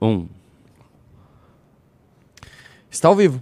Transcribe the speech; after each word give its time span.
Um. 0.00 0.26
Está 2.90 3.08
ao 3.08 3.16
vivo. 3.16 3.40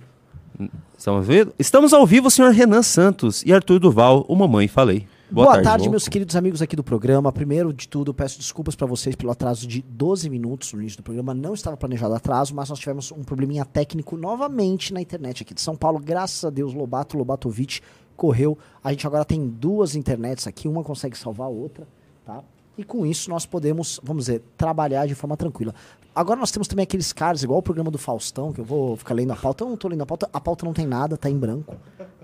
Estamos 0.96 1.26
vendo? 1.26 1.54
Estamos 1.58 1.92
ao 1.92 2.06
vivo, 2.06 2.30
senhor 2.30 2.52
Renan 2.52 2.82
Santos 2.82 3.42
e 3.44 3.52
Arthur 3.52 3.78
Duval, 3.78 4.24
o 4.28 4.36
Mamãe 4.36 4.68
Falei. 4.68 5.06
Boa, 5.30 5.60
tarde, 5.60 5.88
meus 5.88 6.06
queridos 6.06 6.36
amigos 6.36 6.62
aqui 6.62 6.76
do 6.76 6.84
programa. 6.84 7.32
Primeiro 7.32 7.72
de 7.72 7.88
tudo, 7.88 8.14
peço 8.14 8.38
desculpas 8.38 8.76
para 8.76 8.86
vocês 8.86 9.16
pelo 9.16 9.32
atraso 9.32 9.66
de 9.66 9.82
12 9.82 10.30
minutos 10.30 10.72
no 10.72 10.80
início 10.80 10.98
do 10.98 11.02
programa. 11.02 11.34
Não 11.34 11.54
estava 11.54 11.76
planejado 11.76 12.14
atraso, 12.14 12.54
mas 12.54 12.68
nós 12.68 12.78
tivemos 12.78 13.10
um 13.10 13.24
probleminha 13.24 13.64
técnico 13.64 14.16
novamente 14.16 14.94
na 14.94 15.00
internet 15.00 15.42
aqui 15.42 15.52
de 15.52 15.60
São 15.60 15.74
Paulo. 15.74 15.98
Graças 15.98 16.44
a 16.44 16.50
Deus, 16.50 16.72
Lobato 16.72 17.18
Lobatovic 17.18 17.80
correu. 18.16 18.56
A 18.82 18.92
gente 18.92 19.06
agora 19.06 19.24
tem 19.24 19.48
duas 19.48 19.96
internets 19.96 20.46
aqui, 20.46 20.68
uma 20.68 20.84
consegue 20.84 21.18
salvar 21.18 21.48
a 21.48 21.50
outra, 21.50 21.86
tá? 22.24 22.42
E 22.78 22.84
com 22.84 23.04
isso 23.04 23.28
nós 23.30 23.44
podemos, 23.44 24.00
vamos 24.02 24.26
dizer, 24.26 24.42
trabalhar 24.56 25.06
de 25.06 25.14
forma 25.14 25.36
tranquila. 25.36 25.74
Agora 26.14 26.38
nós 26.38 26.52
temos 26.52 26.68
também 26.68 26.84
aqueles 26.84 27.12
caras, 27.12 27.42
igual 27.42 27.58
o 27.58 27.62
programa 27.62 27.90
do 27.90 27.98
Faustão, 27.98 28.52
que 28.52 28.60
eu 28.60 28.64
vou 28.64 28.96
ficar 28.96 29.14
lendo 29.14 29.32
a 29.32 29.36
pauta. 29.36 29.64
Eu 29.64 29.68
não 29.70 29.76
tô 29.76 29.88
lendo 29.88 30.02
a 30.02 30.06
pauta, 30.06 30.28
a 30.32 30.40
pauta 30.40 30.64
não 30.64 30.72
tem 30.72 30.86
nada, 30.86 31.16
tá 31.16 31.28
em 31.28 31.36
branco, 31.36 31.74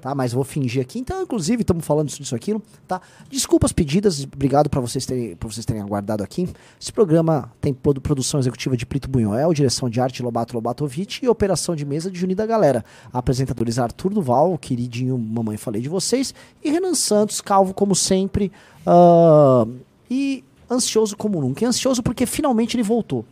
tá? 0.00 0.14
Mas 0.14 0.32
vou 0.32 0.44
fingir 0.44 0.80
aqui. 0.80 1.00
Então, 1.00 1.20
inclusive, 1.22 1.62
estamos 1.62 1.84
falando 1.84 2.08
disso, 2.08 2.36
aquilo, 2.36 2.62
tá? 2.86 3.00
Desculpas 3.28 3.72
pedidas, 3.72 4.22
obrigado 4.22 4.70
para 4.70 4.80
vocês, 4.80 5.04
terem, 5.04 5.36
vocês 5.40 5.66
terem 5.66 5.82
aguardado 5.82 6.22
aqui. 6.22 6.48
Esse 6.80 6.92
programa 6.92 7.50
tem 7.60 7.74
produção 7.74 8.38
executiva 8.38 8.76
de 8.76 8.86
Prito 8.86 9.08
Bunhoel, 9.08 9.52
direção 9.52 9.90
de 9.90 10.00
arte 10.00 10.22
Lobato 10.22 10.54
Lobatovic 10.54 11.24
e 11.24 11.28
operação 11.28 11.74
de 11.74 11.84
mesa 11.84 12.10
de 12.10 12.18
Junida 12.18 12.46
Galera. 12.46 12.84
Apresentadores 13.12 13.76
Arthur 13.76 14.14
Duval, 14.14 14.56
queridinho 14.56 15.18
mamãe 15.18 15.56
falei 15.56 15.82
de 15.82 15.88
vocês, 15.88 16.32
e 16.62 16.70
Renan 16.70 16.94
Santos, 16.94 17.40
calvo 17.40 17.74
como 17.74 17.96
sempre. 17.96 18.52
Uh, 18.86 19.80
e 20.08 20.44
ansioso 20.70 21.16
como 21.16 21.40
nunca. 21.40 21.64
E 21.64 21.66
ansioso 21.66 22.04
porque 22.04 22.24
finalmente 22.24 22.76
ele 22.76 22.84
voltou. 22.84 23.24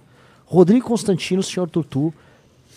Rodrigo 0.49 0.87
Constantino, 0.87 1.43
senhor 1.43 1.69
Tutu, 1.69 2.13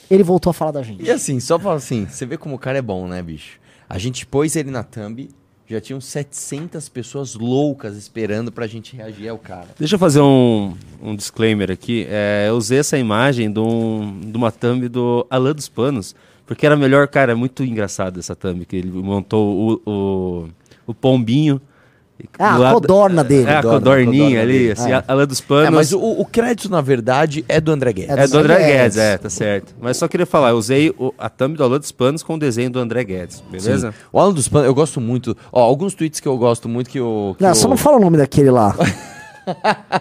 ele 0.10 0.24
voltou 0.24 0.52
a 0.52 0.54
falar 0.54 0.72
da 0.72 0.84
gente. 0.84 1.04
E 1.04 1.10
assim, 1.10 1.40
só 1.40 1.58
pra 1.58 1.72
assim, 1.72 2.06
você 2.06 2.26
vê 2.26 2.38
como 2.38 2.56
o 2.56 2.60
cara 2.60 2.78
é 2.78 2.82
bom, 2.82 3.08
né, 3.08 3.22
bicho? 3.22 3.60
A 3.90 3.98
gente 3.98 4.26
pôs 4.26 4.58
ele 4.58 4.70
na 4.70 4.84
thumb, 4.84 5.30
já 5.70 5.80
tinham 5.80 6.02
700 6.02 6.90
pessoas 6.90 7.34
loucas 7.34 7.96
esperando 7.96 8.52
pra 8.52 8.68
gente 8.68 8.94
reagir 8.94 9.30
ao 9.30 9.38
cara. 9.38 9.70
Deixa 9.80 9.96
eu 9.96 10.00
fazer 10.00 10.20
um, 10.20 10.76
um 11.02 11.16
disclaimer 11.16 11.72
aqui. 11.72 12.06
É, 12.10 12.48
eu 12.50 12.58
usei 12.58 12.80
essa 12.80 12.98
imagem 12.98 13.50
de, 13.50 13.60
um, 13.60 14.20
de 14.20 14.36
uma 14.36 14.52
thumb 14.52 14.90
do 14.90 15.26
Alain 15.30 15.54
dos 15.54 15.70
Panos, 15.70 16.14
porque 16.46 16.66
era 16.66 16.76
melhor, 16.76 17.08
cara, 17.08 17.32
é 17.32 17.36
muito 17.36 17.64
engraçado 17.64 18.20
essa 18.20 18.36
thumb, 18.36 18.66
que 18.66 18.76
ele 18.76 18.92
montou 18.92 19.82
o, 19.86 19.90
o, 19.90 20.50
o 20.88 20.94
pombinho 20.94 21.62
é 22.38 22.44
a 22.44 22.74
codorna 22.74 23.24
dele. 23.24 23.50
É 23.50 23.58
a 23.58 23.62
codorninha 23.62 24.42
ali, 24.42 24.54
dele. 24.54 24.72
assim, 24.72 24.92
é. 24.92 25.04
a 25.08 25.14
lã 25.14 25.26
dos 25.26 25.42
panos. 25.42 25.68
É, 25.68 25.70
mas 25.70 25.94
o, 25.94 26.00
o, 26.00 26.26
crédito, 26.26 26.70
na 26.70 26.82
verdade, 26.82 27.46
é 27.48 27.60
do 27.60 27.72
André 27.72 27.94
Guedes. 27.94 28.12
É 28.12 28.16
do, 28.16 28.22
é 28.22 28.28
do 28.28 28.38
André, 28.38 28.58
Guedes. 28.58 28.76
Guedes, 28.76 28.98
é, 28.98 29.18
tá 29.18 29.30
certo. 29.30 29.76
Mas 29.80 29.98
só 29.98 30.08
queria 30.08 30.26
falar, 30.26 30.50
eu 30.50 30.58
usei 30.58 30.90
o, 30.98 31.14
a 31.18 31.30
thumb 31.30 31.56
do 31.56 31.64
Alan 31.64 31.80
dos 31.80 31.92
Panos 31.92 32.24
com 32.24 32.36
o 32.36 32.40
desenho 32.40 32.70
do 32.70 32.80
André 32.80 33.04
Guedes, 33.04 33.44
beleza? 33.50 33.92
Sim. 33.92 33.98
O 34.12 34.20
Alan 34.20 34.34
dos 34.34 34.48
Panos, 34.48 34.68
eu 34.68 34.74
gosto 34.74 35.00
muito. 35.00 35.36
Ó, 35.52 35.62
alguns 35.62 35.94
tweets 35.94 36.20
que 36.20 36.28
eu 36.28 36.38
gosto 36.38 36.68
muito 36.68 36.90
que 36.90 37.00
o. 37.00 37.36
Que 37.38 37.44
não, 37.44 37.56
só 37.56 37.68
não 37.68 37.78
fala 37.78 37.98
o 37.98 38.00
nome 38.02 38.18
daquele 38.18 38.52
lá. 38.52 38.76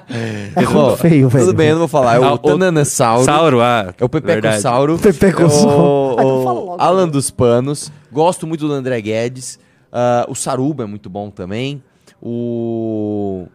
é 0.09 0.97
feio, 0.97 1.29
velho. 1.29 1.47
Tudo 1.47 1.57
bem, 1.57 1.69
eu 1.69 1.75
não 1.75 1.81
vou 1.81 1.89
falar. 1.89 2.17
É 2.17 2.19
o, 2.21 2.35
ah, 2.35 2.39
Tananasauro. 2.39 3.25
Sauro, 3.25 3.61
ah. 3.61 3.95
É 3.99 4.05
o 4.05 4.09
Pepecossauro. 4.09 4.99
Pepecossauro. 4.99 6.21
É 6.21 6.25
o, 6.25 6.77
o 6.77 6.77
Alan 6.79 7.09
dos 7.09 7.31
Panos. 7.31 7.91
Gosto 8.13 8.47
muito 8.47 8.67
do 8.67 8.73
André 8.73 9.01
Guedes. 9.01 9.59
Uh, 9.91 10.31
o 10.31 10.35
Saruba 10.35 10.85
é 10.85 10.87
muito 10.87 11.11
bom 11.11 11.31
também. 11.31 11.83
O. 12.23 13.47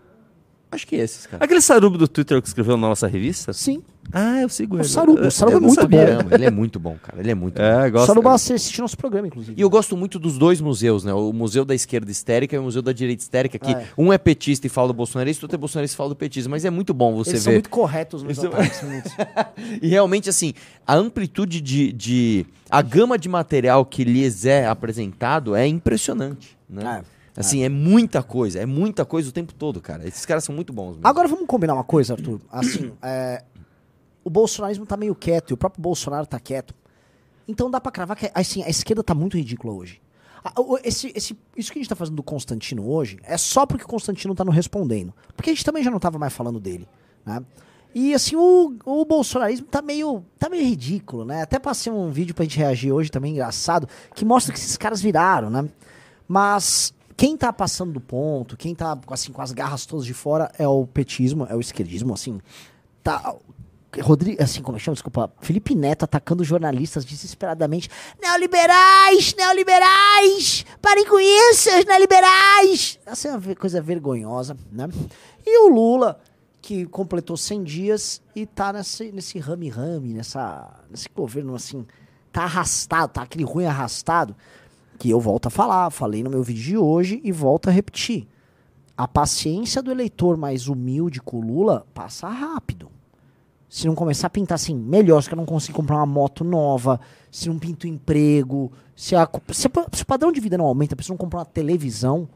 Acho 0.72 0.86
que 0.86 0.96
esses, 0.96 1.26
cara. 1.26 1.44
Aquele 1.44 1.62
Sarubo 1.62 1.98
do 1.98 2.08
Twitter 2.08 2.42
que 2.42 2.48
escreveu 2.48 2.76
na 2.76 2.90
nossa 2.90 3.08
revista? 3.08 3.54
Sim. 3.54 3.82
Ah, 4.12 4.42
eu 4.42 4.50
sigo 4.50 4.76
ele. 4.76 4.84
O 4.84 4.90
Sarubo, 4.90 5.22
o 5.22 5.32
Sarubo 5.32 5.58
é 5.58 5.60
muito 5.62 5.82
sabia. 5.82 6.20
bom. 6.22 6.36
Ele 6.36 6.46
é 6.46 6.52
muito 6.52 6.80
bom, 6.80 6.98
cara. 7.02 7.20
Ele 7.20 7.32
é 7.32 7.36
muito 7.36 7.60
é, 7.62 7.90
bom. 7.90 8.06
Sarubo 8.06 8.30
assiste 8.30 8.82
nosso 8.82 8.98
programa, 8.98 9.28
inclusive. 9.28 9.58
E 9.58 9.62
eu 9.62 9.70
gosto 9.70 9.96
muito 9.96 10.20
dos 10.20 10.38
dois 10.38 10.60
museus, 10.60 11.04
né? 11.04 11.14
O 11.14 11.32
Museu 11.32 11.64
da 11.64 11.74
Esquerda 11.74 12.12
Histérica 12.12 12.56
e 12.56 12.60
o 12.60 12.64
Museu 12.64 12.82
da 12.82 12.92
Direita 12.92 13.24
Histérica, 13.24 13.58
que 13.58 13.72
é. 13.72 13.88
um 13.98 14.12
é 14.12 14.18
petista 14.18 14.68
e 14.68 14.70
fala 14.70 14.90
do 14.90 14.94
bolsonarista, 14.94 15.46
outro 15.46 15.56
é 15.56 15.58
bolsonarista 15.58 15.96
e 15.96 15.98
fala 15.98 16.10
do 16.10 16.16
petismo. 16.16 16.52
Mas 16.52 16.66
é 16.66 16.70
muito 16.70 16.94
bom 16.94 17.16
você 17.16 17.32
Eles 17.32 17.40
ver. 17.40 17.44
são 17.44 17.54
muito 17.54 17.70
corretos 17.70 18.22
nos 18.22 18.38
são... 18.38 18.52
E 19.82 19.88
realmente, 19.88 20.30
assim, 20.30 20.54
a 20.86 20.96
amplitude 20.96 21.62
de, 21.62 21.94
de... 21.94 22.46
A 22.70 22.82
gama 22.82 23.18
de 23.18 23.30
material 23.30 23.86
que 23.86 24.04
lhes 24.04 24.46
é 24.46 24.68
apresentado 24.68 25.56
é 25.56 25.66
impressionante, 25.66 26.58
né? 26.70 27.02
É. 27.02 27.15
Assim, 27.36 27.62
é. 27.62 27.66
é 27.66 27.70
muita 27.70 28.24
coisa, 28.24 28.60
é 28.60 28.66
muita 28.66 29.06
coisa 29.06 29.30
o 29.30 29.32
tempo 29.32 29.54
todo, 29.54 29.82
cara. 29.82 30.08
Esses 30.08 30.26
caras 30.26 30.44
são 30.44 30.56
muito 30.56 30.72
bons. 30.72 30.92
Mesmo. 30.92 31.08
Agora 31.08 31.28
vamos 31.28 31.46
combinar 31.48 31.74
uma 31.74 31.84
coisa, 31.84 32.14
Arthur. 32.14 32.40
Assim, 32.50 32.94
é, 33.02 33.44
o 34.24 34.30
bolsonarismo 34.30 34.86
tá 34.86 34.96
meio 34.96 35.14
quieto, 35.14 35.52
e 35.52 35.54
o 35.54 35.58
próprio 35.58 35.82
Bolsonaro 35.82 36.26
tá 36.26 36.40
quieto. 36.40 36.74
Então 37.48 37.70
dá 37.70 37.80
pra 37.80 37.92
cravar 37.92 38.18
que 38.18 38.32
assim, 38.34 38.64
a 38.64 38.70
esquerda 38.70 39.04
tá 39.04 39.14
muito 39.14 39.38
ridícula 39.38 39.74
hoje. 39.74 40.02
Esse, 40.84 41.12
esse, 41.16 41.38
isso 41.58 41.72
que 41.72 41.80
a 41.80 41.82
gente 41.82 41.90
tá 41.90 41.96
fazendo 41.96 42.16
do 42.16 42.24
Constantino 42.24 42.88
hoje 42.88 43.18
é 43.24 43.36
só 43.38 43.66
porque 43.66 43.84
o 43.84 43.88
Constantino 43.88 44.36
tá 44.36 44.44
não 44.44 44.52
respondendo. 44.52 45.14
Porque 45.36 45.50
a 45.50 45.54
gente 45.54 45.66
também 45.66 45.84
já 45.84 45.90
não 45.90 46.00
tava 46.00 46.20
mais 46.20 46.34
falando 46.34 46.60
dele, 46.60 46.88
né? 47.26 47.44
E 47.94 48.14
assim, 48.14 48.36
o, 48.36 48.76
o 48.86 49.06
bolsonarismo 49.06 49.66
tá 49.68 49.82
meio, 49.82 50.24
tá 50.38 50.50
meio 50.50 50.64
ridículo, 50.64 51.24
né? 51.24 51.42
Até 51.42 51.58
passei 51.58 51.92
um 51.92 52.12
vídeo 52.12 52.36
pra 52.36 52.44
gente 52.44 52.58
reagir 52.58 52.92
hoje 52.92 53.10
também, 53.10 53.32
engraçado, 53.32 53.88
que 54.14 54.26
mostra 54.26 54.54
que 54.54 54.60
esses 54.60 54.76
caras 54.76 55.02
viraram, 55.02 55.50
né? 55.50 55.68
Mas 56.28 56.94
quem 57.18 57.38
tá 57.38 57.52
passando 57.54 57.94
do 57.94 58.02
ponto, 58.02 58.58
quem 58.58 58.76
tá 58.76 58.98
assim, 59.10 59.32
com 59.32 59.42
as 59.42 59.52
garras 59.52 59.86
todas 59.86 60.06
de 60.06 60.14
fora 60.14 60.52
é 60.58 60.68
o 60.68 60.86
petismo, 60.86 61.48
é 61.50 61.56
o 61.56 61.62
esquerdismo, 61.62 62.14
assim. 62.14 62.40
Tá. 63.02 63.36
Rodrigo, 64.02 64.44
assim, 64.44 64.62
como 64.62 64.76
é 64.78 64.80
chama? 64.80 64.96
Desculpa. 64.96 65.32
Felipe 65.40 65.74
Neto 65.74 66.04
atacando 66.04 66.44
jornalistas 66.44 67.06
desesperadamente. 67.06 67.90
Neoliberais! 68.22 69.34
Neoliberais! 69.38 70.66
Parem 70.82 71.06
com 71.06 71.18
isso, 71.18 71.70
neoliberais! 71.88 73.00
Essa 73.06 73.30
é 73.30 73.32
uma 73.32 73.56
coisa 73.56 73.82
vergonhosa, 73.82 74.58
né? 74.70 74.90
E 75.46 75.66
o 75.66 75.70
Lula, 75.70 76.20
que 76.62 76.86
completou 76.88 77.38
100 77.38 77.64
dias 77.64 78.22
e 78.36 78.46
tá 78.46 78.74
nesse, 78.74 79.14
nesse 79.14 79.40
rame-rame, 79.40 80.14
nessa, 80.14 80.70
nesse 80.90 81.08
governo, 81.08 81.56
assim, 81.56 81.88
tá 82.34 82.44
arrastado, 82.44 83.14
tá 83.14 83.22
aquele 83.22 83.46
ruim 83.46 83.66
arrastado 83.66 84.36
que 84.98 85.10
eu 85.10 85.20
volto 85.20 85.48
a 85.48 85.50
falar, 85.50 85.90
falei 85.90 86.24
no 86.24 86.30
meu 86.30 86.44
vídeo 86.44 86.64
de 86.64 86.78
hoje 86.78 87.22
e 87.24 87.32
volto 87.32 87.68
a 87.68 87.72
repetir. 87.72 88.28
A 88.98 89.08
paciência 89.08 89.82
do 89.82 89.92
eleitor 89.92 90.38
mais 90.38 90.68
humilde 90.68 91.22
com 91.22 91.38
o 91.38 91.42
Lula 91.42 91.86
passa 91.94 92.28
rápido. 92.30 92.90
Se 93.68 93.88
não 93.88 93.96
começar 93.96 94.28
a 94.28 94.30
pintar 94.30 94.56
assim, 94.56 94.76
melhor, 94.76 95.22
se 95.22 95.32
eu 95.32 95.36
não 95.36 95.46
consigo 95.46 95.76
comprar 95.76 95.98
uma 95.98 96.06
moto 96.06 96.44
nova, 96.44 97.00
se 97.30 97.50
não 97.50 97.60
pinto 97.60 97.88
emprego, 97.88 98.72
se, 98.96 99.16
a, 99.16 99.28
se, 99.50 99.70
se 99.92 100.04
o 100.04 100.06
padrão 100.06 100.32
de 100.32 100.40
vida 100.40 100.58
não 100.58 100.66
aumenta, 100.66 100.96
pessoa 100.96 101.14
não 101.14 101.18
comprar 101.18 101.40
uma 101.40 101.46
televisão, 101.46 102.30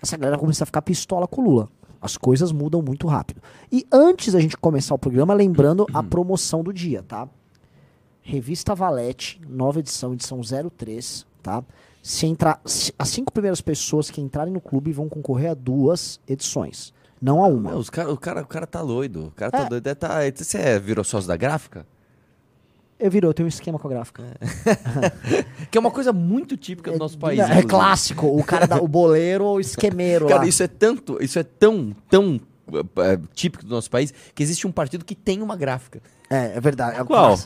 essa 0.00 0.16
galera 0.16 0.38
começa 0.38 0.64
a 0.64 0.66
ficar 0.66 0.80
pistola 0.80 1.26
com 1.26 1.42
o 1.42 1.44
Lula. 1.44 1.68
As 2.00 2.16
coisas 2.16 2.52
mudam 2.52 2.80
muito 2.82 3.06
rápido. 3.06 3.42
E 3.70 3.86
antes 3.92 4.32
da 4.32 4.40
gente 4.40 4.56
começar 4.56 4.94
o 4.94 4.98
programa, 4.98 5.34
lembrando 5.34 5.86
a 5.92 6.02
promoção 6.02 6.62
do 6.62 6.72
dia, 6.72 7.02
tá? 7.02 7.28
Revista 8.22 8.74
Valete, 8.74 9.40
nova 9.46 9.80
edição, 9.80 10.14
edição 10.14 10.40
03, 10.42 11.26
tá? 11.44 11.62
Se 12.02 12.26
entrar, 12.26 12.60
as 12.64 13.08
cinco 13.08 13.32
primeiras 13.32 13.60
pessoas 13.60 14.10
que 14.10 14.20
entrarem 14.20 14.52
no 14.52 14.60
clube 14.60 14.92
vão 14.92 15.08
concorrer 15.08 15.50
a 15.52 15.54
duas 15.54 16.20
edições, 16.28 16.92
não 17.20 17.44
a 17.44 17.46
uma. 17.46 17.70
Meu, 17.70 17.84
cara, 17.84 18.12
o, 18.12 18.16
cara, 18.16 18.42
o 18.42 18.46
cara 18.46 18.66
tá 18.66 18.82
doido. 18.82 19.26
O 19.26 19.30
cara 19.30 19.50
tá 19.50 19.60
é. 19.60 19.68
doido. 19.68 19.86
É, 19.86 19.94
tá, 19.94 20.18
você 20.34 20.58
é, 20.58 20.78
virou 20.78 21.04
sócio 21.04 21.28
da 21.28 21.36
gráfica? 21.36 21.86
Eu 22.98 23.10
virou, 23.10 23.30
eu 23.30 23.34
tenho 23.34 23.46
um 23.46 23.48
esquema 23.48 23.78
com 23.78 23.88
a 23.88 23.90
gráfica. 23.90 24.22
É. 24.22 25.66
que 25.70 25.76
é 25.76 25.80
uma 25.80 25.90
coisa 25.90 26.12
muito 26.12 26.56
típica 26.56 26.92
do 26.92 26.98
nosso 26.98 27.18
país. 27.18 27.40
É, 27.40 27.58
é 27.58 27.62
clássico, 27.62 28.26
o 28.26 28.42
cara 28.44 28.66
da, 28.66 28.76
o 28.76 28.88
boleiro 28.88 29.44
ou 29.44 29.56
o 29.56 29.60
esquemeiro. 29.60 30.26
Cara, 30.26 30.40
lá. 30.40 30.46
isso 30.46 30.62
é 30.62 30.68
tanto, 30.68 31.22
isso 31.22 31.38
é 31.38 31.42
tão, 31.42 31.94
tão 32.08 32.40
é, 32.98 33.18
típico 33.34 33.64
do 33.64 33.70
nosso 33.70 33.90
país 33.90 34.12
que 34.34 34.42
existe 34.42 34.66
um 34.66 34.72
partido 34.72 35.04
que 35.04 35.14
tem 35.14 35.42
uma 35.42 35.56
gráfica. 35.56 36.00
É, 36.30 36.56
é 36.56 36.60
verdade. 36.60 37.00
É 37.00 37.04
Qual? 37.04 37.38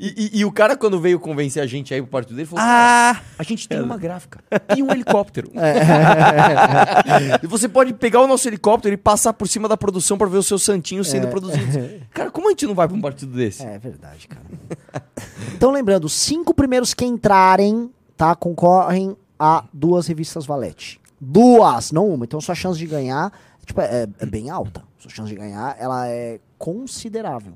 E, 0.00 0.14
e, 0.16 0.38
e, 0.38 0.44
o 0.44 0.52
cara, 0.52 0.76
quando 0.76 1.00
veio 1.00 1.18
convencer 1.18 1.60
a 1.60 1.66
gente 1.66 1.92
aí 1.92 2.00
pro 2.00 2.08
partido 2.08 2.36
dele, 2.36 2.46
falou: 2.46 2.64
Ah, 2.64 3.20
a 3.36 3.42
gente 3.42 3.68
tem 3.68 3.82
uma 3.82 3.98
gráfica 3.98 4.38
e 4.76 4.82
um 4.82 4.92
helicóptero. 4.92 5.50
É. 5.56 7.40
e 7.42 7.46
você 7.48 7.68
pode 7.68 7.92
pegar 7.94 8.20
o 8.20 8.28
nosso 8.28 8.48
helicóptero 8.48 8.94
e 8.94 8.96
passar 8.96 9.32
por 9.32 9.48
cima 9.48 9.68
da 9.68 9.76
produção 9.76 10.16
para 10.16 10.28
ver 10.28 10.38
os 10.38 10.46
seus 10.46 10.62
santinhos 10.62 11.08
sendo 11.08 11.26
é. 11.26 11.30
produzidos. 11.30 11.74
Cara, 12.14 12.30
como 12.30 12.46
a 12.46 12.50
gente 12.50 12.66
não 12.66 12.76
vai 12.76 12.86
pra 12.86 12.96
um 12.96 13.00
partido 13.00 13.32
desse? 13.32 13.64
É, 13.64 13.74
é 13.74 13.78
verdade, 13.78 14.28
cara. 14.28 14.44
então, 15.54 15.72
lembrando, 15.72 16.04
os 16.04 16.12
cinco 16.12 16.54
primeiros 16.54 16.94
que 16.94 17.04
entrarem, 17.04 17.90
tá, 18.16 18.36
concorrem 18.36 19.16
a 19.36 19.64
duas 19.72 20.06
revistas 20.06 20.46
Valete. 20.46 21.00
Duas, 21.20 21.90
não 21.90 22.08
uma. 22.08 22.24
Então, 22.24 22.40
sua 22.40 22.54
chance 22.54 22.78
de 22.78 22.86
ganhar 22.86 23.32
tipo, 23.66 23.80
é, 23.80 24.06
é 24.18 24.26
bem 24.26 24.48
alta. 24.48 24.82
Sua 24.98 25.10
chance 25.10 25.28
de 25.28 25.36
ganhar, 25.36 25.76
ela 25.78 26.08
é 26.08 26.40
considerável 26.56 27.54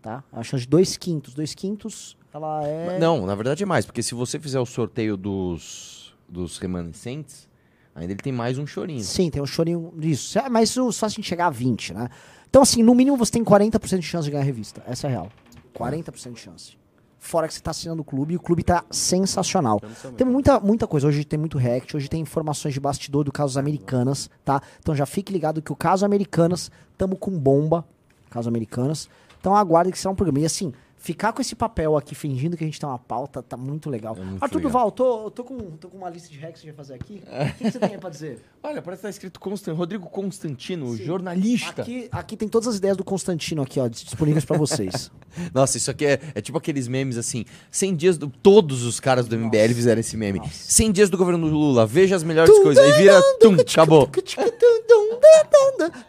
tá? 0.00 0.24
A 0.32 0.42
chance 0.42 0.64
de 0.64 0.68
dois 0.68 0.96
quintos. 0.96 1.34
Dois 1.34 1.54
quintos, 1.54 2.16
ela 2.32 2.66
é. 2.66 2.98
Não, 2.98 3.26
na 3.26 3.34
verdade 3.34 3.62
é 3.62 3.66
mais, 3.66 3.84
porque 3.84 4.02
se 4.02 4.14
você 4.14 4.38
fizer 4.38 4.60
o 4.60 4.66
sorteio 4.66 5.16
dos, 5.16 6.14
dos 6.28 6.58
remanescentes, 6.58 7.48
ainda 7.94 8.12
ele 8.12 8.22
tem 8.22 8.32
mais 8.32 8.58
um 8.58 8.66
chorinho. 8.66 9.02
Sim, 9.02 9.30
tem 9.30 9.42
um 9.42 9.46
chorinho 9.46 9.92
disso. 9.96 10.38
É, 10.38 10.48
mas 10.48 10.70
só 10.70 11.06
a 11.06 11.08
gente 11.08 11.22
chegar 11.22 11.46
a 11.46 11.50
20, 11.50 11.94
né? 11.94 12.08
Então, 12.48 12.62
assim, 12.62 12.82
no 12.82 12.94
mínimo 12.94 13.16
você 13.16 13.32
tem 13.32 13.44
40% 13.44 13.98
de 13.98 14.06
chance 14.06 14.24
de 14.24 14.30
ganhar 14.30 14.42
a 14.42 14.46
revista. 14.46 14.82
Essa 14.86 15.06
é 15.06 15.08
a 15.08 15.10
real. 15.10 15.30
40% 15.74 16.32
de 16.32 16.40
chance. 16.40 16.80
Fora 17.18 17.46
que 17.46 17.52
você 17.54 17.60
tá 17.60 17.70
assinando 17.70 18.00
o 18.00 18.04
clube 18.04 18.32
e 18.32 18.36
o 18.36 18.40
clube 18.40 18.64
tá 18.64 18.82
sensacional. 18.90 19.78
Tem 20.16 20.26
muita, 20.26 20.58
muita 20.58 20.86
coisa. 20.86 21.06
Hoje 21.06 21.22
tem 21.22 21.38
muito 21.38 21.58
react, 21.58 21.94
hoje 21.94 22.08
tem 22.08 22.20
informações 22.20 22.72
de 22.72 22.80
bastidor 22.80 23.24
do 23.24 23.30
caso 23.30 23.58
Americanas, 23.58 24.30
tá? 24.42 24.60
Então 24.80 24.94
já 24.96 25.04
fique 25.04 25.30
ligado 25.30 25.60
que 25.60 25.70
o 25.70 25.76
caso 25.76 26.04
Americanas, 26.04 26.70
tamo 26.96 27.16
com 27.16 27.30
bomba. 27.38 27.84
Caso 28.30 28.48
Americanas. 28.48 29.08
Então 29.40 29.56
aguarde 29.56 29.90
que 29.90 29.98
será 29.98 30.12
um 30.12 30.14
programa. 30.14 30.40
E 30.40 30.44
assim, 30.44 30.72
ficar 31.00 31.32
com 31.32 31.40
esse 31.40 31.56
papel 31.56 31.96
aqui 31.96 32.14
fingindo 32.14 32.56
que 32.56 32.62
a 32.62 32.66
gente 32.66 32.78
tem 32.78 32.88
uma 32.88 32.98
pauta 32.98 33.42
tá 33.42 33.56
muito 33.56 33.88
legal. 33.88 34.14
É 34.16 34.22
muito 34.22 34.42
Arthur 34.42 34.58
legal. 34.58 34.70
Duval, 34.70 34.90
tô, 34.92 35.30
tô, 35.30 35.42
com, 35.42 35.58
tô 35.72 35.88
com 35.88 35.96
uma 35.96 36.10
lista 36.10 36.28
de 36.28 36.38
hacks 36.38 36.60
que 36.60 36.68
a 36.68 36.70
gente 36.70 36.76
vai 36.76 36.84
fazer 36.84 36.94
aqui. 36.94 37.22
O 37.24 37.58
que, 37.58 37.64
que 37.64 37.70
você 37.72 37.78
tem 37.78 37.98
pra 37.98 38.10
dizer? 38.10 38.38
Olha, 38.62 38.82
parece 38.82 39.00
que 39.00 39.02
tá 39.04 39.10
escrito 39.10 39.40
Constan... 39.40 39.72
Rodrigo 39.72 40.06
Constantino, 40.06 40.94
jornalista. 40.94 41.80
Aqui, 41.80 42.08
aqui 42.12 42.36
tem 42.36 42.46
todas 42.46 42.68
as 42.68 42.76
ideias 42.76 42.96
do 42.96 43.02
Constantino 43.02 43.62
aqui, 43.62 43.80
ó, 43.80 43.88
disponíveis 43.88 44.44
pra 44.44 44.58
vocês. 44.58 45.10
Nossa, 45.54 45.78
isso 45.78 45.90
aqui 45.90 46.04
é, 46.04 46.20
é 46.34 46.40
tipo 46.42 46.58
aqueles 46.58 46.86
memes 46.86 47.16
assim. 47.16 47.46
100 47.70 47.96
dias 47.96 48.18
do. 48.18 48.28
Todos 48.28 48.84
os 48.84 49.00
caras 49.00 49.26
do 49.26 49.38
MBL 49.38 49.72
fizeram 49.74 50.00
esse 50.00 50.16
meme. 50.16 50.42
100 50.52 50.92
dias 50.92 51.08
do 51.08 51.16
governo 51.16 51.48
do 51.48 51.54
Lula, 51.54 51.86
veja 51.86 52.14
as 52.14 52.22
melhores 52.22 52.54
coisas. 52.58 52.84
Aí 52.84 52.92
vira. 53.00 53.20
Tum, 53.40 53.54
acabou. 53.54 54.10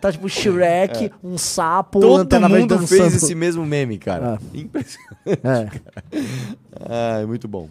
Tá 0.02 0.12
tipo 0.12 0.28
Shrek, 0.30 1.12
um 1.24 1.38
sapo, 1.38 2.00
Todo 2.00 2.50
mundo 2.50 2.88
fez 2.88 3.16
esse 3.16 3.36
mesmo 3.36 3.66
meme, 3.66 3.98
cara. 3.98 4.40
Impressionante. 4.82 5.82
É. 6.12 6.16
Ah, 6.90 7.24
muito 7.28 7.48
bom. 7.48 7.70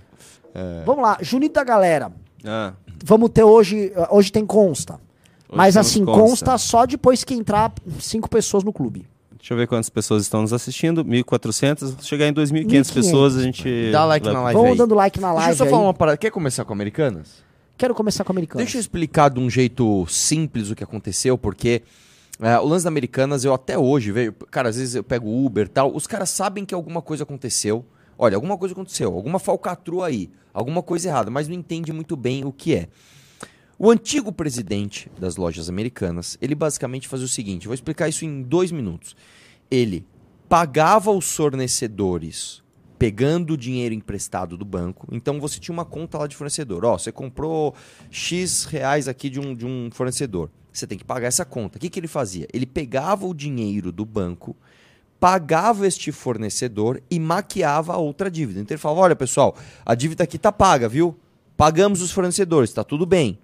Vamos 0.85 1.03
lá, 1.03 1.19
Junito 1.21 1.55
da 1.55 1.65
galera. 1.65 2.13
Ah, 2.45 2.73
Vamos 3.05 3.31
ter 3.31 3.43
hoje. 3.45 3.93
Hoje 4.11 4.31
tem 4.31 4.45
consta. 4.47 4.95
Hoje 4.95 5.01
Mas 5.57 5.77
assim, 5.77 6.05
consta. 6.05 6.21
consta 6.23 6.59
só 6.59 6.87
depois 6.87 7.25
que 7.25 7.35
entrar 7.35 7.73
cinco 7.99 8.29
pessoas 8.29 8.63
no 8.63 8.73
clube. 8.73 9.07
deixa 9.37 9.55
eu 9.55 9.57
ver 9.59 9.67
quantas 9.67 9.89
pessoas 9.89 10.23
estão 10.23 10.43
nos 10.43 10.53
assistindo. 10.53 11.05
1.400. 11.05 12.03
Chegar 12.03 12.27
em 12.29 12.33
2.500 12.33 12.67
1.500. 12.67 12.93
pessoas, 12.95 13.37
a 13.37 13.43
gente. 13.43 13.91
Dá 13.91 14.05
like 14.05 14.25
vai- 14.25 14.35
na 14.35 14.43
live 14.43 14.57
Vamos 14.57 14.73
aí. 14.73 14.79
dando 14.79 14.95
like 14.95 15.19
na 15.21 15.29
Deixa 15.29 15.41
eu 15.41 15.45
live. 15.47 15.59
só 15.59 15.65
aí. 15.65 15.71
falar 15.71 15.83
uma 15.83 15.95
parada. 15.95 16.17
Quer 16.19 16.31
começar 16.31 16.65
com 16.65 16.73
Americanas? 16.73 17.43
Quero 17.77 17.95
começar 17.95 18.23
com 18.23 18.31
o 18.31 18.35
americano. 18.35 18.59
Deixa 18.63 18.77
eu 18.77 18.81
explicar 18.81 19.31
de 19.31 19.41
um 19.41 19.49
jeito 19.49 20.07
simples 20.07 20.71
o 20.71 20.75
que 20.77 20.85
aconteceu, 20.85 21.39
porque 21.39 21.83
é, 22.41 22.59
o 22.59 22.65
lance 22.65 22.85
da 22.85 22.89
Americanas, 22.89 23.45
eu 23.45 23.53
até 23.53 23.79
hoje 23.79 24.11
vejo. 24.11 24.33
Cara, 24.51 24.71
às 24.71 24.77
vezes 24.77 24.95
eu 24.95 25.05
pego 25.05 25.29
Uber 25.45 25.69
tal, 25.69 25.95
os 25.95 26.07
caras 26.07 26.31
sabem 26.31 26.65
que 26.65 26.75
alguma 26.75 27.03
coisa 27.03 27.23
aconteceu. 27.23 27.85
Olha, 28.19 28.35
alguma 28.35 28.57
coisa 28.57 28.73
aconteceu, 28.73 29.15
alguma 29.15 29.39
falcatrua 29.39 30.07
aí, 30.07 30.31
alguma 30.53 30.83
coisa 30.83 31.09
errada, 31.09 31.31
mas 31.31 31.49
não 31.49 31.55
entende 31.55 31.93
muito 31.93 32.17
bem 32.17 32.45
o 32.45 32.53
que 32.53 32.75
é. 32.75 32.89
O 33.79 33.91
antigo 33.91 34.31
presidente 34.31 35.11
das 35.19 35.37
lojas 35.37 35.71
americanas, 35.71 36.37
ele 36.41 36.55
basicamente 36.55 37.09
fazia 37.09 37.25
o 37.25 37.29
seguinte: 37.29 37.67
vou 37.67 37.75
explicar 37.75 38.09
isso 38.09 38.25
em 38.25 38.43
dois 38.43 38.71
minutos. 38.71 39.17
Ele 39.71 40.05
pagava 40.49 41.11
os 41.11 41.35
fornecedores 41.35 42.60
pegando 43.01 43.55
o 43.55 43.57
dinheiro 43.57 43.95
emprestado 43.95 44.59
do 44.59 44.65
banco. 44.67 45.09
Então 45.11 45.41
você 45.41 45.59
tinha 45.59 45.73
uma 45.73 45.87
conta 45.87 46.19
lá 46.19 46.27
de 46.27 46.37
fornecedor. 46.37 46.85
Ó, 46.85 46.99
você 46.99 47.11
comprou 47.11 47.75
X 48.11 48.67
reais 48.67 49.09
aqui 49.09 49.31
de 49.31 49.41
um, 49.41 49.55
de 49.55 49.65
um 49.65 49.89
fornecedor. 49.91 50.51
Você 50.71 50.87
tem 50.87 50.99
que 50.99 51.05
pagar 51.05 51.29
essa 51.29 51.47
conta. 51.47 51.79
O 51.79 51.81
que, 51.81 51.89
que 51.89 51.99
ele 51.99 52.07
fazia? 52.07 52.47
Ele 52.53 52.67
pegava 52.67 53.27
o 53.27 53.33
dinheiro 53.33 53.91
do 53.91 54.05
banco, 54.05 54.55
pagava 55.19 55.87
este 55.87 56.13
fornecedor 56.13 57.03
e 57.11 57.19
maquiava 57.19 57.95
a 57.95 57.97
outra 57.97 58.31
dívida. 58.31 58.61
Então 58.61 58.75
ele 58.75 58.83
falava: 58.83 59.01
olha, 59.01 59.17
pessoal, 59.17 59.57
a 59.85 59.95
dívida 59.95 60.25
aqui 60.25 60.39
tá 60.39 60.53
paga, 60.53 60.87
viu? 60.87 61.19
Pagamos 61.57 62.03
os 62.03 62.11
fornecedores, 62.11 62.71
tá 62.71 62.85
tudo 62.85 63.07
bem. 63.07 63.39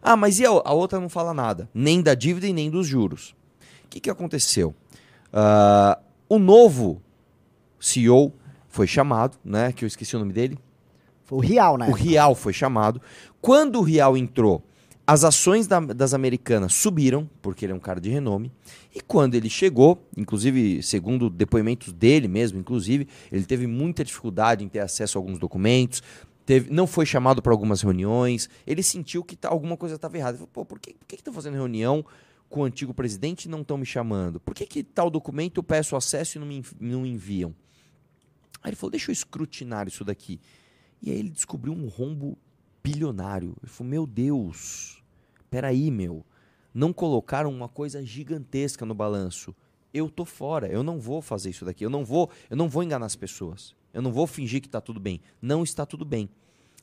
Ah, 0.00 0.16
mas 0.16 0.38
e 0.38 0.46
a, 0.46 0.48
a 0.48 0.72
outra 0.72 1.00
não 1.00 1.08
fala 1.08 1.34
nada, 1.34 1.68
nem 1.74 2.00
da 2.00 2.14
dívida 2.14 2.46
e 2.46 2.52
nem 2.52 2.70
dos 2.70 2.86
juros. 2.86 3.34
O 3.84 3.88
que, 3.90 3.98
que 3.98 4.10
aconteceu? 4.10 4.72
Ah, 5.32 5.98
o 6.28 6.38
novo 6.38 7.02
CEO 7.80 8.32
foi 8.72 8.86
chamado, 8.86 9.36
né? 9.44 9.70
Que 9.70 9.84
eu 9.84 9.86
esqueci 9.86 10.16
o 10.16 10.18
nome 10.18 10.32
dele. 10.32 10.58
Foi 11.24 11.38
o 11.38 11.40
Real, 11.40 11.76
né? 11.78 11.88
O 11.88 11.92
Real 11.92 12.34
foi 12.34 12.52
chamado. 12.52 13.00
Quando 13.40 13.78
o 13.78 13.82
Real 13.82 14.16
entrou, 14.16 14.62
as 15.06 15.24
ações 15.24 15.66
da- 15.66 15.78
das 15.80 16.14
americanas 16.14 16.74
subiram, 16.74 17.28
porque 17.40 17.64
ele 17.64 17.72
é 17.72 17.76
um 17.76 17.80
cara 17.80 18.00
de 18.00 18.08
renome. 18.10 18.50
E 18.94 19.00
quando 19.00 19.34
ele 19.34 19.48
chegou, 19.50 20.02
inclusive, 20.16 20.82
segundo 20.82 21.28
depoimentos 21.28 21.92
dele 21.92 22.28
mesmo, 22.28 22.58
inclusive, 22.58 23.06
ele 23.30 23.44
teve 23.44 23.66
muita 23.66 24.04
dificuldade 24.04 24.64
em 24.64 24.68
ter 24.68 24.80
acesso 24.80 25.16
a 25.16 25.20
alguns 25.20 25.38
documentos. 25.38 26.02
Teve, 26.46 26.70
não 26.72 26.86
foi 26.86 27.04
chamado 27.06 27.40
para 27.42 27.52
algumas 27.52 27.82
reuniões. 27.82 28.48
Ele 28.66 28.82
sentiu 28.82 29.22
que 29.22 29.36
tá- 29.36 29.48
alguma 29.48 29.76
coisa 29.76 29.94
estava 29.96 30.16
errada. 30.16 30.32
Ele 30.32 30.38
falou, 30.38 30.50
Pô, 30.52 30.64
por 30.64 30.80
que 30.80 30.94
por 30.94 31.06
que 31.06 31.14
estão 31.16 31.32
fazendo 31.32 31.54
reunião 31.54 32.04
com 32.48 32.60
o 32.60 32.64
antigo 32.64 32.92
presidente 32.92 33.44
e 33.44 33.48
não 33.48 33.60
estão 33.60 33.76
me 33.78 33.86
chamando? 33.86 34.40
Por 34.40 34.54
que, 34.54 34.66
que 34.66 34.82
tal 34.82 35.08
documento 35.10 35.58
eu 35.58 35.62
peço 35.62 35.94
acesso 35.94 36.38
e 36.38 36.40
não 36.40 36.46
me 36.46 36.62
não 36.80 37.06
enviam? 37.06 37.54
Aí 38.62 38.70
ele 38.70 38.76
falou, 38.76 38.90
deixa 38.90 39.10
eu 39.10 39.12
escrutinar 39.12 39.88
isso 39.88 40.04
daqui. 40.04 40.40
E 41.02 41.10
aí 41.10 41.18
ele 41.18 41.30
descobriu 41.30 41.72
um 41.72 41.88
rombo 41.88 42.38
bilionário. 42.82 43.56
Ele 43.62 43.70
falou, 43.70 43.90
meu 43.90 44.06
Deus, 44.06 45.02
peraí, 45.50 45.90
meu. 45.90 46.24
Não 46.72 46.92
colocaram 46.92 47.50
uma 47.50 47.68
coisa 47.68 48.04
gigantesca 48.04 48.86
no 48.86 48.94
balanço. 48.94 49.54
Eu 49.92 50.08
tô 50.08 50.24
fora, 50.24 50.68
eu 50.68 50.82
não 50.82 50.98
vou 50.98 51.20
fazer 51.20 51.50
isso 51.50 51.64
daqui. 51.64 51.84
Eu 51.84 51.90
não 51.90 52.04
vou, 52.04 52.30
eu 52.48 52.56
não 52.56 52.68
vou 52.68 52.82
enganar 52.82 53.06
as 53.06 53.16
pessoas. 53.16 53.74
Eu 53.92 54.00
não 54.00 54.12
vou 54.12 54.26
fingir 54.26 54.62
que 54.62 54.68
tá 54.68 54.80
tudo 54.80 54.98
bem. 54.98 55.20
Não 55.40 55.62
está 55.62 55.84
tudo 55.84 56.04
bem. 56.04 56.30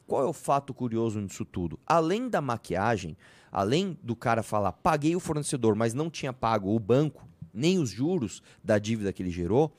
Qual 0.06 0.24
é 0.24 0.28
o 0.28 0.34
fato 0.34 0.74
curioso 0.74 1.20
nisso 1.20 1.46
tudo? 1.46 1.80
Além 1.86 2.30
da 2.30 2.42
maquiagem, 2.42 3.16
além 3.52 3.98
do 4.04 4.16
cara 4.16 4.44
falar, 4.44 4.72
paguei 4.74 5.16
o 5.16 5.20
fornecedor, 5.20 5.76
mas 5.76 5.94
não 5.94 6.10
tinha 6.10 6.34
pago 6.34 6.76
o 6.76 6.80
banco, 6.80 7.28
nem 7.54 7.80
os 7.80 7.90
juros 7.90 8.42
da 8.64 8.80
dívida 8.80 9.14
que 9.14 9.22
ele 9.22 9.32
gerou, 9.32 9.72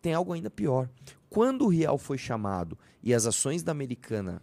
tem 0.00 0.14
algo 0.14 0.32
ainda 0.32 0.50
pior. 0.50 0.88
Quando 1.28 1.64
o 1.64 1.68
real 1.68 1.98
foi 1.98 2.18
chamado 2.18 2.78
e 3.02 3.12
as 3.12 3.26
ações 3.26 3.62
da 3.62 3.72
americana, 3.72 4.42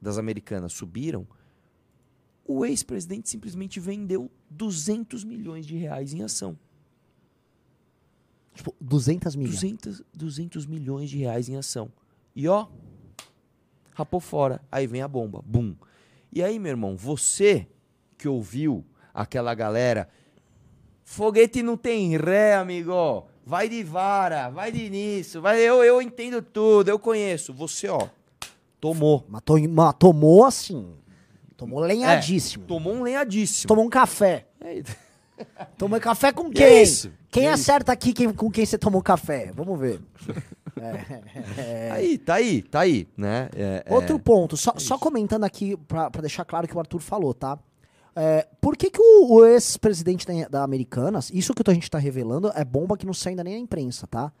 das 0.00 0.18
americanas 0.18 0.72
subiram, 0.72 1.26
o 2.44 2.64
ex-presidente 2.64 3.28
simplesmente 3.28 3.78
vendeu 3.78 4.30
200 4.50 5.22
milhões 5.24 5.66
de 5.66 5.76
reais 5.76 6.14
em 6.14 6.22
ação. 6.22 6.58
Tipo, 8.54 8.74
200 8.80 9.36
milhões. 9.36 9.54
200, 9.54 10.02
200 10.12 10.66
milhões 10.66 11.10
de 11.10 11.18
reais 11.18 11.48
em 11.48 11.56
ação. 11.56 11.92
E 12.34 12.48
ó, 12.48 12.66
rapou 13.92 14.18
fora. 14.18 14.60
Aí 14.72 14.86
vem 14.86 15.02
a 15.02 15.08
bomba. 15.08 15.42
Bum. 15.46 15.76
E 16.32 16.42
aí, 16.42 16.58
meu 16.58 16.70
irmão, 16.70 16.96
você 16.96 17.68
que 18.16 18.26
ouviu 18.26 18.84
aquela 19.14 19.54
galera. 19.54 20.08
Foguete 21.04 21.62
não 21.62 21.76
tem 21.76 22.16
ré, 22.16 22.54
amigo. 22.54 23.28
Vai 23.48 23.66
de 23.66 23.82
vara, 23.82 24.50
vai 24.50 24.70
de 24.70 24.90
nisso. 24.90 25.40
Vai, 25.40 25.58
eu, 25.58 25.82
eu 25.82 26.02
entendo 26.02 26.42
tudo, 26.42 26.90
eu 26.90 26.98
conheço. 26.98 27.54
Você, 27.54 27.88
ó, 27.88 28.06
tomou. 28.78 29.24
Mas 29.26 29.40
tomou 29.98 30.44
assim. 30.44 30.92
Tomou 31.56 31.80
lenhadíssimo. 31.80 32.66
Tomou 32.66 32.92
um 32.92 33.02
lenhadíssimo. 33.02 33.66
Tomou 33.66 33.86
um 33.86 33.88
café. 33.88 34.46
É, 34.60 34.82
Tomou 35.78 35.98
café 35.98 36.30
com 36.30 36.48
E 36.48 36.52
quem? 36.52 36.62
é 36.66 36.82
isso. 36.82 37.10
Quem 37.30 37.46
é 37.46 37.52
acerta 37.52 37.90
aqui 37.90 38.12
quem- 38.12 38.32
com 38.34 38.50
quem 38.50 38.66
você 38.66 38.76
tomou 38.76 39.00
café? 39.02 39.50
Vamos 39.54 39.80
ver. 39.80 39.98
Aí, 41.90 42.18
tá 42.18 42.34
aí, 42.34 42.62
tá 42.62 42.80
aí, 42.80 43.08
né? 43.16 43.48
É, 43.56 43.82
é. 43.86 43.94
Outro 43.94 44.18
ponto, 44.18 44.56
só, 44.56 44.74
só 44.76 44.98
comentando 44.98 45.44
aqui 45.44 45.76
pra, 45.76 46.10
pra 46.10 46.20
deixar 46.20 46.44
claro 46.44 46.66
o 46.66 46.68
que 46.68 46.76
o 46.76 46.78
Arthur 46.78 47.00
falou, 47.00 47.32
tá? 47.34 47.58
É, 48.20 48.48
por 48.60 48.76
que, 48.76 48.90
que 48.90 49.00
o, 49.00 49.32
o 49.32 49.46
ex-presidente 49.46 50.26
da, 50.50 50.64
Americanas, 50.64 51.30
isso 51.32 51.54
que 51.54 51.62
a 51.64 51.72
gente 51.72 51.88
tá 51.88 51.98
revelando 51.98 52.50
é 52.52 52.64
bomba 52.64 52.96
que 52.96 53.06
não 53.06 53.14
sai 53.14 53.30
ainda 53.30 53.44
nem 53.44 53.54
na 53.54 53.60
imprensa, 53.60 54.08
tá? 54.08 54.32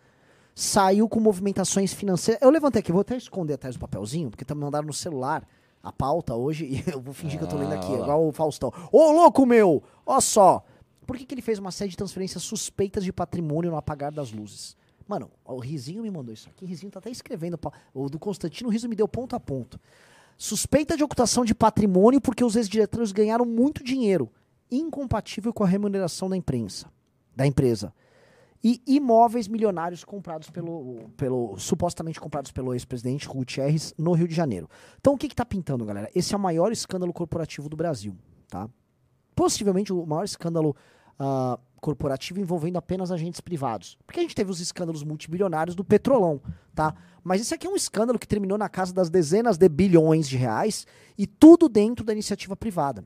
Saiu 0.52 1.08
com 1.08 1.20
movimentações 1.20 1.92
financeiras. 1.94 2.42
Eu 2.42 2.50
levantei 2.50 2.80
aqui, 2.80 2.90
vou 2.90 3.02
até 3.02 3.16
esconder 3.16 3.54
atrás 3.54 3.76
do 3.76 3.78
papelzinho, 3.78 4.30
porque 4.30 4.44
me 4.52 4.60
mandaram 4.60 4.88
no 4.88 4.92
celular 4.92 5.46
a 5.80 5.92
pauta 5.92 6.34
hoje 6.34 6.64
e 6.88 6.90
eu 6.90 7.00
vou 7.00 7.14
fingir 7.14 7.38
que 7.38 7.44
eu 7.44 7.48
tô 7.48 7.56
lendo 7.56 7.72
aqui, 7.72 7.86
Ah, 7.86 7.90
olha 7.90 7.98
lá. 7.98 8.04
igual 8.04 8.26
o 8.26 8.32
Faustão. 8.32 8.72
Ô, 8.90 9.12
louco 9.12 9.46
meu! 9.46 9.80
Ó 10.04 10.20
só! 10.20 10.64
Por 11.06 11.16
que, 11.16 11.24
que 11.24 11.32
ele 11.32 11.40
fez 11.40 11.60
uma 11.60 11.70
série 11.70 11.90
de 11.90 11.96
transferências 11.96 12.42
suspeitas 12.42 13.04
de 13.04 13.12
patrimônio 13.12 13.70
no 13.70 13.76
apagar 13.76 14.10
das 14.10 14.32
luzes? 14.32 14.76
Mano, 15.06 15.30
o 15.44 15.60
Rizinho 15.60 16.02
me 16.02 16.10
mandou 16.10 16.34
isso 16.34 16.48
aqui. 16.50 16.64
O 16.64 16.66
Rizinho 16.68 16.90
tá 16.90 16.98
até 16.98 17.10
escrevendo. 17.10 17.58
O 17.94 18.10
do 18.10 18.18
Constantino, 18.18 18.68
o 18.68 18.72
Riso 18.72 18.88
me 18.88 18.96
deu 18.96 19.06
ponto 19.06 19.36
a 19.36 19.40
ponto. 19.40 19.78
Suspeita 20.40 20.96
de 20.96 21.02
ocultação 21.02 21.44
de 21.44 21.52
patrimônio 21.52 22.20
porque 22.20 22.44
os 22.44 22.54
ex-diretores 22.54 23.10
ganharam 23.10 23.44
muito 23.44 23.82
dinheiro, 23.82 24.30
incompatível 24.70 25.52
com 25.52 25.64
a 25.64 25.66
remuneração 25.66 26.30
da 26.30 26.36
imprensa, 26.36 26.86
da 27.34 27.44
empresa. 27.44 27.92
E 28.62 28.80
imóveis 28.86 29.48
milionários 29.48 30.04
comprados 30.04 30.48
pelo, 30.48 31.10
pelo 31.16 31.58
supostamente 31.58 32.20
comprados 32.20 32.52
pelo 32.52 32.72
ex-presidente 32.72 33.26
Gutierrez 33.26 33.92
no 33.98 34.12
Rio 34.12 34.28
de 34.28 34.34
Janeiro. 34.34 34.70
Então 35.00 35.14
o 35.14 35.18
que 35.18 35.28
que 35.28 35.34
tá 35.34 35.44
pintando, 35.44 35.84
galera? 35.84 36.08
Esse 36.14 36.34
é 36.34 36.36
o 36.36 36.40
maior 36.40 36.70
escândalo 36.70 37.12
corporativo 37.12 37.68
do 37.68 37.76
Brasil, 37.76 38.16
tá? 38.48 38.68
Possivelmente 39.34 39.92
o 39.92 40.06
maior 40.06 40.24
escândalo 40.24 40.76
ah, 41.18 41.58
corporativo 41.80 42.40
envolvendo 42.40 42.76
apenas 42.76 43.10
agentes 43.10 43.40
privados. 43.40 43.96
Porque 44.06 44.20
a 44.20 44.22
gente 44.22 44.34
teve 44.34 44.50
os 44.50 44.60
escândalos 44.60 45.02
multibilionários 45.02 45.74
do 45.74 45.84
Petrolão, 45.84 46.40
tá? 46.74 46.94
Mas 47.22 47.40
esse 47.40 47.54
aqui 47.54 47.66
é 47.66 47.70
um 47.70 47.76
escândalo 47.76 48.18
que 48.18 48.26
terminou 48.26 48.58
na 48.58 48.68
casa 48.68 48.92
das 48.92 49.10
dezenas 49.10 49.56
de 49.56 49.68
bilhões 49.68 50.28
de 50.28 50.36
reais 50.36 50.86
e 51.16 51.26
tudo 51.26 51.68
dentro 51.68 52.04
da 52.04 52.12
iniciativa 52.12 52.56
privada. 52.56 53.04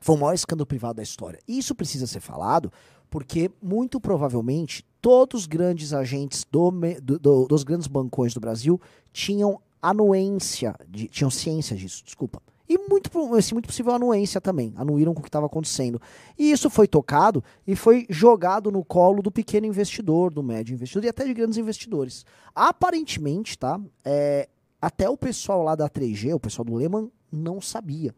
Foi 0.00 0.14
o 0.14 0.18
maior 0.18 0.34
escândalo 0.34 0.66
privado 0.66 0.96
da 0.96 1.02
história. 1.02 1.40
Isso 1.48 1.74
precisa 1.74 2.06
ser 2.06 2.20
falado 2.20 2.72
porque, 3.10 3.50
muito 3.62 4.00
provavelmente, 4.00 4.84
todos 5.00 5.42
os 5.42 5.46
grandes 5.46 5.92
agentes 5.92 6.44
do, 6.50 6.70
do, 7.02 7.46
dos 7.46 7.64
grandes 7.64 7.86
bancões 7.86 8.34
do 8.34 8.40
Brasil 8.40 8.80
tinham 9.12 9.60
anuência, 9.80 10.74
de, 10.88 11.08
tinham 11.08 11.30
ciência 11.30 11.76
disso, 11.76 12.04
desculpa. 12.04 12.42
E 12.68 12.78
muito, 12.78 13.10
assim, 13.34 13.54
muito 13.54 13.66
possível 13.66 13.92
anuência 13.92 14.40
também, 14.40 14.72
anuíram 14.76 15.14
com 15.14 15.20
o 15.20 15.22
que 15.22 15.28
estava 15.28 15.46
acontecendo. 15.46 16.00
E 16.38 16.50
isso 16.50 16.68
foi 16.68 16.88
tocado 16.88 17.42
e 17.66 17.76
foi 17.76 18.06
jogado 18.10 18.70
no 18.72 18.84
colo 18.84 19.22
do 19.22 19.30
pequeno 19.30 19.66
investidor, 19.66 20.32
do 20.32 20.42
médio 20.42 20.74
investidor 20.74 21.04
e 21.04 21.08
até 21.08 21.24
de 21.24 21.34
grandes 21.34 21.58
investidores. 21.58 22.24
Aparentemente, 22.54 23.56
tá? 23.58 23.80
É, 24.04 24.48
até 24.80 25.08
o 25.08 25.16
pessoal 25.16 25.62
lá 25.62 25.74
da 25.74 25.88
3G, 25.88 26.34
o 26.34 26.40
pessoal 26.40 26.64
do 26.64 26.74
Lehman, 26.74 27.10
não 27.30 27.60
sabia. 27.60 28.14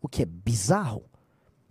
O 0.00 0.08
que 0.08 0.22
é 0.22 0.26
bizarro. 0.26 1.04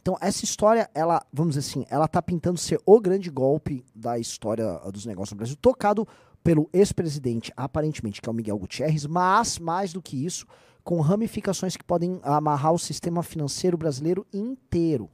Então, 0.01 0.17
essa 0.21 0.43
história, 0.43 0.89
ela, 0.93 1.21
vamos 1.31 1.55
dizer 1.55 1.69
assim, 1.69 1.85
ela 1.89 2.07
tá 2.07 2.21
pintando 2.21 2.57
ser 2.57 2.79
o 2.85 2.99
grande 2.99 3.29
golpe 3.29 3.85
da 3.93 4.17
história 4.17 4.79
dos 4.91 5.05
negócios 5.05 5.31
no 5.31 5.37
Brasil, 5.37 5.57
tocado 5.57 6.07
pelo 6.43 6.69
ex-presidente, 6.71 7.51
aparentemente, 7.55 8.21
que 8.21 8.29
é 8.29 8.31
o 8.31 8.35
Miguel 8.35 8.57
Gutierrez, 8.57 9.05
mas, 9.05 9.59
mais 9.59 9.91
do 9.91 10.01
que 10.01 10.25
isso, 10.25 10.45
com 10.89 11.01
ramificações 11.01 11.77
que 11.77 11.83
podem 11.83 12.19
amarrar 12.23 12.73
o 12.73 12.79
sistema 12.79 13.21
financeiro 13.21 13.77
brasileiro 13.77 14.25
inteiro. 14.33 15.07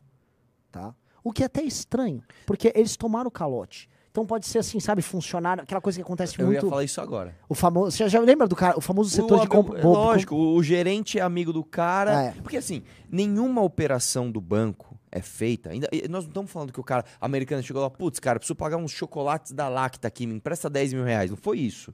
Tá? 0.72 0.96
O 1.22 1.34
que 1.34 1.44
é 1.44 1.48
até 1.48 1.64
estranho, 1.64 2.24
porque 2.46 2.72
eles 2.74 2.96
tomaram 2.96 3.28
o 3.28 3.32
calote. 3.32 3.90
Então 4.10 4.26
pode 4.26 4.46
ser 4.46 4.60
assim, 4.60 4.80
sabe, 4.80 5.02
funcionário, 5.02 5.64
aquela 5.64 5.82
coisa 5.82 5.98
que 5.98 6.02
acontece 6.02 6.40
eu 6.40 6.46
muito. 6.46 6.60
Eu 6.60 6.64
ia 6.64 6.70
falar 6.70 6.86
isso 6.86 7.02
agora. 7.02 7.36
O 7.50 7.54
famoso, 7.54 7.92
você 7.92 8.08
já 8.08 8.22
lembra 8.22 8.48
do 8.48 8.56
cara, 8.56 8.78
o 8.78 8.80
famoso 8.80 9.10
setor 9.10 9.40
o, 9.40 9.42
de 9.42 9.50
compra? 9.50 9.86
Lógico, 9.86 10.34
o, 10.34 10.64
gerente 10.64 11.20
é 11.20 11.22
amigo 11.22 11.52
do 11.52 11.62
cara. 11.62 12.28
É. 12.28 12.32
Porque 12.42 12.56
assim, 12.56 12.82
nenhuma 13.12 13.62
operação 13.62 14.32
do 14.32 14.40
banco 14.40 14.98
é 15.12 15.22
feita. 15.22 15.72
Ainda, 15.72 15.90
nós 16.10 16.24
não 16.24 16.30
estamos 16.30 16.52
falando 16.52 16.72
que 16.72 16.80
o 16.80 16.86
cara 16.86 17.04
americano 17.20 17.62
chegou 17.62 17.82
lá, 17.82 17.90
putz, 17.90 18.18
cara, 18.18 18.40
preciso 18.40 18.56
pagar 18.56 18.78
uns 18.78 18.92
chocolates 18.92 19.52
da 19.52 19.68
Lacta 19.68 20.08
aqui, 20.08 20.26
me 20.26 20.36
empresta 20.36 20.70
10 20.70 20.94
mil 20.94 21.04
reais. 21.04 21.30
Não 21.30 21.36
foi 21.36 21.60
isso. 21.60 21.94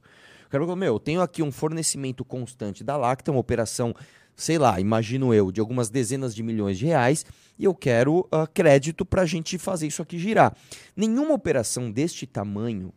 Cara 0.52 0.64
falou, 0.64 0.76
meu, 0.76 0.92
eu 0.96 1.00
tenho 1.00 1.22
aqui 1.22 1.42
um 1.42 1.50
fornecimento 1.50 2.22
constante 2.26 2.84
da 2.84 2.94
Lacta, 2.94 3.30
uma 3.30 3.40
operação, 3.40 3.94
sei 4.36 4.58
lá, 4.58 4.78
imagino 4.78 5.32
eu, 5.32 5.50
de 5.50 5.60
algumas 5.60 5.88
dezenas 5.88 6.34
de 6.34 6.42
milhões 6.42 6.78
de 6.78 6.84
reais 6.84 7.24
e 7.58 7.64
eu 7.64 7.74
quero 7.74 8.18
uh, 8.18 8.46
crédito 8.52 9.02
para 9.02 9.22
a 9.22 9.24
gente 9.24 9.56
fazer 9.56 9.86
isso 9.86 10.02
aqui 10.02 10.18
girar. 10.18 10.54
Nenhuma 10.94 11.32
operação 11.32 11.90
deste 11.90 12.26
tamanho 12.26 12.92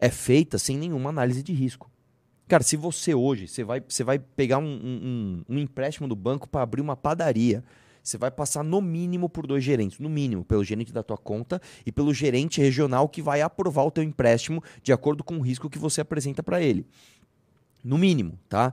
é 0.00 0.10
feita 0.10 0.58
sem 0.58 0.76
nenhuma 0.76 1.10
análise 1.10 1.44
de 1.44 1.52
risco. 1.52 1.88
Cara, 2.48 2.64
se 2.64 2.76
você 2.76 3.14
hoje 3.14 3.46
você 3.46 3.62
vai, 3.62 3.80
você 3.80 4.02
vai 4.02 4.18
pegar 4.18 4.58
um, 4.58 4.64
um, 4.66 5.44
um 5.48 5.58
empréstimo 5.60 6.08
do 6.08 6.16
banco 6.16 6.48
para 6.48 6.62
abrir 6.62 6.80
uma 6.80 6.96
padaria, 6.96 7.62
você 8.04 8.16
vai 8.16 8.30
passar 8.30 8.62
no 8.62 8.80
mínimo 8.80 9.28
por 9.28 9.46
dois 9.46 9.64
gerentes, 9.64 9.98
no 9.98 10.08
mínimo, 10.08 10.44
pelo 10.44 10.62
gerente 10.62 10.92
da 10.92 11.02
tua 11.02 11.16
conta 11.16 11.60
e 11.84 11.90
pelo 11.90 12.14
gerente 12.14 12.60
regional 12.60 13.08
que 13.08 13.22
vai 13.22 13.40
aprovar 13.40 13.84
o 13.84 13.90
teu 13.90 14.04
empréstimo 14.04 14.62
de 14.82 14.92
acordo 14.92 15.24
com 15.24 15.38
o 15.38 15.40
risco 15.40 15.68
que 15.70 15.78
você 15.78 16.02
apresenta 16.02 16.42
para 16.42 16.60
ele. 16.60 16.86
No 17.82 17.98
mínimo, 17.98 18.38
tá? 18.48 18.72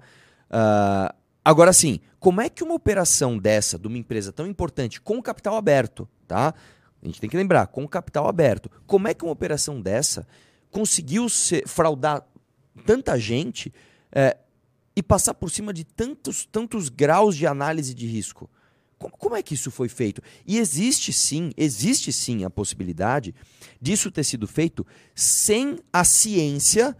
Uh, 0.50 1.22
Agora 1.44 1.74
sim, 1.74 2.00
como 2.20 2.40
é 2.40 2.50
que 2.50 2.64
uma 2.64 2.76
operação 2.76 3.38
dessa, 3.38 3.78
de 3.78 3.88
uma 3.88 3.98
empresa 3.98 4.32
tão 4.32 4.46
importante, 4.46 5.02
com 5.02 5.22
capital 5.22 5.56
aberto, 5.56 6.08
tá? 6.28 6.54
A 7.02 7.06
gente 7.06 7.20
tem 7.20 7.30
que 7.30 7.36
lembrar, 7.36 7.66
com 7.68 7.88
capital 7.88 8.28
aberto, 8.28 8.70
como 8.86 9.08
é 9.08 9.14
que 9.14 9.24
uma 9.24 9.34
operação 9.34 9.82
dessa 9.82 10.28
conseguiu 10.70 11.28
ser, 11.28 11.68
fraudar 11.68 12.24
tanta 12.86 13.20
gente 13.20 13.74
é, 14.12 14.38
e 14.96 15.02
passar 15.02 15.34
por 15.34 15.50
cima 15.50 15.74
de 15.74 15.84
tantos, 15.84 16.46
tantos 16.46 16.90
graus 16.90 17.36
de 17.36 17.48
análise 17.48 17.96
de 17.96 18.06
risco? 18.06 18.48
Como, 19.02 19.18
como 19.18 19.36
é 19.36 19.42
que 19.42 19.56
isso 19.56 19.72
foi 19.72 19.90
feito? 19.90 20.22
E 20.46 20.60
existe 20.60 21.12
sim, 21.12 21.50
existe 21.58 22.14
sim 22.14 22.44
a 22.44 22.50
possibilidade 22.52 23.34
disso 23.82 24.12
ter 24.12 24.24
sido 24.24 24.48
feito 24.48 24.86
sem 25.16 25.80
a 25.92 26.04
ciência 26.04 26.96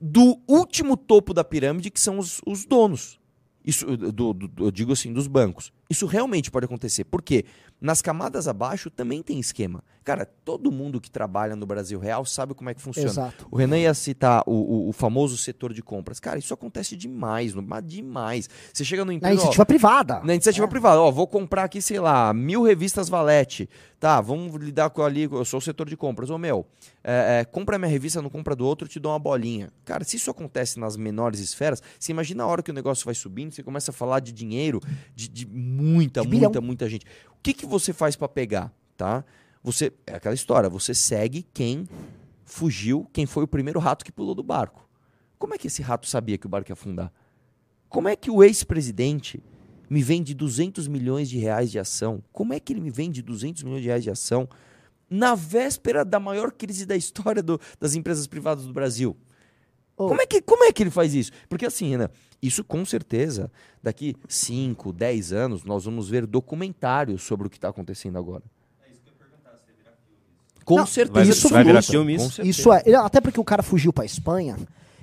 do 0.00 0.40
último 0.48 0.96
topo 0.96 1.34
da 1.34 1.44
pirâmide, 1.44 1.90
que 1.90 2.00
são 2.00 2.18
os, 2.18 2.40
os 2.46 2.64
donos. 2.64 3.20
Isso, 3.62 3.84
do, 3.98 4.32
do, 4.32 4.64
eu 4.64 4.70
digo 4.70 4.92
assim, 4.92 5.12
dos 5.12 5.26
bancos. 5.26 5.70
Isso 5.90 6.06
realmente 6.06 6.50
pode 6.50 6.64
acontecer. 6.64 7.04
Por 7.04 7.20
quê? 7.20 7.44
Nas 7.80 8.02
camadas 8.02 8.46
abaixo 8.46 8.90
também 8.90 9.22
tem 9.22 9.38
esquema. 9.40 9.82
Cara, 10.04 10.26
todo 10.26 10.72
mundo 10.72 11.00
que 11.00 11.10
trabalha 11.10 11.54
no 11.54 11.66
Brasil 11.66 11.98
Real 11.98 12.24
sabe 12.24 12.54
como 12.54 12.68
é 12.68 12.74
que 12.74 12.80
funciona. 12.80 13.08
Exato. 13.08 13.46
O 13.50 13.56
Renan 13.56 13.78
ia 13.78 13.94
citar 13.94 14.42
o, 14.46 14.52
o, 14.52 14.88
o 14.88 14.92
famoso 14.92 15.36
setor 15.36 15.72
de 15.72 15.82
compras. 15.82 16.18
Cara, 16.18 16.38
isso 16.38 16.52
acontece 16.52 16.96
demais, 16.96 17.54
mas 17.54 17.86
demais. 17.86 18.48
Você 18.72 18.84
chega 18.84 19.04
no 19.04 19.12
empresa. 19.12 19.34
Na 19.34 19.34
iniciativa 19.34 19.62
ó, 19.62 19.66
privada. 19.66 20.20
Na 20.24 20.34
iniciativa 20.34 20.66
é. 20.66 20.68
privada. 20.68 21.00
Ó, 21.00 21.10
vou 21.10 21.26
comprar 21.26 21.64
aqui, 21.64 21.80
sei 21.80 22.00
lá, 22.00 22.32
mil 22.34 22.62
revistas 22.62 23.08
Valete. 23.08 23.68
Tá, 23.98 24.20
vamos 24.20 24.54
lidar 24.56 24.88
com 24.90 25.02
ali. 25.02 25.24
Eu 25.24 25.44
sou 25.44 25.58
o 25.58 25.60
setor 25.60 25.86
de 25.86 25.96
compras. 25.96 26.30
Ô, 26.30 26.38
meu, 26.38 26.66
é, 27.04 27.40
é, 27.40 27.44
compra 27.44 27.78
minha 27.78 27.90
revista, 27.90 28.22
não 28.22 28.30
compra 28.30 28.56
do 28.56 28.66
outro, 28.66 28.86
eu 28.86 28.88
te 28.90 28.98
dou 28.98 29.12
uma 29.12 29.18
bolinha. 29.18 29.70
Cara, 29.84 30.04
se 30.04 30.16
isso 30.16 30.30
acontece 30.30 30.80
nas 30.80 30.96
menores 30.96 31.40
esferas, 31.40 31.82
você 31.98 32.10
imagina 32.10 32.42
a 32.42 32.46
hora 32.46 32.62
que 32.62 32.70
o 32.70 32.74
negócio 32.74 33.04
vai 33.04 33.14
subindo, 33.14 33.52
você 33.52 33.62
começa 33.62 33.90
a 33.90 33.94
falar 33.94 34.20
de 34.20 34.32
dinheiro, 34.32 34.80
de, 35.14 35.28
de 35.28 35.46
muita, 35.46 36.22
de 36.22 36.28
muita, 36.28 36.60
muita 36.60 36.88
gente. 36.88 37.04
Que, 37.42 37.54
que 37.54 37.66
você 37.66 37.92
faz 37.92 38.16
para 38.16 38.28
pegar, 38.28 38.72
tá? 38.96 39.24
Você 39.62 39.92
é 40.06 40.14
aquela 40.14 40.34
história, 40.34 40.68
você 40.68 40.94
segue 40.94 41.46
quem 41.54 41.88
fugiu, 42.44 43.08
quem 43.12 43.26
foi 43.26 43.44
o 43.44 43.48
primeiro 43.48 43.78
rato 43.78 44.04
que 44.04 44.12
pulou 44.12 44.34
do 44.34 44.42
barco. 44.42 44.88
Como 45.38 45.54
é 45.54 45.58
que 45.58 45.68
esse 45.68 45.82
rato 45.82 46.06
sabia 46.06 46.36
que 46.36 46.46
o 46.46 46.48
barco 46.48 46.70
ia 46.70 46.74
afundar? 46.74 47.12
Como 47.88 48.08
é 48.08 48.16
que 48.16 48.30
o 48.30 48.42
ex-presidente 48.42 49.42
me 49.88 50.02
vende 50.02 50.34
200 50.34 50.86
milhões 50.86 51.28
de 51.28 51.38
reais 51.38 51.70
de 51.70 51.78
ação? 51.78 52.22
Como 52.32 52.52
é 52.52 52.60
que 52.60 52.72
ele 52.72 52.80
me 52.80 52.90
vende 52.90 53.22
200 53.22 53.62
milhões 53.62 53.82
de 53.82 53.88
reais 53.88 54.04
de 54.04 54.10
ação 54.10 54.48
na 55.08 55.34
véspera 55.34 56.04
da 56.04 56.20
maior 56.20 56.52
crise 56.52 56.86
da 56.86 56.94
história 56.94 57.42
do, 57.42 57.60
das 57.80 57.94
empresas 57.94 58.26
privadas 58.26 58.66
do 58.66 58.72
Brasil? 58.72 59.16
Oh. 60.00 60.08
Como, 60.08 60.22
é 60.22 60.24
que, 60.24 60.40
como 60.40 60.64
é 60.64 60.72
que 60.72 60.82
ele 60.82 60.90
faz 60.90 61.14
isso? 61.14 61.30
Porque 61.46 61.66
assim, 61.66 61.90
Renan, 61.90 62.08
isso 62.40 62.64
com 62.64 62.82
certeza, 62.86 63.52
daqui 63.82 64.16
5, 64.26 64.94
10 64.94 65.32
anos, 65.34 65.62
nós 65.62 65.84
vamos 65.84 66.08
ver 66.08 66.26
documentários 66.26 67.22
sobre 67.22 67.46
o 67.46 67.50
que 67.50 67.58
está 67.58 67.68
acontecendo 67.68 68.16
agora. 68.16 68.42
É 68.82 68.90
isso 68.90 69.02
que 69.02 69.10
eu 69.10 69.12
ia 69.12 69.18
perguntar, 69.18 69.58
se 69.58 69.66
virar 69.76 69.92
filme. 69.92 70.64
Com 70.64 70.76
Não, 70.76 70.86
certeza. 70.86 71.30
Isso 71.30 71.50
vai 71.50 71.62
virar 71.62 71.82
filme 71.82 72.14
isso? 72.14 72.40
Isso 72.40 72.72
é. 72.72 72.82
Até 72.94 73.20
porque 73.20 73.38
o 73.38 73.44
cara 73.44 73.62
fugiu 73.62 73.92
para 73.92 74.06
Espanha 74.06 74.56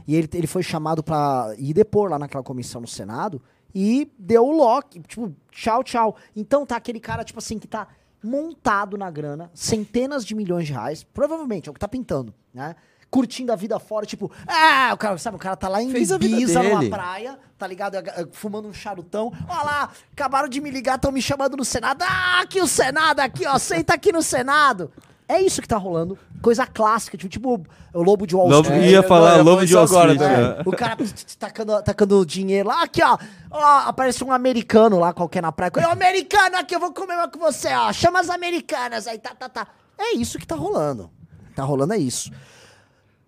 e 0.07 0.15
ele, 0.15 0.27
ele 0.33 0.47
foi 0.47 0.63
chamado 0.63 1.03
para 1.03 1.53
ir 1.59 1.75
depor 1.75 2.09
lá 2.09 2.17
naquela 2.17 2.43
comissão 2.43 2.81
no 2.81 2.87
Senado 2.87 3.39
e 3.75 4.11
deu 4.17 4.47
o 4.47 4.51
lock, 4.51 4.99
tipo, 5.01 5.31
tchau, 5.51 5.83
tchau. 5.83 6.15
Então 6.35 6.65
tá 6.65 6.75
aquele 6.75 6.99
cara, 6.99 7.23
tipo 7.23 7.37
assim, 7.37 7.59
que 7.59 7.67
tá 7.67 7.87
montado 8.23 8.97
na 8.97 9.11
grana, 9.11 9.51
centenas 9.53 10.25
de 10.25 10.33
milhões 10.33 10.65
de 10.65 10.73
reais, 10.73 11.03
provavelmente, 11.03 11.69
é 11.69 11.71
o 11.71 11.73
que 11.73 11.79
tá 11.79 11.87
pintando, 11.87 12.33
né? 12.51 12.75
Curtindo 13.09 13.51
a 13.51 13.55
vida 13.55 13.79
fora, 13.79 14.05
tipo, 14.05 14.31
ah, 14.47 14.91
o 14.93 14.97
cara, 14.97 15.17
sabe, 15.17 15.37
o 15.37 15.39
cara 15.39 15.55
tá 15.55 15.67
lá 15.67 15.81
em 15.81 15.89
Fez 15.89 16.11
Ibiza, 16.11 16.61
numa 16.61 16.89
praia, 16.89 17.39
tá 17.57 17.65
ligado? 17.65 17.97
Fumando 18.31 18.67
um 18.67 18.73
charutão. 18.73 19.31
Olha 19.47 19.63
lá, 19.63 19.89
acabaram 20.11 20.49
de 20.49 20.59
me 20.59 20.69
ligar, 20.69 20.95
estão 20.95 21.11
me 21.11 21.21
chamando 21.21 21.57
no 21.57 21.65
Senado. 21.65 22.03
Ah, 22.03 22.41
aqui 22.41 22.61
o 22.61 22.67
Senado, 22.67 23.19
aqui, 23.19 23.45
ó, 23.47 23.57
senta 23.57 23.93
aqui 23.93 24.11
no 24.11 24.21
Senado. 24.21 24.91
É 25.29 25.41
isso 25.41 25.61
que 25.61 25.67
tá 25.67 25.75
rolando. 25.75 26.17
Coisa 26.41 26.65
clássica, 26.65 27.17
tipo, 27.17 27.29
tipo 27.29 27.65
o 27.93 28.01
Lobo 28.01 28.25
de 28.25 28.33
Wall 28.33 28.49
Street. 28.61 28.83
É, 28.83 28.89
ia 28.91 29.03
falar 29.03 29.41
Lobo 29.41 29.65
de 29.65 29.75
Wall 29.75 29.85
Street. 29.85 30.21
É, 30.21 30.61
o 30.65 30.71
cara 30.71 30.95
tacando, 31.37 31.83
tacando 31.83 32.25
dinheiro 32.25 32.69
lá. 32.69 32.83
Aqui, 32.83 33.03
ó, 33.03 33.17
ó. 33.51 33.79
Aparece 33.87 34.23
um 34.23 34.31
americano 34.31 34.99
lá, 34.99 35.11
qualquer 35.11 35.41
na 35.41 35.51
praia. 35.51 35.71
Ô, 35.75 35.91
americano, 35.91 36.55
aqui, 36.55 36.73
eu 36.75 36.79
vou 36.79 36.93
comer 36.93 37.15
uma 37.15 37.27
com 37.27 37.39
você, 37.39 37.73
ó. 37.73 37.91
Chama 37.91 38.21
as 38.21 38.29
americanas 38.29 39.05
aí, 39.05 39.17
tá, 39.17 39.31
tá, 39.37 39.49
tá. 39.49 39.67
É 39.97 40.15
isso 40.15 40.39
que 40.39 40.47
tá 40.47 40.55
rolando. 40.55 41.11
Tá 41.53 41.63
rolando 41.63 41.93
é 41.93 41.97
isso. 41.97 42.31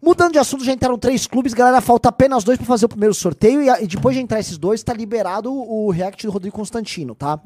Mudando 0.01 0.31
de 0.31 0.39
assunto, 0.39 0.63
já 0.63 0.71
entraram 0.71 0.97
três 0.97 1.27
clubes, 1.27 1.53
galera, 1.53 1.81
falta 1.81 2.09
apenas 2.09 2.43
dois 2.43 2.57
para 2.57 2.65
fazer 2.65 2.85
o 2.85 2.89
primeiro 2.89 3.13
sorteio 3.13 3.61
e, 3.61 3.67
e, 3.83 3.87
depois 3.87 4.15
de 4.15 4.21
entrar 4.21 4.39
esses 4.39 4.57
dois, 4.57 4.81
tá 4.81 4.93
liberado 4.93 5.51
o, 5.51 5.87
o 5.87 5.91
react 5.91 6.25
do 6.25 6.31
Rodrigo 6.31 6.55
Constantino, 6.55 7.13
tá? 7.13 7.39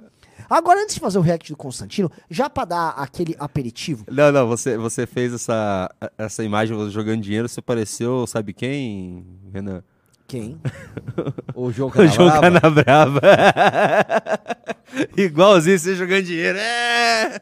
Agora, 0.50 0.82
antes 0.82 0.96
de 0.96 1.02
fazer 1.02 1.18
o 1.18 1.22
react 1.22 1.52
do 1.52 1.58
Constantino, 1.58 2.12
já 2.30 2.50
pra 2.50 2.66
dar 2.66 2.90
aquele 2.90 3.36
aperitivo. 3.40 4.06
Não, 4.10 4.32
não, 4.32 4.48
você, 4.48 4.78
você 4.78 5.08
fez 5.08 5.34
essa, 5.34 5.90
essa 6.18 6.44
imagem 6.44 6.78
jogando 6.92 7.22
dinheiro, 7.22 7.50
você 7.50 7.62
pareceu, 7.62 8.28
sabe 8.28 8.54
quem, 8.54 9.26
Renan? 9.52 9.84
Quem? 10.28 10.60
o 11.54 11.72
João 11.72 11.90
Canabrava. 11.90 12.24
O 12.24 12.30
João 12.30 12.42
Canabrava. 12.42 13.22
Igualzinho 15.18 15.80
você 15.80 15.96
jogando 15.96 16.24
dinheiro. 16.24 16.58
É! 16.58 17.42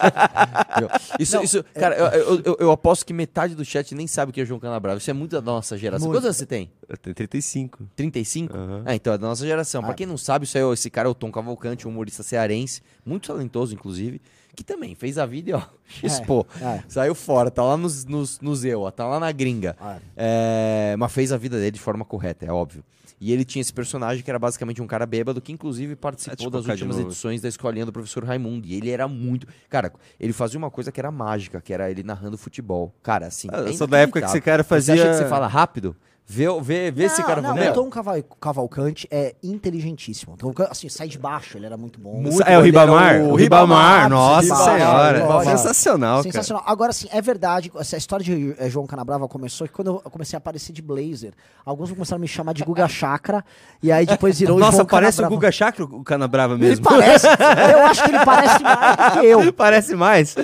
isso, 1.18 1.36
não, 1.36 1.42
isso, 1.42 1.64
cara, 1.74 1.94
é... 1.94 2.20
eu, 2.20 2.40
eu, 2.44 2.56
eu, 2.60 2.70
aposto 2.70 3.04
que 3.04 3.12
metade 3.12 3.54
do 3.54 3.64
chat 3.64 3.94
nem 3.94 4.06
sabe 4.06 4.30
o 4.30 4.32
que 4.32 4.40
é 4.40 4.44
João 4.44 4.60
Canabrava. 4.60 4.98
Isso 4.98 5.10
é 5.10 5.14
muito 5.14 5.32
da 5.32 5.42
nossa 5.42 5.76
geração. 5.76 6.08
Muito. 6.08 6.16
Quantos 6.16 6.26
anos 6.26 6.36
você 6.36 6.46
tem? 6.46 6.70
Eu 6.88 6.96
tenho 6.96 7.14
35. 7.14 7.78
35? 7.94 8.56
Uhum. 8.56 8.82
Ah, 8.86 8.94
então 8.94 9.12
é 9.12 9.18
da 9.18 9.26
nossa 9.26 9.46
geração. 9.46 9.82
Ah. 9.82 9.86
Pra 9.86 9.94
quem 9.94 10.06
não 10.06 10.16
sabe, 10.16 10.44
isso 10.44 10.56
é, 10.56 10.72
esse 10.72 10.90
cara 10.90 11.08
é 11.08 11.10
o 11.10 11.14
Tom 11.14 11.30
Cavalcante, 11.30 11.86
um 11.86 11.90
humorista 11.90 12.22
cearense, 12.22 12.82
muito 13.04 13.28
talentoso, 13.28 13.74
inclusive 13.74 14.20
que 14.54 14.64
também 14.64 14.94
fez 14.94 15.18
a 15.18 15.26
vida 15.26 15.50
e 15.50 15.52
ó, 15.52 15.62
expô. 16.02 16.46
É, 16.60 16.64
é. 16.64 16.84
Saiu 16.88 17.14
fora, 17.14 17.50
tá 17.50 17.62
lá 17.62 17.76
nos, 17.76 18.04
nos, 18.04 18.40
no 18.40 18.54
Zeu, 18.54 18.82
ó, 18.82 18.90
tá 18.90 19.06
lá 19.06 19.20
na 19.20 19.32
gringa. 19.32 19.76
É. 20.16 20.92
é. 20.92 20.96
mas 20.96 21.12
fez 21.12 21.32
a 21.32 21.36
vida 21.36 21.58
dele 21.58 21.72
de 21.72 21.80
forma 21.80 22.04
correta, 22.04 22.46
é 22.46 22.52
óbvio. 22.52 22.84
E 23.20 23.32
ele 23.32 23.44
tinha 23.44 23.60
esse 23.60 23.72
personagem 23.72 24.24
que 24.24 24.30
era 24.30 24.38
basicamente 24.38 24.80
um 24.80 24.86
cara 24.86 25.04
bêbado 25.04 25.42
que, 25.42 25.52
inclusive, 25.52 25.94
participou 25.94 26.36
tipo 26.36 26.50
das 26.50 26.66
últimas 26.66 26.98
edições 26.98 27.42
da 27.42 27.50
escolinha 27.50 27.84
do 27.84 27.92
professor 27.92 28.24
Raimundo. 28.24 28.66
E 28.66 28.74
ele 28.74 28.88
era 28.88 29.06
muito. 29.06 29.46
Cara, 29.68 29.92
ele 30.18 30.32
fazia 30.32 30.56
uma 30.56 30.70
coisa 30.70 30.90
que 30.90 30.98
era 30.98 31.10
mágica, 31.10 31.60
que 31.60 31.70
era 31.70 31.90
ele 31.90 32.02
narrando 32.02 32.38
futebol. 32.38 32.94
Cara, 33.02 33.26
assim. 33.26 33.48
Ah, 33.52 33.58
eu 33.58 33.74
sou 33.74 33.86
da 33.86 33.98
época 33.98 34.22
que 34.22 34.26
esse 34.26 34.40
cara 34.40 34.64
fazia. 34.64 34.96
Você 34.96 35.02
acha 35.02 35.10
que 35.10 35.16
você 35.18 35.28
fala 35.28 35.46
rápido? 35.46 35.94
Vê, 36.32 36.46
vê, 36.62 36.92
vê 36.92 37.06
não, 37.06 37.12
esse 37.12 37.24
cara 37.24 37.42
não, 37.42 37.56
O 37.56 37.72
Tom 37.72 37.90
Caval 37.90 38.22
Cavalcante 38.40 39.08
é 39.10 39.34
inteligentíssimo. 39.42 40.36
Então, 40.36 40.54
assim, 40.70 40.88
sai 40.88 41.08
de 41.08 41.18
baixo, 41.18 41.58
ele 41.58 41.66
era 41.66 41.76
muito 41.76 41.98
bom. 41.98 42.20
Muito 42.20 42.40
é 42.44 42.56
o 42.56 42.62
Ribamar? 42.62 43.16
O, 43.16 43.32
o 43.32 43.34
Ribamar, 43.34 44.08
nossa 44.08 44.42
Ribamar, 44.42 44.78
senhora. 44.78 45.18
Ribamar. 45.22 45.44
Sensacional, 45.44 46.22
Sensacional. 46.22 46.62
Cara. 46.62 46.72
Agora, 46.72 46.90
assim, 46.90 47.08
é 47.10 47.20
verdade, 47.20 47.72
essa 47.76 47.96
história 47.96 48.24
de 48.24 48.54
é, 48.60 48.70
João 48.70 48.86
Canabrava 48.86 49.26
começou 49.26 49.66
que 49.66 49.72
quando 49.74 49.88
eu 50.04 50.10
comecei 50.10 50.36
a 50.36 50.38
aparecer 50.38 50.72
de 50.72 50.80
blazer, 50.80 51.32
alguns 51.66 51.90
começaram 51.90 52.20
a 52.20 52.22
me 52.22 52.28
chamar 52.28 52.52
de 52.52 52.62
Guga 52.62 52.86
Chakra, 52.86 53.44
e 53.82 53.90
aí 53.90 54.06
depois 54.06 54.38
virou 54.38 54.56
Nossa, 54.56 54.76
João 54.76 54.86
parece 54.86 55.16
Canabrava. 55.16 55.34
o 55.34 55.36
Guga 55.36 55.50
Chakra, 55.50 55.84
o 55.84 56.04
Canabrava 56.04 56.56
mesmo. 56.56 56.74
Ele 56.74 56.96
parece. 56.96 57.26
eu 57.74 57.86
acho 57.86 58.04
que 58.04 58.08
ele 58.08 58.24
parece 58.24 58.62
mais 58.62 58.96
do 58.96 59.20
que 59.20 59.26
eu. 59.26 59.52
Parece 59.52 59.96
mais? 59.96 60.36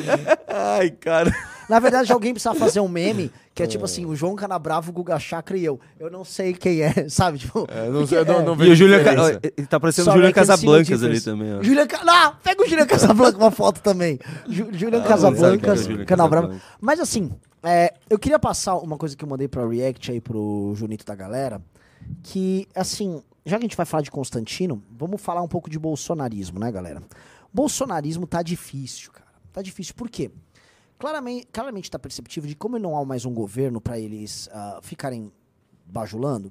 Ai, 0.49 0.91
cara. 0.91 1.33
Na 1.69 1.81
verdade, 1.81 2.13
alguém 2.13 2.33
precisa 2.33 2.55
fazer 2.55 2.81
um 2.81 2.89
meme 2.89 3.31
que 3.55 3.63
é 3.63 3.67
tipo 3.67 3.85
assim, 3.85 4.05
o 4.05 4.15
João 4.15 4.37
Canabravo, 4.37 4.91
o 4.91 4.93
Guga 4.93 5.19
Chakra 5.19 5.57
e 5.57 5.65
eu. 5.65 5.81
Eu 5.99 6.11
não 6.11 6.25
sei 6.25 6.53
quem 6.53 6.83
é, 6.83 7.09
sabe? 7.09 7.39
Tipo, 7.39 7.67
é, 7.69 7.89
não 7.89 8.07
sei, 8.07 8.25
não, 8.25 8.45
não 8.45 8.65
E 8.65 8.71
o 8.71 8.77
Julian 8.77 9.03
Ca... 9.03 9.13
Ele 9.43 9.67
tá 9.67 9.81
parecendo 9.81 10.11
o 10.11 10.13
Julian 10.13 10.33
Casablancas 10.33 11.03
ali 11.03 11.21
também, 11.21 11.55
ó. 11.55 11.63
Julian 11.63 11.87
Ca... 11.87 12.05
Não, 12.05 12.37
pega 12.37 12.63
o 12.63 12.69
Julian 12.69 12.87
Casablanca 12.87 13.39
uma 13.39 13.51
foto 13.51 13.81
também. 13.81 14.19
Ju 14.49 14.69
Julian 14.73 15.03
ah, 15.03 15.09
Casablancas, 15.09 15.89
é 15.89 16.05
Canabravo. 16.05 16.61
Mas 16.81 17.01
assim, 17.01 17.33
é, 17.63 17.93
eu 18.09 18.19
queria 18.19 18.39
passar 18.39 18.77
uma 18.77 18.97
coisa 18.97 19.17
que 19.17 19.25
eu 19.25 19.29
mandei 19.29 19.49
pra 19.49 19.67
React 19.67 20.13
aí 20.13 20.21
pro 20.21 20.73
Junito 20.77 21.05
da 21.05 21.15
galera, 21.15 21.61
que, 22.23 22.69
assim, 22.75 23.23
já 23.45 23.57
que 23.57 23.65
a 23.65 23.67
gente 23.67 23.77
vai 23.77 23.87
falar 23.87 24.03
de 24.03 24.11
Constantino, 24.11 24.83
vamos 24.91 25.21
falar 25.21 25.43
um 25.43 25.49
pouco 25.49 25.71
de 25.71 25.79
bolsonarismo, 25.79 26.61
né, 26.61 26.71
galera? 26.71 27.03
Bolsonarismo 27.53 28.27
tá 28.27 28.43
difícil, 28.43 29.11
cara. 29.11 29.27
Tá 29.53 29.63
difícil. 29.63 29.95
Por 29.95 30.11
quê? 30.11 30.31
Claramente 30.99 31.47
claramente 31.53 31.85
está 31.85 31.99
perceptível 31.99 32.49
de 32.49 32.57
como 32.57 32.79
não 32.79 32.97
há 32.97 33.05
mais 33.05 33.25
um 33.25 33.35
governo 33.35 33.81
para 33.81 33.99
eles 33.99 34.49
uh, 34.49 34.81
ficarem 34.83 35.31
bajulando, 35.85 36.51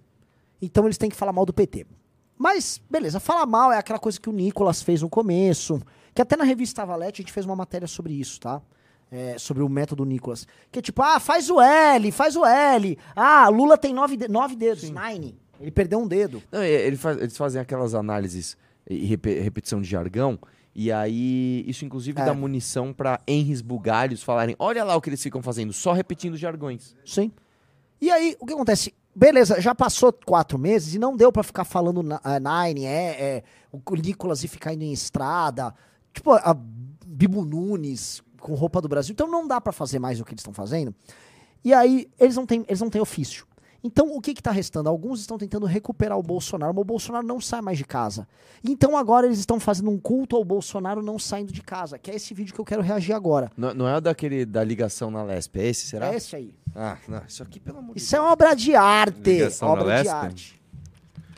então 0.62 0.86
eles 0.86 0.98
têm 0.98 1.10
que 1.10 1.16
falar 1.16 1.34
mal 1.34 1.46
do 1.46 1.54
PT. 1.54 1.86
Mas, 2.38 2.82
beleza, 2.90 3.20
falar 3.20 3.46
mal 3.46 3.72
é 3.72 3.78
aquela 3.78 4.00
coisa 4.00 4.20
que 4.20 4.30
o 4.30 4.34
Nicolas 4.34 4.82
fez 4.82 5.02
no 5.02 5.10
começo, 5.10 5.82
que 6.14 6.22
até 6.22 6.36
na 6.36 6.44
revista 6.44 6.86
Valete 6.86 7.22
a 7.22 7.24
gente 7.24 7.32
fez 7.32 7.46
uma 7.46 7.56
matéria 7.56 7.88
sobre 7.88 8.14
isso, 8.14 8.40
tá? 8.40 8.62
É, 9.12 9.38
sobre 9.38 9.64
o 9.64 9.70
método 9.70 10.04
Nicolas. 10.04 10.46
Que 10.72 10.80
é 10.80 10.82
tipo, 10.82 11.02
ah, 11.02 11.20
faz 11.20 11.50
o 11.50 11.62
L, 11.62 12.12
faz 12.12 12.36
o 12.36 12.46
L. 12.46 12.98
Ah, 13.16 13.48
Lula 13.48 13.78
tem 13.78 13.94
nove, 13.94 14.18
de 14.18 14.28
nove 14.28 14.56
dedos, 14.56 14.82
Sim. 14.82 14.94
nine. 14.94 15.40
Ele 15.60 15.72
perdeu 15.72 16.00
um 16.00 16.08
dedo. 16.08 16.44
Não, 16.52 16.62
ele 16.64 16.98
faz, 16.98 17.18
eles 17.18 17.38
fazem 17.38 17.62
aquelas 17.62 17.96
análises 17.96 18.58
e 18.90 19.06
repetição 19.06 19.82
de 19.82 19.90
jargão 19.90 20.38
e 20.76 20.92
aí, 20.92 21.64
isso 21.66 21.86
inclusive 21.86 22.20
é. 22.20 22.26
dá 22.26 22.34
munição 22.34 22.92
para 22.92 23.22
Henris 23.26 23.62
Bugalhos 23.62 24.22
falarem: 24.22 24.58
olha 24.60 24.84
lá 24.84 24.94
o 24.96 25.02
que 25.02 25.10
eles 25.10 25.24
ficam 25.24 25.42
fazendo, 25.42 25.72
só 25.72 25.94
repetindo 25.94 26.36
jargões. 26.36 26.94
Sim. 27.06 27.32
E 28.02 28.12
aí, 28.12 28.36
o 28.42 28.46
que 28.46 28.54
acontece? 28.54 28.94
Beleza, 29.16 29.62
já 29.62 29.74
passou 29.74 30.12
quatro 30.12 30.60
meses 30.60 30.94
e 30.94 31.00
não 31.00 31.16
deu 31.16 31.32
para 31.32 31.44
ficar 31.44 31.64
falando 31.64 32.02
uh, 32.02 32.66
Nine, 32.66 32.86
é, 32.86 33.06
é, 33.22 33.44
o 33.72 33.80
Nicolas 33.96 34.44
e 34.44 34.50
ficar 34.50 34.74
indo 34.74 34.84
em 34.84 34.92
estrada, 34.92 35.74
tipo 36.14 36.34
a 36.34 36.54
Bibo 37.06 37.46
Nunes 37.46 38.22
com 38.42 38.54
roupa 38.54 38.82
do 38.82 38.90
Brasil. 38.90 39.14
Então 39.14 39.28
não 39.28 39.48
dá 39.48 39.62
para 39.62 39.72
fazer 39.72 40.00
mais 40.00 40.20
o 40.20 40.26
que 40.26 40.34
eles 40.34 40.42
estão 40.42 40.54
fazendo. 40.54 40.94
E 41.64 41.74
aí, 41.74 42.10
eles 42.20 42.36
não 42.36 42.46
têm, 42.46 42.66
eles 42.68 42.82
não 42.82 42.90
têm 42.90 43.02
ofício. 43.02 43.48
Então, 43.86 44.18
o 44.18 44.20
que 44.20 44.32
está 44.32 44.50
restando? 44.50 44.90
Alguns 44.90 45.20
estão 45.20 45.38
tentando 45.38 45.68
recuperar 45.68 46.18
o 46.18 46.24
Bolsonaro, 46.24 46.74
mas 46.74 46.82
o 46.82 46.86
Bolsonaro 46.86 47.28
não 47.28 47.40
sai 47.40 47.62
mais 47.62 47.78
de 47.78 47.86
casa. 47.86 48.28
Então, 48.64 48.98
agora 48.98 49.28
eles 49.28 49.38
estão 49.38 49.60
fazendo 49.60 49.92
um 49.92 50.00
culto 50.00 50.36
ao 50.36 50.44
Bolsonaro 50.44 51.04
não 51.04 51.20
saindo 51.20 51.54
de 51.54 51.62
casa, 51.62 52.00
que 52.00 52.10
é 52.10 52.16
esse 52.16 52.34
vídeo 52.34 52.52
que 52.52 52.60
eu 52.60 52.66
quero 52.66 52.82
reagir 52.82 53.14
agora. 53.14 53.52
Não, 53.56 53.76
não 53.76 53.88
é 53.88 53.96
o 53.96 54.02
daquele 54.02 54.44
da 54.44 54.64
ligação 54.64 55.12
na 55.12 55.22
Lesp, 55.22 55.58
é 55.58 55.68
esse, 55.68 55.86
será? 55.86 56.12
É 56.12 56.16
esse 56.16 56.36
aí. 56.36 56.52
Ah, 56.76 56.98
não, 57.08 57.22
isso 57.28 57.44
aqui, 57.44 57.60
pelo 57.60 57.78
amor 57.78 57.94
de 57.94 58.02
Isso 58.02 58.16
é 58.16 58.20
obra 58.20 58.56
de 58.56 58.76
arte. 58.76 59.30
Ligação 59.30 59.70
obra 59.70 60.02
de 60.02 60.10
arte. 60.10 60.60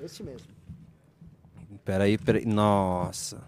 Esse 0.02 0.24
mesmo. 0.24 0.48
Peraí, 1.84 2.18
peraí. 2.18 2.46
Nossa. 2.46 3.44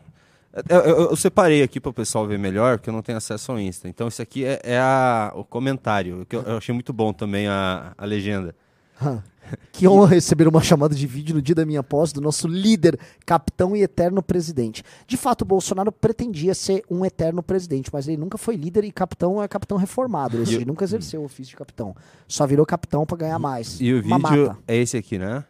Eu, 0.68 0.80
eu, 0.80 1.10
eu, 1.12 1.16
separei 1.16 1.64
aqui 1.64 1.80
para 1.80 1.90
o 1.90 1.94
pessoal 1.94 2.28
ver 2.28 2.38
melhor, 2.38 2.78
porque 2.78 2.90
eu 2.90 2.94
não 2.94 3.02
tenho 3.02 3.18
acesso 3.18 3.54
ao 3.54 3.60
Insta. 3.60 3.88
Então, 3.88 4.10
isso 4.10 4.22
aqui 4.22 4.44
é, 4.44 4.60
é 4.62 4.78
a, 4.78 5.32
o 5.36 5.46
comentário, 5.46 6.26
que 6.26 6.36
eu, 6.36 6.42
eu, 6.42 6.58
achei 6.58 6.74
muito 6.74 6.92
bom 6.92 7.14
também 7.14 7.48
a, 7.48 7.94
a 7.98 8.04
legenda. 8.04 8.54
Que 9.72 9.88
honra 9.88 10.08
receber 10.08 10.48
uma 10.48 10.62
chamada 10.62 10.94
de 10.94 11.08
vídeo 11.08 11.34
no 11.34 11.42
dia 11.42 11.56
da 11.56 11.66
minha 11.66 11.82
posse 11.82 12.14
do 12.14 12.22
nosso 12.22 12.48
líder, 12.48 13.00
capitão 13.26 13.76
e 13.76 13.82
eterno 13.82 14.22
presidente. 14.22 14.84
De 15.08 15.18
fato, 15.18 15.42
o 15.42 15.46
Bolsonaro 15.46 15.92
pretendia 15.92 16.54
ser 16.54 16.84
um 16.90 17.06
eterno 17.06 17.42
presidente, 17.42 17.90
mas 17.92 18.08
ele 18.08 18.18
nunca 18.18 18.38
foi 18.38 18.56
líder 18.56 18.84
e 18.84 18.92
capitão 18.92 19.42
é 19.42 19.48
capitão 19.48 19.78
reformado. 19.78 20.38
Ele 20.38 20.66
nunca 20.66 20.84
exerceu 20.84 21.22
o 21.22 21.26
ofício 21.26 21.52
de 21.52 21.56
capitão. 21.56 21.96
Só 22.28 22.46
virou 22.46 22.66
capitão 22.66 23.06
para 23.06 23.18
ganhar 23.18 23.40
mais. 23.40 23.80
E 23.80 23.94
o 23.94 24.02
vídeo 24.02 24.20
mata. 24.20 24.58
é 24.68 24.76
esse 24.76 24.98
aqui, 24.98 25.18
né? 25.18 25.44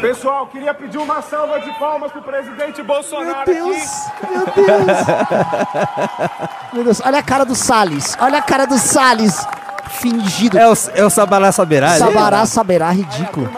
Pessoal, 0.00 0.48
queria 0.48 0.74
pedir 0.74 0.98
uma 0.98 1.22
salva 1.22 1.60
de 1.60 1.70
palmas 1.78 2.10
pro 2.10 2.22
presidente 2.22 2.82
Bolsonaro 2.82 3.50
meu 3.50 3.64
Deus, 3.64 3.76
aqui. 3.76 4.32
Meu 4.32 4.44
Deus! 4.66 4.98
meu 6.74 6.84
Deus, 6.84 7.00
olha 7.04 7.18
a 7.18 7.22
cara 7.22 7.44
do 7.44 7.54
Salles. 7.54 8.16
Olha 8.20 8.38
a 8.38 8.42
cara 8.42 8.66
do 8.66 8.78
Salles 8.78 9.46
fingido. 10.00 10.58
É 10.58 10.68
o, 10.68 10.74
é 10.94 11.04
o 11.04 11.10
Sabará 11.10 11.52
Saberá? 11.52 11.98
Sabará 11.98 12.46
Saberá, 12.46 12.90
ridículo. 12.90 13.48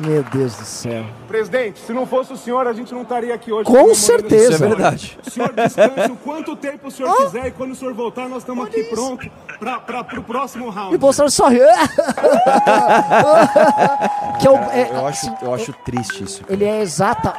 Meu 0.00 0.24
Deus 0.24 0.54
do 0.54 0.64
céu. 0.64 1.04
Presidente, 1.28 1.78
se 1.78 1.92
não 1.92 2.06
fosse 2.06 2.32
o 2.32 2.36
senhor, 2.36 2.66
a 2.66 2.72
gente 2.72 2.94
não 2.94 3.02
estaria 3.02 3.34
aqui 3.34 3.52
hoje. 3.52 3.64
Com 3.64 3.94
certeza. 3.94 4.54
Isso 4.54 4.64
é 4.64 4.68
verdade. 4.68 5.18
O 5.26 5.30
senhor 5.30 5.52
descanse 5.52 6.10
o 6.10 6.16
quanto 6.16 6.56
tempo 6.56 6.88
o 6.88 6.90
senhor 6.90 7.10
oh. 7.10 7.24
quiser 7.24 7.48
e 7.48 7.50
quando 7.50 7.72
o 7.72 7.74
senhor 7.74 7.92
voltar, 7.92 8.26
nós 8.26 8.38
estamos 8.38 8.66
aqui 8.66 8.84
prontos 8.84 9.28
para 9.58 10.18
o 10.18 10.22
próximo 10.22 10.70
round. 10.70 10.94
E 10.94 10.98
Bolsonaro 10.98 11.30
sorriu. 11.30 11.60
que 14.40 14.46
é 14.46 14.50
o, 14.50 14.56
é, 14.56 14.90
eu, 14.90 15.06
acho, 15.06 15.26
assim, 15.26 15.36
eu 15.42 15.54
acho 15.54 15.72
triste 15.84 16.24
isso. 16.24 16.42
Ele 16.48 16.64
é 16.64 16.80
exata. 16.80 17.34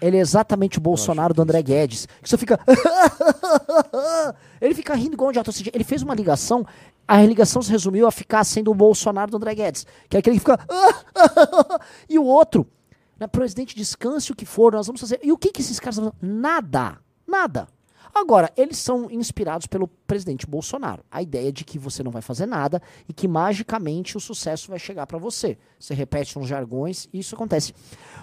Ele 0.00 0.16
é 0.16 0.20
exatamente 0.20 0.78
o 0.78 0.80
Bolsonaro 0.80 1.34
do 1.34 1.42
André 1.42 1.62
Guedes. 1.62 2.06
Que 2.22 2.28
só 2.28 2.38
fica. 2.38 2.58
ele 4.60 4.74
fica 4.74 4.94
rindo 4.94 5.14
igual 5.14 5.28
um 5.28 5.30
idiota. 5.30 5.50
Ele 5.72 5.84
fez 5.84 6.02
uma 6.02 6.14
ligação. 6.14 6.64
A 7.06 7.22
ligação 7.22 7.62
se 7.62 7.70
resumiu 7.70 8.06
a 8.06 8.12
ficar 8.12 8.44
sendo 8.44 8.70
o 8.70 8.74
Bolsonaro 8.74 9.30
do 9.30 9.36
André 9.36 9.54
Guedes. 9.54 9.86
Que 10.08 10.16
é 10.16 10.20
aquele 10.20 10.36
que 10.36 10.40
fica. 10.40 10.58
e 12.08 12.18
o 12.18 12.24
outro. 12.24 12.66
Né, 13.18 13.26
presidente, 13.26 13.74
descanse 13.74 14.30
o 14.30 14.36
que 14.36 14.46
for, 14.46 14.72
nós 14.72 14.86
vamos 14.86 15.00
fazer. 15.00 15.18
E 15.22 15.32
o 15.32 15.38
que, 15.38 15.50
que 15.50 15.60
esses 15.60 15.80
caras 15.80 15.96
estão 15.96 16.12
fazendo? 16.12 16.40
Nada. 16.40 16.98
Nada. 17.26 17.66
Agora, 18.20 18.52
eles 18.56 18.78
são 18.78 19.08
inspirados 19.10 19.68
pelo 19.68 19.86
presidente 19.86 20.44
Bolsonaro. 20.44 21.04
A 21.08 21.22
ideia 21.22 21.52
de 21.52 21.64
que 21.64 21.78
você 21.78 22.02
não 22.02 22.10
vai 22.10 22.20
fazer 22.20 22.46
nada 22.46 22.82
e 23.08 23.12
que 23.12 23.28
magicamente 23.28 24.16
o 24.16 24.20
sucesso 24.20 24.68
vai 24.68 24.78
chegar 24.78 25.06
para 25.06 25.18
você. 25.18 25.56
Você 25.78 25.94
repete 25.94 26.36
uns 26.36 26.48
jargões 26.48 27.08
e 27.12 27.20
isso 27.20 27.36
acontece. 27.36 27.72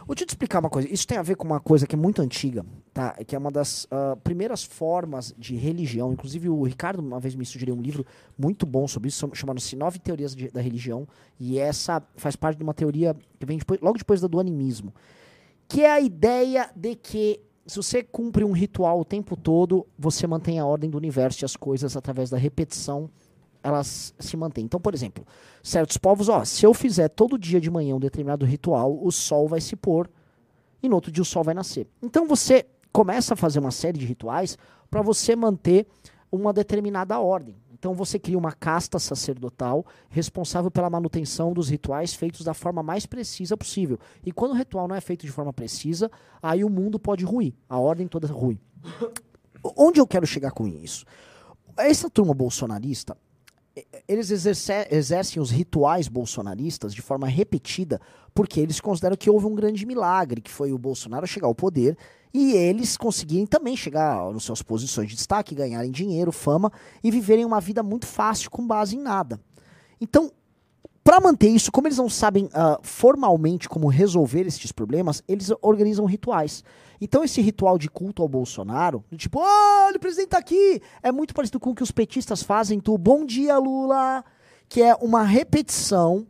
Vou 0.05 0.13
te 0.13 0.25
explicar 0.27 0.59
uma 0.59 0.69
coisa. 0.69 0.91
Isso 0.91 1.07
tem 1.07 1.17
a 1.17 1.21
ver 1.21 1.37
com 1.37 1.45
uma 1.45 1.61
coisa 1.61 1.87
que 1.87 1.95
é 1.95 1.97
muito 1.97 2.21
antiga, 2.21 2.65
tá? 2.93 3.13
Que 3.25 3.37
é 3.37 3.39
uma 3.39 3.49
das 3.49 3.85
uh, 3.85 4.17
primeiras 4.21 4.65
formas 4.65 5.33
de 5.37 5.55
religião. 5.55 6.11
Inclusive, 6.11 6.49
o 6.49 6.63
Ricardo 6.63 6.99
uma 6.99 7.19
vez 7.19 7.33
me 7.33 7.45
sugeriu 7.45 7.73
um 7.73 7.81
livro 7.81 8.05
muito 8.37 8.65
bom 8.65 8.89
sobre 8.89 9.07
isso, 9.07 9.29
chamado-se 9.33 9.77
Nove 9.77 9.97
Teorias 9.97 10.35
de, 10.35 10.51
da 10.51 10.59
Religião. 10.59 11.07
E 11.39 11.57
essa 11.57 12.03
faz 12.17 12.35
parte 12.35 12.57
de 12.57 12.63
uma 12.63 12.73
teoria 12.73 13.15
que 13.39 13.45
vem 13.45 13.57
depois, 13.57 13.79
logo 13.79 13.97
depois 13.97 14.19
da 14.19 14.27
do 14.27 14.41
animismo. 14.41 14.93
Que 15.69 15.83
é 15.83 15.91
a 15.91 16.01
ideia 16.01 16.69
de 16.75 16.95
que 16.95 17.39
se 17.65 17.77
você 17.77 18.03
cumpre 18.03 18.43
um 18.43 18.51
ritual 18.51 18.99
o 18.99 19.05
tempo 19.05 19.35
todo, 19.35 19.87
você 19.97 20.27
mantém 20.27 20.59
a 20.59 20.65
ordem 20.65 20.89
do 20.89 20.97
universo 20.97 21.43
e 21.43 21.45
as 21.45 21.55
coisas 21.55 21.97
através 21.97 22.29
da 22.29 22.37
repetição, 22.37 23.09
elas 23.63 24.13
se 24.19 24.37
mantêm. 24.37 24.65
Então, 24.65 24.79
por 24.79 24.93
exemplo, 24.93 25.25
certos 25.63 25.97
povos, 25.97 26.29
ó, 26.29 26.45
se 26.45 26.65
eu 26.65 26.73
fizer 26.73 27.09
todo 27.09 27.39
dia 27.39 27.59
de 27.59 27.71
manhã 27.71 27.95
um 27.95 27.99
determinado 27.99 28.45
ritual, 28.45 28.99
o 29.03 29.11
sol 29.11 29.47
vai 29.47 29.59
se 29.59 29.75
pôr 29.75 30.09
e 30.83 30.87
no 30.87 30.95
outro 30.95 31.11
dia 31.11 31.23
o 31.23 31.25
sol 31.25 31.43
vai 31.43 31.55
nascer. 31.55 31.87
Então 32.03 32.27
você 32.27 32.67
começa 32.93 33.33
a 33.33 33.37
fazer 33.37 33.59
uma 33.59 33.71
série 33.71 33.97
de 33.97 34.05
rituais 34.05 34.57
para 34.89 35.01
você 35.01 35.35
manter 35.35 35.87
uma 36.31 36.53
determinada 36.53 37.19
ordem. 37.19 37.55
Então 37.85 37.93
você 37.93 38.17
cria 38.17 38.35
uma 38.35 38.51
casta 38.51 38.97
sacerdotal 38.97 39.85
responsável 40.09 40.71
pela 40.71 40.89
manutenção 40.89 41.53
dos 41.53 41.69
rituais 41.69 42.15
feitos 42.15 42.43
da 42.43 42.51
forma 42.51 42.81
mais 42.81 43.05
precisa 43.05 43.55
possível. 43.55 43.99
E 44.25 44.31
quando 44.31 44.53
o 44.53 44.55
ritual 44.55 44.87
não 44.87 44.95
é 44.95 44.99
feito 44.99 45.23
de 45.23 45.31
forma 45.31 45.53
precisa, 45.53 46.09
aí 46.41 46.63
o 46.63 46.69
mundo 46.69 46.97
pode 46.97 47.23
ruir, 47.23 47.53
a 47.69 47.77
ordem 47.77 48.07
toda 48.07 48.25
ruim. 48.25 48.59
Onde 49.77 49.99
eu 49.99 50.07
quero 50.07 50.25
chegar 50.25 50.49
com 50.49 50.67
isso? 50.67 51.05
Essa 51.77 52.09
turma 52.09 52.33
bolsonarista, 52.33 53.15
eles 54.07 54.31
exerce, 54.31 54.71
exercem 54.89 55.39
os 55.39 55.51
rituais 55.51 56.07
bolsonaristas 56.07 56.91
de 56.91 57.03
forma 57.03 57.27
repetida, 57.27 58.01
porque 58.33 58.59
eles 58.59 58.81
consideram 58.81 59.15
que 59.15 59.29
houve 59.29 59.45
um 59.45 59.53
grande 59.53 59.85
milagre, 59.85 60.41
que 60.41 60.49
foi 60.49 60.73
o 60.73 60.77
Bolsonaro 60.79 61.27
chegar 61.27 61.45
ao 61.45 61.53
poder 61.53 61.95
e 62.37 62.51
eles 62.51 62.97
conseguirem 62.97 63.45
também 63.45 63.77
chegar 63.77 64.29
nas 64.33 64.43
suas 64.43 64.61
posições 64.61 65.07
de 65.07 65.15
destaque, 65.15 65.55
ganharem 65.55 65.89
dinheiro, 65.89 66.33
fama 66.33 66.69
e 67.01 67.09
viverem 67.09 67.45
uma 67.45 67.61
vida 67.61 67.81
muito 67.81 68.05
fácil 68.05 68.51
com 68.51 68.67
base 68.67 68.97
em 68.97 68.99
nada. 68.99 69.39
Então, 70.01 70.29
para 71.01 71.21
manter 71.21 71.47
isso, 71.47 71.71
como 71.71 71.87
eles 71.87 71.97
não 71.97 72.09
sabem 72.09 72.47
uh, 72.47 72.77
formalmente 72.81 73.69
como 73.69 73.87
resolver 73.87 74.41
esses 74.41 74.69
problemas, 74.73 75.23
eles 75.29 75.49
organizam 75.61 76.03
rituais. 76.03 76.61
Então 76.99 77.23
esse 77.23 77.39
ritual 77.39 77.77
de 77.77 77.89
culto 77.89 78.21
ao 78.21 78.27
Bolsonaro, 78.27 79.01
tipo, 79.15 79.39
olha, 79.39 79.95
o 79.95 79.99
presidente 79.99 80.31
tá 80.31 80.37
aqui, 80.37 80.81
é 81.01 81.13
muito 81.13 81.33
parecido 81.33 81.57
com 81.57 81.69
o 81.69 81.75
que 81.75 81.83
os 81.83 81.91
petistas 81.91 82.43
fazem 82.43 82.79
do 82.79 82.97
Bom 82.97 83.25
Dia 83.25 83.57
Lula, 83.57 84.25
que 84.67 84.81
é 84.81 84.93
uma 84.95 85.23
repetição 85.23 86.27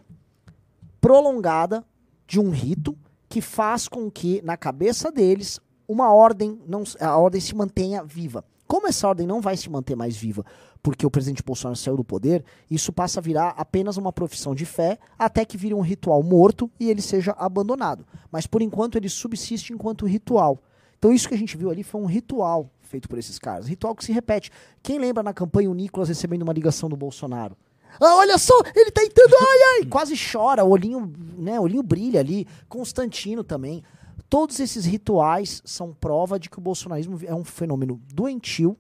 prolongada 1.02 1.84
de 2.28 2.40
um 2.40 2.52
rito 2.52 2.96
que 3.28 3.42
faz 3.42 3.88
com 3.88 4.12
que 4.12 4.40
na 4.44 4.56
cabeça 4.56 5.12
deles 5.12 5.60
uma 5.88 6.14
ordem 6.14 6.60
não 6.68 6.84
a 7.00 7.18
ordem 7.18 7.42
se 7.42 7.56
mantenha 7.56 8.04
viva. 8.04 8.44
Como 8.68 8.88
essa 8.88 9.08
ordem 9.08 9.28
não 9.28 9.42
vai 9.42 9.56
se 9.56 9.70
manter 9.70 9.96
mais 9.96 10.18
viva 10.18 10.44
porque 10.86 11.04
o 11.04 11.10
presidente 11.10 11.42
Bolsonaro 11.42 11.76
saiu 11.76 11.98
do 11.98 12.04
poder, 12.04 12.46
isso 12.70 12.94
passa 12.94 13.20
a 13.20 13.24
virar 13.24 13.56
apenas 13.58 13.98
uma 13.98 14.14
profissão 14.14 14.54
de 14.54 14.68
fé, 14.68 15.00
até 15.18 15.44
que 15.44 15.58
vire 15.58 15.74
um 15.74 15.82
ritual 15.82 16.22
morto 16.22 16.70
e 16.80 16.92
ele 16.92 17.02
seja 17.02 17.32
abandonado. 17.40 18.06
Mas 18.32 18.46
por 18.46 18.62
enquanto 18.62 18.96
ele 18.96 19.10
subsiste 19.10 19.74
enquanto 19.74 20.06
ritual. 20.06 20.60
Então 21.00 21.12
isso 21.12 21.28
que 21.28 21.34
a 21.34 21.38
gente 21.40 21.58
viu 21.58 21.72
ali 21.72 21.82
foi 21.82 22.00
um 22.00 22.06
ritual 22.06 22.70
feito 22.82 23.10
por 23.10 23.18
esses 23.18 23.40
caras. 23.40 23.66
Ritual 23.66 23.96
que 23.96 24.06
se 24.06 24.12
repete. 24.12 24.52
Quem 24.84 25.00
lembra 25.00 25.24
na 25.24 25.34
campanha 25.34 25.72
o 25.72 25.74
Nicolas 25.74 26.08
recebendo 26.08 26.44
uma 26.44 26.54
ligação 26.54 26.88
do 26.88 26.96
Bolsonaro? 26.96 27.58
Ah, 28.00 28.18
olha 28.18 28.38
só, 28.38 28.54
ele 28.76 28.92
tá 28.92 29.04
entrando, 29.04 29.34
ai, 29.40 29.80
ai, 29.80 29.86
quase 29.86 30.14
chora, 30.16 30.64
o 30.64 30.70
olhinho, 30.70 31.12
né, 31.36 31.60
olhinho 31.60 31.82
brilha 31.82 32.20
ali, 32.20 32.46
Constantino 32.70 33.44
também. 33.44 33.84
Todos 34.30 34.60
esses 34.60 34.86
rituais 34.86 35.62
são 35.66 35.94
prova 35.94 36.40
de 36.40 36.50
que 36.50 36.58
o 36.58 36.62
bolsonarismo 36.62 37.20
é 37.24 37.34
um 37.34 37.44
fenômeno 37.44 38.02
doentio, 38.14 38.78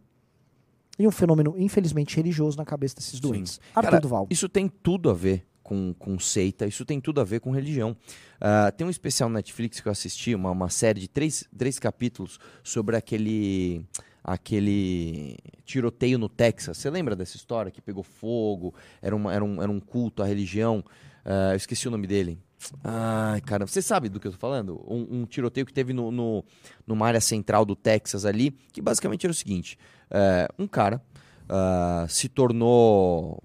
e 0.98 1.08
um 1.08 1.12
fenômeno, 1.12 1.54
infelizmente, 1.58 2.16
religioso 2.16 2.58
na 2.58 2.66
cabeça 2.66 2.96
desses 2.96 3.20
doentes. 3.20 3.60
Arthur 3.74 3.90
Cara, 3.90 4.02
Duval. 4.02 4.28
Isso 4.30 4.48
tem 4.48 4.70
tudo 4.70 5.10
a 5.10 5.14
ver 5.14 5.46
com, 5.62 5.94
com 5.98 6.18
seita, 6.20 6.66
isso 6.66 6.86
tem 6.86 7.02
tudo 7.02 7.20
a 7.20 7.24
ver 7.24 7.40
com 7.40 7.52
religião. 7.52 7.98
Uh, 8.38 8.72
tem 8.78 8.88
um 8.88 8.90
especial 8.90 9.30
Netflix 9.30 9.80
que 9.80 9.88
eu 9.88 9.92
assisti, 9.92 10.34
uma, 10.34 10.52
uma 10.52 10.70
série 10.70 11.02
de 11.02 11.08
três, 11.08 11.44
três 11.56 11.80
capítulos 11.80 12.40
sobre 12.64 12.96
aquele 12.96 13.86
aquele 14.24 15.38
tiroteio 15.64 16.18
no 16.18 16.28
Texas. 16.28 16.78
Você 16.78 16.90
lembra 16.90 17.16
dessa 17.16 17.36
história 17.36 17.72
que 17.72 17.80
pegou 17.80 18.02
fogo? 18.02 18.74
Era, 19.00 19.16
uma, 19.16 19.32
era, 19.32 19.44
um, 19.44 19.62
era 19.62 19.72
um 19.72 19.80
culto 19.80 20.24
à 20.24 20.26
religião. 20.26 20.84
Uh, 21.24 21.52
eu 21.52 21.56
esqueci 21.56 21.88
o 21.88 21.92
nome 21.92 22.08
dele. 22.08 22.40
Ai, 22.84 23.42
cara, 23.42 23.68
você 23.68 23.82
sabe 23.82 24.10
do 24.10 24.20
que 24.20 24.28
eu 24.28 24.32
tô 24.32 24.38
falando? 24.38 24.82
Um, 24.88 25.22
um 25.22 25.26
tiroteio 25.26 25.66
que 25.66 25.74
teve 25.74 25.94
no, 25.94 26.12
no, 26.12 26.44
numa 26.86 27.08
área 27.08 27.22
central 27.22 27.66
do 27.66 27.76
Texas 27.76 28.26
ali, 28.26 28.52
que 28.72 28.82
basicamente 28.82 29.26
era 29.26 29.32
o 29.32 29.36
seguinte: 29.36 29.78
é, 30.10 30.48
um 30.58 30.68
cara 30.68 31.02
uh, 31.50 32.08
se 32.10 32.28
tornou 32.30 33.42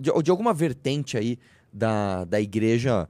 de, 0.00 0.22
de, 0.22 0.30
alguma 0.30 0.54
vertente 0.54 1.16
aí 1.16 1.38
da, 1.72 2.24
da 2.24 2.40
igreja 2.40 3.08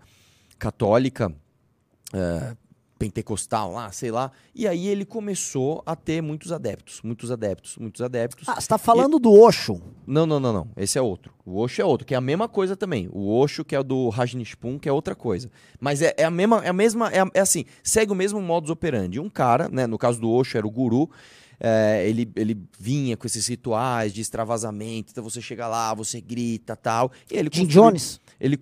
católica 0.58 1.28
uh, 1.28 2.56
pentecostal 3.02 3.72
lá, 3.72 3.90
sei 3.90 4.12
lá. 4.12 4.30
E 4.54 4.68
aí 4.68 4.86
ele 4.86 5.04
começou 5.04 5.82
a 5.84 5.96
ter 5.96 6.22
muitos 6.22 6.52
adeptos, 6.52 7.00
muitos 7.02 7.32
adeptos, 7.32 7.76
muitos 7.76 8.00
adeptos. 8.00 8.48
Ah, 8.48 8.60
você 8.60 8.68
tá 8.68 8.78
falando 8.78 9.16
e... 9.16 9.20
do 9.20 9.32
Osho? 9.32 9.82
Não, 10.06 10.24
não, 10.24 10.38
não, 10.38 10.52
não. 10.52 10.68
Esse 10.76 10.98
é 10.98 11.02
outro. 11.02 11.32
O 11.44 11.58
Osho 11.58 11.82
é 11.82 11.84
outro, 11.84 12.06
que 12.06 12.14
é 12.14 12.16
a 12.16 12.20
mesma 12.20 12.48
coisa 12.48 12.76
também. 12.76 13.08
O 13.12 13.28
Osho, 13.36 13.64
que 13.64 13.74
é 13.74 13.80
o 13.80 13.82
do 13.82 14.08
Rajnishpun, 14.08 14.78
que 14.78 14.88
é 14.88 14.92
outra 14.92 15.16
coisa. 15.16 15.50
Mas 15.80 16.00
é, 16.00 16.14
é 16.16 16.24
a 16.24 16.30
mesma, 16.30 16.64
é 16.64 16.68
a 16.68 16.72
mesma, 16.72 17.10
é, 17.10 17.24
é, 17.34 17.40
assim, 17.40 17.64
segue 17.82 18.12
o 18.12 18.14
mesmo 18.14 18.40
modus 18.40 18.70
operandi. 18.70 19.18
Um 19.18 19.28
cara, 19.28 19.68
né, 19.68 19.84
no 19.84 19.98
caso 19.98 20.20
do 20.20 20.30
Osho 20.30 20.56
era 20.56 20.66
o 20.66 20.70
guru, 20.70 21.10
é, 21.58 22.08
ele, 22.08 22.30
ele 22.36 22.56
vinha 22.78 23.16
com 23.16 23.26
esses 23.26 23.44
rituais 23.48 24.14
de 24.14 24.20
extravasamento, 24.20 25.10
então 25.10 25.24
você 25.24 25.40
chega 25.40 25.66
lá, 25.66 25.92
você 25.92 26.20
grita 26.20 26.76
tal. 26.76 27.10
E 27.28 27.36
ele 27.36 27.50
Jim 27.52 27.66
Jones? 27.66 28.20
Ele, 28.40 28.56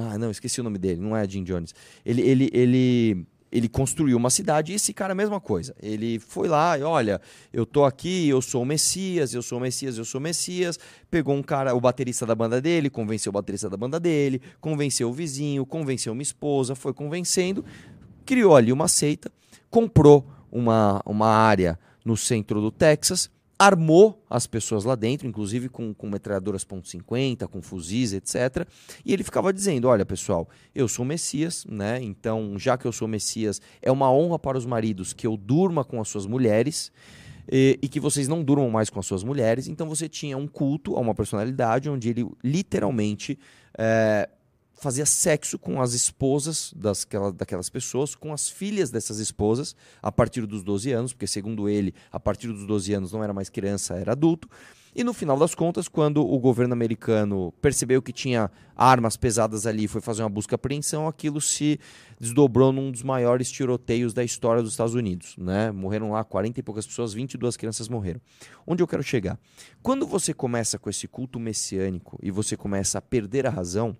ah, 0.00 0.16
não, 0.16 0.30
esqueci 0.30 0.60
o 0.60 0.64
nome 0.64 0.78
dele, 0.78 1.00
não 1.00 1.16
é 1.16 1.28
Jim 1.28 1.42
Jones. 1.42 1.74
Ele, 2.06 2.22
ele, 2.22 2.48
ele, 2.52 3.26
ele 3.50 3.68
construiu 3.68 4.16
uma 4.16 4.30
cidade 4.30 4.70
e 4.70 4.76
esse 4.76 4.94
cara 4.94 5.10
a 5.10 5.14
mesma 5.14 5.40
coisa. 5.40 5.74
Ele 5.82 6.20
foi 6.20 6.46
lá 6.46 6.78
e 6.78 6.84
olha, 6.84 7.20
eu 7.52 7.66
tô 7.66 7.84
aqui, 7.84 8.28
eu 8.28 8.40
sou 8.40 8.62
o 8.62 8.64
Messias, 8.64 9.34
eu 9.34 9.42
sou 9.42 9.58
o 9.58 9.60
Messias, 9.60 9.98
eu 9.98 10.04
sou 10.04 10.20
o 10.20 10.22
Messias. 10.22 10.78
Pegou 11.10 11.34
um 11.34 11.42
cara, 11.42 11.74
o 11.74 11.80
baterista 11.80 12.24
da 12.24 12.32
banda 12.32 12.60
dele, 12.60 12.88
convenceu 12.88 13.30
o 13.30 13.32
baterista 13.32 13.68
da 13.68 13.76
banda 13.76 13.98
dele, 13.98 14.40
convenceu 14.60 15.08
o 15.10 15.12
vizinho, 15.12 15.66
convenceu 15.66 16.14
minha 16.14 16.22
esposa, 16.22 16.76
foi 16.76 16.94
convencendo, 16.94 17.64
criou 18.24 18.54
ali 18.54 18.72
uma 18.72 18.86
seita, 18.86 19.32
comprou 19.68 20.24
uma, 20.48 21.02
uma 21.04 21.26
área 21.26 21.76
no 22.04 22.16
centro 22.16 22.60
do 22.60 22.70
Texas 22.70 23.28
armou 23.58 24.24
as 24.30 24.46
pessoas 24.46 24.84
lá 24.84 24.94
dentro, 24.94 25.26
inclusive 25.26 25.68
com, 25.68 25.92
com 25.92 26.08
metralhadoras 26.08 26.64
.50, 26.64 27.48
com 27.48 27.60
fuzis, 27.60 28.12
etc. 28.12 28.66
E 29.04 29.12
ele 29.12 29.24
ficava 29.24 29.52
dizendo, 29.52 29.88
olha 29.88 30.06
pessoal, 30.06 30.48
eu 30.74 30.86
sou 30.86 31.04
Messias, 31.04 31.66
né? 31.68 31.98
Então, 32.00 32.56
já 32.58 32.78
que 32.78 32.86
eu 32.86 32.92
sou 32.92 33.08
Messias, 33.08 33.60
é 33.82 33.90
uma 33.90 34.12
honra 34.12 34.38
para 34.38 34.56
os 34.56 34.64
maridos 34.64 35.12
que 35.12 35.26
eu 35.26 35.36
durma 35.36 35.84
com 35.84 36.00
as 36.00 36.08
suas 36.08 36.26
mulheres 36.26 36.92
e, 37.50 37.78
e 37.82 37.88
que 37.88 37.98
vocês 37.98 38.28
não 38.28 38.44
durmam 38.44 38.70
mais 38.70 38.90
com 38.90 39.00
as 39.00 39.06
suas 39.06 39.24
mulheres. 39.24 39.66
Então 39.66 39.88
você 39.88 40.08
tinha 40.08 40.36
um 40.36 40.46
culto 40.46 40.96
a 40.96 41.00
uma 41.00 41.14
personalidade 41.14 41.88
onde 41.88 42.10
ele 42.10 42.28
literalmente 42.44 43.38
é, 43.76 44.28
fazia 44.78 45.04
sexo 45.04 45.58
com 45.58 45.82
as 45.82 45.92
esposas 45.92 46.72
das, 46.74 47.06
daquelas 47.34 47.68
pessoas, 47.68 48.14
com 48.14 48.32
as 48.32 48.48
filhas 48.48 48.90
dessas 48.90 49.18
esposas, 49.18 49.74
a 50.02 50.10
partir 50.10 50.46
dos 50.46 50.62
12 50.62 50.92
anos, 50.92 51.12
porque 51.12 51.26
segundo 51.26 51.68
ele, 51.68 51.94
a 52.12 52.20
partir 52.20 52.48
dos 52.48 52.66
12 52.66 52.94
anos 52.94 53.12
não 53.12 53.22
era 53.22 53.32
mais 53.32 53.50
criança, 53.50 53.94
era 53.94 54.12
adulto. 54.12 54.48
E 54.94 55.04
no 55.04 55.12
final 55.12 55.38
das 55.38 55.54
contas, 55.54 55.86
quando 55.86 56.26
o 56.26 56.38
governo 56.38 56.72
americano 56.72 57.52
percebeu 57.60 58.02
que 58.02 58.12
tinha 58.12 58.50
armas 58.74 59.16
pesadas 59.16 59.66
ali 59.66 59.84
e 59.84 59.88
foi 59.88 60.00
fazer 60.00 60.22
uma 60.22 60.28
busca 60.28 60.56
apreensão, 60.56 61.06
aquilo 61.06 61.40
se 61.40 61.78
desdobrou 62.18 62.72
num 62.72 62.90
dos 62.90 63.02
maiores 63.02 63.50
tiroteios 63.50 64.12
da 64.12 64.24
história 64.24 64.62
dos 64.62 64.72
Estados 64.72 64.94
Unidos. 64.94 65.36
Né? 65.36 65.70
Morreram 65.70 66.10
lá 66.10 66.24
40 66.24 66.58
e 66.58 66.62
poucas 66.62 66.86
pessoas, 66.86 67.12
22 67.12 67.56
crianças 67.56 67.88
morreram. 67.88 68.20
Onde 68.66 68.82
eu 68.82 68.88
quero 68.88 69.02
chegar? 69.02 69.38
Quando 69.82 70.06
você 70.06 70.32
começa 70.32 70.78
com 70.78 70.88
esse 70.90 71.06
culto 71.06 71.38
messiânico 71.38 72.18
e 72.22 72.30
você 72.30 72.56
começa 72.56 72.98
a 72.98 73.02
perder 73.02 73.46
a 73.46 73.50
razão, 73.50 73.96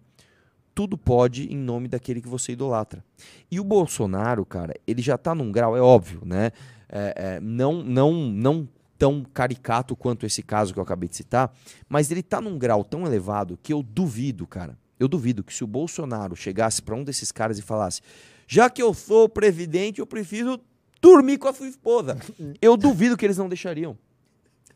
tudo 0.79 0.97
pode 0.97 1.53
em 1.53 1.57
nome 1.57 1.88
daquele 1.88 2.23
que 2.23 2.29
você 2.29 2.53
idolatra. 2.53 3.05
E 3.51 3.59
o 3.59 3.64
Bolsonaro, 3.64 4.47
cara, 4.47 4.73
ele 4.87 5.03
já 5.03 5.17
está 5.17 5.35
num 5.35 5.51
grau, 5.51 5.77
é 5.77 5.81
óbvio, 5.81 6.23
né? 6.25 6.53
É, 6.88 7.14
é, 7.17 7.41
não, 7.41 7.83
não, 7.83 8.12
não 8.12 8.69
tão 8.97 9.27
caricato 9.35 9.97
quanto 9.97 10.25
esse 10.25 10.41
caso 10.41 10.73
que 10.73 10.79
eu 10.79 10.83
acabei 10.85 11.09
de 11.09 11.17
citar, 11.17 11.53
mas 11.88 12.12
ele 12.12 12.21
está 12.21 12.41
num 12.41 12.57
grau 12.57 12.85
tão 12.85 13.05
elevado 13.05 13.59
que 13.61 13.73
eu 13.73 13.83
duvido, 13.83 14.47
cara. 14.47 14.79
Eu 15.01 15.09
duvido 15.09 15.43
que 15.43 15.53
se 15.53 15.64
o 15.64 15.67
Bolsonaro 15.67 16.37
chegasse 16.37 16.81
para 16.81 16.95
um 16.95 17.03
desses 17.03 17.33
caras 17.33 17.59
e 17.59 17.62
falasse: 17.62 18.01
já 18.47 18.71
que 18.71 18.81
eu 18.81 18.95
sou 18.95 19.29
presidente, 19.29 19.99
eu 19.99 20.07
preciso 20.07 20.61
dormir 21.03 21.38
com 21.38 21.49
a 21.49 21.53
sua 21.53 21.67
esposa. 21.67 22.17
Eu 22.62 22.77
duvido 22.77 23.17
que 23.17 23.27
eles 23.27 23.37
não 23.37 23.49
deixariam. 23.49 23.99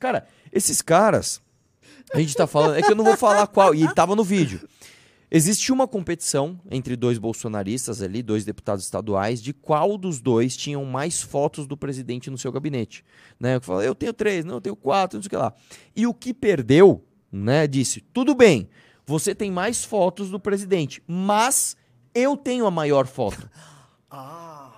Cara, 0.00 0.26
esses 0.52 0.82
caras. 0.82 1.40
A 2.12 2.18
gente 2.18 2.34
tá 2.34 2.48
falando. 2.48 2.74
É 2.74 2.82
que 2.82 2.90
eu 2.90 2.96
não 2.96 3.04
vou 3.04 3.16
falar 3.16 3.46
qual. 3.46 3.72
E 3.72 3.84
ele 3.84 3.94
tava 3.94 4.16
no 4.16 4.24
vídeo. 4.24 4.68
Existe 5.34 5.72
uma 5.72 5.88
competição 5.88 6.60
entre 6.70 6.94
dois 6.94 7.16
bolsonaristas 7.16 8.02
ali, 8.02 8.22
dois 8.22 8.44
deputados 8.44 8.84
estaduais, 8.84 9.42
de 9.42 9.54
qual 9.54 9.96
dos 9.96 10.20
dois 10.20 10.54
tinham 10.54 10.84
mais 10.84 11.22
fotos 11.22 11.66
do 11.66 11.74
presidente 11.74 12.28
no 12.28 12.36
seu 12.36 12.52
gabinete. 12.52 13.02
Né? 13.40 13.56
Eu 13.56 13.62
falei, 13.62 13.88
eu 13.88 13.94
tenho 13.94 14.12
três, 14.12 14.44
não, 14.44 14.56
eu 14.56 14.60
tenho 14.60 14.76
quatro, 14.76 15.16
não 15.16 15.22
sei 15.22 15.28
o 15.28 15.30
que 15.30 15.36
lá. 15.36 15.54
E 15.96 16.06
o 16.06 16.12
que 16.12 16.34
perdeu, 16.34 17.02
né, 17.32 17.66
disse, 17.66 18.02
tudo 18.12 18.34
bem, 18.34 18.68
você 19.06 19.34
tem 19.34 19.50
mais 19.50 19.82
fotos 19.82 20.28
do 20.30 20.38
presidente, 20.38 21.02
mas 21.06 21.78
eu 22.14 22.36
tenho 22.36 22.66
a 22.66 22.70
maior 22.70 23.06
foto. 23.06 23.48
ah. 24.10 24.70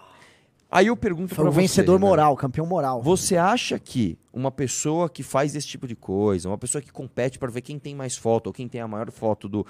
Aí 0.71 0.87
eu 0.87 0.97
pergunto 0.97 1.35
para 1.35 1.51
você. 1.51 1.61
vencedor 1.61 1.99
né? 1.99 2.07
moral, 2.07 2.37
campeão 2.37 2.67
moral. 2.67 3.03
Você 3.03 3.37
acha 3.37 3.77
que 3.79 4.17
uma 4.33 4.51
pessoa 4.51 5.09
que 5.09 5.23
faz 5.23 5.55
esse 5.55 5.67
tipo 5.67 5.87
de 5.87 5.95
coisa, 5.95 6.49
uma 6.49 6.59
pessoa 6.59 6.83
que 6.83 6.93
compete 6.93 7.39
para 7.41 7.51
ver 7.51 7.61
quem 7.61 7.79
tem 7.79 7.95
mais 7.95 8.17
foto 8.17 8.49
ou 8.49 8.53
quem 8.53 8.69
tem 8.69 8.81
a 8.81 8.89
maior 8.89 9.09
foto 9.13 9.49
do, 9.49 9.65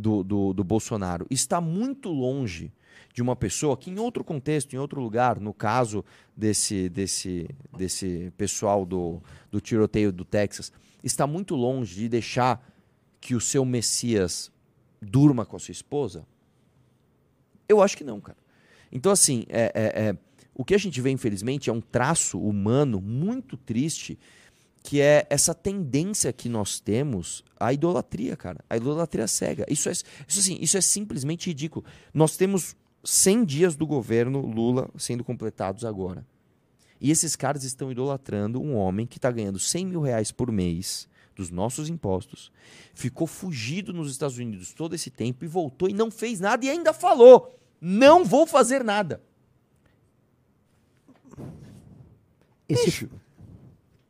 do, 0.00 0.24
do, 0.24 0.52
do 0.52 0.64
Bolsonaro 0.64 1.26
está 1.30 1.60
muito 1.60 2.10
longe 2.10 2.72
de 3.12 3.20
uma 3.20 3.36
pessoa 3.36 3.76
que, 3.76 3.90
em 3.90 3.98
outro 3.98 4.24
contexto, 4.24 4.74
em 4.74 4.78
outro 4.78 5.00
lugar, 5.00 5.38
no 5.40 5.52
caso 5.52 6.04
desse, 6.36 6.88
desse, 6.88 7.48
desse 7.76 8.32
pessoal 8.36 8.86
do, 8.86 9.20
do 9.50 9.60
tiroteio 9.60 10.12
do 10.12 10.24
Texas, 10.24 10.72
está 11.02 11.26
muito 11.26 11.54
longe 11.54 11.94
de 11.94 12.08
deixar 12.08 12.64
que 13.20 13.34
o 13.34 13.40
seu 13.40 13.64
Messias 13.64 14.50
durma 15.02 15.44
com 15.44 15.56
a 15.56 15.58
sua 15.58 15.72
esposa? 15.72 16.26
Eu 17.68 17.82
acho 17.82 17.96
que 17.96 18.04
não, 18.04 18.20
cara. 18.20 18.38
Então, 18.92 19.12
assim, 19.12 19.44
é, 19.48 19.72
é, 19.74 20.08
é, 20.08 20.16
o 20.54 20.64
que 20.64 20.74
a 20.74 20.78
gente 20.78 21.00
vê, 21.00 21.10
infelizmente, 21.10 21.70
é 21.70 21.72
um 21.72 21.80
traço 21.80 22.40
humano 22.40 23.00
muito 23.00 23.56
triste 23.56 24.18
que 24.82 25.00
é 25.00 25.26
essa 25.28 25.54
tendência 25.54 26.32
que 26.32 26.48
nós 26.48 26.80
temos 26.80 27.44
à 27.58 27.72
idolatria, 27.72 28.36
cara. 28.36 28.64
A 28.68 28.76
idolatria 28.76 29.26
cega. 29.26 29.66
Isso 29.68 29.88
é, 29.88 29.92
isso, 29.92 30.04
assim, 30.26 30.58
isso 30.60 30.76
é 30.76 30.80
simplesmente 30.80 31.48
ridículo. 31.48 31.84
Nós 32.14 32.36
temos 32.36 32.76
100 33.04 33.44
dias 33.44 33.76
do 33.76 33.86
governo 33.86 34.40
Lula 34.40 34.88
sendo 34.96 35.22
completados 35.22 35.84
agora. 35.84 36.26
E 37.00 37.10
esses 37.10 37.34
caras 37.34 37.64
estão 37.64 37.90
idolatrando 37.90 38.60
um 38.60 38.74
homem 38.76 39.06
que 39.06 39.18
está 39.18 39.30
ganhando 39.30 39.58
100 39.58 39.86
mil 39.86 40.00
reais 40.00 40.30
por 40.30 40.52
mês 40.52 41.08
dos 41.34 41.50
nossos 41.50 41.88
impostos, 41.88 42.52
ficou 42.92 43.26
fugido 43.26 43.94
nos 43.94 44.10
Estados 44.10 44.36
Unidos 44.36 44.74
todo 44.74 44.94
esse 44.94 45.10
tempo 45.10 45.42
e 45.42 45.48
voltou 45.48 45.88
e 45.88 45.94
não 45.94 46.10
fez 46.10 46.38
nada 46.38 46.66
e 46.66 46.68
ainda 46.68 46.92
falou: 46.92 47.58
não 47.80 48.24
vou 48.24 48.46
fazer 48.46 48.84
nada. 48.84 49.22
Esse... 52.68 52.84
Bicho, 52.84 53.10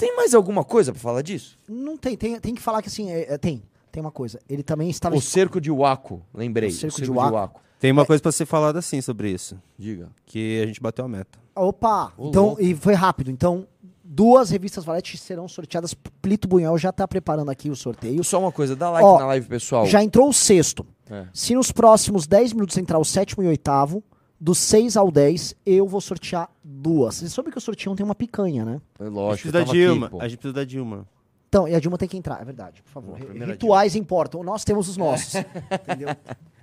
tem 0.00 0.16
mais 0.16 0.34
alguma 0.34 0.64
coisa 0.64 0.92
para 0.92 1.00
falar 1.00 1.20
disso? 1.20 1.58
Não 1.68 1.96
tem, 1.96 2.16
tem, 2.16 2.40
tem 2.40 2.54
que 2.54 2.62
falar 2.62 2.80
que 2.80 2.88
assim, 2.88 3.10
é, 3.10 3.34
é, 3.34 3.38
tem, 3.38 3.62
tem 3.92 4.00
uma 4.00 4.10
coisa. 4.10 4.40
Ele 4.48 4.62
também 4.62 4.88
estava... 4.88 5.14
O 5.14 5.20
cerco 5.20 5.60
de 5.60 5.70
Waco, 5.70 6.22
lembrei. 6.32 6.70
O 6.70 6.72
cerco, 6.72 6.94
o 6.94 6.98
cerco 6.98 7.12
de, 7.12 7.18
Waco. 7.18 7.28
de, 7.28 7.34
Waco. 7.34 7.60
Tem 7.78 7.92
uma 7.92 8.02
é... 8.02 8.06
coisa 8.06 8.22
para 8.22 8.32
ser 8.32 8.46
falada 8.46 8.78
assim 8.78 9.02
sobre 9.02 9.30
isso. 9.30 9.60
Diga. 9.78 10.08
Que 10.24 10.62
a 10.62 10.66
gente 10.66 10.80
bateu 10.80 11.04
a 11.04 11.08
meta. 11.08 11.38
Opa! 11.54 12.12
então, 12.18 12.46
louco. 12.46 12.62
e 12.62 12.74
foi 12.74 12.94
rápido. 12.94 13.30
Então, 13.30 13.66
duas 14.02 14.48
revistas 14.48 14.86
Valete 14.86 15.18
serão 15.18 15.46
sorteadas. 15.46 15.92
Plito 16.22 16.48
Bunhal 16.48 16.78
já 16.78 16.88
está 16.88 17.06
preparando 17.06 17.50
aqui 17.50 17.68
o 17.68 17.76
sorteio. 17.76 18.24
Só 18.24 18.40
uma 18.40 18.52
coisa, 18.52 18.74
dá 18.74 18.88
like 18.88 19.06
Ó, 19.06 19.18
na 19.18 19.26
live, 19.26 19.46
pessoal. 19.48 19.84
Já 19.84 20.02
entrou 20.02 20.30
o 20.30 20.32
sexto. 20.32 20.86
É. 21.10 21.26
Se 21.34 21.54
nos 21.54 21.70
próximos 21.70 22.26
10 22.26 22.54
minutos 22.54 22.78
entrar 22.78 22.98
o 22.98 23.04
sétimo 23.04 23.42
e 23.42 23.46
oitavo, 23.48 24.02
do 24.40 24.54
6 24.54 24.96
ao 24.96 25.10
10, 25.10 25.54
eu 25.66 25.86
vou 25.86 26.00
sortear 26.00 26.48
duas. 26.64 27.16
Você 27.16 27.28
soube 27.28 27.50
que 27.50 27.58
eu 27.58 27.60
sorteio 27.60 27.94
tem 27.94 28.04
uma 28.04 28.14
picanha, 28.14 28.64
né? 28.64 28.80
É 28.98 29.04
lógico. 29.04 29.20
A 29.20 29.34
gente 29.34 29.42
precisa 29.42 29.52
da 29.52 29.72
Dilma. 29.72 30.06
Aqui, 30.06 30.16
a 30.16 30.28
gente 30.28 30.38
precisa 30.38 30.54
da 30.54 30.64
Dilma. 30.64 31.08
Então, 31.48 31.68
e 31.68 31.74
a 31.74 31.80
Dilma 31.80 31.98
tem 31.98 32.08
que 32.08 32.16
entrar, 32.16 32.40
é 32.40 32.44
verdade, 32.44 32.82
por 32.82 32.90
favor. 32.90 33.18
Rituais 33.18 33.92
Dilma. 33.92 34.02
importam. 34.02 34.42
Nós 34.42 34.64
temos 34.64 34.88
os 34.88 34.96
nossos. 34.96 35.34
entendeu? 35.70 36.16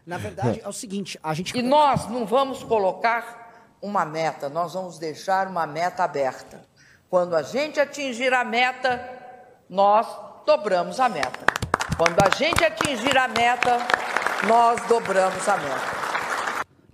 Na 0.05 0.17
verdade, 0.17 0.61
é 0.63 0.67
o 0.67 0.73
seguinte, 0.73 1.19
a 1.21 1.33
gente. 1.33 1.55
E 1.55 1.61
nós 1.61 2.09
não 2.09 2.25
vamos 2.25 2.63
colocar 2.63 3.75
uma 3.79 4.05
meta, 4.05 4.49
nós 4.49 4.73
vamos 4.73 4.97
deixar 4.97 5.47
uma 5.47 5.67
meta 5.67 6.03
aberta. 6.03 6.61
Quando 7.09 7.35
a 7.35 7.43
gente 7.43 7.79
atingir 7.79 8.33
a 8.33 8.43
meta, 8.43 9.07
nós 9.69 10.07
dobramos 10.45 10.99
a 10.99 11.07
meta. 11.07 11.45
Quando 11.95 12.19
a 12.21 12.29
gente 12.35 12.63
atingir 12.63 13.17
a 13.17 13.27
meta, 13.27 13.77
nós 14.47 14.81
dobramos 14.87 15.47
a 15.47 15.57
meta 15.57 16.06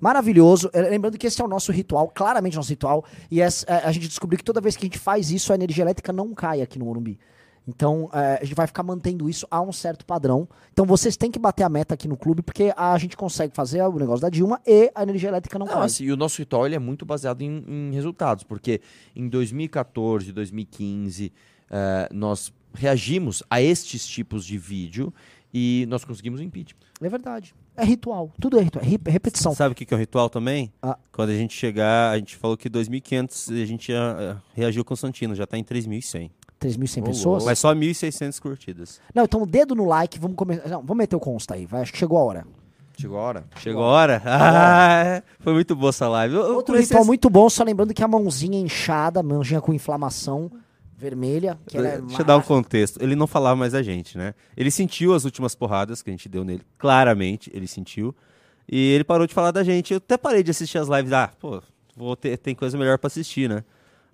maravilhoso. 0.04 0.70
É, 0.74 0.82
lembrando 0.82 1.18
que 1.18 1.26
esse 1.26 1.42
é 1.42 1.46
o 1.46 1.48
nosso 1.48 1.72
ritual, 1.72 2.10
claramente 2.10 2.58
nosso 2.58 2.70
ritual. 2.70 3.06
E 3.32 3.42
é, 3.42 3.48
a 3.84 3.92
gente 3.94 4.10
descobriu 4.10 4.38
que 4.38 4.44
toda 4.44 4.60
vez 4.60 4.76
que 4.76 4.84
a 4.84 4.88
gente 4.88 5.00
faz 5.00 5.32
isso, 5.32 5.54
a 5.54 5.56
energia 5.56 5.84
elétrica 5.86 6.12
não 6.12 6.34
cai 6.34 6.62
aqui 6.62 6.78
no 6.78 6.86
Morumbi. 6.86 7.18
Então, 7.66 8.10
é, 8.12 8.40
a 8.42 8.44
gente 8.44 8.56
vai 8.56 8.68
ficar 8.68 8.84
mantendo 8.84 9.30
isso 9.30 9.48
a 9.50 9.62
um 9.62 9.72
certo 9.72 10.06
padrão. 10.06 10.50
Então, 10.74 10.86
vocês 10.86 11.16
têm 11.16 11.32
que 11.32 11.40
bater 11.40 11.64
a 11.64 11.70
meta 11.70 11.94
aqui 11.94 12.10
no 12.10 12.18
clube, 12.18 12.42
porque 12.42 12.74
a 12.76 12.98
gente 12.98 13.16
consegue 13.16 13.56
fazer 13.56 13.82
o 13.82 13.98
negócio 13.98 14.22
da 14.22 14.30
Dilma 14.30 14.60
e 14.68 14.92
a 14.94 15.04
energia 15.04 15.30
elétrica 15.30 15.58
não, 15.58 15.66
não 15.66 15.74
cai. 15.74 15.86
Assim, 15.86 16.04
e 16.04 16.12
o 16.12 16.18
nosso 16.18 16.40
ritual 16.40 16.66
ele 16.66 16.76
é 16.76 16.80
muito 16.80 17.06
baseado 17.06 17.42
em, 17.42 17.64
em 17.66 17.94
resultados, 17.94 18.44
porque 18.44 18.82
em 19.16 19.30
2014, 19.30 20.34
2015, 20.34 21.32
é, 21.72 22.10
nós 22.12 22.52
reagimos 22.74 23.42
a 23.50 23.62
estes 23.62 24.06
tipos 24.06 24.46
de 24.46 24.58
vídeo 24.58 25.14
e 25.54 25.86
nós 25.88 26.04
conseguimos 26.04 26.42
o 26.42 26.44
impeachment. 26.44 26.82
É 27.02 27.08
verdade. 27.08 27.56
É 27.76 27.84
ritual. 27.84 28.32
Tudo 28.40 28.60
é 28.60 28.62
ritual. 28.62 28.86
É 28.86 29.12
repetição. 29.12 29.54
Sabe 29.54 29.74
o 29.74 29.76
que 29.76 29.92
é 29.92 29.98
o 29.98 30.00
ritual 30.00 30.30
também? 30.30 30.72
Ah. 30.82 30.98
Quando 31.12 31.30
a 31.30 31.36
gente 31.36 31.54
chegar, 31.56 32.12
a 32.12 32.18
gente 32.18 32.36
falou 32.36 32.56
que 32.56 32.70
2.500 32.70 33.62
a 33.62 33.66
gente 33.66 33.92
já 33.92 34.14
uh, 34.14 34.42
reagiu 34.54 34.86
com 34.86 34.94
o 34.94 34.98
Santino, 34.98 35.34
já 35.36 35.46
está 35.46 35.58
em 35.58 35.64
3.100. 35.64 36.30
3.100 36.62 37.02
oh, 37.02 37.04
pessoas? 37.04 37.46
Mas 37.46 37.60
só 37.60 37.74
1.600 37.74 38.40
curtidas. 38.40 39.02
Não, 39.14 39.24
então 39.24 39.46
dedo 39.46 39.76
no 39.76 39.86
like, 39.86 40.20
vamos 40.20 40.38
começar. 40.38 40.70
Não, 40.70 40.82
vamos 40.82 40.98
meter 40.98 41.16
o 41.16 41.20
consta 41.20 41.56
aí, 41.56 41.66
vai, 41.66 41.82
acho 41.82 41.92
que 41.92 41.98
chegou 41.98 42.18
a 42.18 42.24
hora. 42.24 42.48
Chegou 42.98 43.18
a 43.18 43.22
hora. 43.22 43.44
Chegou 43.58 43.84
a 43.84 43.88
hora? 43.88 44.22
Ah, 44.26 45.24
foi 45.40 45.54
muito 45.54 45.76
boa 45.76 45.90
essa 45.90 46.08
live. 46.08 46.36
Eu, 46.36 46.56
Outro 46.56 46.78
ritual 46.78 47.04
muito 47.04 47.30
bom, 47.30 47.50
só 47.50 47.64
lembrando 47.64 47.94
que 47.94 48.04
a 48.04 48.08
mãozinha 48.08 48.60
inchada, 48.60 49.20
a 49.20 49.24
mãozinha 49.24 49.60
com 49.60 49.74
inflamação, 49.74 50.52
vermelha. 51.04 51.60
Que 51.68 51.78
ela 51.78 51.88
é 51.88 52.02
Deixa 52.02 52.22
eu 52.22 52.26
dar 52.26 52.38
um 52.38 52.42
contexto. 52.42 53.02
Ele 53.02 53.16
não 53.16 53.28
falava 53.28 53.56
mais 53.56 53.74
a 53.74 53.84
gente, 53.84 54.18
né? 54.18 54.34
Ele 54.56 54.72
sentiu 54.72 55.14
as 55.14 55.26
últimas 55.26 55.54
porradas 55.54 56.02
que 56.02 56.10
a 56.10 56.14
gente 56.14 56.30
deu 56.30 56.44
nele. 56.44 56.62
Claramente, 56.78 57.52
ele 57.54 57.68
sentiu. 57.68 58.16
E 58.70 58.94
ele 58.94 59.04
parou 59.04 59.28
de 59.28 59.34
falar 59.34 59.52
da 59.52 59.64
gente. 59.64 59.94
Eu 59.94 59.98
até 59.98 60.18
parei 60.18 60.42
de 60.42 60.52
assistir 60.52 60.78
as 60.78 60.88
lives. 60.88 61.12
Ah, 61.12 61.30
pô, 61.40 61.62
vou 61.96 62.16
ter, 62.16 62.38
tem 62.38 62.56
coisa 62.56 62.78
melhor 62.78 62.98
para 62.98 63.08
assistir, 63.08 63.50
né? 63.50 63.64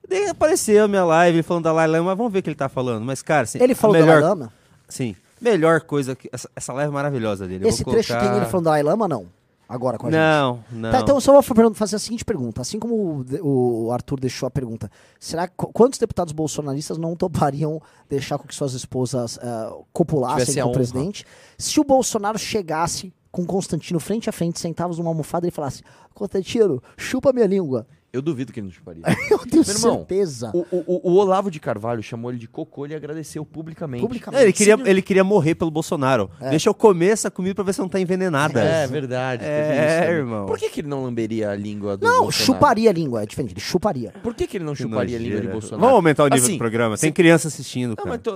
Daí 0.08 0.28
apareceu 0.28 0.86
a 0.86 0.88
minha 0.88 1.06
live 1.06 1.43
falando 1.43 1.65
da 1.65 1.71
Lai 1.71 1.88
Lama, 1.88 2.06
mas 2.06 2.17
vamos 2.17 2.34
ver 2.34 2.39
o 2.39 2.43
que 2.43 2.49
ele 2.49 2.56
tá 2.56 2.67
falando. 2.67 3.06
Mas, 3.06 3.21
cara, 3.21 3.43
assim, 3.43 3.62
Ele 3.62 3.75
falou 3.75 3.95
melhor... 3.95 4.08
da 4.08 4.13
Lai 4.13 4.30
Lama? 4.30 4.54
Sim. 4.88 5.15
Melhor 5.39 5.82
coisa 5.82 6.15
que. 6.15 6.28
Essa, 6.34 6.49
essa 6.56 6.73
live 6.73 6.91
maravilhosa 6.91 7.47
dele. 7.47 7.67
Esse 7.67 7.84
trecho 7.84 8.10
colocar... 8.10 8.28
tem 8.28 8.38
ele 8.38 8.49
falando 8.49 8.65
da 8.65 8.71
Lai 8.71 8.84
Lama 8.84 9.08
não? 9.08 9.28
Agora 9.69 9.99
com 9.99 10.08
a 10.08 10.10
não, 10.10 10.55
gente. 10.55 10.65
Não, 10.73 10.79
não. 10.82 10.91
Tá, 10.91 11.01
então, 11.01 11.21
só 11.21 11.39
vou 11.39 11.73
fazer 11.75 11.95
a 11.95 11.99
seguinte 11.99 12.25
pergunta. 12.25 12.62
Assim 12.62 12.79
como 12.79 13.23
o, 13.41 13.91
Arthur 13.91 14.19
deixou 14.19 14.47
a 14.47 14.49
pergunta, 14.49 14.89
será 15.19 15.47
que 15.47 15.53
quantos 15.55 15.99
deputados 15.99 16.34
bolsonaristas 16.34 16.97
não 16.97 17.15
topariam 17.15 17.79
deixar 18.10 18.39
com 18.39 18.47
que 18.47 18.55
suas 18.55 18.73
esposas 18.73 19.38
uh, 19.38 19.86
copulassem 19.93 20.63
com 20.63 20.69
o 20.69 20.73
presidente? 20.73 21.23
Se 21.55 21.79
o 21.79 21.84
Bolsonaro 21.84 22.39
chegasse 22.39 23.13
com 23.32 23.45
Constantino 23.45 23.99
frente 23.99 24.27
a 24.27 24.34
frente, 24.34 24.60
sentados 24.60 24.97
numa 24.97 25.12
almofada 25.12 25.47
e 25.47 25.51
falasse: 25.51 25.84
Constantino, 26.15 26.82
chupa 26.97 27.32
minha 27.32 27.45
língua. 27.45 27.86
Eu 28.12 28.22
duvido 28.24 28.52
que 28.52 28.60
ele 28.60 28.67
não 28.67 28.74
chuparia. 28.74 29.04
eu 29.30 29.38
tenho 29.39 29.63
Meu 29.63 29.76
irmão, 29.76 29.98
certeza. 29.98 30.52
O, 30.54 30.65
o, 30.72 31.12
o, 31.12 31.15
Olavo 31.15 31.52
de 31.52 31.60
Carvalho 31.60 32.02
chamou 32.02 32.32
ele 32.32 32.39
de 32.39 32.48
cocô 32.48 32.88
e 32.88 32.95
agradeceu 32.95 33.45
publicamente. 33.45 34.02
publicamente. 34.02 34.41
É, 34.41 34.45
ele, 34.45 34.54
queria, 34.54 34.78
ele 34.84 35.02
queria 35.02 35.24
morrer 35.24 35.54
pelo 35.54 35.69
Bolsonaro. 35.69 36.30
É. 36.41 36.50
Deixa 36.50 36.69
eu 36.69 36.74
comer 36.74 37.10
essa 37.10 37.30
comida 37.30 37.54
pra 37.54 37.63
ver 37.63 37.74
se 37.74 37.80
não 37.80 37.88
tá 37.88 38.00
envenenada. 38.00 38.60
É, 38.60 38.88
verdade. 38.88 39.45
É, 39.45 40.02
isso, 40.02 40.12
irmão. 40.12 40.48
Por 40.48 40.58
que, 40.58 40.69
que 40.69 40.82
ele 40.82 40.88
não 40.88 41.04
lamberia 41.04 41.52
a 41.52 41.56
língua 41.56 41.95
do 41.95 42.06
Não, 42.06 42.24
Bolsonaro? 42.24 42.45
chuparia 42.45 42.89
a 42.89 42.93
língua, 42.93 43.22
é 43.22 43.26
diferente. 43.28 43.54
Ele 43.54 43.62
chuparia. 43.62 44.12
Por 44.24 44.34
que, 44.34 44.48
que 44.48 44.58
ele 44.58 44.65
não 44.65 44.74
que 44.74 44.82
chuparia 44.82 45.15
a 45.15 45.19
língua 45.19 45.41
do 45.41 45.50
Bolsonaro? 45.50 45.82
Vamos 45.82 45.95
aumentar 45.95 46.24
o 46.24 46.30
nível 46.30 46.43
assim, 46.43 46.54
do 46.54 46.58
programa. 46.58 46.98
Tem 46.98 47.12
criança 47.12 47.48
assistindo, 47.48 47.95
cara. 47.95 48.10
Não, 48.10 48.17
tô, 48.17 48.36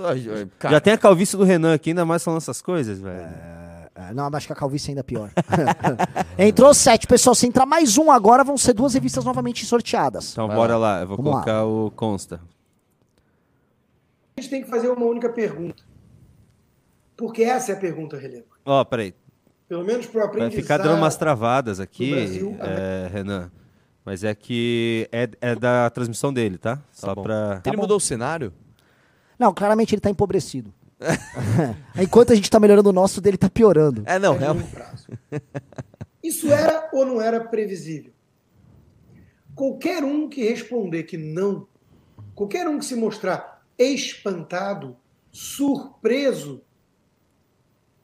cara. 0.58 0.74
Já 0.74 0.80
tem 0.80 0.92
a 0.92 0.98
calvície 0.98 1.36
do 1.36 1.42
Renan 1.42 1.74
aqui, 1.74 1.90
ainda 1.90 2.04
mais 2.04 2.22
falando 2.22 2.38
essas 2.38 2.62
coisas, 2.62 3.00
velho. 3.00 3.20
É... 3.20 3.63
É, 4.10 4.14
não, 4.14 4.28
acho 4.32 4.46
que 4.46 4.52
a 4.52 4.56
calvície 4.56 4.90
ainda 4.90 5.00
é 5.00 5.02
pior. 5.02 5.30
Entrou 6.38 6.72
sete, 6.74 7.06
pessoal. 7.06 7.34
Se 7.34 7.46
entrar 7.46 7.66
mais 7.66 7.96
um 7.98 8.10
agora, 8.10 8.44
vão 8.44 8.56
ser 8.56 8.72
duas 8.72 8.94
revistas 8.94 9.24
novamente 9.24 9.64
sorteadas. 9.64 10.32
Então 10.32 10.46
Vai 10.46 10.56
bora 10.56 10.76
lá, 10.76 10.96
lá. 10.96 11.00
eu 11.02 11.06
vou 11.08 11.16
Vamos 11.16 11.32
colocar 11.32 11.62
lá. 11.62 11.66
o 11.66 11.90
consta. 11.90 12.40
A 14.36 14.40
gente 14.40 14.50
tem 14.50 14.62
que 14.62 14.68
fazer 14.68 14.88
uma 14.88 15.06
única 15.06 15.28
pergunta. 15.28 15.82
Porque 17.16 17.42
essa 17.42 17.72
é 17.72 17.74
a 17.74 17.78
pergunta 17.78 18.16
relevante. 18.16 18.48
Ó, 18.64 18.80
oh, 18.80 18.84
peraí. 18.84 19.14
Pelo 19.68 19.84
menos 19.84 20.06
para 20.06 20.20
o 20.20 20.24
aprendizado. 20.24 20.52
Vai 20.52 20.62
ficar 20.62 20.78
dando 20.78 20.98
umas 20.98 21.16
travadas 21.16 21.80
aqui, 21.80 22.10
Brasil, 22.10 22.56
é, 22.60 23.08
Renan. 23.10 23.50
Mas 24.04 24.22
é 24.22 24.34
que 24.34 25.08
é, 25.10 25.28
é 25.40 25.54
da 25.54 25.88
transmissão 25.90 26.32
dele, 26.32 26.58
tá? 26.58 26.76
tá 26.76 26.82
Só 26.92 27.14
para. 27.14 27.62
Ele 27.64 27.76
tá 27.76 27.80
mudou 27.80 27.96
o 27.96 28.00
cenário? 28.00 28.52
Não, 29.38 29.54
claramente 29.54 29.94
ele 29.94 30.00
está 30.00 30.10
empobrecido. 30.10 30.72
Enquanto 32.00 32.32
a 32.32 32.34
gente 32.34 32.44
está 32.44 32.58
melhorando 32.58 32.90
o 32.90 32.92
nosso, 32.92 33.20
dele 33.20 33.36
está 33.36 33.48
piorando. 33.48 34.02
É, 34.06 34.18
não, 34.18 34.34
é 34.34 34.38
realmente. 34.38 34.68
Isso 36.22 36.50
era 36.50 36.88
ou 36.92 37.04
não 37.04 37.20
era 37.20 37.40
previsível? 37.40 38.12
Qualquer 39.54 40.02
um 40.02 40.28
que 40.28 40.42
responder 40.42 41.04
que 41.04 41.16
não, 41.16 41.68
qualquer 42.34 42.66
um 42.66 42.78
que 42.78 42.84
se 42.84 42.96
mostrar 42.96 43.64
espantado, 43.78 44.96
surpreso 45.30 46.62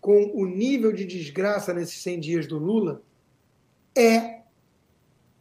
com 0.01 0.31
o 0.35 0.47
nível 0.47 0.93
de 0.93 1.05
desgraça 1.05 1.75
nesses 1.75 2.03
100 2.03 2.21
dias 2.21 2.47
do 2.47 2.59
Lula, 2.59 3.03
é 3.97 4.41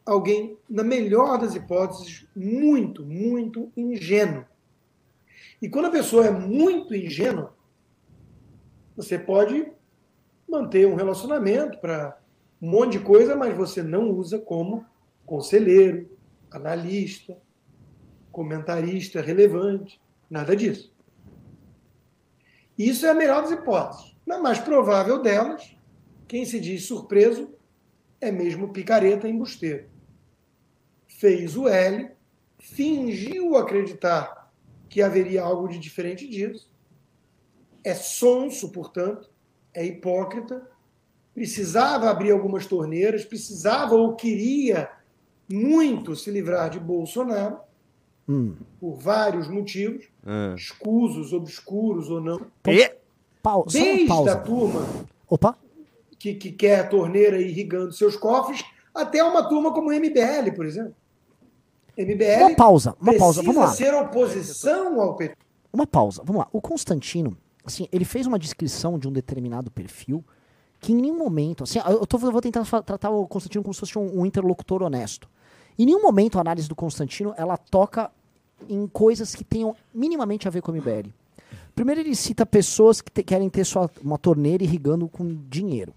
alguém, 0.05 0.57
na 0.69 0.83
melhor 0.83 1.37
das 1.37 1.55
hipóteses, 1.55 2.25
muito, 2.35 3.05
muito 3.05 3.71
ingênuo. 3.77 4.45
E 5.61 5.69
quando 5.69 5.85
a 5.85 5.91
pessoa 5.91 6.25
é 6.25 6.31
muito 6.31 6.95
ingênua, 6.95 7.53
você 8.95 9.17
pode 9.19 9.71
manter 10.47 10.87
um 10.87 10.95
relacionamento 10.95 11.77
para 11.79 12.17
um 12.61 12.69
monte 12.69 12.93
de 12.93 12.99
coisa, 12.99 13.35
mas 13.35 13.55
você 13.55 13.83
não 13.83 14.11
usa 14.11 14.39
como 14.39 14.85
conselheiro, 15.25 16.09
analista, 16.49 17.37
comentarista 18.31 19.21
relevante, 19.21 20.01
nada 20.29 20.55
disso. 20.55 20.93
Isso 22.77 23.05
é 23.05 23.09
a 23.09 23.13
melhor 23.13 23.41
das 23.41 23.51
hipóteses. 23.51 24.15
Na 24.25 24.37
mais 24.39 24.59
provável 24.59 25.21
delas, 25.21 25.75
quem 26.27 26.45
se 26.45 26.59
diz 26.59 26.85
surpreso 26.85 27.49
é 28.21 28.31
mesmo 28.31 28.69
picareta 28.69 29.27
embusteiro. 29.27 29.89
Fez 31.07 31.57
o 31.57 31.67
L, 31.67 32.11
fingiu 32.57 33.57
acreditar 33.57 34.38
que 34.89 35.01
haveria 35.01 35.43
algo 35.43 35.67
de 35.67 35.77
diferente 35.79 36.27
disso. 36.27 36.67
É 37.83 37.93
sonso, 37.93 38.71
portanto, 38.71 39.29
é 39.73 39.85
hipócrita, 39.85 40.67
precisava 41.33 42.09
abrir 42.09 42.31
algumas 42.31 42.65
torneiras, 42.65 43.23
precisava 43.23 43.95
ou 43.95 44.15
queria 44.15 44.89
muito 45.51 46.15
se 46.15 46.29
livrar 46.29 46.69
de 46.69 46.79
Bolsonaro, 46.79 47.57
Hum. 48.27 48.55
por 48.79 48.95
vários 48.95 49.47
motivos, 49.47 50.05
Ah. 50.25 50.53
escusos, 50.55 51.33
obscuros 51.33 52.09
ou 52.09 52.21
não. 52.21 52.39
Pau, 53.41 53.61
uma 53.63 53.71
Desde 53.71 54.03
a 54.03 54.07
pausa. 54.07 54.35
turma 54.37 54.85
Opa, 55.27 55.57
que, 56.19 56.33
que 56.35 56.51
quer 56.51 56.81
a 56.81 56.87
torneira 56.87 57.39
irrigando 57.41 57.91
seus 57.93 58.15
cofres, 58.17 58.63
até 58.93 59.23
uma 59.23 59.47
turma 59.47 59.73
como 59.73 59.89
o 59.89 59.93
MBL, 59.93 60.51
por 60.55 60.65
exemplo. 60.65 60.93
MBL 61.97 62.41
uma 62.45 62.55
pausa, 62.55 62.95
uma 62.99 63.13
pausa, 63.17 63.41
vamos 63.41 63.61
lá. 63.61 63.67
ser 63.69 63.93
oposição 63.93 64.99
ao 65.01 65.15
PT. 65.15 65.35
Uma 65.71 65.85
pausa, 65.85 66.23
vamos 66.25 66.41
lá. 66.41 66.47
O 66.51 66.61
Constantino, 66.61 67.37
assim, 67.63 67.87
ele 67.91 68.05
fez 68.05 68.25
uma 68.25 68.39
descrição 68.39 68.97
de 68.97 69.07
um 69.07 69.11
determinado 69.11 69.69
perfil 69.69 70.23
que 70.79 70.93
em 70.93 70.95
nenhum 70.95 71.17
momento, 71.17 71.63
assim, 71.63 71.77
eu, 71.79 72.05
tô, 72.07 72.17
eu 72.17 72.31
vou 72.31 72.41
tentar 72.41 72.63
tratar 72.83 73.09
o 73.09 73.27
Constantino 73.27 73.63
como 73.63 73.73
se 73.73 73.81
fosse 73.81 73.99
um, 73.99 74.21
um 74.21 74.25
interlocutor 74.25 74.81
honesto. 74.81 75.29
Em 75.77 75.85
nenhum 75.85 76.01
momento 76.01 76.37
a 76.37 76.41
análise 76.41 76.67
do 76.69 76.75
Constantino, 76.75 77.33
ela 77.37 77.57
toca 77.57 78.09
em 78.67 78.87
coisas 78.87 79.35
que 79.35 79.43
tenham 79.43 79.75
minimamente 79.93 80.47
a 80.47 80.51
ver 80.51 80.61
com 80.61 80.71
o 80.71 80.75
MBL. 80.75 81.09
Primeiro 81.75 82.01
ele 82.01 82.15
cita 82.15 82.45
pessoas 82.45 83.01
que 83.01 83.11
te- 83.11 83.23
querem 83.23 83.49
ter 83.49 83.65
sua, 83.65 83.89
uma 84.01 84.17
torneira 84.17 84.63
irrigando 84.63 85.07
com 85.07 85.37
dinheiro. 85.49 85.93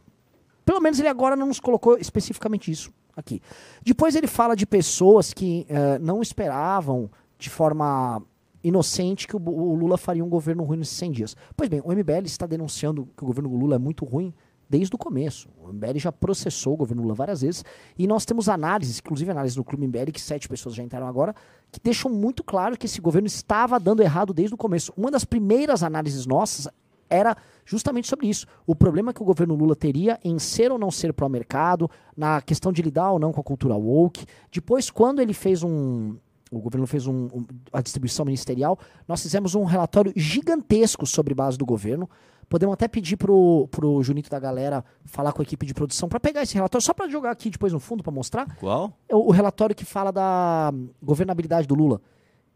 Pelo 0.65 0.81
menos 0.81 0.99
ele 0.99 1.09
agora 1.09 1.35
não 1.35 1.47
nos 1.47 1.59
colocou 1.59 1.97
especificamente 1.99 2.71
isso 2.71 2.93
aqui. 3.17 3.41
Depois 3.85 4.15
ele 4.15 4.27
fala 4.27 4.55
de 4.55 4.67
pessoas 4.67 5.33
que 5.33 5.67
eh, 5.69 5.99
não 5.99 6.23
esperavam 6.23 7.11
de 7.39 7.51
forma 7.51 8.23
inocente 8.63 9.27
que 9.27 9.37
o, 9.37 9.41
o 9.41 9.75
Lula 9.75 9.97
faria 9.97 10.25
um 10.25 10.29
governo 10.29 10.63
ruim 10.63 10.79
nesses 10.79 10.97
100 10.97 11.13
dias. 11.13 11.37
Pois 11.57 11.69
bem, 11.69 11.83
o 11.85 11.93
MBL 11.93 12.25
está 12.25 12.47
denunciando 12.47 13.09
que 13.17 13.25
o 13.25 13.27
governo 13.27 13.55
Lula 13.55 13.77
é 13.77 13.79
muito 13.79 14.05
ruim 14.05 14.33
desde 14.69 14.95
o 14.95 14.99
começo. 14.99 15.49
O 15.63 15.73
MBL 15.73 15.99
já 15.99 16.11
processou 16.11 16.75
o 16.75 16.77
governo 16.77 17.03
Lula 17.03 17.15
várias 17.15 17.43
vezes 17.43 17.65
e 17.99 18.07
nós 18.07 18.25
temos 18.25 18.49
análises, 18.49 19.01
inclusive 19.01 19.31
análises 19.31 19.57
do 19.57 19.65
Clube 19.65 19.87
MBL, 19.87 20.11
que 20.13 20.21
sete 20.21 20.49
pessoas 20.49 20.75
já 20.75 20.83
entraram 20.83 21.07
agora, 21.07 21.35
que 21.71 21.79
deixam 21.79 22.11
muito 22.11 22.43
claro 22.43 22.79
que 22.79 22.87
esse 22.87 23.01
governo 23.01 23.27
estava 23.27 23.79
dando 23.79 24.03
errado 24.03 24.33
desde 24.33 24.55
o 24.55 24.57
começo. 24.57 24.93
Uma 24.97 25.11
das 25.11 25.25
primeiras 25.25 25.83
análises 25.83 26.25
nossas 26.25 26.69
era 27.13 27.37
justamente 27.65 28.09
sobre 28.09 28.27
isso. 28.27 28.47
O 28.67 28.75
problema 28.75 29.13
que 29.13 29.23
o 29.23 29.25
governo 29.25 29.55
Lula 29.55 29.77
teria 29.77 30.19
em 30.25 30.39
ser 30.39 30.73
ou 30.73 30.79
não 30.79 30.91
ser 30.91 31.13
pró-mercado, 31.13 31.91
na 32.17 32.41
questão 32.41 32.73
de 32.73 32.83
lidar 32.83 33.11
ou 33.13 33.19
não 33.19 33.33
com 33.33 33.41
a 33.41 33.45
cultura 33.45 33.75
woke. 33.77 34.25
Depois, 34.51 34.91
quando 34.91 35.21
ele 35.21 35.33
fez 35.35 35.63
um. 35.63 36.17
O 36.51 36.61
governo 36.61 36.87
fez 36.87 37.07
um, 37.07 37.29
um- 37.33 37.47
a 37.73 37.81
distribuição 37.81 38.27
ministerial, 38.27 38.79
nós 39.09 39.23
fizemos 39.23 39.55
um 39.55 39.65
relatório 39.65 40.13
gigantesco 40.15 41.07
sobre 41.07 41.33
base 41.35 41.57
do 41.57 41.65
governo. 41.65 42.09
Podemos 42.47 42.75
até 42.75 42.87
pedir 42.87 43.17
pro, 43.17 43.67
pro 43.71 44.03
Junito 44.03 44.29
da 44.29 44.39
galera 44.39 44.85
falar 45.07 45.33
com 45.33 45.41
a 45.41 45.45
equipe 45.45 45.65
de 45.65 45.73
produção 45.73 46.11
para 46.11 46.21
pegar 46.21 46.43
esse 46.43 46.55
relatório, 46.55 46.85
só 46.85 46.93
para 46.93 47.09
jogar 47.09 47.31
aqui 47.31 47.49
depois 47.49 47.73
no 47.73 47.81
fundo 47.81 48.03
para 48.03 48.13
mostrar. 48.13 48.55
Qual? 48.57 48.93
É 49.09 49.17
o, 49.17 49.21
o 49.29 49.31
relatório 49.31 49.75
que 49.75 49.87
fala 49.87 50.13
da 50.13 50.71
hum, 50.75 50.91
governabilidade 51.03 51.67
do 51.67 51.75
Lula, 51.75 52.03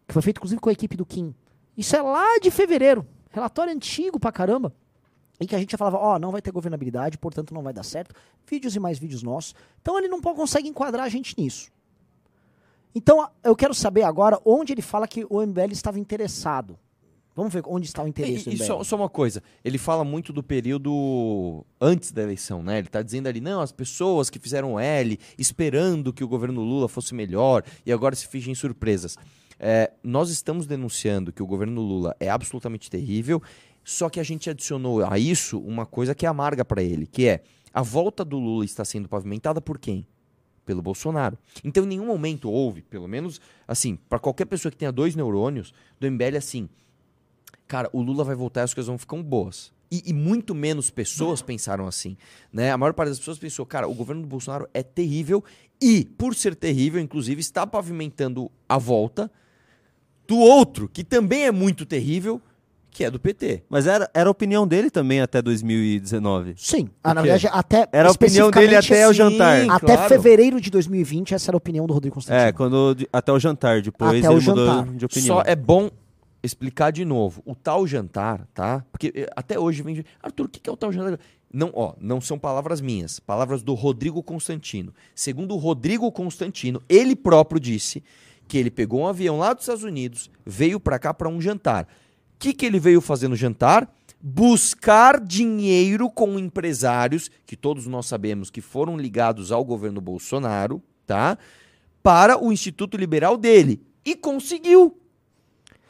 que 0.06 0.12
foi 0.12 0.20
feito 0.20 0.36
inclusive 0.36 0.60
com 0.60 0.68
a 0.68 0.72
equipe 0.72 0.94
do 0.94 1.06
Kim. 1.06 1.34
Isso 1.74 1.96
é 1.96 2.02
lá 2.02 2.38
de 2.42 2.50
fevereiro. 2.50 3.06
Relatório 3.30 3.72
antigo 3.72 4.18
pra 4.18 4.32
caramba. 4.32 4.72
Em 5.38 5.46
que 5.46 5.54
a 5.54 5.58
gente 5.58 5.72
já 5.72 5.78
falava, 5.78 5.98
ó, 5.98 6.18
não 6.18 6.32
vai 6.32 6.40
ter 6.40 6.50
governabilidade, 6.50 7.18
portanto 7.18 7.52
não 7.52 7.62
vai 7.62 7.72
dar 7.72 7.82
certo. 7.82 8.14
Vídeos 8.46 8.74
e 8.74 8.80
mais 8.80 8.98
vídeos 8.98 9.22
nossos. 9.22 9.54
Então 9.82 9.98
ele 9.98 10.08
não 10.08 10.20
consegue 10.20 10.68
enquadrar 10.68 11.04
a 11.04 11.08
gente 11.08 11.34
nisso. 11.38 11.70
Então 12.94 13.28
eu 13.44 13.54
quero 13.54 13.74
saber 13.74 14.02
agora 14.02 14.40
onde 14.44 14.72
ele 14.72 14.80
fala 14.80 15.06
que 15.06 15.26
o 15.28 15.44
MBL 15.46 15.72
estava 15.72 15.98
interessado. 15.98 16.78
Vamos 17.34 17.52
ver 17.52 17.62
onde 17.66 17.86
está 17.86 18.02
o 18.02 18.08
interesse 18.08 18.48
E, 18.48 18.54
e 18.54 18.58
só, 18.58 18.82
só 18.82 18.96
uma 18.96 19.10
coisa, 19.10 19.42
ele 19.62 19.76
fala 19.76 20.02
muito 20.02 20.32
do 20.32 20.42
período 20.42 21.66
antes 21.78 22.10
da 22.10 22.22
eleição, 22.22 22.62
né? 22.62 22.78
Ele 22.78 22.88
tá 22.88 23.02
dizendo 23.02 23.26
ali, 23.26 23.42
não, 23.42 23.60
as 23.60 23.70
pessoas 23.70 24.30
que 24.30 24.38
fizeram 24.38 24.80
L, 24.80 25.18
esperando 25.36 26.14
que 26.14 26.24
o 26.24 26.28
governo 26.28 26.62
Lula 26.62 26.88
fosse 26.88 27.14
melhor, 27.14 27.62
e 27.84 27.92
agora 27.92 28.16
se 28.16 28.26
fingem 28.26 28.54
surpresas. 28.54 29.18
É, 29.58 29.90
nós 30.02 30.30
estamos 30.30 30.66
denunciando 30.66 31.32
que 31.32 31.42
o 31.42 31.46
governo 31.46 31.80
Lula 31.80 32.14
é 32.20 32.28
absolutamente 32.28 32.90
terrível, 32.90 33.42
só 33.82 34.10
que 34.10 34.20
a 34.20 34.22
gente 34.22 34.50
adicionou 34.50 35.04
a 35.04 35.18
isso 35.18 35.58
uma 35.58 35.86
coisa 35.86 36.14
que 36.14 36.26
é 36.26 36.28
amarga 36.28 36.64
para 36.64 36.82
ele, 36.82 37.06
que 37.06 37.26
é 37.26 37.42
a 37.72 37.82
volta 37.82 38.24
do 38.24 38.38
Lula 38.38 38.64
está 38.64 38.84
sendo 38.84 39.08
pavimentada 39.08 39.60
por 39.60 39.78
quem? 39.78 40.06
Pelo 40.64 40.82
Bolsonaro. 40.82 41.38
Então, 41.62 41.84
em 41.84 41.88
nenhum 41.88 42.06
momento 42.06 42.50
houve, 42.50 42.82
pelo 42.82 43.06
menos, 43.06 43.40
assim, 43.68 43.96
para 44.08 44.18
qualquer 44.18 44.46
pessoa 44.46 44.72
que 44.72 44.78
tenha 44.78 44.90
dois 44.90 45.14
neurônios, 45.14 45.72
do 46.00 46.10
MBL 46.10 46.36
assim, 46.36 46.68
cara, 47.68 47.88
o 47.92 48.02
Lula 48.02 48.24
vai 48.24 48.34
voltar 48.34 48.62
e 48.62 48.64
as 48.64 48.74
coisas 48.74 48.88
vão 48.88 48.98
ficar 48.98 49.22
boas. 49.22 49.72
E, 49.90 50.02
e 50.06 50.12
muito 50.12 50.54
menos 50.54 50.90
pessoas 50.90 51.40
pensaram 51.40 51.86
assim. 51.86 52.16
Né? 52.52 52.72
A 52.72 52.78
maior 52.78 52.92
parte 52.92 53.10
das 53.10 53.18
pessoas 53.18 53.38
pensou, 53.38 53.64
cara, 53.64 53.86
o 53.86 53.94
governo 53.94 54.22
do 54.22 54.28
Bolsonaro 54.28 54.68
é 54.74 54.82
terrível 54.82 55.44
e, 55.80 56.04
por 56.04 56.34
ser 56.34 56.56
terrível, 56.56 57.00
inclusive, 57.00 57.40
está 57.40 57.64
pavimentando 57.66 58.50
a 58.68 58.78
volta 58.78 59.30
do 60.26 60.38
outro, 60.38 60.88
que 60.88 61.04
também 61.04 61.44
é 61.44 61.52
muito 61.52 61.86
terrível, 61.86 62.40
que 62.90 63.04
é 63.04 63.10
do 63.10 63.20
PT. 63.20 63.62
Mas 63.68 63.86
era, 63.86 64.10
era 64.14 64.28
a 64.28 64.30
opinião 64.30 64.66
dele 64.66 64.90
também 64.90 65.20
até 65.20 65.42
2019. 65.42 66.54
Sim. 66.56 66.88
Ah, 67.04 67.12
na 67.12 67.20
verdade, 67.20 67.46
até. 67.52 67.86
Era 67.92 68.08
a 68.08 68.12
opinião 68.12 68.50
dele 68.50 68.74
até 68.74 69.06
o 69.06 69.10
assim, 69.10 69.18
jantar. 69.18 69.62
Sim, 69.62 69.70
Até 69.70 69.94
claro. 69.94 70.08
fevereiro 70.08 70.60
de 70.60 70.70
2020, 70.70 71.34
essa 71.34 71.50
era 71.50 71.56
a 71.56 71.58
opinião 71.58 71.86
do 71.86 71.92
Rodrigo 71.92 72.14
Constantino. 72.14 72.46
É, 72.48 72.52
quando, 72.52 72.96
até 73.12 73.30
o 73.30 73.38
jantar. 73.38 73.82
Depois 73.82 74.08
Até 74.08 74.18
ele 74.18 74.28
o 74.28 74.42
mudou 74.42 74.66
jantar. 74.66 74.94
de 74.94 75.04
opinião. 75.04 75.36
Só 75.36 75.42
é 75.44 75.54
bom 75.54 75.90
explicar 76.42 76.90
de 76.90 77.04
novo. 77.04 77.42
O 77.44 77.54
tal 77.54 77.86
jantar, 77.86 78.46
tá? 78.54 78.82
Porque 78.90 79.12
eh, 79.14 79.28
até 79.36 79.58
hoje 79.58 79.82
vem. 79.82 80.02
Arthur, 80.22 80.46
o 80.46 80.48
que 80.48 80.58
que 80.58 80.70
é 80.70 80.72
o 80.72 80.76
tal 80.76 80.90
jantar? 80.90 81.18
Não, 81.52 81.70
ó, 81.74 81.94
não 82.00 82.20
são 82.20 82.38
palavras 82.38 82.80
minhas, 82.80 83.20
palavras 83.20 83.62
do 83.62 83.74
Rodrigo 83.74 84.22
Constantino. 84.22 84.92
Segundo 85.14 85.54
o 85.54 85.58
Rodrigo 85.58 86.10
Constantino, 86.10 86.82
ele 86.88 87.14
próprio 87.14 87.60
disse 87.60 88.02
que 88.48 88.56
ele 88.58 88.70
pegou 88.70 89.00
um 89.00 89.06
avião 89.08 89.38
lá 89.38 89.52
dos 89.52 89.62
Estados 89.64 89.82
Unidos, 89.84 90.30
veio 90.44 90.78
pra 90.78 90.98
cá 90.98 91.12
pra 91.12 91.28
um 91.28 91.40
jantar. 91.40 91.84
O 91.84 92.38
que, 92.38 92.52
que 92.52 92.66
ele 92.66 92.78
veio 92.78 93.00
fazer 93.00 93.28
no 93.28 93.36
jantar? 93.36 93.90
Buscar 94.20 95.20
dinheiro 95.20 96.10
com 96.10 96.38
empresários, 96.38 97.30
que 97.46 97.56
todos 97.56 97.86
nós 97.86 98.06
sabemos 98.06 98.50
que 98.50 98.60
foram 98.60 98.96
ligados 98.96 99.50
ao 99.52 99.64
governo 99.64 100.00
Bolsonaro, 100.00 100.82
tá? 101.06 101.38
Para 102.02 102.42
o 102.42 102.52
Instituto 102.52 102.96
Liberal 102.96 103.36
dele. 103.36 103.80
E 104.04 104.14
conseguiu. 104.14 104.96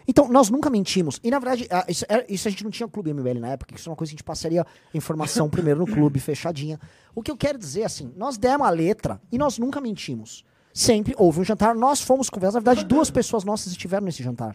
Então, 0.09 0.29
nós 0.29 0.49
nunca 0.51 0.71
mentimos. 0.71 1.19
E, 1.23 1.31
na 1.31 1.39
verdade, 1.39 1.69
isso, 1.89 2.05
era- 2.09 2.25
isso 2.29 2.47
a 2.47 2.51
gente 2.51 2.63
não 2.63 2.71
tinha 2.71 2.89
clube 2.89 3.11
MBL 3.13 3.41
na 3.41 3.49
época, 3.49 3.75
isso 3.75 3.89
é 3.89 3.91
uma 3.91 3.97
coisa 3.97 4.11
que 4.11 4.15
a 4.15 4.19
gente 4.19 4.25
passaria 4.25 4.65
informação 4.95 5.51
primeiro 5.51 5.81
no 5.81 5.87
clube, 5.87 6.21
fechadinha. 6.21 6.79
O 7.15 7.23
que 7.23 7.31
eu 7.31 7.37
quero 7.37 7.59
dizer, 7.59 7.83
assim, 7.83 8.13
nós 8.17 8.39
demos 8.39 8.67
a 8.67 8.71
letra 8.71 9.21
e 9.33 9.37
nós 9.37 9.59
nunca 9.59 9.81
mentimos. 9.81 10.45
Sempre 10.77 11.15
houve 11.17 11.41
um 11.41 11.45
jantar, 11.45 11.75
nós 11.75 12.03
fomos 12.03 12.29
convidados. 12.29 12.55
Na 12.57 12.61
verdade, 12.61 12.87
duas 12.87 13.11
pessoas 13.11 13.45
nossas 13.45 13.73
estiveram 13.73 14.05
nesse 14.05 14.23
jantar. 14.23 14.55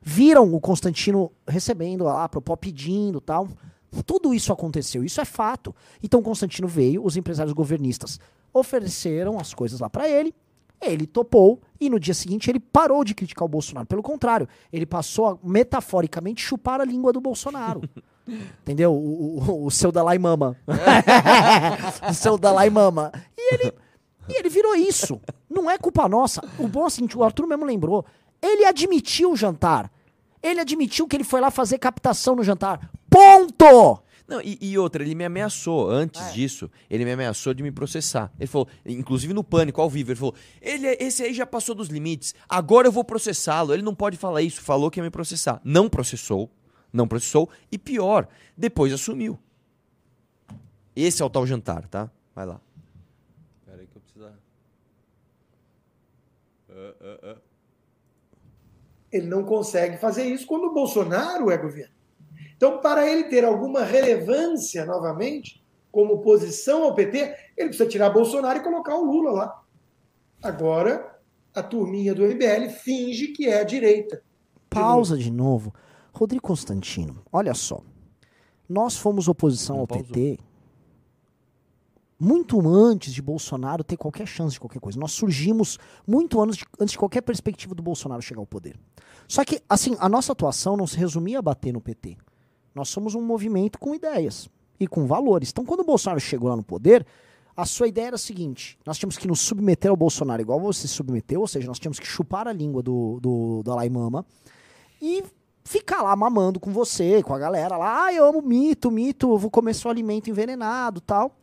Viram 0.00 0.54
o 0.54 0.60
Constantino 0.60 1.32
recebendo 1.44 2.04
lá, 2.04 2.28
propó 2.28 2.54
pedindo 2.54 3.20
tal. 3.20 3.48
Tudo 4.06 4.32
isso 4.32 4.52
aconteceu, 4.52 5.02
isso 5.02 5.20
é 5.20 5.24
fato. 5.24 5.74
Então, 6.00 6.20
o 6.20 6.22
Constantino 6.22 6.68
veio, 6.68 7.04
os 7.04 7.16
empresários 7.16 7.52
governistas 7.52 8.20
ofereceram 8.54 9.40
as 9.40 9.52
coisas 9.52 9.80
lá 9.80 9.90
pra 9.90 10.08
ele, 10.08 10.32
ele 10.80 11.04
topou 11.04 11.60
e 11.80 11.90
no 11.90 11.98
dia 11.98 12.14
seguinte 12.14 12.48
ele 12.48 12.60
parou 12.60 13.02
de 13.02 13.12
criticar 13.12 13.44
o 13.44 13.48
Bolsonaro. 13.48 13.88
Pelo 13.88 14.04
contrário, 14.04 14.48
ele 14.72 14.86
passou 14.86 15.26
a 15.26 15.38
metaforicamente 15.42 16.44
chupar 16.44 16.80
a 16.80 16.84
língua 16.84 17.12
do 17.12 17.20
Bolsonaro. 17.20 17.82
Entendeu? 18.62 18.92
O, 18.92 19.40
o, 19.40 19.66
o 19.66 19.70
seu 19.72 19.90
Dalai 19.90 20.16
Mama. 20.16 20.56
o 22.08 22.14
seu 22.14 22.38
Dalai 22.38 22.70
Mama. 22.70 23.10
E 23.36 23.54
ele, 23.54 23.72
e 24.28 24.38
ele 24.38 24.48
virou 24.48 24.74
isso. 24.74 25.20
Não 25.48 25.70
é 25.70 25.78
culpa 25.78 26.08
nossa. 26.08 26.40
O 26.58 26.68
bom 26.68 26.84
é 26.84 26.86
o 26.86 26.90
seguinte, 26.90 27.16
o 27.16 27.24
Arthur 27.24 27.46
mesmo 27.46 27.64
lembrou. 27.64 28.04
Ele 28.42 28.64
admitiu 28.64 29.32
o 29.32 29.36
jantar. 29.36 29.90
Ele 30.42 30.60
admitiu 30.60 31.08
que 31.08 31.16
ele 31.16 31.24
foi 31.24 31.40
lá 31.40 31.50
fazer 31.50 31.78
captação 31.78 32.36
no 32.36 32.44
jantar. 32.44 32.90
Ponto! 33.08 34.02
Não, 34.28 34.40
e, 34.40 34.58
e 34.60 34.76
outra, 34.76 35.04
ele 35.04 35.14
me 35.14 35.24
ameaçou 35.24 35.88
antes 35.88 36.32
disso. 36.32 36.68
Ele 36.90 37.04
me 37.04 37.12
ameaçou 37.12 37.54
de 37.54 37.62
me 37.62 37.70
processar. 37.70 38.32
Ele 38.38 38.48
falou, 38.48 38.66
inclusive 38.84 39.32
no 39.32 39.44
pânico, 39.44 39.80
ao 39.80 39.88
vivo, 39.88 40.10
ele 40.10 40.18
falou: 40.18 40.34
ele, 40.60 40.86
é- 40.86 41.02
esse 41.02 41.22
aí 41.22 41.32
já 41.32 41.46
passou 41.46 41.74
dos 41.74 41.88
limites, 41.88 42.34
agora 42.48 42.88
eu 42.88 42.92
vou 42.92 43.04
processá-lo. 43.04 43.72
Ele 43.72 43.82
não 43.82 43.94
pode 43.94 44.16
falar 44.16 44.42
isso, 44.42 44.60
falou 44.60 44.90
que 44.90 44.98
ia 44.98 45.04
me 45.04 45.10
processar. 45.10 45.60
Não 45.64 45.88
processou, 45.88 46.50
não 46.92 47.06
processou, 47.06 47.48
e 47.70 47.78
pior, 47.78 48.26
depois 48.56 48.92
assumiu. 48.92 49.38
Esse 50.94 51.22
é 51.22 51.24
o 51.24 51.30
tal 51.30 51.46
jantar, 51.46 51.86
tá? 51.86 52.10
Vai 52.34 52.46
lá. 52.46 52.60
Peraí 53.64 53.86
que 53.86 53.96
eu 53.96 54.00
preciso... 54.00 54.26
Ele 59.12 59.26
não 59.26 59.44
consegue 59.44 59.96
fazer 59.98 60.24
isso 60.24 60.46
quando 60.46 60.64
o 60.64 60.74
Bolsonaro 60.74 61.50
é 61.50 61.56
governo. 61.56 61.94
Então, 62.56 62.80
para 62.80 63.10
ele 63.10 63.24
ter 63.24 63.44
alguma 63.44 63.84
relevância 63.84 64.84
novamente, 64.84 65.62
como 65.92 66.14
oposição 66.14 66.84
ao 66.84 66.94
PT, 66.94 67.34
ele 67.56 67.68
precisa 67.68 67.88
tirar 67.88 68.10
Bolsonaro 68.10 68.58
e 68.58 68.62
colocar 68.62 68.96
o 68.96 69.04
Lula 69.04 69.30
lá. 69.30 69.62
Agora, 70.42 71.18
a 71.54 71.62
turminha 71.62 72.14
do 72.14 72.22
MBL 72.22 72.68
finge 72.82 73.28
que 73.28 73.46
é 73.46 73.60
a 73.60 73.64
direita. 73.64 74.22
Pausa 74.68 75.16
de 75.16 75.30
novo. 75.30 75.72
Rodrigo 76.12 76.42
Constantino, 76.42 77.22
olha 77.32 77.54
só. 77.54 77.82
Nós 78.68 78.96
fomos 78.96 79.28
oposição 79.28 79.76
Não 79.76 79.80
ao 79.82 79.86
pausou. 79.86 80.06
PT. 80.06 80.38
Muito 82.18 82.66
antes 82.66 83.12
de 83.12 83.20
Bolsonaro 83.20 83.84
ter 83.84 83.96
qualquer 83.96 84.26
chance 84.26 84.54
de 84.54 84.60
qualquer 84.60 84.80
coisa. 84.80 84.98
Nós 84.98 85.12
surgimos 85.12 85.78
muito 86.06 86.40
antes 86.40 86.56
de, 86.56 86.64
antes 86.80 86.92
de 86.92 86.98
qualquer 86.98 87.20
perspectiva 87.20 87.74
do 87.74 87.82
Bolsonaro 87.82 88.22
chegar 88.22 88.40
ao 88.40 88.46
poder. 88.46 88.78
Só 89.28 89.44
que, 89.44 89.60
assim, 89.68 89.96
a 89.98 90.08
nossa 90.08 90.32
atuação 90.32 90.76
não 90.76 90.86
se 90.86 90.96
resumia 90.96 91.38
a 91.38 91.42
bater 91.42 91.72
no 91.72 91.80
PT. 91.80 92.16
Nós 92.74 92.88
somos 92.88 93.14
um 93.14 93.22
movimento 93.22 93.78
com 93.78 93.94
ideias 93.94 94.48
e 94.78 94.86
com 94.86 95.06
valores. 95.06 95.50
Então, 95.50 95.64
quando 95.64 95.80
o 95.80 95.84
Bolsonaro 95.84 96.20
chegou 96.20 96.48
lá 96.48 96.56
no 96.56 96.62
poder, 96.62 97.06
a 97.56 97.64
sua 97.64 97.88
ideia 97.88 98.08
era 98.08 98.16
a 98.16 98.18
seguinte: 98.18 98.78
nós 98.84 98.98
tínhamos 98.98 99.16
que 99.16 99.26
nos 99.26 99.40
submeter 99.40 99.90
ao 99.90 99.96
Bolsonaro 99.96 100.42
igual 100.42 100.60
você 100.60 100.82
se 100.82 100.88
submeteu, 100.88 101.40
ou 101.40 101.46
seja, 101.46 101.66
nós 101.66 101.78
tínhamos 101.78 101.98
que 101.98 102.06
chupar 102.06 102.46
a 102.46 102.52
língua 102.52 102.82
do, 102.82 103.18
do 103.20 103.62
Dalai 103.64 103.88
Mama 103.88 104.24
e 105.00 105.24
ficar 105.64 106.02
lá 106.02 106.14
mamando 106.14 106.60
com 106.60 106.70
você, 106.70 107.22
com 107.22 107.34
a 107.34 107.38
galera 107.38 107.76
lá. 107.76 108.04
Ah, 108.04 108.12
eu 108.12 108.24
amo 108.24 108.42
mito, 108.42 108.90
mito, 108.90 109.32
eu 109.32 109.38
vou 109.38 109.50
comer 109.50 109.74
seu 109.74 109.90
alimento 109.90 110.30
envenenado 110.30 111.00
tal. 111.00 111.34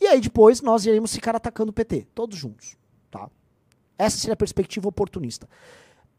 E 0.00 0.06
aí 0.06 0.20
depois 0.20 0.60
nós 0.60 0.84
iremos 0.84 1.14
ficar 1.14 1.34
atacando 1.34 1.70
o 1.70 1.72
PT, 1.72 2.06
todos 2.14 2.36
juntos. 2.36 2.76
Tá? 3.10 3.28
Essa 3.98 4.18
seria 4.18 4.34
a 4.34 4.36
perspectiva 4.36 4.88
oportunista. 4.88 5.48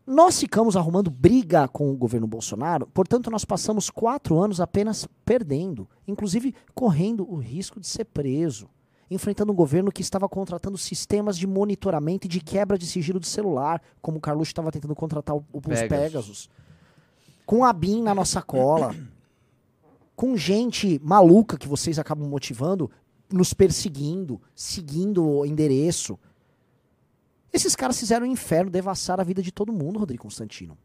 Nós 0.06 0.40
ficamos 0.40 0.78
arrumando 0.78 1.12
briga 1.12 1.68
com 1.68 1.92
o 1.92 1.98
governo 1.98 2.28
Bolsonaro, 2.28 2.88
portanto, 2.88 3.30
nós 3.30 3.44
passamos 3.44 3.90
quatro 3.90 4.40
anos 4.40 4.62
apenas 4.62 5.08
perdendo, 5.26 5.88
inclusive 6.08 6.56
correndo 6.74 7.30
o 7.30 7.36
risco 7.36 7.80
de 7.80 7.88
ser 7.88 8.06
preso 8.06 8.70
enfrentando 9.10 9.52
um 9.52 9.56
governo 9.56 9.92
que 9.92 10.02
estava 10.02 10.28
contratando 10.28 10.78
sistemas 10.78 11.38
de 11.38 11.48
monitoramento 11.48 12.28
e 12.28 12.30
de 12.30 12.42
quebra 12.42 12.78
de 12.78 12.86
sigilo 12.86 13.20
de 13.20 13.28
celular, 13.28 13.82
como 14.02 14.18
o 14.18 14.22
Carluxo 14.22 14.52
estava 14.52 14.72
tentando 14.72 14.96
contratar 14.96 15.36
o, 15.36 15.46
os 15.54 15.62
Pegasus. 15.62 15.88
Pegasus. 15.88 16.50
Com 17.46 17.64
a 17.64 17.72
BIM 17.72 18.04
na 18.04 18.14
nossa 18.14 18.42
cola. 18.42 18.94
com 20.16 20.36
gente 20.36 21.00
maluca 21.04 21.58
que 21.58 21.68
vocês 21.68 22.00
acabam 22.00 22.28
motivando, 22.28 22.90
nos 23.32 23.54
perseguindo, 23.54 24.42
seguindo 24.56 25.26
o 25.26 25.46
endereço. 25.46 26.18
Esses 27.52 27.76
caras 27.76 28.00
fizeram 28.00 28.26
o 28.26 28.30
um 28.30 28.32
inferno, 28.32 28.70
devassaram 28.70 29.22
a 29.22 29.26
vida 29.26 29.42
de 29.42 29.52
todo 29.52 29.74
mundo, 29.74 30.00
Rodrigo 30.00 30.24
Constantino. 30.24 30.78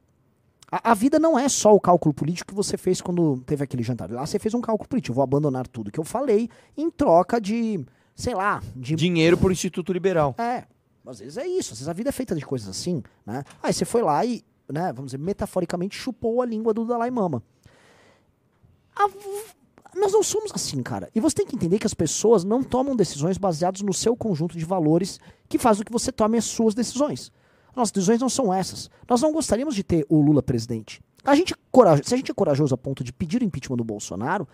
A, 0.70 0.92
a, 0.92 0.94
vida 0.94 1.18
não 1.18 1.38
é 1.38 1.48
só 1.48 1.74
o 1.74 1.80
cálculo 1.80 2.14
político 2.14 2.48
que 2.48 2.54
você 2.54 2.76
fez 2.76 3.00
quando 3.00 3.42
teve 3.44 3.62
aquele 3.62 3.82
jantar. 3.82 4.10
Lá 4.10 4.24
você 4.24 4.38
fez 4.38 4.54
um 4.54 4.60
cálculo 4.60 4.88
político. 4.88 5.14
Vou 5.14 5.22
abandonar 5.22 5.68
tudo 5.68 5.90
que 5.90 6.00
eu 6.00 6.04
falei 6.04 6.48
em 6.76 6.90
troca 6.90 7.40
de 7.40 7.84
sei 8.14 8.34
lá, 8.34 8.62
de... 8.74 8.94
Dinheiro 8.94 9.36
pro 9.36 9.52
Instituto 9.52 9.92
Liberal. 9.92 10.34
É, 10.38 10.64
às 11.06 11.18
vezes 11.18 11.36
é 11.36 11.46
isso, 11.46 11.72
às 11.72 11.78
vezes 11.78 11.88
a 11.88 11.92
vida 11.92 12.10
é 12.10 12.12
feita 12.12 12.34
de 12.34 12.44
coisas 12.44 12.68
assim, 12.68 13.02
né? 13.26 13.44
Aí 13.62 13.72
você 13.72 13.84
foi 13.84 14.02
lá 14.02 14.24
e, 14.24 14.44
né, 14.68 14.92
vamos 14.92 15.12
dizer, 15.12 15.18
metaforicamente 15.18 15.96
chupou 15.96 16.42
a 16.42 16.46
língua 16.46 16.72
do 16.72 16.84
Dalai 16.84 17.10
Mama. 17.10 17.42
A... 18.94 19.08
Nós 19.94 20.12
não 20.12 20.22
somos 20.22 20.50
assim, 20.54 20.82
cara. 20.82 21.10
E 21.14 21.20
você 21.20 21.36
tem 21.36 21.46
que 21.46 21.54
entender 21.54 21.78
que 21.78 21.86
as 21.86 21.94
pessoas 21.94 22.44
não 22.44 22.62
tomam 22.62 22.96
decisões 22.96 23.36
baseadas 23.36 23.82
no 23.82 23.92
seu 23.92 24.16
conjunto 24.16 24.56
de 24.56 24.64
valores 24.64 25.20
que 25.48 25.58
faz 25.58 25.78
com 25.78 25.84
que 25.84 25.92
você 25.92 26.10
tome 26.10 26.38
as 26.38 26.44
suas 26.44 26.74
decisões. 26.74 27.30
Nossas 27.76 27.92
decisões 27.92 28.20
não 28.20 28.28
são 28.28 28.52
essas. 28.52 28.90
Nós 29.08 29.20
não 29.20 29.32
gostaríamos 29.32 29.74
de 29.74 29.82
ter 29.82 30.06
o 30.08 30.20
Lula 30.20 30.42
presidente. 30.42 31.02
A 31.24 31.34
gente, 31.34 31.54
se 32.04 32.14
a 32.14 32.16
gente 32.16 32.30
é 32.30 32.34
corajoso 32.34 32.74
a 32.74 32.78
ponto 32.78 33.04
de 33.04 33.12
pedir 33.12 33.42
o 33.42 33.44
impeachment 33.44 33.76
do 33.76 33.84
Bolsonaro, 33.84 34.48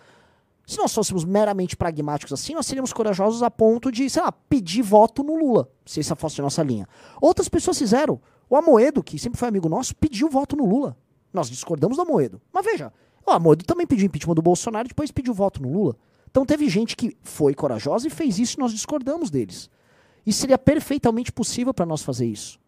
se 0.65 0.77
nós 0.77 0.93
fôssemos 0.93 1.25
meramente 1.25 1.75
pragmáticos 1.75 2.31
assim, 2.31 2.53
nós 2.53 2.67
seríamos 2.67 2.93
corajosos 2.93 3.41
a 3.41 3.49
ponto 3.49 3.91
de, 3.91 4.07
sei 4.07 4.21
lá, 4.21 4.31
pedir 4.31 4.83
voto 4.83 5.23
no 5.23 5.35
Lula, 5.35 5.67
se 5.83 5.99
essa 5.99 6.15
fosse 6.15 6.39
a 6.39 6.43
nossa 6.43 6.61
linha. 6.61 6.87
Outras 7.19 7.49
pessoas 7.49 7.77
fizeram. 7.77 8.21
O 8.47 8.55
Amoedo, 8.55 9.01
que 9.01 9.17
sempre 9.17 9.39
foi 9.39 9.47
amigo 9.47 9.67
nosso, 9.67 9.95
pediu 9.95 10.29
voto 10.29 10.55
no 10.55 10.65
Lula. 10.65 10.95
Nós 11.33 11.49
discordamos 11.49 11.97
do 11.97 12.03
Amoedo. 12.03 12.39
Mas 12.53 12.65
veja, 12.65 12.93
o 13.25 13.31
Amoedo 13.31 13.63
também 13.65 13.85
pediu 13.85 14.05
impeachment 14.05 14.35
do 14.35 14.41
Bolsonaro 14.41 14.87
e 14.87 14.89
depois 14.89 15.11
pediu 15.11 15.33
voto 15.33 15.61
no 15.61 15.71
Lula. 15.71 15.95
Então 16.29 16.45
teve 16.45 16.69
gente 16.69 16.95
que 16.95 17.15
foi 17.23 17.53
corajosa 17.53 18.07
e 18.07 18.09
fez 18.09 18.37
isso 18.39 18.57
e 18.57 18.59
nós 18.59 18.71
discordamos 18.71 19.29
deles. 19.29 19.69
E 20.25 20.33
seria 20.33 20.57
perfeitamente 20.57 21.31
possível 21.31 21.73
para 21.73 21.85
nós 21.85 22.01
fazer 22.01 22.25
isso. 22.25 22.59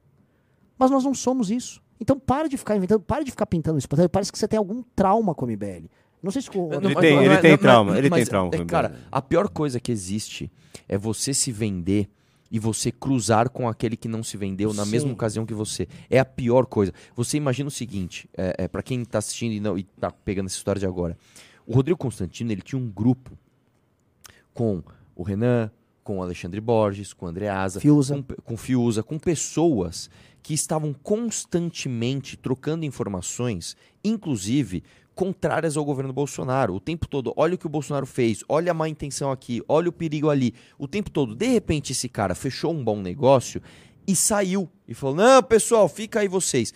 Mas 0.78 0.90
nós 0.90 1.04
não 1.04 1.14
somos 1.14 1.52
isso. 1.52 1.82
Então 2.00 2.20
para 2.20 2.48
de 2.48 2.58
ficar 2.58 2.76
inventando, 2.76 3.02
para 3.02 3.24
de 3.24 3.32
ficar 3.32 3.46
pintando 3.46 3.78
isso. 3.78 3.88
Parece 4.12 4.32
que 4.32 4.38
você 4.38 4.48
tem 4.48 4.58
algum 4.58 4.84
trauma 4.96 5.36
com 5.36 5.46
a 5.46 5.48
MBL. 5.48 5.88
Não 6.22 6.32
sei 6.32 6.42
se 6.42 6.50
o 6.56 6.74
Ele 6.74 6.96
tem, 6.96 7.24
ele 7.24 7.38
tem 7.38 7.58
trauma, 7.58 7.98
ele 7.98 8.10
tem 8.10 8.26
trauma. 8.26 8.54
É, 8.54 8.64
cara, 8.64 9.00
a 9.12 9.22
pior 9.22 9.50
coisa 9.50 9.80
que 9.80 9.92
existe 9.92 10.52
é 10.88 10.98
você 10.98 11.34
se 11.34 11.52
vender 11.52 12.08
e 12.52 12.60
você 12.60 12.92
cruzar 12.92 13.50
com 13.50 13.68
aquele 13.68 13.96
que 13.96 14.10
não 14.10 14.22
se 14.22 14.36
vendeu 14.36 14.74
na 14.74 14.84
Sim. 14.84 14.92
mesma 14.92 15.14
ocasião 15.14 15.46
que 15.46 15.54
você. 15.54 15.88
É 16.10 16.20
a 16.20 16.26
pior 16.26 16.66
coisa. 16.66 16.94
Você 17.16 17.38
imagina 17.38 17.70
o 17.70 17.72
seguinte, 17.72 18.30
é, 18.38 18.66
é 18.66 18.68
para 18.68 18.84
quem 18.84 19.06
tá 19.06 19.20
assistindo 19.20 19.54
e, 19.54 19.60
não, 19.62 19.78
e 19.78 19.84
tá 19.84 20.12
pegando 20.12 20.48
essa 20.48 20.58
história 20.58 20.80
de 20.80 20.86
agora. 20.86 21.18
O 21.66 21.74
Rodrigo 21.74 21.98
Constantino, 21.98 22.52
ele 22.52 22.62
tinha 22.62 22.78
um 22.78 22.90
grupo 22.90 23.32
com 24.54 24.84
o 25.16 25.24
Renan, 25.24 25.72
com 26.04 26.18
o 26.18 26.22
Alexandre 26.22 26.60
Borges, 26.60 27.14
com 27.14 27.26
o 27.26 27.30
Andreasa, 27.30 27.80
Fiuza. 27.80 28.16
Com, 28.16 28.36
com 28.44 28.58
Fiuza, 28.58 29.02
com 29.02 29.18
pessoas 29.18 30.10
que 30.44 30.54
estavam 30.54 30.92
constantemente 30.92 32.36
trocando 32.36 32.84
informações, 32.84 33.78
inclusive 34.04 34.84
contrárias 35.22 35.78
ao 35.78 35.86
governo 35.86 36.12
Bolsonaro. 36.12 36.74
O 36.74 36.80
tempo 36.80 37.08
todo, 37.08 37.32
olha 37.36 37.54
o 37.54 37.58
que 37.58 37.68
o 37.68 37.70
Bolsonaro 37.70 38.08
fez, 38.08 38.44
olha 38.50 38.72
a 38.72 38.74
má 38.74 38.90
intenção 38.90 39.32
aqui, 39.32 39.62
olha 39.70 39.88
o 39.88 39.92
perigo 39.92 40.32
ali. 40.32 40.52
O 40.80 40.88
tempo 40.88 41.12
todo, 41.12 41.36
de 41.36 41.46
repente, 41.46 41.92
esse 41.92 42.10
cara 42.10 42.34
fechou 42.34 42.74
um 42.74 42.84
bom 42.84 43.00
negócio 43.00 43.62
e 44.08 44.16
saiu. 44.16 44.68
E 44.88 44.96
falou: 44.96 45.16
não, 45.16 45.44
pessoal, 45.44 45.88
fica 45.88 46.22
aí 46.22 46.28
vocês. 46.28 46.74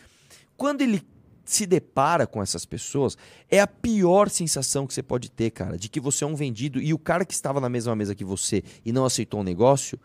Quando 0.55 0.81
ele 0.81 1.01
se 1.43 1.65
depara 1.65 2.27
com 2.27 2.39
essas 2.39 2.67
pessoas, 2.67 3.17
é 3.49 3.59
a 3.59 3.65
pior 3.65 4.29
sensação 4.29 4.85
que 4.85 4.93
você 4.93 5.01
pode 5.01 5.31
ter, 5.31 5.49
cara, 5.49 5.75
de 5.75 5.89
que 5.89 5.99
você 5.99 6.23
é 6.23 6.27
um 6.27 6.35
vendido 6.35 6.79
e 6.79 6.93
o 6.93 6.99
cara 6.99 7.25
que 7.25 7.33
estava 7.33 7.59
na 7.59 7.67
mesma 7.67 7.95
mesa 7.95 8.13
que 8.13 8.23
você 8.23 8.63
e 8.85 8.91
não 8.91 9.05
aceitou 9.05 9.39
o 9.39 9.43
negócio, 9.43 9.99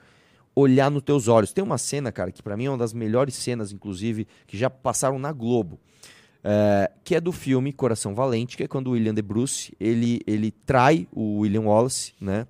olhar 0.57 0.91
nos 0.91 1.03
teus 1.03 1.29
olhos. 1.29 1.53
Tem 1.53 1.63
uma 1.63 1.77
cena, 1.77 2.11
cara, 2.11 2.33
que 2.33 2.43
para 2.43 2.57
mim 2.57 2.65
é 2.65 2.71
uma 2.71 2.79
das 2.79 2.95
melhores 2.95 3.35
cenas, 3.35 3.71
inclusive, 3.71 4.27
que 4.47 4.57
já 4.57 4.71
passaram 4.71 5.19
na 5.19 5.31
Globo 5.31 5.79
é, 6.43 6.91
que 7.05 7.15
é 7.15 7.21
do 7.21 7.33
filme 7.33 7.73
Coração 7.73 8.15
Valente, 8.15 8.57
que 8.57 8.63
é 8.63 8.69
quando 8.69 8.89
o 8.89 8.91
William 8.93 9.15
de 9.15 9.23
Bruce 9.23 9.75
ele, 9.79 10.21
ele 10.27 10.51
trai 10.51 11.07
o 11.13 11.41
William 11.41 11.63
Wallace, 11.63 12.15
né? 12.21 12.47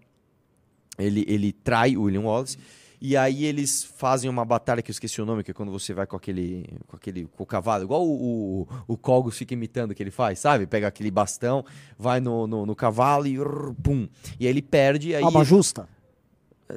Ele, 0.98 1.24
ele 1.26 1.52
trai 1.52 1.96
o 1.96 2.02
William 2.02 2.22
Wallace. 2.22 2.58
E 3.02 3.16
aí 3.16 3.46
eles 3.46 3.82
fazem 3.82 4.28
uma 4.28 4.44
batalha 4.44 4.82
que 4.82 4.90
eu 4.90 4.92
esqueci 4.92 5.22
o 5.22 5.24
nome, 5.24 5.42
que 5.42 5.50
é 5.50 5.54
quando 5.54 5.72
você 5.72 5.94
vai 5.94 6.06
com 6.06 6.16
aquele. 6.16 6.68
com 6.86 6.96
aquele. 6.96 7.26
com 7.34 7.42
o 7.42 7.46
cavalo, 7.46 7.84
igual 7.84 8.06
o, 8.06 8.66
o, 8.86 8.98
o 9.02 9.30
fica 9.30 9.54
imitando 9.54 9.94
que 9.94 10.02
ele 10.02 10.10
faz, 10.10 10.38
sabe? 10.38 10.66
Pega 10.66 10.86
aquele 10.86 11.10
bastão, 11.10 11.64
vai 11.98 12.20
no, 12.20 12.46
no, 12.46 12.66
no 12.66 12.76
cavalo 12.76 13.26
e. 13.26 13.38
pum. 13.82 14.06
E 14.38 14.44
aí 14.44 14.52
ele 14.52 14.60
perde. 14.60 15.14
Aí 15.14 15.24
Alma 15.24 15.42
justa. 15.44 15.88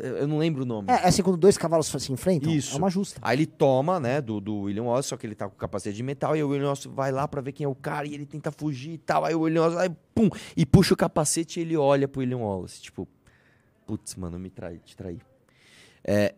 Eu 0.02 0.28
não 0.28 0.38
lembro 0.38 0.64
o 0.64 0.66
nome. 0.66 0.90
É, 0.90 0.94
é 0.94 1.08
assim, 1.08 1.22
quando 1.22 1.38
dois 1.38 1.58
cavalos 1.58 1.88
se 1.88 2.12
enfrentam, 2.12 2.52
Isso. 2.52 2.76
é 2.76 2.78
uma 2.78 2.90
justa. 2.90 3.20
Aí 3.22 3.38
ele 3.38 3.46
toma, 3.46 4.00
né, 4.00 4.22
do, 4.22 4.40
do 4.40 4.62
William 4.62 4.84
Wallace, 4.84 5.10
só 5.10 5.18
que 5.18 5.26
ele 5.26 5.36
tá 5.36 5.48
com 5.48 5.56
capacete 5.56 5.96
de 5.96 6.04
metal, 6.04 6.36
e 6.36 6.44
o 6.44 6.50
William 6.50 6.66
Wallace 6.66 6.88
vai 6.88 7.12
lá 7.12 7.28
pra 7.28 7.42
ver 7.42 7.52
quem 7.52 7.66
é 7.66 7.68
o 7.68 7.76
cara, 7.76 8.08
e 8.08 8.14
ele 8.14 8.26
tenta 8.26 8.52
fugir 8.52 8.94
e 8.94 8.98
tal. 8.98 9.26
Aí 9.26 9.36
o 9.36 9.42
William 9.42 9.62
Wallace 9.62 9.78
vai, 9.78 9.98
pum, 10.14 10.30
e 10.56 10.66
puxa 10.66 10.94
o 10.94 10.98
capacete 10.98 11.60
e 11.60 11.64
ele 11.64 11.78
olha 11.78 12.08
pro 12.08 12.22
William 12.22 12.38
Wallace. 12.38 12.82
Tipo, 12.82 13.08
putz, 13.86 14.16
mano, 14.16 14.40
me 14.40 14.50
trai, 14.50 14.80
te 14.84 14.96
traí. 14.96 15.20
É, 16.04 16.36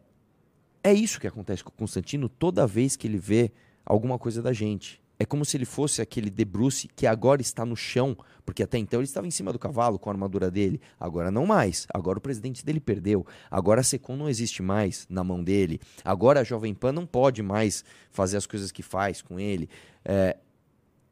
é 0.84 0.94
isso 0.94 1.20
que 1.20 1.28
acontece 1.28 1.64
com 1.64 1.70
o 1.70 1.74
Constantino 1.74 2.30
toda 2.30 2.68
vez 2.68 2.96
que 2.96 3.08
ele 3.08 3.18
vê 3.18 3.52
alguma 3.86 4.20
coisa 4.20 4.42
da 4.42 4.54
gente. 4.54 5.02
É 5.18 5.26
como 5.26 5.46
se 5.46 5.56
ele 5.56 5.66
fosse 5.66 6.02
aquele 6.02 6.30
De 6.30 6.44
Bruce 6.44 6.90
que 6.96 7.08
agora 7.08 7.42
está 7.42 7.66
no 7.66 7.76
chão, 7.76 8.18
porque 8.46 8.64
até 8.64 8.78
então 8.78 9.00
ele 9.00 9.06
estava 9.06 9.26
em 9.26 9.32
cima 9.32 9.54
do 9.54 9.60
cavalo 9.60 9.98
com 9.98 10.10
a 10.10 10.14
armadura 10.14 10.52
dele. 10.52 10.80
Agora 11.00 11.32
não 11.32 11.46
mais. 11.46 11.88
Agora 11.94 12.18
o 12.18 12.22
presidente 12.22 12.66
dele 12.66 12.80
perdeu. 12.80 13.26
Agora 13.50 13.82
a 13.82 13.84
Secom 13.84 14.16
não 14.16 14.30
existe 14.30 14.62
mais 14.62 15.08
na 15.10 15.24
mão 15.24 15.44
dele. 15.44 15.80
Agora 16.04 16.42
a 16.42 16.44
Jovem 16.44 16.74
Pan 16.74 16.92
não 16.92 17.06
pode 17.06 17.42
mais 17.42 17.84
fazer 18.12 18.38
as 18.38 18.46
coisas 18.46 18.72
que 18.72 18.84
faz 18.84 19.22
com 19.22 19.40
ele. 19.40 19.70
É... 20.04 20.38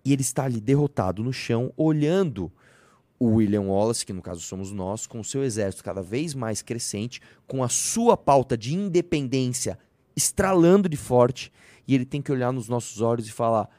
E 0.06 0.12
ele 0.12 0.22
está 0.22 0.44
ali 0.44 0.60
derrotado 0.60 1.24
no 1.24 1.32
chão, 1.32 1.72
olhando 1.78 2.52
o 3.18 3.36
William 3.36 3.62
Wallace, 3.62 4.06
que 4.06 4.12
no 4.12 4.22
caso 4.22 4.42
somos 4.42 4.74
nós, 4.74 5.08
com 5.08 5.22
o 5.22 5.24
seu 5.24 5.46
exército 5.46 5.82
cada 5.82 6.02
vez 6.02 6.34
mais 6.34 6.62
crescente, 6.62 7.22
com 7.48 7.64
a 7.64 7.70
sua 7.70 8.18
pauta 8.18 8.58
de 8.58 8.76
independência 8.76 9.80
estralando 10.14 10.90
de 10.90 10.98
forte. 10.98 11.52
E 11.88 11.96
ele 11.96 12.06
tem 12.06 12.22
que 12.22 12.32
olhar 12.32 12.52
nos 12.52 12.68
nossos 12.68 13.00
olhos 13.00 13.28
e 13.28 13.32
falar 13.32 13.70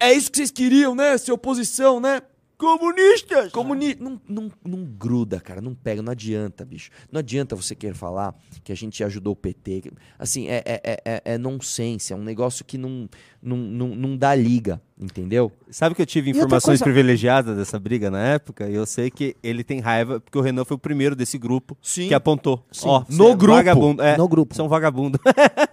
é 0.00 0.12
isso 0.12 0.30
que 0.30 0.38
vocês 0.38 0.50
queriam, 0.50 0.94
né? 0.94 1.16
Ser 1.18 1.32
oposição, 1.32 2.00
né? 2.00 2.22
Comunistas! 2.58 3.52
Comuni 3.52 3.94
não, 4.00 4.18
não, 4.26 4.50
não 4.64 4.82
gruda, 4.82 5.38
cara, 5.38 5.60
não 5.60 5.74
pega, 5.74 6.00
não 6.00 6.12
adianta, 6.12 6.64
bicho. 6.64 6.90
Não 7.12 7.18
adianta 7.18 7.54
você 7.54 7.74
querer 7.74 7.94
falar 7.94 8.34
que 8.64 8.72
a 8.72 8.74
gente 8.74 9.04
ajudou 9.04 9.34
o 9.34 9.36
PT. 9.36 9.92
Assim, 10.18 10.48
é, 10.48 10.62
é, 10.64 11.02
é, 11.04 11.22
é 11.34 11.38
nonsense, 11.38 12.14
é 12.14 12.16
um 12.16 12.22
negócio 12.22 12.64
que 12.64 12.78
não, 12.78 13.08
não, 13.42 13.58
não, 13.58 13.88
não 13.88 14.16
dá 14.16 14.34
liga, 14.34 14.80
entendeu? 14.98 15.52
Sabe 15.70 15.94
que 15.94 16.00
eu 16.00 16.06
tive 16.06 16.30
informações 16.30 16.80
coisa... 16.80 16.84
privilegiadas 16.84 17.58
dessa 17.58 17.78
briga 17.78 18.10
na 18.10 18.22
época? 18.22 18.66
E 18.70 18.74
eu 18.74 18.86
sei 18.86 19.10
que 19.10 19.36
ele 19.42 19.62
tem 19.62 19.80
raiva, 19.80 20.18
porque 20.18 20.38
o 20.38 20.40
Renan 20.40 20.64
foi 20.64 20.76
o 20.76 20.80
primeiro 20.80 21.14
desse 21.14 21.36
grupo 21.36 21.76
Sim. 21.82 22.08
que 22.08 22.14
apontou. 22.14 22.64
Ó, 22.84 23.04
no 23.10 23.32
é 23.32 23.36
grupo. 23.36 23.56
Vagabundo. 23.56 24.02
É, 24.02 24.16
no 24.16 24.26
grupo. 24.26 24.54
São 24.54 24.66
vagabundo. 24.66 25.20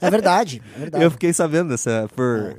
É 0.02 0.12
verdade, 0.12 0.62
é 0.76 0.80
verdade. 0.80 1.04
Eu 1.06 1.10
fiquei 1.12 1.32
sabendo 1.32 1.70
dessa 1.70 2.10
por 2.14 2.58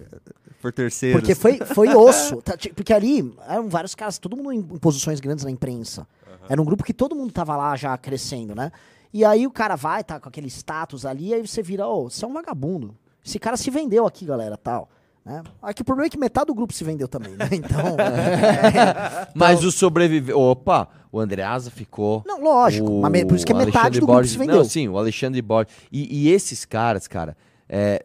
por 0.65 0.73
terceiros. 0.73 1.21
Porque 1.21 1.35
foi, 1.35 1.59
foi 1.59 1.89
osso. 1.95 2.41
Tá, 2.41 2.55
Porque 2.75 2.91
ali 2.95 3.35
eram 3.47 3.69
vários 3.69 3.95
caras, 3.95 4.17
todo 4.19 4.35
mundo 4.35 4.51
em, 4.51 4.63
posições 4.63 5.21
grandes 5.21 5.45
na 5.45 5.51
imprensa. 5.51 6.07
Era 6.49 6.61
um 6.61 6.65
grupo 6.65 6.83
que 6.83 6.95
todo 6.95 7.15
mundo 7.15 7.31
tava 7.33 7.55
lá 7.55 7.77
já 7.77 7.97
crescendo, 7.99 8.55
né? 8.55 8.73
E 9.13 9.25
aí 9.25 9.47
o 9.47 9.51
cara 9.51 9.77
vai, 9.77 10.03
tá 10.03 10.19
com 10.19 10.29
aquele 10.29 10.49
status 10.49 11.05
ali, 11.05 11.35
aí 11.35 11.47
você 11.47 11.63
vira, 11.63 11.87
ô, 11.87 12.09
você 12.09 12.25
é 12.25 12.29
um 12.29 12.33
vagabundo. 12.33 12.95
Esse 13.25 13.39
cara 13.39 13.57
se 13.59 13.71
vendeu 13.71 14.07
aqui, 14.07 14.25
galera, 14.25 14.57
tal. 14.57 14.89
Né? 15.25 15.43
Aqui 15.63 15.83
o 15.83 15.85
problema 15.85 16.07
é 16.07 16.11
que 16.11 16.19
metade 16.19 16.47
do 16.47 16.55
grupo 16.55 16.73
se 16.73 16.83
vendeu 16.83 17.07
também, 17.09 17.33
né? 17.35 17.49
Então. 17.53 17.97
é, 18.01 19.29
Mas 19.35 19.63
o 19.65 19.71
sobrevivente. 19.71 20.33
Opa, 20.33 20.89
o 21.13 21.21
Andreasa 21.21 21.71
ficou. 21.71 22.23
Não, 22.27 22.43
lógico, 22.43 23.01
mas 23.01 23.13
me- 23.13 23.25
por 23.25 23.37
isso 23.37 23.45
que 23.47 23.53
é 23.53 23.55
metade 23.55 23.77
Alexandre 23.77 24.01
do 24.01 24.07
grupo 24.07 24.13
Borges- 24.19 24.33
se 24.33 24.39
vendeu. 24.39 24.57
Não, 24.57 24.65
sim, 24.65 24.89
o 24.89 24.97
Alexandre 24.99 25.41
Borges. 25.43 25.75
E, 25.93 26.25
e 26.27 26.31
esses 26.31 26.65
caras, 26.65 27.07
cara, 27.07 27.37
é, 27.69 28.05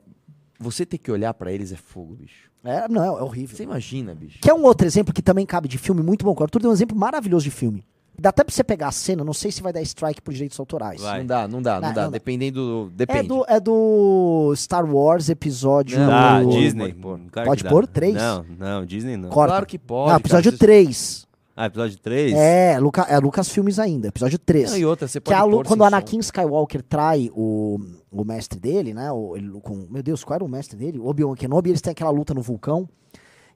você 0.59 0.85
ter 0.85 0.97
que 0.97 1.11
olhar 1.11 1.33
pra 1.33 1.51
eles 1.51 1.71
é 1.71 1.75
fogo, 1.77 2.15
bicho. 2.15 2.49
é, 2.63 2.87
não, 2.89 3.03
é 3.17 3.21
horrível. 3.21 3.55
Você 3.55 3.63
imagina, 3.63 4.13
bicho. 4.13 4.39
Que 4.41 4.49
é 4.49 4.53
um 4.53 4.63
outro 4.63 4.85
exemplo 4.85 5.13
que 5.13 5.21
também 5.21 5.45
cabe 5.45 5.67
de 5.67 5.77
filme 5.77 6.01
muito 6.03 6.25
bom. 6.25 6.35
O 6.37 6.43
Arthur 6.43 6.59
deu 6.61 6.69
um 6.69 6.73
exemplo 6.73 6.97
maravilhoso 6.97 7.45
de 7.45 7.51
filme. 7.51 7.83
Dá 8.21 8.29
até 8.31 8.43
pra 8.43 8.53
você 8.53 8.65
pegar 8.65 8.89
a 8.89 8.91
cena, 8.91 9.23
não 9.23 9.31
sei 9.31 9.49
se 9.49 9.61
vai 9.61 9.71
dar 9.71 9.81
strike 9.81 10.21
por 10.21 10.33
direitos 10.33 10.59
autorais. 10.59 10.99
Vai. 11.01 11.19
Não 11.19 11.25
dá, 11.25 11.47
não 11.47 11.61
dá, 11.61 11.79
não, 11.79 11.87
Não, 11.87 11.95
dá. 11.95 12.03
não. 12.03 12.11
Dependendo 12.11 12.59
do. 12.89 12.91
É 12.93 12.97
Depende. 12.97 13.27
do, 13.29 13.45
é 13.47 13.59
do 13.61 14.53
Star 14.57 14.83
Wars 14.85 15.29
episódio. 15.29 15.97
Ah, 16.01 16.41
Não, 16.43 16.49
Disney. 16.49 16.79
pode 16.89 16.95
pôr. 16.95 17.19
Claro 17.31 17.47
Pode 17.49 17.57
que 17.59 17.63
dá. 17.63 17.69
pôr? 17.69 17.87
Três? 17.87 18.15
Não, 18.15 18.45
não, 18.59 18.85
Disney 18.85 19.15
não. 19.15 19.29
Corta. 19.29 19.51
Claro 19.53 19.65
que 19.65 19.79
pode. 19.79 20.09
Não, 20.11 20.17
episódio 20.17 20.51
cara. 20.51 20.59
3. 20.59 21.27
Ah, 21.61 21.65
episódio 21.65 21.97
3? 21.99 22.33
É, 22.35 22.79
Luca, 22.79 23.01
é 23.01 23.19
Lucas 23.19 23.49
Filmes 23.49 23.79
ainda, 23.79 24.07
episódio 24.07 24.39
3. 24.39 24.71
Não, 24.71 24.77
e 24.77 24.85
outra, 24.85 25.09
você 25.09 25.19
que 25.19 25.29
é 25.29 25.35
pode 25.35 25.41
a 25.41 25.43
Lu- 25.43 25.57
pôr 25.57 25.65
quando 25.67 25.81
o 25.81 25.83
som. 25.83 25.87
Anakin 25.87 26.19
Skywalker 26.19 26.81
trai 26.81 27.29
o, 27.33 27.77
o 28.09 28.23
mestre 28.23 28.57
dele, 28.57 28.93
né? 28.93 29.11
O, 29.11 29.35
ele, 29.35 29.51
com, 29.61 29.85
meu 29.89 30.01
Deus, 30.01 30.23
qual 30.23 30.35
era 30.35 30.43
o 30.45 30.47
mestre 30.47 30.77
dele? 30.77 30.97
Obi-Wan 30.99 31.35
Kenobi, 31.35 31.71
eles 31.71 31.81
têm 31.81 31.91
aquela 31.91 32.11
luta 32.11 32.33
no 32.33 32.41
vulcão. 32.41 32.87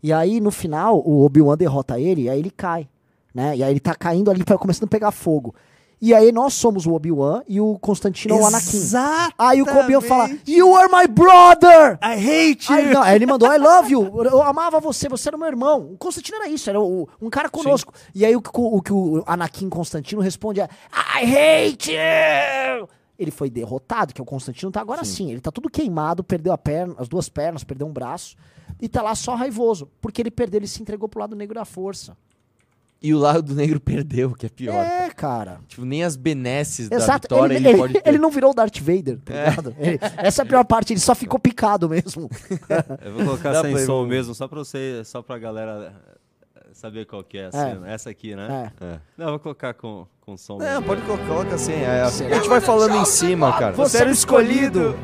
E 0.04 0.12
aí, 0.12 0.42
no 0.42 0.52
final, 0.52 1.00
o 1.00 1.24
Obi-Wan 1.24 1.56
derrota 1.56 1.98
ele 1.98 2.24
e 2.24 2.30
aí 2.30 2.40
ele 2.40 2.52
cai. 2.52 2.90
Né? 3.34 3.56
E 3.56 3.64
aí 3.64 3.72
ele 3.72 3.80
tá 3.80 3.96
caindo 3.96 4.30
ali, 4.30 4.44
vai 4.46 4.58
começando 4.58 4.84
a 4.84 4.88
pegar 4.88 5.12
fogo. 5.12 5.56
E 6.06 6.14
aí 6.14 6.34
nós 6.34 6.54
somos 6.56 6.86
o 6.86 6.92
Obi-Wan 6.92 7.44
e 7.48 7.62
o 7.62 7.80
Constantino 7.80 8.36
é 8.36 8.38
o 8.38 8.46
Anakin. 8.46 8.78
Aí 9.38 9.62
o 9.62 9.66
Obi-Wan 9.80 10.02
fala, 10.02 10.30
You 10.46 10.76
are 10.76 10.90
my 10.92 11.08
brother! 11.08 11.98
I 12.04 12.52
hate 12.52 12.74
Aí, 12.74 12.94
não, 12.94 13.02
aí 13.02 13.16
ele 13.16 13.26
mandou, 13.26 13.50
I 13.50 13.58
love 13.58 13.90
you, 13.94 14.24
eu 14.26 14.44
amava 14.44 14.82
você, 14.82 15.08
você 15.08 15.30
era 15.30 15.38
meu 15.38 15.48
irmão. 15.48 15.92
O 15.94 15.98
Constantino 15.98 16.40
era 16.40 16.50
isso, 16.50 16.70
era 16.70 16.78
o- 16.82 17.08
um 17.22 17.30
cara 17.30 17.48
conosco. 17.50 17.94
E 18.14 18.26
aí 18.26 18.36
o, 18.36 18.42
que 18.42 18.52
o- 18.54 18.82
o 19.20 19.24
Anakin 19.26 19.70
Constantino 19.70 20.22
responde 20.22 20.60
é, 20.60 20.68
I 20.92 21.70
hate 21.72 21.92
you! 21.94 22.90
Ele 23.18 23.32
foi 23.32 23.50
derrotado, 23.50 24.14
que 24.14 24.20
é 24.20 24.24
o 24.24 24.26
Constantino 24.26 24.72
tá 24.74 24.82
agora 24.82 25.06
sim. 25.06 25.32
ele 25.32 25.40
tá 25.40 25.52
tudo 25.52 25.70
queimado, 25.70 26.22
perdeu 26.22 26.52
a 26.52 26.58
perna, 26.58 26.96
as 26.98 27.08
duas 27.08 27.30
pernas, 27.30 27.64
perdeu 27.64 27.88
um 27.88 27.94
braço. 27.94 28.36
E 28.82 28.90
tá 28.90 29.02
lá 29.02 29.16
só 29.16 29.36
raivoso, 29.36 29.90
porque 30.02 30.22
ele 30.22 30.32
perdeu, 30.32 30.60
ele 30.60 30.68
se 30.68 30.82
entregou 30.82 31.08
pro 31.08 31.22
lado 31.22 31.34
negro 31.34 31.56
da 31.56 31.64
força. 31.64 32.18
E 33.06 33.14
o 33.14 33.20
lado 33.20 33.42
do 33.42 33.54
negro 33.54 33.80
perdeu, 33.84 34.32
que 34.32 34.46
é 34.46 34.50
pior. 34.50 34.74
É, 34.84 35.10
cara. 35.10 35.60
Tipo, 35.68 35.84
nem 35.84 36.04
as 36.06 36.16
benesses 36.16 36.88
da 36.88 36.96
Exato, 36.96 37.24
vitória 37.24 37.54
ele, 37.56 37.68
ele, 37.68 37.70
ele- 37.70 37.78
pode 37.78 37.94
ter. 37.96 38.08
ele 38.08 38.18
não 38.18 38.32
virou 38.32 38.52
o 38.52 38.54
Darth 38.54 38.80
Vader, 38.80 39.20
tá 39.20 39.34
ligado? 39.34 39.76
Ele- 39.78 40.00
essa 40.18 40.42
é 40.42 40.44
a 40.44 40.46
pior 40.46 40.64
parte, 40.64 40.94
ele 40.94 41.00
só 41.02 41.14
ficou 41.14 41.38
picado 41.40 41.90
mesmo. 41.90 42.30
Eu 43.04 43.14
vou 43.14 43.26
colocar 43.26 43.52
Dá 43.52 43.62
sem 43.62 43.78
som 43.86 44.06
mesmo, 44.06 44.34
só 44.34 44.48
pra 44.48 44.60
você, 44.60 45.02
só 45.04 45.22
pra 45.22 45.38
galera 45.38 45.94
eh, 46.56 46.62
saber 46.72 47.06
qual 47.06 47.24
que 47.26 47.38
é 47.38 47.48
a 47.48 47.52
cena. 47.52 47.90
Essa 47.92 48.10
aqui, 48.10 48.36
né? 48.36 48.72
É. 48.80 48.86
É. 48.86 49.00
Não, 49.18 49.26
eu 49.26 49.32
vou 49.32 49.40
colocar 49.40 49.74
com, 49.74 50.08
com 50.22 50.38
som 50.38 50.58
Não, 50.58 50.66
mesmo. 50.66 50.84
pode 50.84 51.02
colocar, 51.02 51.28
coloca 51.28 51.56
assim. 51.56 51.74
é, 51.74 52.02
a 52.04 52.10
gente 52.10 52.48
vai 52.48 52.62
falando 52.62 52.96
em 52.96 53.06
cima, 53.06 53.52
cara. 53.60 53.74
Você 53.74 53.98
era 53.98 54.10
o 54.10 54.14
escolhido. 54.14 54.96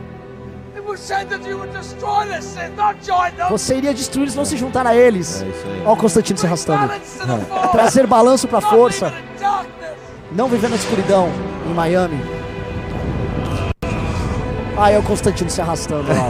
Você 3.50 3.78
iria 3.78 3.94
destruir 3.94 4.24
eles, 4.24 4.36
não 4.36 4.46
se 4.46 4.58
juntar 4.58 4.86
a 4.86 4.96
eles. 4.96 5.42
É. 5.42 5.46
Olha 5.82 5.92
o 5.94 5.98
Constantino 5.98 6.38
se 6.38 6.46
arrastando. 6.46 6.88
Force. 6.88 7.70
Trazer 7.72 8.08
balanço 8.08 8.48
pra 8.48 8.62
Not 8.62 8.70
força. 8.72 9.14
Não 10.32 10.48
viver 10.48 10.70
na 10.70 10.76
escuridão 10.76 11.30
em 11.66 11.74
Miami. 11.74 12.22
Aí 14.78 14.96
é 14.96 15.00
o 15.00 15.04
Constantino 15.04 15.50
se 15.50 15.62
arrastando 15.62 16.08
lá. 16.08 16.30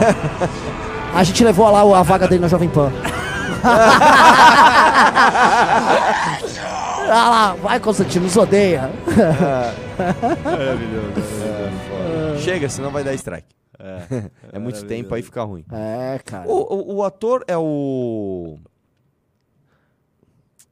A 1.14 1.24
gente 1.24 1.44
levou 1.44 1.70
lá 1.70 1.98
a 1.98 2.02
vaga 2.02 2.28
dele 2.28 2.40
na 2.40 2.48
Jovem 2.48 2.68
Pan. 2.68 2.92
ah 7.10 7.30
lá, 7.30 7.56
vai 7.60 7.80
Constantino, 7.80 8.24
nos 8.26 8.36
odeia. 8.36 8.90
Chega, 12.38 12.68
senão 12.68 12.90
vai 12.90 13.02
dar 13.02 13.12
strike. 13.14 13.59
É, 13.82 14.30
É 14.52 14.58
muito 14.58 14.84
tempo, 14.84 15.14
aí 15.14 15.22
fica 15.22 15.42
ruim. 15.42 15.64
É, 15.72 16.18
cara. 16.24 16.48
O, 16.48 16.92
o, 16.92 16.96
o 16.96 17.04
ator 17.04 17.42
é 17.48 17.56
o. 17.56 18.58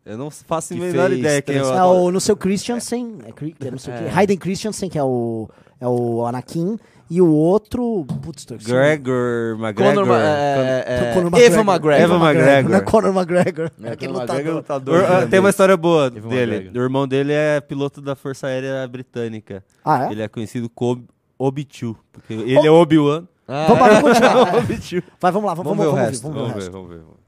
Eu 0.05 0.17
não 0.17 0.31
faço 0.31 0.73
a 0.73 0.77
Que 0.77 0.83
menor 0.83 1.09
fez 1.09 1.19
ideia 1.21 1.43
quem 1.43 1.57
é 1.57 1.63
o 1.63 1.67
É 1.73 1.79
ator. 1.79 1.97
o 1.97 2.11
no 2.11 2.21
seu 2.21 2.37
Christiansen, 2.37 3.19
é, 3.27 3.33
Cri- 3.33 3.55
é 3.61 3.71
não 3.71 3.79
sei 3.79 3.95
o 3.95 3.99
quê. 3.99 4.05
Hayden 4.15 4.39
Christiansen, 4.39 4.89
que 4.89 4.99
é 4.99 5.03
o, 5.03 5.51
é 5.79 5.87
o 5.87 6.25
Anakin, 6.25 6.79
e 7.11 7.21
o 7.21 7.31
outro. 7.31 8.07
Putz, 8.23 8.47
tô- 8.47 8.57
Gregor 8.57 9.59
McGregor. 9.61 9.95
Conor, 9.95 10.07
Ma- 10.07 10.19
é, 10.23 10.85
é, 10.87 11.13
Conor 11.15 11.39
Eva 11.39 11.61
McGregor. 11.61 11.93
Eva 12.01 12.15
McGregor. 12.17 12.71
Não 12.71 12.79
é 12.79 12.81
Conor 12.81 13.15
McGregor. 13.15 13.71
É, 13.83 13.89
É 13.89 13.93
aquele 13.93 14.13
Conor 14.13 14.21
lutador. 14.23 14.35
McGregor, 14.37 14.53
O- 14.53 14.57
lutador 14.57 15.05
ah, 15.05 15.27
tem 15.27 15.41
uma 15.41 15.51
história 15.51 15.77
boa 15.77 16.07
Evan 16.07 16.29
dele. 16.29 16.53
McGregor. 16.55 16.81
O 16.83 16.85
irmão 16.87 17.07
dele 17.09 17.33
é 17.35 17.61
piloto 17.61 18.01
da 18.01 18.17
Força 18.17 18.47
Aérea 18.47 18.89
Britânica. 18.89 19.63
Ah, 19.85 20.07
é? 20.07 20.13
Ele 20.13 20.23
é 20.23 20.29
conhecido 20.29 20.71
como 20.71 21.05
Obi-Chu. 21.39 21.97
Porque 22.13 22.33
ele 22.35 22.67
é 22.67 22.71
Obi-Wan. 22.71 23.27
Ah, 23.47 23.67
Vamos 23.69 23.81
lá, 23.83 23.89
vamos 24.01 24.03
continuar. 24.19 24.57
Obi-Chu. 24.57 25.03
Vai, 25.21 25.33
vamos 25.33 25.47
lá, 25.49 25.55
vamos, 25.55 25.71
Vamos 25.71 25.85
ver 25.85 25.89
o 25.89 25.95
vamos, 25.95 26.09
resto, 26.11 26.23
vamos 26.31 26.37
ver 26.37 26.43
o 26.43 26.49
Vamos 26.49 26.65
ver, 26.65 26.71
vamos 26.71 26.89
ver. 26.91 26.99
vamos 26.99 27.13
ver. 27.15 27.19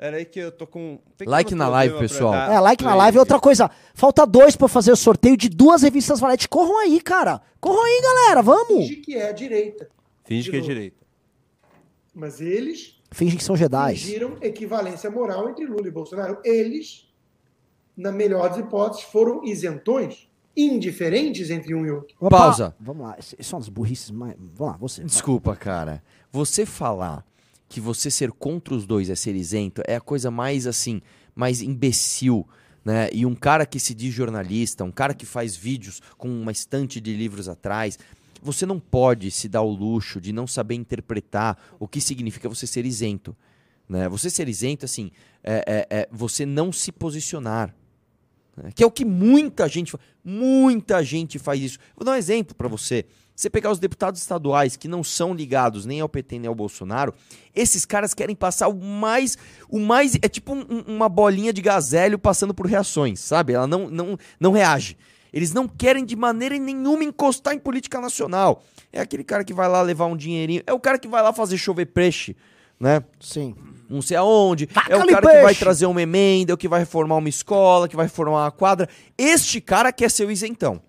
Era 0.00 0.16
aí 0.18 0.24
que 0.24 0.38
eu 0.38 0.52
tô 0.52 0.64
com. 0.64 1.00
Like 1.26 1.54
na 1.56 1.68
live, 1.68 1.98
pessoal. 1.98 2.30
dar 2.32 2.52
É, 2.52 2.60
like 2.60 2.84
na 2.84 2.94
live. 2.94 3.16
aqui. 3.16 3.18
Outra 3.18 3.40
coisa, 3.40 3.68
falta 3.94 4.24
dois 4.24 4.54
pra 4.54 4.68
fazer 4.68 4.92
o 4.92 4.96
sorteio 4.96 5.36
de 5.36 5.48
duas 5.48 5.82
revistas 5.82 6.20
Valete. 6.20 6.48
Corram 6.48 6.78
aí, 6.78 7.00
cara. 7.00 7.40
Corram 7.60 7.82
aí, 7.82 8.00
galera, 8.00 8.40
vamos. 8.42 8.86
Finge 8.86 8.96
que 8.96 9.16
é 9.16 9.28
a 9.28 9.32
direita. 9.32 9.88
Finge 10.24 10.44
De 10.44 10.50
que 10.50 10.56
é 10.56 10.60
novo. 10.60 10.72
direito. 10.72 11.04
Mas 12.14 12.40
eles 12.40 12.96
Fingem 13.10 13.38
que 13.38 13.44
são 13.44 13.56
Jedi. 13.56 13.96
fingiram 13.96 14.36
equivalência 14.40 15.10
moral 15.10 15.48
entre 15.48 15.64
Lula 15.66 15.88
e 15.88 15.90
Bolsonaro. 15.90 16.38
Eles, 16.44 17.08
na 17.96 18.12
melhor 18.12 18.48
das 18.50 18.58
hipóteses, 18.58 19.02
foram 19.04 19.42
isentões, 19.44 20.27
indiferentes 20.62 21.50
entre 21.50 21.74
um 21.74 21.86
e 21.86 21.90
outro. 21.90 22.16
Opa, 22.20 22.36
Pausa. 22.36 22.74
Vamos 22.80 23.06
lá, 23.06 23.16
são 23.40 23.58
as 23.58 23.68
burrices 23.68 24.10
mais... 24.10 24.34
Vamos 24.38 24.72
lá, 24.72 24.76
você. 24.76 25.04
Desculpa, 25.04 25.54
cara. 25.54 26.02
Você 26.32 26.66
falar 26.66 27.24
que 27.68 27.80
você 27.80 28.10
ser 28.10 28.32
contra 28.32 28.74
os 28.74 28.86
dois 28.86 29.10
é 29.10 29.14
ser 29.14 29.34
isento 29.36 29.82
é 29.86 29.96
a 29.96 30.00
coisa 30.00 30.30
mais 30.30 30.66
assim, 30.66 31.00
mais 31.34 31.60
imbecil, 31.62 32.46
né? 32.84 33.08
E 33.12 33.26
um 33.26 33.34
cara 33.34 33.66
que 33.66 33.78
se 33.78 33.94
diz 33.94 34.12
jornalista, 34.14 34.84
um 34.84 34.90
cara 34.90 35.12
que 35.14 35.26
faz 35.26 35.54
vídeos 35.54 36.00
com 36.16 36.28
uma 36.28 36.50
estante 36.50 37.00
de 37.00 37.14
livros 37.14 37.48
atrás, 37.48 37.98
você 38.42 38.64
não 38.64 38.80
pode 38.80 39.30
se 39.30 39.48
dar 39.48 39.62
o 39.62 39.70
luxo 39.70 40.20
de 40.20 40.32
não 40.32 40.46
saber 40.46 40.74
interpretar 40.76 41.58
o 41.78 41.86
que 41.86 42.00
significa 42.00 42.48
você 42.48 42.66
ser 42.66 42.86
isento. 42.86 43.36
Né? 43.88 44.08
Você 44.08 44.30
ser 44.30 44.48
isento, 44.48 44.84
assim, 44.84 45.10
é, 45.42 45.86
é- 45.90 45.98
é 46.00 46.08
você 46.10 46.44
não 46.46 46.72
se 46.72 46.90
posicionar. 46.92 47.74
Que 48.74 48.82
é 48.82 48.86
o 48.86 48.90
que 48.90 49.04
muita 49.04 49.68
gente 49.68 49.92
fa- 49.92 49.98
Muita 50.24 51.02
gente 51.02 51.38
faz 51.38 51.60
isso. 51.60 51.78
Vou 51.96 52.04
dar 52.04 52.12
um 52.12 52.16
exemplo 52.16 52.54
para 52.54 52.68
você. 52.68 53.04
Você 53.34 53.48
pegar 53.48 53.70
os 53.70 53.78
deputados 53.78 54.20
estaduais 54.20 54.76
que 54.76 54.88
não 54.88 55.02
são 55.04 55.32
ligados 55.32 55.86
nem 55.86 56.00
ao 56.00 56.08
PT 56.08 56.40
nem 56.40 56.48
ao 56.48 56.54
Bolsonaro, 56.54 57.14
esses 57.54 57.84
caras 57.84 58.12
querem 58.12 58.34
passar 58.34 58.68
o 58.68 58.74
mais. 58.74 59.38
O 59.68 59.78
mais. 59.78 60.16
É 60.20 60.28
tipo 60.28 60.52
um- 60.54 60.82
uma 60.86 61.08
bolinha 61.08 61.52
de 61.52 61.62
gazélio 61.62 62.18
passando 62.18 62.52
por 62.52 62.66
reações, 62.66 63.20
sabe? 63.20 63.52
Ela 63.52 63.66
não, 63.66 63.88
não, 63.88 64.18
não 64.40 64.52
reage. 64.52 64.96
Eles 65.32 65.52
não 65.52 65.68
querem 65.68 66.04
de 66.04 66.16
maneira 66.16 66.58
nenhuma 66.58 67.04
encostar 67.04 67.54
em 67.54 67.58
política 67.58 68.00
nacional. 68.00 68.62
É 68.92 69.00
aquele 69.00 69.22
cara 69.22 69.44
que 69.44 69.54
vai 69.54 69.68
lá 69.68 69.82
levar 69.82 70.06
um 70.06 70.16
dinheirinho. 70.16 70.62
É 70.66 70.72
o 70.72 70.80
cara 70.80 70.98
que 70.98 71.06
vai 71.06 71.22
lá 71.22 71.32
fazer 71.32 71.56
chover 71.58 71.86
peixe, 71.86 72.34
né? 72.80 73.04
Sim. 73.20 73.54
Não 73.88 74.02
sei 74.02 74.16
aonde. 74.16 74.68
é 74.88 74.96
o 74.96 75.06
cara 75.06 75.20
que 75.20 75.34
vai 75.34 75.44
peixe. 75.46 75.60
trazer 75.60 75.86
uma 75.86 76.02
emenda, 76.02 76.52
é 76.52 76.54
o 76.54 76.58
que 76.58 76.68
vai 76.68 76.80
reformar 76.80 77.16
uma 77.16 77.28
escola, 77.28 77.88
que 77.88 77.96
vai 77.96 78.06
reformar 78.06 78.44
uma 78.44 78.50
quadra. 78.50 78.88
Este 79.16 79.60
cara 79.60 79.92
quer 79.92 80.10
ser 80.10 80.26
o 80.26 80.30
isentão. 80.30 80.80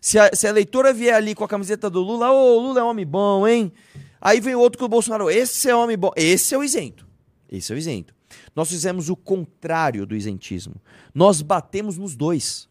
Se 0.00 0.18
a, 0.18 0.30
se 0.32 0.46
a 0.46 0.50
eleitora 0.50 0.92
vier 0.92 1.14
ali 1.14 1.34
com 1.34 1.44
a 1.44 1.48
camiseta 1.48 1.88
do 1.88 2.00
Lula, 2.00 2.30
ô, 2.30 2.58
Lula 2.60 2.80
é 2.80 2.82
homem 2.82 3.06
bom, 3.06 3.46
hein? 3.46 3.72
Aí 4.20 4.40
vem 4.40 4.54
outro 4.54 4.78
com 4.78 4.84
o 4.84 4.88
Bolsonaro, 4.88 5.30
esse 5.30 5.68
é 5.68 5.74
homem 5.74 5.96
bom. 5.96 6.10
Esse 6.16 6.54
é 6.54 6.58
o 6.58 6.64
isento. 6.64 7.06
Esse 7.50 7.72
é 7.72 7.74
o 7.74 7.78
isento. 7.78 8.14
Nós 8.54 8.68
fizemos 8.68 9.08
o 9.08 9.16
contrário 9.16 10.06
do 10.06 10.16
isentismo. 10.16 10.74
Nós 11.14 11.42
batemos 11.42 11.96
nos 11.96 12.16
dois. 12.16 12.68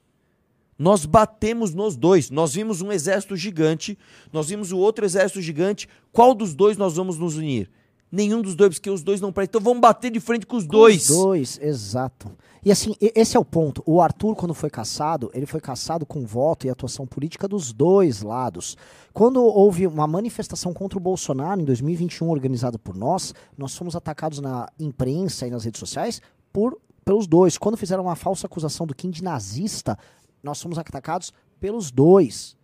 Nós 0.77 1.05
batemos 1.05 1.73
nos 1.73 1.95
dois. 1.95 2.29
Nós 2.29 2.53
vimos 2.53 2.81
um 2.81 2.91
exército 2.91 3.35
gigante, 3.35 3.97
nós 4.31 4.49
vimos 4.49 4.71
o 4.71 4.77
outro 4.77 5.05
exército 5.05 5.41
gigante. 5.41 5.87
Qual 6.11 6.33
dos 6.33 6.53
dois 6.53 6.77
nós 6.77 6.95
vamos 6.95 7.17
nos 7.17 7.37
unir? 7.37 7.69
Nenhum 8.16 8.41
dos 8.41 8.55
dois, 8.55 8.76
porque 8.76 8.89
os 8.89 9.03
dois 9.03 9.20
não 9.20 9.32
prestam. 9.32 9.59
Então 9.59 9.61
vamos 9.61 9.82
bater 9.82 10.09
de 10.09 10.20
frente 10.20 10.45
com 10.45 10.55
os 10.55 10.66
dois. 10.66 11.09
Os 11.09 11.16
dois, 11.18 11.59
exato. 11.61 12.32
E 12.63 12.72
assim, 12.72 12.95
esse 12.99 13.38
é 13.38 13.39
o 13.39 13.45
ponto. 13.45 13.84
O 13.86 14.01
Arthur, 14.01 14.36
quando 14.36 14.53
foi 14.53 14.72
caçado, 14.72 15.30
ele 15.36 15.45
foi 15.45 15.61
caçado 15.61 16.03
com 16.03 16.26
voto 16.26 16.66
e 16.66 16.70
atuação 16.70 17.05
política 17.05 17.47
dos 17.47 17.72
dois 17.72 18.24
lados. 18.24 18.76
Quando 19.13 19.43
houve 19.43 19.86
uma 19.86 20.07
manifestação 20.07 20.74
contra 20.74 20.97
o 20.97 21.01
Bolsonaro 21.01 21.61
em 21.61 21.66
2021, 21.66 22.28
organizada 22.28 22.80
por 22.80 22.95
nós, 22.95 23.36
nós 23.55 23.76
fomos 23.76 23.95
atacados 23.95 24.39
na 24.39 24.68
imprensa 24.80 25.45
e 25.45 25.51
nas 25.51 25.63
redes 25.63 25.80
sociais 25.80 26.22
por, 26.51 26.80
pelos 27.03 27.28
dois. 27.28 27.55
Quando 27.55 27.78
fizeram 27.78 28.05
uma 28.05 28.16
falsa 28.16 28.47
acusação 28.47 28.88
do 28.88 28.95
Kim 28.95 29.11
de 29.11 29.24
nazista, 29.24 29.95
nós 30.41 30.59
fomos 30.59 30.80
atacados 30.80 31.32
pelos 31.59 31.91
dois. 31.91 32.54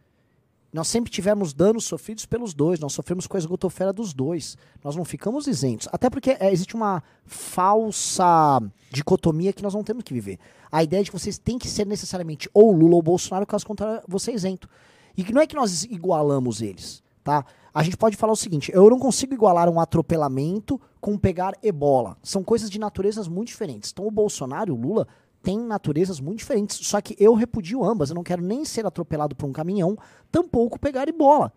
Nós 0.74 0.88
sempre 0.88 1.12
tivemos 1.12 1.54
danos 1.54 1.84
sofridos 1.84 2.26
pelos 2.26 2.54
dois, 2.54 2.80
nós 2.80 2.94
sofremos 2.94 3.28
com 3.28 3.36
a 3.36 3.40
esgotofera 3.40 3.92
dos 3.92 4.14
dois. 4.14 4.58
Nós 4.82 4.96
não 4.96 5.04
ficamos 5.04 5.46
isentos. 5.46 5.88
Até 5.92 6.10
porque 6.10 6.38
é, 6.40 6.52
existe 6.52 6.76
uma 6.76 7.04
falsa 7.26 8.62
dicotomia 8.90 9.52
que 9.52 9.64
nós 9.64 9.74
não 9.74 9.84
temos 9.84 10.04
que 10.04 10.14
viver. 10.14 10.40
A 10.72 10.82
ideia 10.82 11.04
de 11.04 11.12
que 11.12 11.20
vocês 11.20 11.38
têm 11.38 11.60
que 11.60 11.68
ser 11.68 11.86
necessariamente 11.86 12.50
ou 12.54 12.72
Lula 12.72 12.96
ou 12.96 13.02
Bolsonaro, 13.02 13.46
caso 13.46 13.66
contrário, 13.66 14.02
você 14.08 14.32
é 14.32 14.36
isento. 14.36 14.70
E 15.18 15.24
que 15.24 15.34
não 15.34 15.42
é 15.42 15.48
que 15.48 15.56
nós 15.56 15.84
igualamos 15.84 16.62
eles, 16.62 17.04
tá? 17.22 17.46
A 17.74 17.84
gente 17.84 17.98
pode 17.98 18.16
falar 18.16 18.34
o 18.34 18.38
seguinte: 18.38 18.72
eu 18.74 18.90
não 18.90 19.00
consigo 19.00 19.34
igualar 19.34 19.70
um 19.70 19.80
atropelamento 19.80 20.80
com 21.00 21.18
pegar 21.18 21.54
ebola. 21.62 22.18
São 22.24 22.44
coisas 22.44 22.70
de 22.70 22.80
naturezas 22.80 23.28
muito 23.28 23.48
diferentes. 23.48 23.92
Então 23.92 24.08
o 24.08 24.12
Bolsonaro 24.12 24.70
e 24.70 24.74
o 24.74 24.80
Lula 24.80 25.08
têm 25.42 25.60
naturezas 25.60 26.20
muito 26.20 26.40
diferentes. 26.40 26.78
Só 26.86 27.02
que 27.02 27.16
eu 27.20 27.34
repudio 27.34 27.84
ambas. 27.84 28.10
Eu 28.10 28.16
não 28.16 28.24
quero 28.24 28.42
nem 28.42 28.64
ser 28.66 28.86
atropelado 28.86 29.36
por 29.36 29.48
um 29.48 29.52
caminhão, 29.52 29.98
tampouco 30.32 30.80
pegar 30.80 31.08
ebola. 31.08 31.52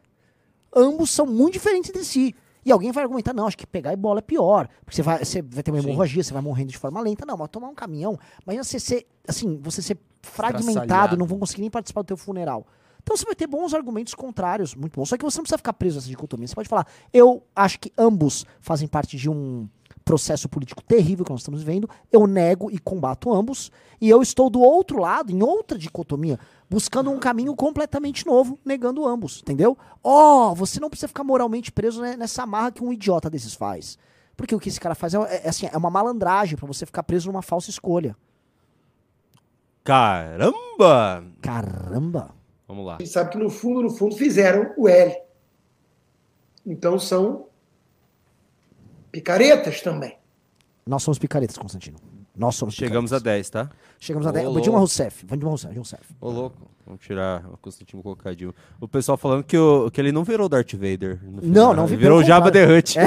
Ambos 0.75 1.11
são 1.11 1.27
muito 1.27 1.55
diferentes 1.55 1.91
entre 1.91 2.05
si. 2.05 2.35
E 2.65 2.73
alguém 2.73 2.91
vai 2.91 3.05
argumentar, 3.05 3.35
não, 3.35 3.47
acho 3.47 3.59
que 3.59 3.67
pegar 3.67 3.93
ebola 3.93 4.21
é 4.21 4.23
pior. 4.23 4.69
Porque 4.85 4.97
você 4.97 5.03
vai, 5.03 5.25
você 5.25 5.43
vai 5.43 5.63
ter 5.63 5.71
uma 5.71 5.81
hemorragia, 5.81 6.23
você 6.23 6.33
vai 6.33 6.43
morrendo 6.43 6.71
de 6.71 6.79
forma 6.79 7.01
lenta. 7.01 7.27
Não, 7.27 7.37
mas 7.37 7.49
tomar 7.51 7.69
um 7.69 7.75
caminhão, 7.75 8.19
imagina 8.43 8.65
você 8.65 8.81
ser, 8.81 9.07
assim, 9.29 9.59
você 9.63 9.83
ser 9.83 9.99
fragmentado, 10.23 11.17
não 11.17 11.27
vão 11.27 11.39
conseguir 11.39 11.61
nem 11.61 11.71
participar 11.71 12.03
do 12.03 12.07
teu 12.07 12.17
funeral. 12.17 12.67
Então 13.03 13.15
você 13.15 13.27
vai 13.27 13.35
ter 13.35 13.47
bons 13.47 13.75
argumentos 13.75 14.15
contrários, 14.15 14.75
muito 14.75 14.97
bons. 14.97 15.11
Só 15.11 15.19
que 15.19 15.25
você 15.25 15.37
não 15.37 15.43
precisa 15.43 15.59
ficar 15.59 15.75
preso 15.75 15.97
nessa 15.97 16.09
dicotomia. 16.09 16.49
Você 16.49 16.55
pode 16.55 16.71
falar, 16.71 16.87
eu 17.13 17.43
acho 17.55 17.79
que 17.79 17.93
ambos 17.99 18.47
fazem 18.61 18.89
parte 18.89 19.19
de 19.19 19.29
um 19.29 19.69
processo 20.05 20.49
político 20.49 20.83
terrível 20.83 21.25
que 21.25 21.31
nós 21.31 21.41
estamos 21.41 21.63
vivendo. 21.63 21.89
Eu 22.13 22.27
nego 22.27 22.71
e 22.71 22.79
combato 22.79 23.33
ambos. 23.33 23.73
E 24.01 24.09
eu 24.09 24.21
estou 24.21 24.51
do 24.51 24.61
outro 24.61 24.99
lado, 24.99 25.33
em 25.33 25.43
outra 25.43 25.79
dicotomia, 25.79 26.39
buscando 26.69 27.11
um 27.11 27.19
caminho 27.19 27.55
completamente 27.57 28.27
novo, 28.27 28.59
negando 28.65 29.07
ambos, 29.07 29.41
entendeu? 29.41 29.79
Ó, 30.03 30.55
você 30.55 30.79
não 30.79 30.91
precisa 30.91 31.09
ficar 31.09 31.25
moralmente 31.25 31.73
preso 31.73 32.03
nessa 32.03 32.43
amarra 32.43 32.73
que 32.73 32.85
um 32.85 32.93
idiota 32.93 33.31
desses 33.31 33.55
faz. 33.55 33.99
Porque 34.37 34.55
o 34.55 34.61
que 34.61 34.69
esse 34.69 34.81
cara 34.81 34.95
faz 34.95 35.15
é, 35.15 35.19
é, 35.45 35.49
assim, 35.49 35.69
é 35.73 35.77
uma 35.77 35.91
malandragem 35.91 36.57
pra 36.57 36.67
você 36.67 36.85
ficar 36.85 37.03
preso 37.03 37.31
numa 37.31 37.43
falsa 37.43 37.71
escolha. 37.71 38.17
Caramba! 39.83 41.25
Caramba! 41.41 42.35
Vamos 42.67 42.87
lá. 42.87 42.97
A 42.97 42.99
gente 42.99 43.11
sabe 43.11 43.31
que 43.31 43.39
no 43.39 43.51
fundo, 43.51 43.83
no 43.83 43.91
fundo, 43.91 44.17
fizeram 44.17 44.73
o 44.77 44.89
L. 44.89 45.15
Então 46.67 46.99
são 46.99 47.47
picaretas 49.15 49.81
também. 49.81 50.17
Nós 50.85 51.03
somos 51.05 51.19
picaretas, 51.21 51.57
Constantino. 51.57 51.97
Nós 52.37 52.57
somos 52.57 52.75
Chegamos 52.75 53.13
a 53.13 53.19
picaretas. 53.19 53.49
10, 53.51 53.69
tá? 53.69 53.71
Chegamos 54.01 54.27
a 54.27 54.31
Ô, 54.31 54.33
10. 54.33 54.45
louco. 54.47 54.61
Dilma 54.61 54.79
Rousseff. 54.81 55.25
Vamos 55.25 55.39
Dilma 55.39 55.51
Rousseff. 55.51 55.73
Dilma 55.73 55.83
Rousseff. 55.85 56.03
Ô, 56.21 56.31
louco. 56.31 56.71
Vamos 56.85 57.01
tirar 57.01 57.45
o 57.47 57.57
Constantino 57.57 58.03
colocar 58.03 58.31
a 58.31 58.35
Dilma. 58.35 58.53
O 58.81 58.89
pessoal 58.89 59.17
falando 59.17 59.45
que, 59.45 59.57
o, 59.57 59.89
que 59.91 60.01
ele 60.01 60.11
não 60.11 60.25
virou 60.25 60.49
Darth 60.49 60.73
Vader. 60.75 61.21
Não, 61.23 61.41
final. 61.41 61.75
não 61.75 61.87
vi- 61.87 61.95
virou 61.97 62.19
o 62.19 62.21
pelo 62.23 62.29
Jabba 62.29 62.51
the. 62.51 62.65
Hutt. 62.67 62.97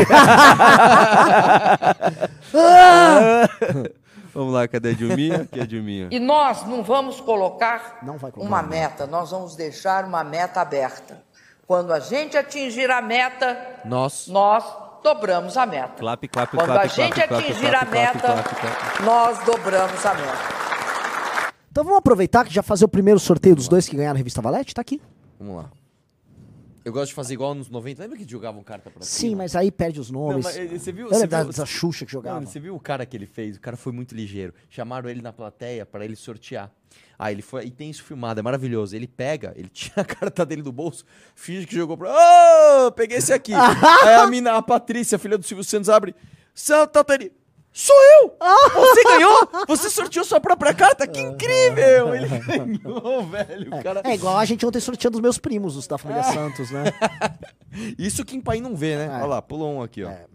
Vamos 4.34 4.54
lá, 4.54 4.68
cadê 4.68 4.90
a 4.90 4.94
Dilminha? 4.94 5.42
Aqui 5.42 5.60
é 5.60 5.64
a 5.64 5.66
Dilminha. 5.66 6.08
E 6.12 6.20
nós 6.20 6.66
não 6.68 6.84
vamos 6.84 7.20
colocar 7.20 8.00
Não 8.04 8.18
vai 8.18 8.32
colocar. 8.32 8.48
uma 8.48 8.62
meta, 8.64 9.08
nós 9.08 9.32
vamos 9.32 9.56
deixar 9.56 10.06
uma 10.06 10.24
meta 10.24 10.62
aberta. 10.62 11.22
Quando 11.66 11.92
a 11.92 12.00
gente 12.00 12.38
atingir 12.38 12.90
a 12.90 13.02
meta, 13.02 13.58
Nós. 13.84 14.28
nós 14.28 14.64
dobramos 15.04 15.56
a 15.58 15.66
meta. 15.66 15.94
Clap, 15.98 16.28
clap, 16.28 16.52
Quando 16.56 16.66
clap, 16.66 16.86
a 16.86 16.88
gente 16.88 17.22
atingir 17.22 17.70
clap, 17.70 17.76
a 17.76 17.86
meta, 17.92 18.20
clap, 18.20 18.56
clap. 18.56 19.04
nós 19.04 19.40
dobramos 19.46 20.06
a 20.06 20.14
meta. 20.14 20.58
Então 21.72 21.84
vamos 21.84 22.00
aproveitar 22.00 22.44
que 22.46 22.54
já 22.54 22.64
fazer 22.64 22.86
o 22.86 22.88
primeiro 22.88 23.20
sorteio 23.20 23.56
dos 23.56 23.68
dois 23.68 23.88
que 23.88 23.96
ganharam 23.96 24.16
a 24.16 24.18
revista 24.18 24.42
Valete? 24.42 24.74
Tá 24.74 24.82
aqui. 24.82 25.00
Vamos 25.40 25.58
lá. 25.58 25.70
Eu 26.84 26.94
gosto 26.94 27.10
de 27.10 27.14
fazer 27.16 27.34
igual 27.34 27.54
nos 27.54 27.70
90. 27.70 28.02
Lembra 28.02 28.18
que 28.18 28.28
jogavam 28.30 28.64
carta 28.64 28.90
pra 28.90 29.02
Sim, 29.04 29.30
cima? 29.30 29.38
mas 29.44 29.56
aí 29.58 29.70
perde 29.70 30.00
os 30.00 30.10
Não, 30.10 30.22
nomes. 30.30 30.46
mas, 30.46 30.58
eh, 30.58 30.68
você 30.68 30.92
viu? 30.92 31.04
Lembra 31.06 31.20
Você 31.20 31.28
da, 31.28 31.44
viu, 31.44 31.52
da 31.54 31.66
Xuxa 31.66 32.06
que 32.06 32.12
jogava? 32.12 32.36
Mano, 32.36 32.48
você 32.48 32.60
viu 32.62 32.74
o 32.76 32.80
cara 32.80 33.06
que 33.06 33.16
ele 33.18 33.26
fez? 33.26 33.58
O 33.58 33.60
cara 33.60 33.76
foi 33.76 33.92
muito 33.92 34.16
ligeiro. 34.16 34.54
Chamaram 34.70 35.10
ele 35.10 35.22
na 35.22 35.34
plateia 35.34 35.86
pra 35.86 36.06
ele 36.06 36.16
sortear. 36.16 36.72
Aí 37.20 37.34
ele 37.34 37.42
foi. 37.42 37.66
E 37.66 37.72
tem 37.72 37.90
isso 37.90 38.04
filmado, 38.04 38.40
é 38.40 38.44
maravilhoso. 38.44 38.96
Ele 38.96 39.08
pega, 39.08 39.54
ele 39.56 39.70
tira 39.74 40.02
a 40.02 40.06
carta 40.06 40.46
dele 40.46 40.62
do 40.62 40.72
bolso, 40.72 41.04
finge 41.36 41.66
que 41.66 41.76
jogou 41.76 41.98
pra. 41.98 42.10
Ô, 42.88 42.92
peguei 42.92 43.18
esse 43.18 43.34
aqui. 43.34 43.54
Aí 43.56 44.16
a 44.16 44.28
mina, 44.28 44.56
a 44.56 44.62
Patrícia, 44.62 45.18
filha 45.18 45.38
do 45.38 45.46
Silvio 45.46 45.64
Santos, 45.64 45.90
abre. 45.90 46.16
Santa 46.54 47.04
Tani. 47.04 47.32
Sou 47.72 47.96
eu! 47.96 48.36
Você 48.74 49.04
ganhou! 49.04 49.50
Você 49.68 49.90
sorteou 49.92 50.26
sua 50.26 50.40
própria 50.40 50.74
carta? 50.74 51.06
Que 51.06 51.20
incrível! 51.20 52.10
Ele 52.16 52.28
ganhou, 52.40 53.24
velho. 53.28 53.68
O 53.68 53.84
cara... 53.84 54.02
É 54.04 54.16
igual 54.16 54.36
a 54.36 54.46
gente 54.46 54.66
ontem 54.66 54.80
sorteando 54.80 55.18
os 55.18 55.22
meus 55.22 55.38
primos, 55.38 55.76
os 55.76 55.86
da 55.86 55.96
família 55.96 56.24
Santos, 56.24 56.72
né? 56.72 56.86
Isso 57.96 58.26
quem 58.26 58.42
pai 58.42 58.60
não 58.60 58.76
vê, 58.76 58.98
né? 58.98 59.06
É. 59.06 59.18
Olha 59.18 59.26
lá, 59.26 59.42
pulou 59.44 59.72
um 59.72 59.84
aqui, 59.84 60.04
ó. 60.04 60.10
É. 60.10 60.26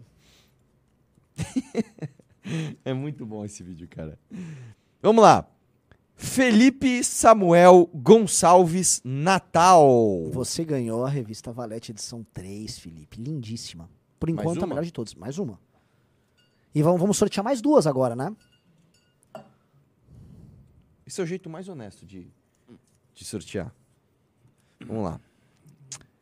É. 2.84 2.92
muito 2.94 3.26
bom 3.26 3.44
esse 3.44 3.64
vídeo, 3.64 3.88
cara. 3.88 4.16
Vamos 5.02 5.20
lá. 5.20 5.44
Felipe 6.22 7.02
Samuel 7.02 7.90
Gonçalves 7.92 9.02
Natal. 9.04 10.30
Você 10.30 10.64
ganhou 10.64 11.04
a 11.04 11.08
revista 11.08 11.52
Valete 11.52 11.90
edição 11.90 12.24
3, 12.32 12.78
Felipe. 12.78 13.20
Lindíssima. 13.20 13.90
Por 14.20 14.30
enquanto, 14.30 14.62
a 14.62 14.66
melhor 14.66 14.84
de 14.84 14.92
todos. 14.92 15.14
Mais 15.14 15.36
uma. 15.36 15.58
E 16.72 16.80
vamos, 16.80 17.00
vamos 17.00 17.16
sortear 17.18 17.44
mais 17.44 17.60
duas 17.60 17.88
agora, 17.88 18.14
né? 18.14 18.34
Esse 21.04 21.20
é 21.20 21.24
o 21.24 21.26
jeito 21.26 21.50
mais 21.50 21.68
honesto 21.68 22.06
de, 22.06 22.30
de 23.12 23.24
sortear. 23.24 23.74
Vamos 24.86 25.04
lá. 25.04 25.20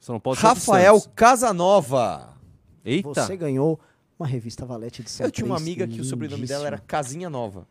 Só 0.00 0.14
não 0.14 0.18
pode 0.18 0.40
ser 0.40 0.46
Rafael 0.46 0.98
Santos. 0.98 1.12
Casanova. 1.14 2.36
Eita! 2.82 3.14
Você 3.14 3.36
ganhou 3.36 3.78
uma 4.18 4.26
revista 4.26 4.64
Valete 4.64 5.02
edição 5.02 5.26
Eu 5.26 5.30
tinha 5.30 5.46
uma 5.46 5.56
3, 5.56 5.68
amiga 5.68 5.86
que 5.86 6.00
o 6.00 6.04
sobrenome 6.04 6.46
dela 6.46 6.66
era. 6.66 6.78
Casinha 6.78 7.28
Nova. 7.28 7.68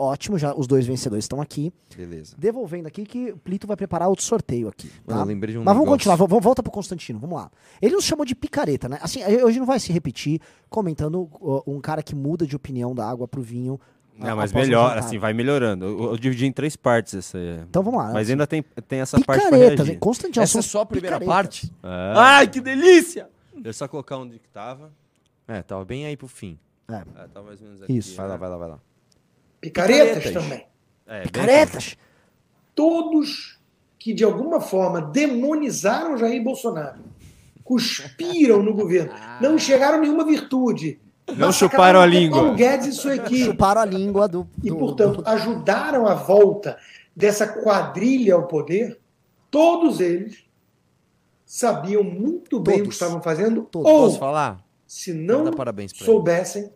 Ótimo, 0.00 0.38
já 0.38 0.54
os 0.54 0.68
dois 0.68 0.86
vencedores 0.86 1.24
estão 1.24 1.40
aqui. 1.40 1.72
Beleza. 1.96 2.36
Devolvendo 2.38 2.86
aqui 2.86 3.04
que 3.04 3.32
o 3.32 3.36
Plito 3.36 3.66
vai 3.66 3.76
preparar 3.76 4.08
outro 4.08 4.24
sorteio 4.24 4.68
aqui. 4.68 4.88
Tá? 4.88 5.14
Mano, 5.14 5.22
eu 5.22 5.26
lembrei 5.26 5.52
de 5.54 5.58
um 5.58 5.62
Mas 5.64 5.74
vamos 5.74 5.86
negócio. 5.86 5.98
continuar, 5.98 6.16
vamos, 6.16 6.44
volta 6.44 6.62
pro 6.62 6.70
Constantino, 6.70 7.18
vamos 7.18 7.36
lá. 7.36 7.50
Ele 7.82 7.96
nos 7.96 8.04
chamou 8.04 8.24
de 8.24 8.34
picareta, 8.36 8.88
né? 8.88 8.98
Assim, 9.02 9.24
hoje 9.42 9.58
não 9.58 9.66
vai 9.66 9.80
se 9.80 9.92
repetir 9.92 10.40
comentando 10.70 11.28
ó, 11.40 11.62
um 11.66 11.80
cara 11.80 12.00
que 12.00 12.14
muda 12.14 12.46
de 12.46 12.54
opinião 12.54 12.94
da 12.94 13.08
água 13.10 13.26
pro 13.26 13.42
vinho. 13.42 13.80
Não, 14.16 14.30
a- 14.30 14.36
mas 14.36 14.52
melhor, 14.52 14.96
assim, 14.98 15.18
vai 15.18 15.32
melhorando. 15.32 15.84
Eu, 15.84 16.02
eu 16.12 16.16
dividi 16.16 16.46
em 16.46 16.52
três 16.52 16.76
partes 16.76 17.14
essa 17.14 17.36
aí. 17.36 17.58
Então 17.68 17.82
vamos 17.82 17.98
lá. 18.00 18.12
Mas 18.12 18.22
assim, 18.28 18.32
ainda 18.32 18.46
tem, 18.46 18.62
tem 18.86 19.00
essa 19.00 19.18
parte 19.20 19.48
pra 19.48 19.56
reagir. 19.56 19.98
Constantino, 19.98 20.42
Essa 20.44 20.60
é 20.60 20.62
só 20.62 20.82
a 20.82 20.86
primeira 20.86 21.18
picaretas. 21.18 21.34
parte? 21.68 21.72
É. 21.82 22.12
Ai, 22.16 22.46
que 22.48 22.60
delícia! 22.60 23.28
Deixa 23.52 23.68
eu 23.68 23.72
só 23.72 23.88
colocar 23.88 24.16
onde 24.16 24.38
que 24.38 24.48
tava. 24.48 24.92
É, 25.48 25.60
tava 25.62 25.84
bem 25.84 26.06
aí 26.06 26.16
pro 26.16 26.28
fim. 26.28 26.56
É. 26.88 27.02
É, 27.16 27.26
tá 27.34 27.42
mais 27.42 27.60
ou 27.60 27.66
menos 27.66 27.82
aqui. 27.82 27.96
Isso. 27.96 28.16
Vai 28.16 28.28
lá, 28.28 28.36
vai 28.36 28.48
lá, 28.48 28.56
vai 28.56 28.68
lá. 28.68 28.78
Picaretas, 29.60 30.18
Picaretas. 30.24 30.42
também. 30.42 30.66
É, 31.06 31.22
Picaretas! 31.22 31.96
Todos 32.74 33.58
que 33.98 34.12
de 34.14 34.24
alguma 34.24 34.60
forma 34.60 35.00
demonizaram 35.00 36.16
Jair 36.16 36.42
Bolsonaro, 36.42 37.00
cuspiram 37.64 38.62
no 38.62 38.72
governo, 38.72 39.12
não 39.40 39.56
enxergaram 39.56 40.00
nenhuma 40.00 40.24
virtude. 40.24 41.00
Não 41.36 41.52
chuparam 41.52 42.00
a 42.00 42.06
língua. 42.06 42.38
Paulo 42.40 42.54
Guedes 42.54 42.86
e 42.86 42.92
sua 42.92 43.16
equipe. 43.16 43.44
Chuparam 43.44 43.82
a 43.82 43.84
língua 43.84 44.26
do. 44.28 44.48
E, 44.64 44.70
do- 44.70 44.76
portanto, 44.76 45.20
do- 45.22 45.28
ajudaram 45.28 46.06
a 46.06 46.14
volta 46.14 46.78
dessa 47.14 47.46
quadrilha 47.46 48.34
ao 48.34 48.46
poder, 48.46 48.98
todos 49.50 50.00
eles 50.00 50.44
sabiam 51.44 52.02
muito 52.02 52.58
bem 52.60 52.74
o 52.74 52.78
que 52.78 52.82
Todos. 52.84 52.94
estavam 52.94 53.20
fazendo, 53.20 53.62
Todos. 53.70 53.90
ou, 53.90 54.04
Posso 54.06 54.18
falar? 54.18 54.64
se 54.86 55.12
não 55.12 55.44
soubessem, 55.94 56.70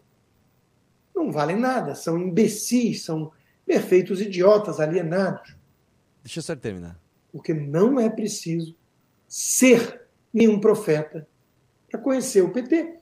não 1.14 1.30
valem 1.30 1.56
nada, 1.56 1.94
são 1.94 2.18
imbecis, 2.18 3.04
são 3.04 3.30
perfeitos 3.66 4.20
idiotas 4.20 4.80
alienados, 4.80 5.54
Deixa 6.22 6.38
eu 6.38 6.42
só 6.42 6.54
terminar. 6.56 6.98
porque 7.32 7.52
não 7.52 7.98
é 7.98 8.08
preciso 8.08 8.74
ser 9.28 10.02
nenhum 10.32 10.60
profeta 10.60 11.26
para 11.90 12.00
conhecer 12.00 12.42
o 12.42 12.50
PT. 12.50 13.00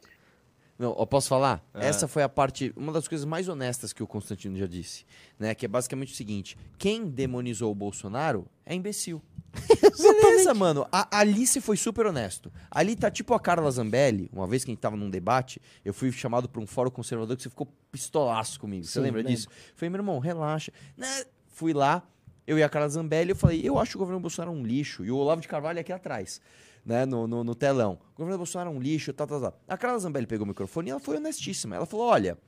Não, 0.78 0.96
eu 0.98 1.06
posso 1.06 1.28
falar? 1.28 1.62
É. 1.74 1.86
Essa 1.86 2.08
foi 2.08 2.22
a 2.22 2.28
parte, 2.28 2.72
uma 2.74 2.90
das 2.90 3.06
coisas 3.06 3.26
mais 3.26 3.48
honestas 3.48 3.92
que 3.92 4.02
o 4.02 4.06
Constantino 4.06 4.56
já 4.56 4.66
disse, 4.66 5.04
né? 5.38 5.54
Que 5.54 5.66
é 5.66 5.68
basicamente 5.68 6.14
o 6.14 6.16
seguinte: 6.16 6.56
quem 6.78 7.06
demonizou 7.06 7.70
o 7.70 7.74
Bolsonaro 7.74 8.46
é 8.64 8.74
imbecil. 8.74 9.20
Beleza, 9.98 10.55
mano. 10.55 10.86
A 10.92 11.18
Alice 11.18 11.61
foi 11.61 11.76
super 11.76 12.07
honesto. 12.07 12.53
Ali 12.70 12.96
tá 12.96 13.11
tipo 13.11 13.34
a 13.34 13.40
Carla 13.40 13.70
Zambelli, 13.70 14.30
uma 14.32 14.46
vez 14.46 14.64
que 14.64 14.70
a 14.70 14.72
gente 14.72 14.80
tava 14.80 14.96
num 14.96 15.11
debate, 15.11 15.61
eu 15.84 15.92
fui 15.92 16.11
chamado 16.12 16.48
pra 16.48 16.61
um 16.61 16.66
fórum 16.66 16.90
conservador 16.90 17.36
que 17.36 17.42
você 17.42 17.51
ficou 17.51 17.68
pistolaço 17.90 18.59
comigo. 18.61 18.84
Você 18.84 18.92
Sim, 18.92 19.01
lembra 19.01 19.18
lembro. 19.18 19.32
disso? 19.32 19.48
Falei, 19.74 19.90
meu 19.90 19.98
irmão, 19.98 20.18
relaxa. 20.18 20.72
Né? 20.96 21.24
Fui 21.48 21.72
lá, 21.72 22.03
eu 22.46 22.59
e 22.59 22.62
a 22.62 22.68
Carla 22.68 22.88
Zambelli, 22.88 23.30
eu 23.30 23.36
falei, 23.36 23.61
eu 23.62 23.78
acho 23.78 23.92
que 23.92 23.96
o 23.96 24.01
governo 24.01 24.20
Bolsonaro 24.20 24.57
é 24.57 24.59
um 24.59 24.64
lixo. 24.64 25.05
E 25.05 25.11
o 25.11 25.16
Olavo 25.16 25.40
de 25.40 25.48
Carvalho 25.48 25.80
aqui 25.80 25.92
atrás, 25.92 26.40
né, 26.84 27.05
no, 27.05 27.26
no, 27.26 27.44
no 27.44 27.55
telão. 27.55 27.98
O 28.14 28.18
governo 28.18 28.38
Bolsonaro 28.38 28.70
é 28.70 28.72
um 28.72 28.80
lixo, 28.80 29.12
tal, 29.12 29.26
tal, 29.26 29.40
tal. 29.40 29.61
A 29.68 29.76
Carla 29.76 29.98
Zambelli 29.98 30.26
pegou 30.26 30.44
o 30.44 30.48
microfone 30.48 30.88
e 30.88 30.90
ela 30.90 31.01
foi 31.01 31.16
honestíssima. 31.16 31.76
Ela 31.76 31.86
falou, 31.86 32.07
olha, 32.07 32.38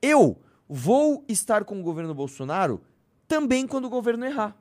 eu 0.00 0.38
vou 0.68 1.24
estar 1.28 1.64
com 1.64 1.80
o 1.80 1.82
governo 1.82 2.14
Bolsonaro 2.14 2.80
também 3.26 3.66
quando 3.66 3.86
o 3.86 3.90
governo 3.90 4.24
errar. 4.24 4.56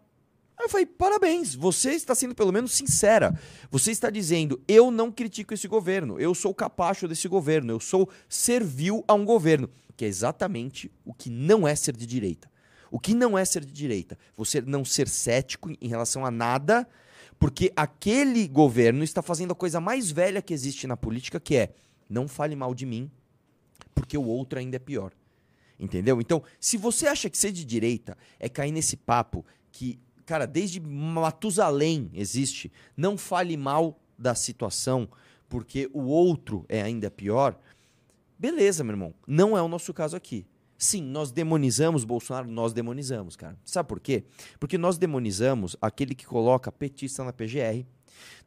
Aí 0.64 0.68
eu 0.68 0.70
falei, 0.70 0.86
parabéns, 0.86 1.54
você 1.54 1.92
está 1.92 2.16
sendo 2.16 2.34
pelo 2.34 2.54
menos 2.54 2.72
sincera. 2.72 3.38
Você 3.70 3.92
está 3.92 4.10
dizendo, 4.10 4.62
eu 4.66 4.90
não 4.90 5.12
critico 5.12 5.54
esse 5.54 5.68
governo, 5.68 6.18
eu 6.18 6.34
sou 6.34 6.54
capacho 6.54 7.06
desse 7.06 7.28
governo, 7.28 7.74
eu 7.74 7.82
sou 7.82 8.10
servil 8.30 9.04
a 9.06 9.14
um 9.14 9.26
governo. 9.26 9.70
Que 9.98 10.06
é 10.06 10.08
exatamente 10.08 10.90
o 11.04 11.14
que 11.14 11.30
não 11.30 11.68
é 11.68 11.76
ser 11.76 11.98
de 11.98 12.06
direita. 12.06 12.50
O 12.90 12.98
que 12.98 13.14
não 13.14 13.38
é 13.38 13.44
ser 13.44 13.66
de 13.66 13.74
direita? 13.74 14.18
Você 14.38 14.62
não 14.62 14.86
ser 14.86 15.10
cético 15.10 15.70
em 15.70 15.88
relação 15.90 16.26
a 16.26 16.32
nada, 16.32 16.88
porque 17.38 17.70
aquele 17.76 18.48
governo 18.48 19.04
está 19.04 19.22
fazendo 19.22 19.52
a 19.52 19.56
coisa 19.56 19.82
mais 19.82 20.12
velha 20.12 20.42
que 20.42 20.54
existe 20.54 20.88
na 20.88 20.96
política, 20.96 21.42
que 21.42 21.58
é 21.58 21.74
não 22.10 22.26
fale 22.26 22.56
mal 22.56 22.74
de 22.74 22.86
mim, 22.86 23.12
porque 23.94 24.18
o 24.18 24.24
outro 24.24 24.60
ainda 24.60 24.78
é 24.78 24.80
pior. 24.80 25.12
Entendeu? 25.78 26.22
Então, 26.22 26.42
se 26.58 26.78
você 26.78 27.06
acha 27.06 27.30
que 27.30 27.38
ser 27.38 27.52
de 27.52 27.66
direita 27.66 28.18
é 28.40 28.48
cair 28.48 28.72
nesse 28.72 28.96
papo 28.96 29.46
que, 29.74 30.00
cara, 30.26 30.46
desde 30.46 30.80
Matusalém 30.80 32.10
existe, 32.14 32.72
não 32.96 33.18
fale 33.18 33.58
mal 33.58 34.00
da 34.18 34.36
situação 34.36 35.10
porque 35.50 35.90
o 35.94 36.04
outro 36.06 36.66
é 36.68 36.82
ainda 36.82 37.12
pior, 37.12 37.56
beleza, 38.40 38.84
meu 38.84 38.94
irmão. 38.94 39.14
Não 39.28 39.56
é 39.58 39.62
o 39.62 39.68
nosso 39.68 39.94
caso 39.94 40.16
aqui. 40.16 40.48
Sim, 40.78 41.04
nós 41.04 41.32
demonizamos 41.32 42.04
Bolsonaro, 42.04 42.50
nós 42.50 42.74
demonizamos, 42.74 43.36
cara. 43.36 43.56
Sabe 43.64 43.88
por 43.88 44.00
quê? 44.00 44.24
Porque 44.60 44.78
nós 44.78 44.98
demonizamos 44.98 45.78
aquele 45.80 46.16
que 46.16 46.26
coloca 46.26 46.72
petista 46.72 47.24
na 47.24 47.32
PGR, 47.32 47.86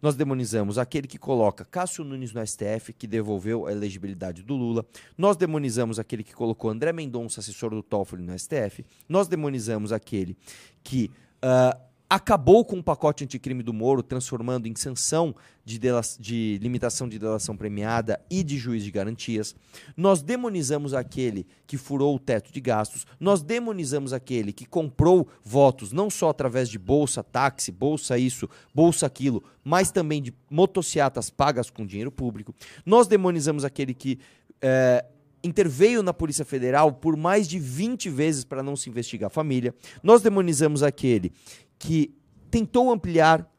nós 0.03 0.15
demonizamos 0.15 0.79
aquele 0.79 1.07
que 1.07 1.19
coloca 1.19 1.65
Cássio 1.65 2.05
Nunes 2.05 2.33
no 2.33 2.47
STF, 2.47 2.93
que 2.93 3.07
devolveu 3.07 3.67
a 3.67 3.73
elegibilidade 3.73 4.43
do 4.43 4.55
Lula. 4.55 4.85
Nós 5.17 5.37
demonizamos 5.37 5.99
aquele 5.99 6.23
que 6.23 6.35
colocou 6.35 6.71
André 6.71 6.93
Mendonça, 6.93 7.41
assessor 7.41 7.71
do 7.71 7.83
Toffoli, 7.83 8.23
no 8.23 8.39
STF. 8.39 8.85
Nós 9.09 9.29
demonizamos 9.29 9.93
aquele 9.93 10.37
que 10.83 11.11
ah, 11.49 11.79
acabou 12.11 12.65
com 12.65 12.79
o 12.79 12.83
pacote 12.83 13.23
anticrime 13.23 13.63
do 13.63 13.73
Moro, 13.73 14.03
transformando 14.03 14.67
em 14.67 14.75
sanção 14.75 15.33
de, 15.65 15.81
de 16.19 16.59
limitação 16.61 17.09
de 17.09 17.21
delação 17.21 17.57
premiada 17.57 18.21
e 18.29 18.43
de 18.43 18.59
juiz 18.59 18.83
de 18.83 18.91
garantias. 18.91 19.55
Nós 19.97 20.23
demonizamos 20.23 20.93
aquele 20.93 21.47
que 21.65 21.77
furou 21.77 22.17
o 22.17 22.19
teto 22.19 22.53
de 22.53 22.61
gastos. 22.61 23.07
Nós 23.21 23.45
demonizamos 23.45 24.13
aquele 24.13 24.53
que 24.53 24.67
comprou 24.67 25.29
votos 25.45 25.93
não 25.93 26.11
só 26.11 26.31
através 26.31 26.69
de 26.69 26.81
bolsa 26.81 27.23
táxi, 27.23 27.71
bolsa 27.71 28.19
isso, 28.19 28.49
bolsa 28.75 29.07
aquilo, 29.07 29.45
mas 29.63 29.93
também 29.93 30.21
de 30.21 30.35
motocicletas 30.51 31.31
pagas 31.31 31.71
com 31.71 31.87
dinheiro 31.87 32.11
público. 32.11 32.53
Nós 32.85 33.07
demonizamos 33.07 33.65
aquele 33.65 33.95
que 33.95 34.19
eh, 34.61 35.05
interveio 35.47 36.03
na 36.03 36.13
Polícia 36.13 36.45
Federal 36.45 36.93
por 36.93 37.17
mais 37.17 37.49
de 37.49 37.59
20 37.59 38.11
vezes 38.11 38.45
para 38.45 38.63
não 38.63 38.77
se 38.77 38.91
investigar 38.91 39.29
a 39.29 39.31
família. 39.31 39.75
Nós 40.03 40.23
demonizamos 40.23 40.83
aquele 40.83 41.33
que 41.79 42.15
tentou 42.51 42.91
ampliar 42.91 43.51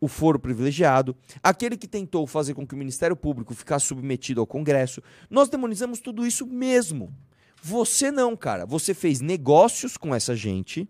o 0.00 0.08
foro 0.08 0.38
privilegiado, 0.38 1.14
aquele 1.42 1.76
que 1.76 1.86
tentou 1.86 2.26
fazer 2.26 2.54
com 2.54 2.66
que 2.66 2.74
o 2.74 2.78
Ministério 2.78 3.14
Público 3.14 3.54
ficasse 3.54 3.86
submetido 3.86 4.40
ao 4.40 4.46
Congresso. 4.46 5.02
Nós 5.28 5.48
demonizamos 5.48 6.00
tudo 6.00 6.26
isso 6.26 6.46
mesmo. 6.46 7.14
Você 7.62 8.10
não, 8.10 8.34
cara. 8.34 8.64
Você 8.64 8.94
fez 8.94 9.20
negócios 9.20 9.96
com 9.96 10.14
essa 10.14 10.34
gente 10.34 10.88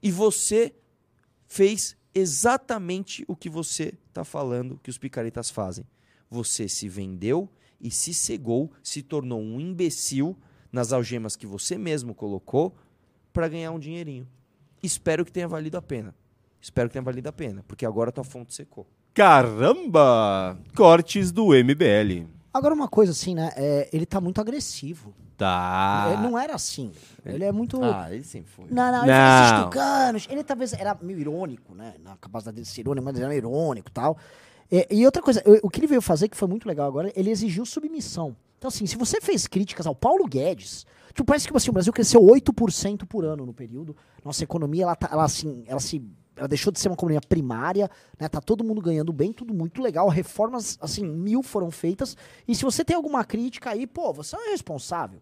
e 0.00 0.10
você 0.10 0.72
fez 1.46 1.96
exatamente 2.14 3.24
o 3.26 3.34
que 3.34 3.50
você 3.50 3.92
está 4.08 4.24
falando 4.24 4.78
que 4.82 4.90
os 4.90 4.98
picaretas 4.98 5.50
fazem. 5.50 5.84
Você 6.30 6.68
se 6.68 6.88
vendeu 6.88 7.50
e 7.80 7.90
se 7.90 8.14
cegou, 8.14 8.70
se 8.82 9.02
tornou 9.02 9.40
um 9.40 9.60
imbecil 9.60 10.36
nas 10.72 10.92
algemas 10.92 11.36
que 11.36 11.46
você 11.46 11.76
mesmo 11.78 12.14
colocou 12.14 12.74
para 13.32 13.48
ganhar 13.48 13.70
um 13.72 13.78
dinheirinho. 13.78 14.26
Espero 14.82 15.24
que 15.24 15.32
tenha 15.32 15.48
valido 15.48 15.76
a 15.76 15.82
pena. 15.82 16.14
Espero 16.60 16.88
que 16.88 16.94
tenha 16.94 17.02
valido 17.02 17.28
a 17.28 17.32
pena, 17.32 17.64
porque 17.66 17.86
agora 17.86 18.10
tua 18.10 18.24
fonte 18.24 18.54
secou. 18.54 18.86
Caramba! 19.14 20.58
Cortes 20.74 21.30
do 21.32 21.48
MBL. 21.48 22.26
Agora, 22.52 22.74
uma 22.74 22.88
coisa 22.88 23.12
assim, 23.12 23.34
né? 23.34 23.52
é, 23.54 23.88
ele 23.92 24.06
tá 24.06 24.20
muito 24.20 24.40
agressivo. 24.40 25.14
Tá. 25.36 26.08
Ele 26.12 26.22
não 26.22 26.38
era 26.38 26.54
assim. 26.54 26.90
Ele 27.24 27.44
é 27.44 27.52
muito. 27.52 27.82
Ah, 27.82 28.08
ele 28.10 28.24
sempre 28.24 28.50
foi. 28.50 28.64
Não, 28.70 28.90
não, 28.90 29.02
ele 29.02 29.12
Não. 29.12 29.64
tucanos. 29.64 30.26
Ele 30.30 30.42
talvez 30.42 30.72
era 30.72 30.96
meio 31.02 31.18
irônico, 31.18 31.74
né? 31.74 31.94
Na 32.02 32.16
capacidade 32.16 32.58
de 32.58 32.66
ser 32.66 32.80
irônico, 32.80 33.04
mas 33.04 33.16
ele 33.16 33.24
era 33.26 33.34
irônico 33.34 33.88
e 33.88 33.92
tal. 33.92 34.16
É, 34.70 34.86
e 34.94 35.04
outra 35.04 35.22
coisa, 35.22 35.42
o- 35.62 35.70
que 35.70 35.80
ele 35.80 35.86
veio 35.86 36.02
fazer, 36.02 36.28
que 36.28 36.36
foi 36.36 36.48
muito 36.48 36.66
legal 36.66 36.86
agora, 36.88 37.12
ele 37.14 37.30
exigiu 37.30 37.64
submissão. 37.64 38.36
Então, 38.58 38.68
assim, 38.68 38.86
se 38.86 38.96
você 38.96 39.20
fez 39.20 39.46
críticas 39.46 39.86
ao 39.86 39.94
Paulo 39.94 40.24
Guedes, 40.26 40.86
tipo, 41.08 41.24
parece 41.24 41.46
que 41.46 41.56
assim, 41.56 41.70
o 41.70 41.72
Brasil 41.72 41.92
cresceu 41.92 42.20
8% 42.22 43.06
por 43.06 43.24
ano 43.24 43.44
no 43.46 43.52
período. 43.52 43.94
Nossa 44.24 44.42
economia, 44.42 44.84
ela, 44.84 44.96
tá, 44.96 45.08
ela, 45.12 45.24
assim, 45.24 45.62
ela 45.66 45.80
se. 45.80 46.02
Ela 46.34 46.48
deixou 46.48 46.70
de 46.70 46.78
ser 46.78 46.88
uma 46.88 46.94
economia 46.94 47.20
primária, 47.26 47.90
né? 48.20 48.28
Tá 48.28 48.42
todo 48.42 48.62
mundo 48.62 48.82
ganhando 48.82 49.10
bem, 49.10 49.32
tudo 49.32 49.54
muito 49.54 49.80
legal. 49.80 50.06
Reformas, 50.08 50.76
assim, 50.82 51.02
mil 51.06 51.42
foram 51.42 51.70
feitas. 51.70 52.14
E 52.46 52.54
se 52.54 52.62
você 52.62 52.84
tem 52.84 52.94
alguma 52.94 53.24
crítica 53.24 53.70
aí, 53.70 53.86
pô, 53.86 54.12
você 54.12 54.36
é 54.36 54.48
irresponsável. 54.48 55.20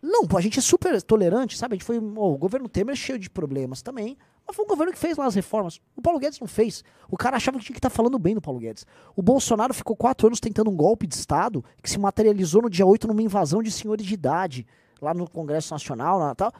Não, 0.00 0.26
pô, 0.26 0.36
a 0.36 0.40
gente 0.40 0.58
é 0.58 0.62
super 0.62 1.00
tolerante, 1.02 1.56
sabe? 1.56 1.74
A 1.74 1.76
gente 1.76 1.84
foi. 1.86 1.98
ó, 1.98 2.32
o 2.32 2.36
governo 2.36 2.68
Temer 2.68 2.92
é 2.92 2.96
cheio 2.96 3.18
de 3.18 3.30
problemas 3.30 3.82
também. 3.82 4.16
Mas 4.46 4.54
foi 4.56 4.64
um 4.64 4.68
governo 4.68 4.92
que 4.92 4.98
fez 4.98 5.16
lá 5.16 5.24
as 5.26 5.34
reformas. 5.34 5.80
O 5.96 6.02
Paulo 6.02 6.18
Guedes 6.18 6.38
não 6.38 6.46
fez. 6.46 6.84
O 7.10 7.16
cara 7.16 7.36
achava 7.36 7.58
que 7.58 7.64
tinha 7.64 7.74
que 7.74 7.78
estar 7.78 7.88
falando 7.90 8.18
bem 8.18 8.34
do 8.34 8.42
Paulo 8.42 8.60
Guedes. 8.60 8.84
O 9.16 9.22
Bolsonaro 9.22 9.72
ficou 9.72 9.96
quatro 9.96 10.26
anos 10.26 10.38
tentando 10.40 10.70
um 10.70 10.76
golpe 10.76 11.06
de 11.06 11.14
Estado 11.14 11.64
que 11.82 11.88
se 11.90 11.98
materializou 11.98 12.60
no 12.62 12.68
dia 12.70 12.84
8 12.84 13.06
numa 13.08 13.22
invasão 13.22 13.62
de 13.62 13.70
senhores 13.70 14.04
de 14.04 14.12
idade 14.14 14.66
lá 15.00 15.14
no 15.14 15.28
Congresso 15.28 15.72
Nacional 15.72 16.18
lá, 16.18 16.34
tal. 16.34 16.52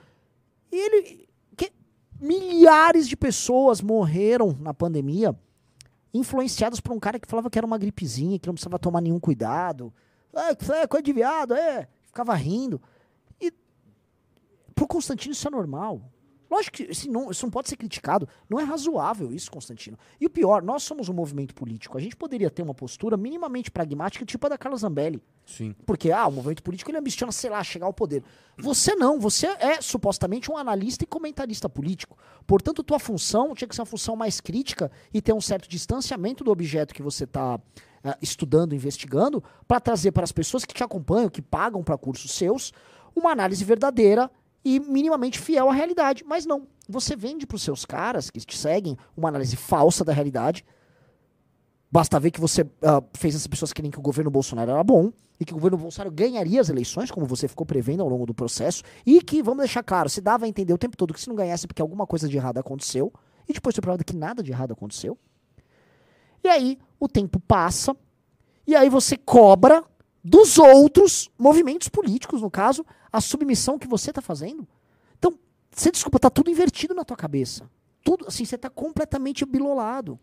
E 0.73 0.77
ele. 0.77 1.29
que- 1.57 1.73
milhares 2.21 3.07
de 3.07 3.17
pessoas 3.17 3.81
morreram 3.83 4.57
na 4.61 4.73
pandemia 4.73 5.35
influenciadas 6.13 6.81
por 6.81 6.93
um 6.93 7.01
cara 7.01 7.19
que 7.19 7.29
falava 7.29 7.51
que 7.51 7.59
era 7.59 7.67
uma 7.67 7.77
gripezinha, 7.77 8.39
que 8.39 8.47
não 8.47 8.55
precisava 8.55 8.79
tomar 8.79 9.01
nenhum 9.01 9.19
cuidado. 9.21 9.93
É, 10.33 10.51
é 10.83 10.87
coisa 10.87 11.03
de 11.03 11.13
viado, 11.13 11.55
é. 11.55 11.89
Ficava 12.07 12.35
rindo. 12.35 12.81
E 13.41 13.53
pro 14.75 14.87
Constantino 14.87 15.33
isso 15.33 15.47
é 15.47 15.51
normal. 15.51 16.01
Lógico 16.55 16.77
que 16.77 16.85
isso 16.85 17.11
não, 17.11 17.33
isso 17.33 17.45
não 17.45 17.51
pode 17.51 17.69
ser 17.69 17.77
criticado. 17.77 18.29
Não 18.49 18.61
é 18.61 18.63
razoável 18.63 19.33
isso, 19.33 19.51
Constantino. 19.51 19.99
E 20.21 20.27
o 20.27 20.31
pior, 20.31 20.63
nós 20.63 20.85
somos 20.85 21.09
um 21.09 21.13
movimento 21.13 21.53
político. 21.53 21.99
A 21.99 22.01
gente 22.01 22.15
poderia 22.15 22.49
ter 22.49 22.63
uma 22.63 22.73
postura 22.73 23.17
minimamente 23.17 23.73
pragmática, 23.73 24.25
tipo 24.25 24.47
a 24.47 24.51
da 24.51 24.57
Carla 24.57 24.79
Zambelli. 24.79 25.21
Sim. 25.45 25.75
Porque, 25.85 26.13
ah, 26.13 26.29
o 26.29 26.31
movimento 26.31 26.63
político 26.63 26.93
ele 26.93 26.99
ambiciona, 26.99 27.33
sei 27.33 27.51
lá, 27.51 27.63
chegar 27.65 27.87
ao 27.87 27.93
poder. 27.93 28.23
Você 28.57 28.95
não, 28.95 29.19
você 29.19 29.49
é 29.49 29.81
supostamente 29.81 30.49
um 30.49 30.57
analista 30.57 31.03
e 31.03 31.09
comentarista 31.09 31.69
político. 31.69 32.17
Portanto, 32.47 32.85
tua 32.85 33.01
função 33.01 33.53
tinha 33.53 33.67
que 33.67 33.75
ser 33.75 33.81
uma 33.81 33.87
função 33.87 34.15
mais 34.15 34.41
crítica 34.41 34.93
e 35.13 35.21
ter 35.21 35.33
um 35.33 35.41
certo 35.41 35.69
distanciamento 35.69 36.45
do 36.45 36.53
objeto 36.53 36.95
que 36.95 37.03
você 37.03 37.25
está 37.25 37.59
estudando, 38.23 38.77
investigando, 38.77 39.43
para 39.67 39.81
trazer 39.81 40.13
para 40.13 40.23
as 40.23 40.31
pessoas 40.31 40.65
que 40.65 40.73
te 40.73 40.85
acompanham, 40.85 41.29
que 41.29 41.43
pagam 41.43 41.83
para 41.83 41.99
cursos 41.99 42.31
seus, 42.31 42.73
uma 43.17 43.33
análise 43.33 43.65
verdadeira 43.65 44.31
e 44.65 44.81
minimamente 44.81 45.39
fiel 45.39 45.69
à 45.69 45.75
realidade. 45.75 46.25
Mas 46.27 46.47
não, 46.47 46.67
você 46.89 47.15
vende 47.15 47.47
para 47.47 47.57
os 47.57 47.63
seus 47.63 47.85
caras 47.85 48.31
que 48.31 48.41
te 48.41 48.57
seguem 48.57 48.97
uma 49.17 49.29
análise 49.29 49.57
falsa 49.57 50.05
da 50.05 50.13
realidade. 50.13 50.65
Basta 51.91 52.19
ver 52.19 52.31
que 52.31 52.41
você 52.41 52.67
ah, 52.83 53.03
fez 53.13 53.35
essas 53.35 53.47
pessoas 53.47 53.73
querem 53.73 53.91
que 53.91 53.99
o 53.99 54.03
governo 54.03 54.31
Bolsonaro 54.31 54.71
era 54.71 54.83
bom 54.83 55.13
e 55.39 55.45
que 55.45 55.53
o 55.53 55.57
governo 55.57 55.79
Bolsonaro 55.79 56.11
ganharia 56.11 56.61
as 56.61 56.69
eleições, 56.69 57.11
como 57.11 57.27
você 57.27 57.47
ficou 57.47 57.67
prevendo 57.67 58.03
ao 58.03 58.09
longo 58.09 58.27
do 58.27 58.35
processo, 58.35 58.83
e 59.05 59.21
que, 59.21 59.43
vamos 59.43 59.65
deixar 59.65 59.83
claro, 59.83 60.09
se 60.09 60.21
dava 60.21 60.45
a 60.45 60.49
entender 60.49 60.73
o 60.73 60.79
tempo 60.79 60.97
todo 60.97 61.13
que 61.13 61.21
se 61.21 61.29
não 61.29 61.35
ganhasse 61.35 61.67
porque 61.67 61.83
alguma 61.83 62.07
coisa 62.07 62.29
de 62.29 62.37
errado 62.37 62.59
aconteceu, 62.59 63.13
e 63.49 63.53
depois 63.53 63.75
foi 63.75 63.83
provado 63.83 64.05
que 64.05 64.15
nada 64.15 64.43
de 64.43 64.53
errado 64.53 64.73
aconteceu. 64.73 65.19
E 66.43 66.49
aí 66.49 66.79
o 67.01 67.09
tempo 67.09 67.41
passa, 67.41 67.97
e 68.67 68.75
aí 68.75 68.89
você 68.89 69.17
cobra 69.17 69.85
dos 70.25 70.59
outros 70.59 71.31
movimentos 71.39 71.89
políticos, 71.89 72.41
no 72.41 72.51
caso, 72.51 72.85
a 73.13 73.21
submissão 73.21 73.79
que 73.79 73.87
você 73.87 74.11
está 74.11 74.23
fazendo. 74.23 74.67
Então, 75.19 75.35
você 75.71 75.91
desculpa, 75.91 76.19
tá 76.19 76.31
tudo 76.31 76.51
invertido 76.51 76.95
na 76.95 77.05
tua 77.05 77.17
cabeça. 77.17 77.69
Tudo, 78.03 78.27
assim, 78.27 78.45
você 78.45 78.57
tá 78.57 78.71
completamente 78.71 79.45
bilolado. 79.45 80.19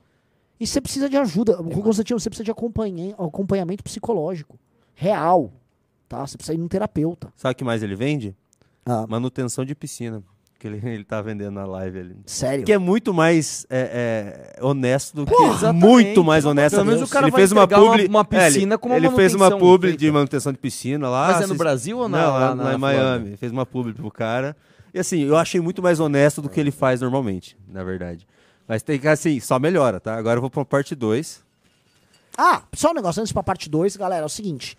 E 0.60 0.66
você 0.66 0.82
precisa 0.82 1.10
de 1.10 1.18
ajuda. 1.18 1.58
Constantino, 1.58 2.20
você 2.20 2.30
precisa 2.30 2.44
de 2.46 2.52
acompanha- 2.52 3.16
acompanhamento 3.18 3.84
psicológico. 3.84 4.60
Real. 4.94 5.52
Tá? 6.08 6.26
Você 6.26 6.38
precisa 6.38 6.54
ir 6.54 6.58
num 6.58 6.68
terapeuta. 6.68 7.32
Sabe 7.36 7.54
o 7.54 7.56
que 7.56 7.64
mais 7.64 7.82
ele 7.82 7.96
vende? 7.96 8.36
Ah. 8.86 9.06
Manutenção 9.08 9.64
de 9.66 9.74
piscina. 9.76 10.24
Que 10.62 10.68
ele, 10.68 10.80
ele 10.88 11.04
tá 11.04 11.22
vendendo 11.22 11.52
na 11.56 11.66
live 11.66 12.00
ali. 12.00 12.16
Sério? 12.26 12.64
Que 12.64 12.72
é 12.72 12.78
muito 12.78 13.14
mais 13.14 13.66
é, 13.70 14.54
é, 14.58 14.64
honesto 14.64 15.16
do 15.16 15.26
que. 15.26 15.34
exatamente. 15.34 15.82
muito 15.86 16.24
mais 16.24 16.44
Pelo 16.44 16.52
honesto. 16.52 16.78
de 16.84 16.90
Deus. 16.90 17.02
o 17.02 17.12
cara 17.12 17.26
ele 17.26 17.32
vai 17.32 17.40
fez 17.42 17.52
uma 17.52 17.62
uma- 17.62 17.68
publi. 17.68 18.08
uma 18.08 18.20
é, 18.32 18.36
ele- 18.46 18.46
piscina 18.54 18.78
com 18.78 18.90
uma 18.90 18.96
Ele 18.98 19.10
fez 19.12 19.34
uma 19.34 19.50
publi 19.58 19.90
feita. 19.90 19.98
de 19.98 20.12
manutenção 20.12 20.52
de 20.52 20.60
piscina 20.60 21.10
lá. 21.10 21.28
Mas 21.34 21.42
é 21.42 21.48
no 21.48 21.56
Brasil 21.56 21.98
ou 21.98 22.08
na- 22.08 22.18
Não, 22.22 22.32
lá, 22.34 22.40
lá 22.40 22.54
lá 22.54 22.56
na 22.64 22.74
em 22.74 22.78
Miami. 22.78 23.38
Fez 23.38 23.52
uma 23.52 23.66
publi 23.66 23.94
pro 23.94 24.12
cara. 24.12 24.56
E 24.94 25.00
assim, 25.00 25.24
eu 25.24 25.36
achei 25.38 25.60
muito 25.60 25.82
mais 25.82 26.00
honesto 26.00 26.42
do 26.42 26.50
que 26.50 26.60
ele 26.60 26.70
faz 26.72 27.02
normalmente, 27.02 27.58
na 27.68 27.84
verdade. 27.84 28.28
Mas 28.68 28.84
tem 28.84 29.00
que, 29.00 29.08
assim, 29.08 29.40
só 29.40 29.58
melhora, 29.58 30.00
tá? 30.00 30.16
Agora 30.16 30.38
eu 30.38 30.42
vou 30.42 30.50
pra 30.50 30.64
parte 30.64 30.94
2. 30.96 31.42
Ah, 32.38 32.62
só 32.74 32.92
um 32.92 32.94
negócio 32.94 33.20
antes 33.22 33.34
pra 33.34 33.44
parte 33.44 33.70
2, 33.70 33.96
galera, 33.98 34.24
é 34.24 34.26
o 34.26 34.30
seguinte. 34.30 34.78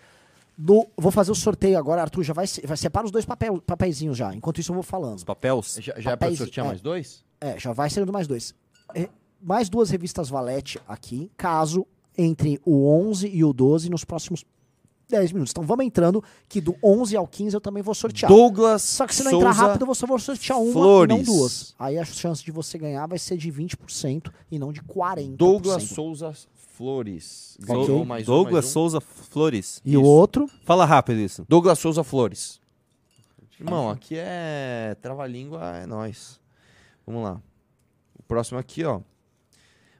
Do, 0.55 0.87
vou 0.95 1.11
fazer 1.11 1.31
o 1.31 1.35
sorteio 1.35 1.77
agora, 1.77 2.01
Arthur, 2.01 2.23
já 2.23 2.33
vai, 2.33 2.45
vai 2.65 2.77
separar 2.77 3.05
os 3.05 3.11
dois 3.11 3.25
papel, 3.25 3.59
papeizinhos 3.61 4.15
já. 4.17 4.33
Enquanto 4.35 4.59
isso 4.59 4.71
eu 4.71 4.75
vou 4.75 4.83
falando. 4.83 5.17
Os 5.17 5.23
papéis. 5.23 5.77
Já, 5.79 5.93
já 5.97 6.11
é 6.11 6.15
pra 6.15 6.17
Papéis- 6.27 6.37
sortear 6.37 6.65
é. 6.65 6.69
mais 6.69 6.81
dois? 6.81 7.23
É, 7.41 7.59
já 7.59 7.73
vai 7.73 7.89
sendo 7.89 8.13
mais 8.13 8.27
dois. 8.27 8.53
É, 8.93 9.09
mais 9.41 9.67
duas 9.67 9.89
revistas 9.89 10.29
Valete 10.29 10.79
aqui, 10.87 11.29
caso 11.35 11.85
entre 12.17 12.61
o 12.63 12.87
11 12.87 13.27
e 13.27 13.43
o 13.43 13.51
12 13.51 13.89
nos 13.89 14.05
próximos 14.05 14.45
10 15.09 15.31
minutos. 15.31 15.51
Então 15.51 15.65
vamos 15.65 15.85
entrando, 15.85 16.23
que 16.47 16.61
do 16.61 16.75
11 16.83 17.17
ao 17.17 17.27
15 17.27 17.55
eu 17.55 17.59
também 17.61 17.81
vou 17.83 17.93
sortear. 17.93 18.31
Douglas 18.31 18.81
Só 18.83 19.05
que 19.07 19.13
se 19.15 19.23
não 19.23 19.31
Souza 19.31 19.47
entrar 19.47 19.67
rápido, 19.67 19.85
eu 19.87 19.95
só 19.95 20.05
vou 20.07 20.17
sortear 20.19 20.59
uma 20.59 20.71
Flores. 20.71 21.13
e 21.13 21.17
não 21.17 21.23
duas. 21.23 21.75
Aí 21.77 21.97
a 21.97 22.05
chance 22.05 22.43
de 22.43 22.51
você 22.51 22.77
ganhar 22.77 23.05
vai 23.07 23.17
ser 23.19 23.35
de 23.37 23.51
20% 23.51 24.31
e 24.51 24.57
não 24.57 24.71
de 24.71 24.81
40%. 24.81 25.35
Douglas 25.35 25.83
Souza 25.83 26.33
Flores. 26.73 27.57
Mais 27.67 27.79
um, 27.79 27.85
Douglas 28.25 28.53
mais 28.53 28.65
um. 28.65 28.69
Souza 28.71 28.99
Flores. 29.01 29.81
E 29.85 29.95
o 29.95 30.01
Isso. 30.01 30.09
outro, 30.09 30.49
Fala 30.65 30.85
rápido 30.85 31.19
isso. 31.19 31.45
Douglas 31.47 31.77
Souza 31.79 32.03
Flores. 32.03 32.59
Irmão, 33.59 33.89
aqui 33.89 34.15
é 34.17 34.95
trava-língua, 35.01 35.77
é 35.77 35.85
nós. 35.85 36.39
Vamos 37.05 37.23
lá. 37.23 37.39
O 38.17 38.23
próximo 38.23 38.57
aqui, 38.57 38.83
ó. 38.83 39.01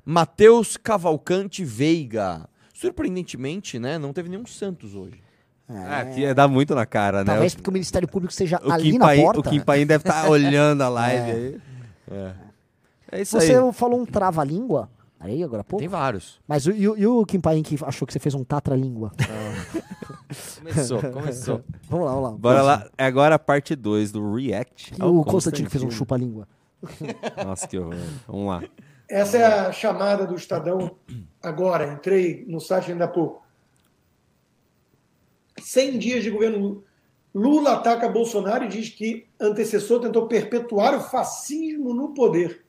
Matheus 0.06 0.76
Cavalcante 0.76 1.64
Veiga. 1.64 2.50
Surpreendentemente, 2.74 3.78
né? 3.80 3.98
Não 3.98 4.12
teve 4.12 4.28
nenhum 4.28 4.46
Santos 4.46 4.96
hoje. 4.96 5.22
Ah, 5.70 6.00
aqui 6.00 6.26
é, 6.26 6.34
dá 6.34 6.48
muito 6.48 6.76
na 6.76 6.86
cara, 6.86 7.20
né? 7.20 7.26
talvez 7.26 7.54
O- 7.54 7.56
porque 7.58 7.70
o 7.70 7.74
Ministério 7.74 8.08
Público 8.08 8.32
esteja 8.32 8.60
o 8.64 8.72
ali 8.72 8.92
Kim 8.92 8.98
na 8.98 9.06
Paim- 9.06 9.22
porta. 9.22 9.40
O 9.40 9.44
Kim 9.44 9.62
Paim 9.62 9.86
deve 9.86 10.02
estar 10.08 10.28
olhando 10.30 10.82
a 10.82 10.90
live 10.90 11.30
É. 11.32 11.34
aí. 11.34 11.62
É. 12.12 12.34
É 13.14 13.22
isso 13.22 13.40
Você 13.40 13.56
aí. 13.56 13.74
falou 13.74 14.02
um 14.02 14.06
trava-língua 14.06 14.90
aí 15.24 15.44
agora 15.44 15.62
há 15.62 15.64
pouco? 15.64 15.80
Tem 15.82 15.88
vários. 15.88 16.40
Mas 16.48 16.66
o, 16.66 16.72
e, 16.72 16.88
o- 16.88 16.98
e 16.98 17.06
o 17.08 17.26
Kim 17.26 17.40
Paim 17.40 17.62
que 17.64 17.78
achou 17.84 18.06
que 18.06 18.14
você 18.14 18.20
fez 18.20 18.34
um 18.36 18.44
tatra-língua? 18.44 19.12
Começou, 20.60 21.00
começou. 21.12 21.64
vamos 21.90 22.06
lá, 22.06 22.12
vamos 22.14 22.32
lá. 22.32 22.38
Bora 22.38 22.62
lá. 22.62 22.90
É 22.98 23.06
agora 23.06 23.36
a 23.36 23.40
parte 23.40 23.76
2 23.76 24.12
do 24.12 24.34
React. 24.34 24.94
E 24.98 25.02
ao 25.02 25.16
o 25.16 25.24
Constantino 25.24 25.68
que 25.68 25.72
fez 25.72 25.84
um 25.84 25.92
chupa-língua. 25.92 26.48
Nossa, 27.46 27.68
que 27.68 27.78
horror. 27.78 27.96
Vamos 28.28 28.48
lá. 28.48 28.64
Essa 29.10 29.38
é 29.38 29.44
a 29.46 29.72
chamada 29.72 30.26
do 30.26 30.36
Estadão 30.36 30.96
agora. 31.42 31.94
Entrei 31.94 32.46
no 32.48 32.60
site 32.60 32.92
ainda 32.92 33.06
há 33.06 33.08
pouco. 33.08 33.44
100 35.62 36.00
dias 36.00 36.24
de 36.24 36.30
governo. 36.32 36.84
Lula 37.34 37.74
ataca 37.74 38.08
Bolsonaro 38.10 38.66
e 38.66 38.68
diz 38.68 38.90
que 38.90 39.26
antecessor 39.40 40.00
tentou 40.00 40.28
perpetuar 40.28 40.96
o 40.96 41.02
fascismo 41.02 41.94
no 41.94 42.14
poder. 42.14 42.63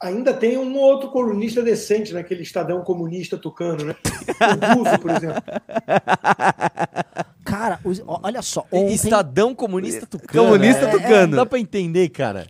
Ainda 0.00 0.32
tem 0.32 0.56
um 0.56 0.76
outro 0.76 1.10
colunista 1.10 1.60
decente 1.62 2.12
naquele 2.14 2.42
Estadão 2.42 2.82
comunista 2.82 3.36
tucano, 3.36 3.84
né? 3.84 3.96
O 3.98 4.76
Buzo, 4.84 4.98
por 5.00 5.10
exemplo. 5.10 5.42
Cara, 7.44 7.80
os- 7.82 8.02
olha 8.06 8.42
só. 8.42 8.66
Ontem, 8.70 8.94
Estadão 8.94 9.54
Comunista 9.54 10.06
Tucano. 10.06 10.44
Comunista 10.44 10.84
É, 10.84 10.90
Tucano. 10.90 11.36
Dá 11.36 11.46
pra 11.46 11.58
entender, 11.58 12.08
cara. 12.10 12.46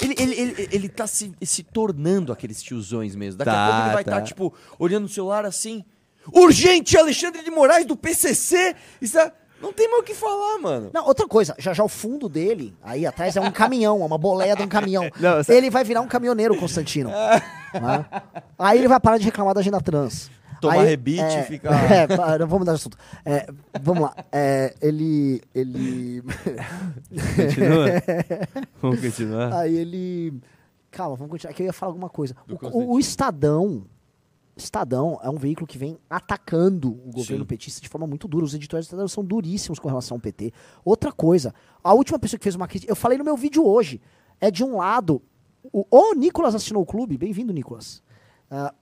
Ele, 0.00 0.14
ele, 0.18 0.34
ele, 0.40 0.68
ele 0.72 0.88
tá 0.88 1.06
se, 1.06 1.32
se 1.42 1.62
tornando 1.64 2.32
aqueles 2.32 2.62
tiozões 2.62 3.14
mesmo. 3.14 3.38
Daqui 3.38 3.50
a 3.50 3.54
Tá, 3.54 3.66
pouco 3.66 3.82
ele 3.86 3.92
vai 3.92 4.02
estar, 4.02 4.16
tá. 4.20 4.22
tipo, 4.22 4.54
olhando 4.78 5.02
no 5.02 5.08
celular 5.08 5.44
assim. 5.44 5.84
Urgente, 6.32 6.96
Alexandre 6.96 7.42
de 7.42 7.50
Moraes 7.50 7.84
do 7.86 7.96
PCC! 7.96 8.76
Está... 9.02 9.32
Não 9.60 9.72
tem 9.72 9.88
mais 9.90 10.00
o 10.02 10.04
que 10.04 10.14
falar, 10.14 10.58
mano. 10.58 10.90
Não, 10.92 11.06
outra 11.06 11.26
coisa, 11.28 11.54
já 11.58 11.72
já 11.74 11.84
o 11.84 11.88
fundo 11.88 12.28
dele, 12.28 12.74
aí 12.82 13.04
atrás 13.06 13.36
é 13.36 13.40
um 13.40 13.50
caminhão, 13.50 14.00
é 14.02 14.04
uma 14.06 14.16
boleia 14.18 14.56
de 14.56 14.62
um 14.62 14.68
caminhão. 14.68 15.04
Não, 15.20 15.40
Ele 15.48 15.68
vai 15.70 15.84
virar 15.84 16.00
um 16.00 16.08
caminhoneiro, 16.08 16.56
Constantino. 16.56 17.10
Né? 17.72 18.04
Aí 18.58 18.78
ele 18.80 18.88
vai 18.88 18.98
parar 18.98 19.16
de 19.18 19.24
reclamar 19.24 19.54
da 19.54 19.60
agenda 19.60 19.80
trans. 19.80 20.28
Tomar 20.60 20.80
Aí, 20.80 20.86
rebite 20.88 21.22
é, 21.22 21.40
e 21.40 21.42
ficar- 21.44 21.70
É, 21.88 22.44
vamos 22.44 22.66
dar 22.66 22.72
assunto. 22.72 22.98
É, 23.24 23.46
vamos 23.80 24.02
lá. 24.02 24.14
É, 24.32 24.74
ele. 24.82 25.40
Ele. 25.54 26.20
Continua? 27.36 27.86
Vamos 28.82 29.00
continuar? 29.00 29.52
Aí 29.54 29.76
ele. 29.76 30.34
Calma, 30.90 31.14
vamos 31.16 31.30
continuar. 31.30 31.54
Que 31.54 31.62
eu 31.62 31.66
ia 31.66 31.72
falar 31.72 31.90
alguma 31.90 32.08
coisa. 32.10 32.34
O- 32.72 32.94
o 32.94 32.98
Estadão. 32.98 33.84
Estadão 34.64 35.18
é 35.22 35.28
um 35.30 35.36
veículo 35.36 35.66
que 35.66 35.76
vem 35.78 35.98
atacando 36.08 36.90
o 36.90 37.10
governo 37.12 37.44
Sim. 37.44 37.48
petista 37.48 37.80
de 37.80 37.88
forma 37.88 38.06
muito 38.06 38.26
dura. 38.28 38.44
Os 38.44 38.54
editores 38.54 38.86
do 38.86 38.88
Estadão 38.88 39.08
são 39.08 39.24
duríssimos 39.24 39.78
com 39.78 39.88
relação 39.88 40.16
ao 40.16 40.20
PT. 40.20 40.52
Outra 40.84 41.10
coisa, 41.12 41.54
a 41.82 41.92
última 41.94 42.18
pessoa 42.18 42.38
que 42.38 42.44
fez 42.44 42.54
uma 42.54 42.68
crítica, 42.68 42.90
eu 42.90 42.96
falei 42.96 43.16
no 43.18 43.24
meu 43.24 43.36
vídeo 43.36 43.66
hoje, 43.66 44.00
é 44.40 44.50
de 44.50 44.62
um 44.64 44.76
lado. 44.76 45.20
O, 45.72 45.84
o 45.90 46.14
Nicolas 46.14 46.54
assinou 46.54 46.82
o 46.82 46.86
clube, 46.86 47.18
bem-vindo, 47.18 47.52
Nicolas. 47.52 48.02
Ah, 48.50 48.72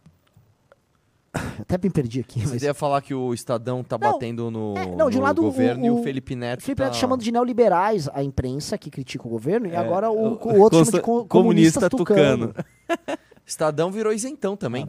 até 1.61 1.77
me 1.83 1.91
perdi 1.91 2.21
aqui, 2.21 2.41
Você 2.41 2.55
mas. 2.55 2.63
ia 2.63 2.73
falar 2.75 3.03
que 3.03 3.13
o 3.15 3.35
Estadão 3.35 3.83
tá 3.85 3.99
Não, 3.99 4.13
batendo 4.13 4.51
no, 4.51 4.75
é, 4.77 4.87
não, 4.97 5.11
de 5.11 5.19
um 5.19 5.21
lado, 5.23 5.41
o- 5.41 5.45
governo 5.45 5.85
e 5.85 5.91
o- 5.91 6.01
o 6.01 6.03
Felipe 6.03 6.35
Neto. 6.35 6.61
O 6.61 6.63
Felipe 6.63 6.79
tá... 6.81 6.85
Neto 6.87 6.97
chamando 6.97 7.23
de 7.23 7.31
neoliberais 7.33 8.09
a 8.13 8.23
imprensa 8.23 8.79
que 8.79 8.91
critica 8.91 9.27
o 9.27 9.31
governo, 9.31 9.67
e 9.67 9.73
É, 9.73 9.77
agora 9.77 10.11
o, 10.11 10.15
o- 10.15 10.19
o 10.57 10.61
outro 10.61 10.79
chama 10.79 10.85
consta- 10.85 10.97
de 10.99 11.03
co- 11.03 11.25
comunista 11.27 11.81
comunista 11.81 11.91
tucano. 11.91 12.55
Estadão 13.45 13.91
virou 13.91 14.13
isentão 14.13 14.57
também. 14.57 14.87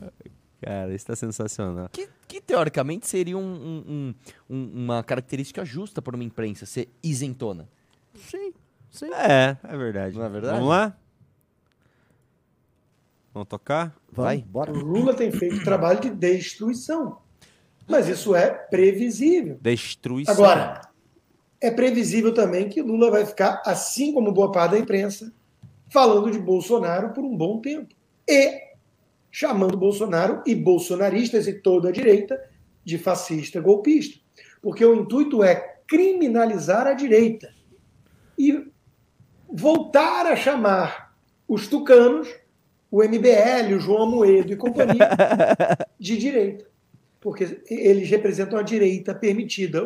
Cara, 0.62 0.93
isso 0.93 1.05
tá 1.05 1.16
sensacional. 1.16 1.88
Que, 1.89 2.10
que 2.28 2.41
teoricamente 2.41 3.07
seria 3.07 3.38
um- 3.38 3.41
um- 3.41 3.84
um- 3.88 4.16
um- 4.55 4.84
uma 4.86 5.03
característica 5.03 5.64
justa 5.64 6.01
para 6.01 6.16
uma 6.16 6.24
imprensa 6.24 6.66
ser 6.66 6.89
isentona. 7.01 7.68
Sim, 8.16 8.53
sim. 8.91 9.10
É, 9.14 9.55
é 9.64 9.78
verdade. 9.78 10.18
Não 10.18 10.26
é 10.26 10.30
verdade? 10.30 10.53
Vamos 10.55 10.70
lá? 10.70 10.97
Vamos 13.34 13.47
tocar? 13.47 13.95
Vamos, 14.12 14.26
Vai. 14.32 14.38
bora. 14.47 14.72
O 14.72 14.78
Lula 14.78 15.14
tem 15.14 15.32
feito 15.32 15.64
trabalho 15.64 15.99
de 16.01 16.10
destruição. 16.10 17.20
Mas 17.88 18.07
isso 18.07 18.36
é 18.36 18.49
previsível. 18.49 19.57
Destruição. 19.62 20.34
Agora, 20.34 20.82
é 21.62 21.72
previsível 21.72 22.34
também 22.34 22.70
que 22.70 22.82
Lula 22.82 23.10
vai 23.10 23.26
ficar, 23.26 23.62
assim 23.66 24.14
como 24.14 24.32
boa 24.32 24.51
parte 24.51 24.72
da 24.72 24.80
imprensa, 24.80 25.32
falando 25.89 26.30
de 26.32 26.38
Bolsonaro 26.39 27.14
por 27.14 27.24
um 27.24 27.36
bom 27.36 27.60
tempo. 27.62 27.95
E 28.28 28.68
chamando 29.32 29.78
Bolsonaro 29.78 30.42
e 30.46 30.56
bolsonaristas 30.56 31.48
e 31.48 31.54
toda 31.54 31.90
a 31.90 31.92
direita 31.92 32.40
de 32.84 32.98
fascista 32.98 33.60
golpista. 33.60 34.20
Porque 34.62 34.84
o 34.84 34.96
intuito 34.96 35.44
é 35.44 35.56
criminalizar 35.88 36.88
a 36.88 36.94
direita 36.94 37.54
e 38.38 38.68
voltar 39.52 40.26
a 40.26 40.36
chamar 40.36 41.14
os 41.48 41.68
tucanos, 41.68 42.28
o 42.92 43.04
MBL, 43.04 43.76
o 43.76 43.80
João 43.80 44.04
Amoedo 44.04 44.54
e 44.54 44.56
companhia, 44.56 45.10
de 46.00 46.18
direita. 46.18 46.66
Porque 47.20 47.62
eles 47.70 48.10
representam 48.10 48.58
a 48.58 48.64
direita 48.64 49.14
permitida. 49.14 49.84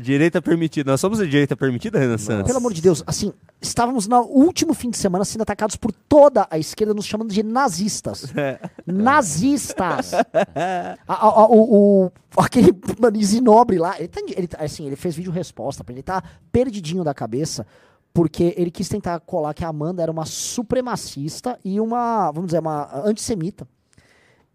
Direita 0.00 0.40
permitida. 0.40 0.90
Nós 0.90 1.00
somos 1.00 1.20
a 1.20 1.24
direita 1.26 1.54
permitida, 1.54 1.98
Renan 1.98 2.16
Santos? 2.16 2.46
Pelo 2.46 2.56
amor 2.58 2.72
de 2.72 2.80
Deus, 2.80 3.02
assim, 3.06 3.30
estávamos 3.60 4.06
no 4.08 4.22
último 4.22 4.72
fim 4.72 4.88
de 4.88 4.96
semana 4.96 5.22
sendo 5.24 5.42
atacados 5.42 5.76
por 5.76 5.92
toda 5.92 6.46
a 6.50 6.58
esquerda, 6.58 6.94
nos 6.94 7.04
chamando 7.04 7.30
de 7.30 7.42
nazistas. 7.42 8.32
nazistas! 8.86 10.14
A- 10.14 10.96
a- 11.06 11.14
a- 11.42 11.46
o, 11.46 12.04
o- 12.06 12.12
aquele 12.38 12.74
Zinobre 13.22 13.78
lá, 13.78 13.98
ele, 13.98 14.08
tá, 14.08 14.20
ele, 14.28 14.48
assim, 14.58 14.86
ele 14.86 14.96
fez 14.96 15.14
vídeo 15.14 15.30
resposta 15.30 15.84
pra 15.84 15.92
ele, 15.92 16.02
tá 16.02 16.22
perdidinho 16.50 17.04
da 17.04 17.12
cabeça, 17.12 17.66
porque 18.14 18.54
ele 18.56 18.70
quis 18.70 18.88
tentar 18.88 19.20
colar 19.20 19.52
que 19.52 19.64
a 19.64 19.68
Amanda 19.68 20.02
era 20.02 20.10
uma 20.12 20.24
supremacista 20.24 21.58
e 21.64 21.78
uma, 21.80 22.30
vamos 22.30 22.46
dizer, 22.48 22.60
uma 22.60 22.88
antissemita. 23.06 23.68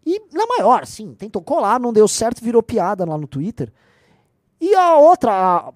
E 0.04 0.20
na 0.32 0.46
maior, 0.46 0.86
sim, 0.86 1.14
tentou 1.14 1.42
colar, 1.42 1.78
não 1.78 1.92
deu 1.92 2.08
certo, 2.08 2.42
virou 2.42 2.62
piada 2.62 3.04
lá 3.04 3.16
no 3.16 3.26
Twitter. 3.28 3.72
E 4.60 4.74
a 4.74 4.96
outra, 4.96 5.32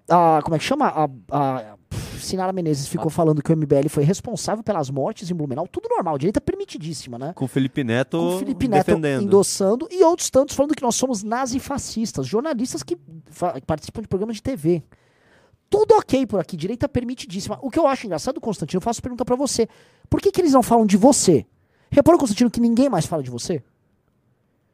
a, 0.08 0.38
a- 0.38 0.42
como 0.42 0.56
é 0.56 0.58
que 0.58 0.64
chama? 0.64 0.86
A, 0.88 1.08
a 1.30 1.76
Sinara 2.18 2.52
Menezes 2.52 2.86
ficou 2.88 3.10
falando 3.10 3.42
que 3.42 3.52
o 3.52 3.56
MBL 3.56 3.88
foi 3.88 4.04
responsável 4.04 4.62
pelas 4.64 4.88
mortes 4.90 5.30
em 5.30 5.34
Blumenau. 5.34 5.66
Tudo 5.68 5.88
normal, 5.88 6.16
direita 6.18 6.40
permitidíssima, 6.40 7.18
né? 7.18 7.32
Com 7.34 7.44
o 7.44 7.48
Felipe 7.48 7.82
Neto 7.84 8.16
Com 8.18 8.36
o 8.36 8.38
Felipe 8.38 8.68
Neto 8.68 8.86
defendendo. 8.86 9.22
endossando 9.24 9.88
e 9.90 10.02
outros 10.04 10.30
tantos 10.30 10.54
falando 10.56 10.74
que 10.74 10.82
nós 10.82 10.94
somos 10.94 11.22
nazifascistas, 11.22 12.26
jornalistas 12.26 12.82
que 12.82 12.96
fa- 13.30 13.54
participam 13.66 14.02
de 14.02 14.08
programas 14.08 14.36
de 14.36 14.42
TV. 14.42 14.82
Tudo 15.68 15.94
ok 15.96 16.26
por 16.26 16.38
aqui, 16.40 16.56
direita 16.56 16.88
permitidíssima. 16.88 17.58
O 17.62 17.70
que 17.70 17.78
eu 17.78 17.86
acho 17.86 18.06
engraçado, 18.06 18.40
Constantino, 18.40 18.78
eu 18.78 18.82
faço 18.82 19.00
pergunta 19.02 19.24
pra 19.24 19.36
você. 19.36 19.66
Por 20.10 20.20
que, 20.20 20.30
que 20.30 20.40
eles 20.40 20.52
não 20.52 20.62
falam 20.62 20.84
de 20.86 20.96
você? 20.96 21.46
Reparou, 21.90 22.18
Constantino, 22.20 22.50
que 22.50 22.60
ninguém 22.60 22.88
mais 22.90 23.06
fala 23.06 23.22
de 23.22 23.30
você? 23.30 23.62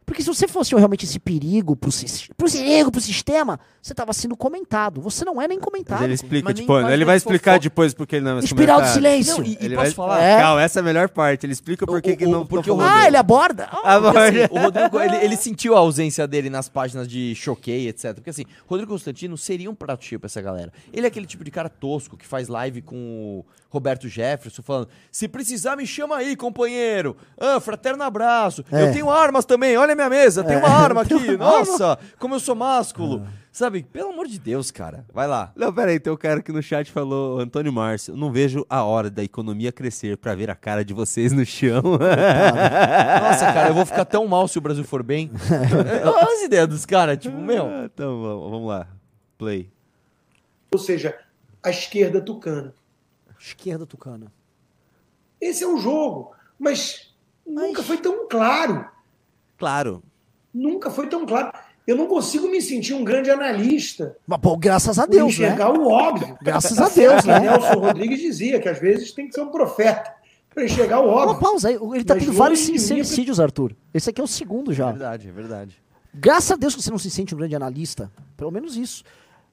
Porque 0.09 0.22
se 0.22 0.28
você 0.28 0.48
fosse 0.48 0.74
realmente 0.74 1.04
esse 1.04 1.18
perigo 1.18 1.76
pro, 1.76 1.90
pro 2.36 2.50
perigo, 2.50 2.90
pro 2.90 3.00
sistema, 3.00 3.61
você 3.80 3.94
tava 3.94 4.12
sendo 4.14 4.34
comentado. 4.34 5.02
Você 5.02 5.22
não 5.22 5.40
é 5.40 5.46
nem 5.46 5.61
comentado. 5.61 5.96
Mas 5.98 6.04
ele 6.04 6.14
explica, 6.14 6.44
Mas 6.48 6.59
tipo, 6.59 6.78
ele 6.80 7.04
vai 7.04 7.16
de 7.16 7.18
explicar 7.18 7.52
fofoca. 7.52 7.62
depois 7.62 7.92
porque 7.94 8.16
ele 8.16 8.24
não 8.24 8.38
é 8.38 8.40
Espiral 8.40 8.76
do 8.78 8.80
comentado. 8.80 8.94
silêncio. 8.94 9.36
Não, 9.36 9.44
e- 9.44 9.59
Ele 9.61 9.74
posso 9.76 9.86
vai 9.86 9.90
falar? 9.92 10.22
É. 10.22 10.40
Calma, 10.40 10.62
essa 10.62 10.78
é 10.78 10.80
a 10.80 10.84
melhor 10.84 11.09
parte. 11.11 11.44
Ele 11.44 11.52
explica 11.52 11.86
por 11.86 12.00
que 12.00 12.16
não 12.26 12.46
porque 12.46 12.70
tô 12.70 12.74
o 12.76 12.78
falando. 12.78 12.96
ah, 12.96 13.06
ele 13.06 13.16
aborda? 13.18 13.66
Porque, 13.68 14.00
Porque, 14.00 14.18
assim, 14.18 14.48
o 14.50 14.59
Rodrigo, 14.62 15.00
ele, 15.00 15.16
ele 15.24 15.36
sentiu 15.36 15.76
a 15.76 15.78
ausência 15.80 16.26
dele 16.26 16.48
nas 16.48 16.68
páginas 16.70 17.06
de 17.06 17.34
choquei, 17.34 17.86
etc. 17.88 18.14
Porque 18.14 18.30
assim, 18.30 18.44
Rodrigo 18.66 18.90
Constantino 18.92 19.36
seria 19.36 19.70
um 19.70 19.74
prato 19.74 20.04
cheio 20.04 20.18
pra 20.18 20.26
essa 20.26 20.40
galera. 20.40 20.72
Ele 20.92 21.04
é 21.04 21.09
aquele 21.09 21.26
tipo 21.26 21.44
de 21.44 21.50
cara 21.50 21.68
tosco 21.68 22.16
que 22.16 22.26
faz 22.26 22.48
live 22.48 22.80
com 22.80 22.96
o 22.96 23.44
Roberto 23.70 24.09
Jefferson 24.09 24.62
falando: 24.62 24.88
se 25.12 25.28
precisar, 25.28 25.76
me 25.76 25.86
chama 25.86 26.16
aí, 26.16 26.34
companheiro. 26.34 27.14
Ah, 27.38 27.61
fraterno 27.61 28.02
abraço. 28.02 28.64
É. 28.72 28.84
Eu 28.88 28.92
tenho 28.92 29.11
armas 29.11 29.44
também, 29.44 29.76
olha 29.76 29.92
a 29.92 29.96
minha 29.99 30.09
mesa, 30.09 30.44
tem 30.44 30.57
uma 30.57 30.68
arma 30.68 31.03
aqui. 31.03 31.14
Nossa, 31.36 31.99
como 32.18 32.34
eu 32.36 32.40
sou 32.40 32.55
másculo. 32.55 33.26
Sabe, 33.51 33.82
pelo 33.82 34.11
amor 34.11 34.28
de 34.28 34.38
Deus, 34.38 34.70
cara. 34.70 35.05
Vai 35.12 35.26
lá. 35.26 35.51
Não, 35.57 35.72
peraí, 35.72 35.99
tem 35.99 36.12
um 36.12 36.16
cara 36.16 36.40
que 36.40 36.53
no 36.53 36.62
chat 36.62 36.92
falou, 36.92 37.40
Antônio 37.40 37.72
Márcio, 37.72 38.16
não 38.16 38.30
vejo 38.30 38.64
a 38.70 38.84
hora 38.84 39.11
da 39.11 39.24
economia 39.24 39.72
crescer 39.72 40.16
pra 40.16 40.34
ver 40.34 40.49
a 40.49 40.55
cara 40.55 40.84
de 40.84 40.94
vocês 40.94 41.32
no 41.32 41.44
chão. 41.44 41.82
Nossa, 41.82 43.46
cara, 43.53 43.70
eu 43.70 43.74
vou 43.74 43.84
ficar 43.84 44.05
tão 44.05 44.28
mal 44.28 44.46
se 44.46 44.59
o 44.59 44.61
Brasil 44.61 44.84
for 44.84 45.03
bem. 45.03 45.30
Olha 46.05 46.22
as 46.34 46.42
ideias 46.42 46.68
dos 46.68 46.86
caras, 46.86 47.18
tipo, 47.18 47.36
meu. 47.36 47.66
então, 47.84 48.22
vamos, 48.22 48.51
vamos 48.51 48.68
lá. 48.68 48.86
Play. 49.36 49.68
Ou 50.72 50.78
seja, 50.78 51.18
a 51.62 51.70
esquerda 51.70 52.20
tucana. 52.20 52.72
Esquerda 53.40 53.84
tucana. 53.86 54.32
Esse 55.40 55.64
é 55.64 55.66
o 55.66 55.78
jogo. 55.78 56.32
Mas 56.59 57.14
nunca 57.46 57.82
foi 57.82 57.96
tão 57.99 58.28
claro. 58.28 58.86
Claro. 59.59 60.02
Nunca 60.54 60.90
foi 60.90 61.09
tão 61.09 61.26
claro. 61.26 61.52
Eu 61.86 61.96
não 61.96 62.06
consigo 62.06 62.48
me 62.48 62.61
sentir 62.61 62.92
um 62.94 63.02
grande 63.02 63.30
analista 63.30 64.14
Mas, 64.26 64.38
pô, 64.40 64.56
graças 64.56 64.98
a 64.98 65.06
Deus, 65.06 65.38
né? 65.38 65.46
enxergar 65.48 65.70
o 65.72 65.88
óbvio. 65.88 66.36
Graças 66.42 66.78
a 66.78 66.88
Deus, 66.88 67.24
né? 67.24 67.40
Nelson 67.40 67.78
Rodrigues 67.80 68.20
dizia 68.20 68.61
que 68.61 68.68
às 68.68 68.78
vezes 68.78 69.12
tem 69.12 69.26
que 69.26 69.34
ser 69.34 69.40
um 69.40 69.50
profeta 69.50 70.14
para 70.54 70.64
enxergar 70.64 71.00
o 71.00 71.04
Uma 71.09 71.22
óbvio. 71.22 71.40
pausa 71.40 71.68
aí. 71.68 71.74
Ele 71.74 72.04
tá 72.04 72.14
Mas 72.14 72.24
tendo 72.24 72.34
vários 72.36 72.61
sincericídios, 72.61 73.40
Arthur. 73.40 73.74
Esse 73.94 74.11
aqui 74.11 74.20
é 74.20 74.24
o 74.24 74.26
segundo 74.26 74.70
É 74.70 74.74
já. 74.74 74.90
verdade, 74.90 75.28
é 75.28 75.32
verdade. 75.32 75.76
Graças 76.12 76.50
a 76.52 76.56
Deus 76.56 76.74
que 76.74 76.82
você 76.82 76.90
não 76.90 76.98
se 76.98 77.11
sente 77.11 77.34
um 77.34 77.38
grande 77.38 77.54
analista. 77.56 78.11
Pelo 78.36 78.50
menos 78.50 78.76
isso. 78.76 79.02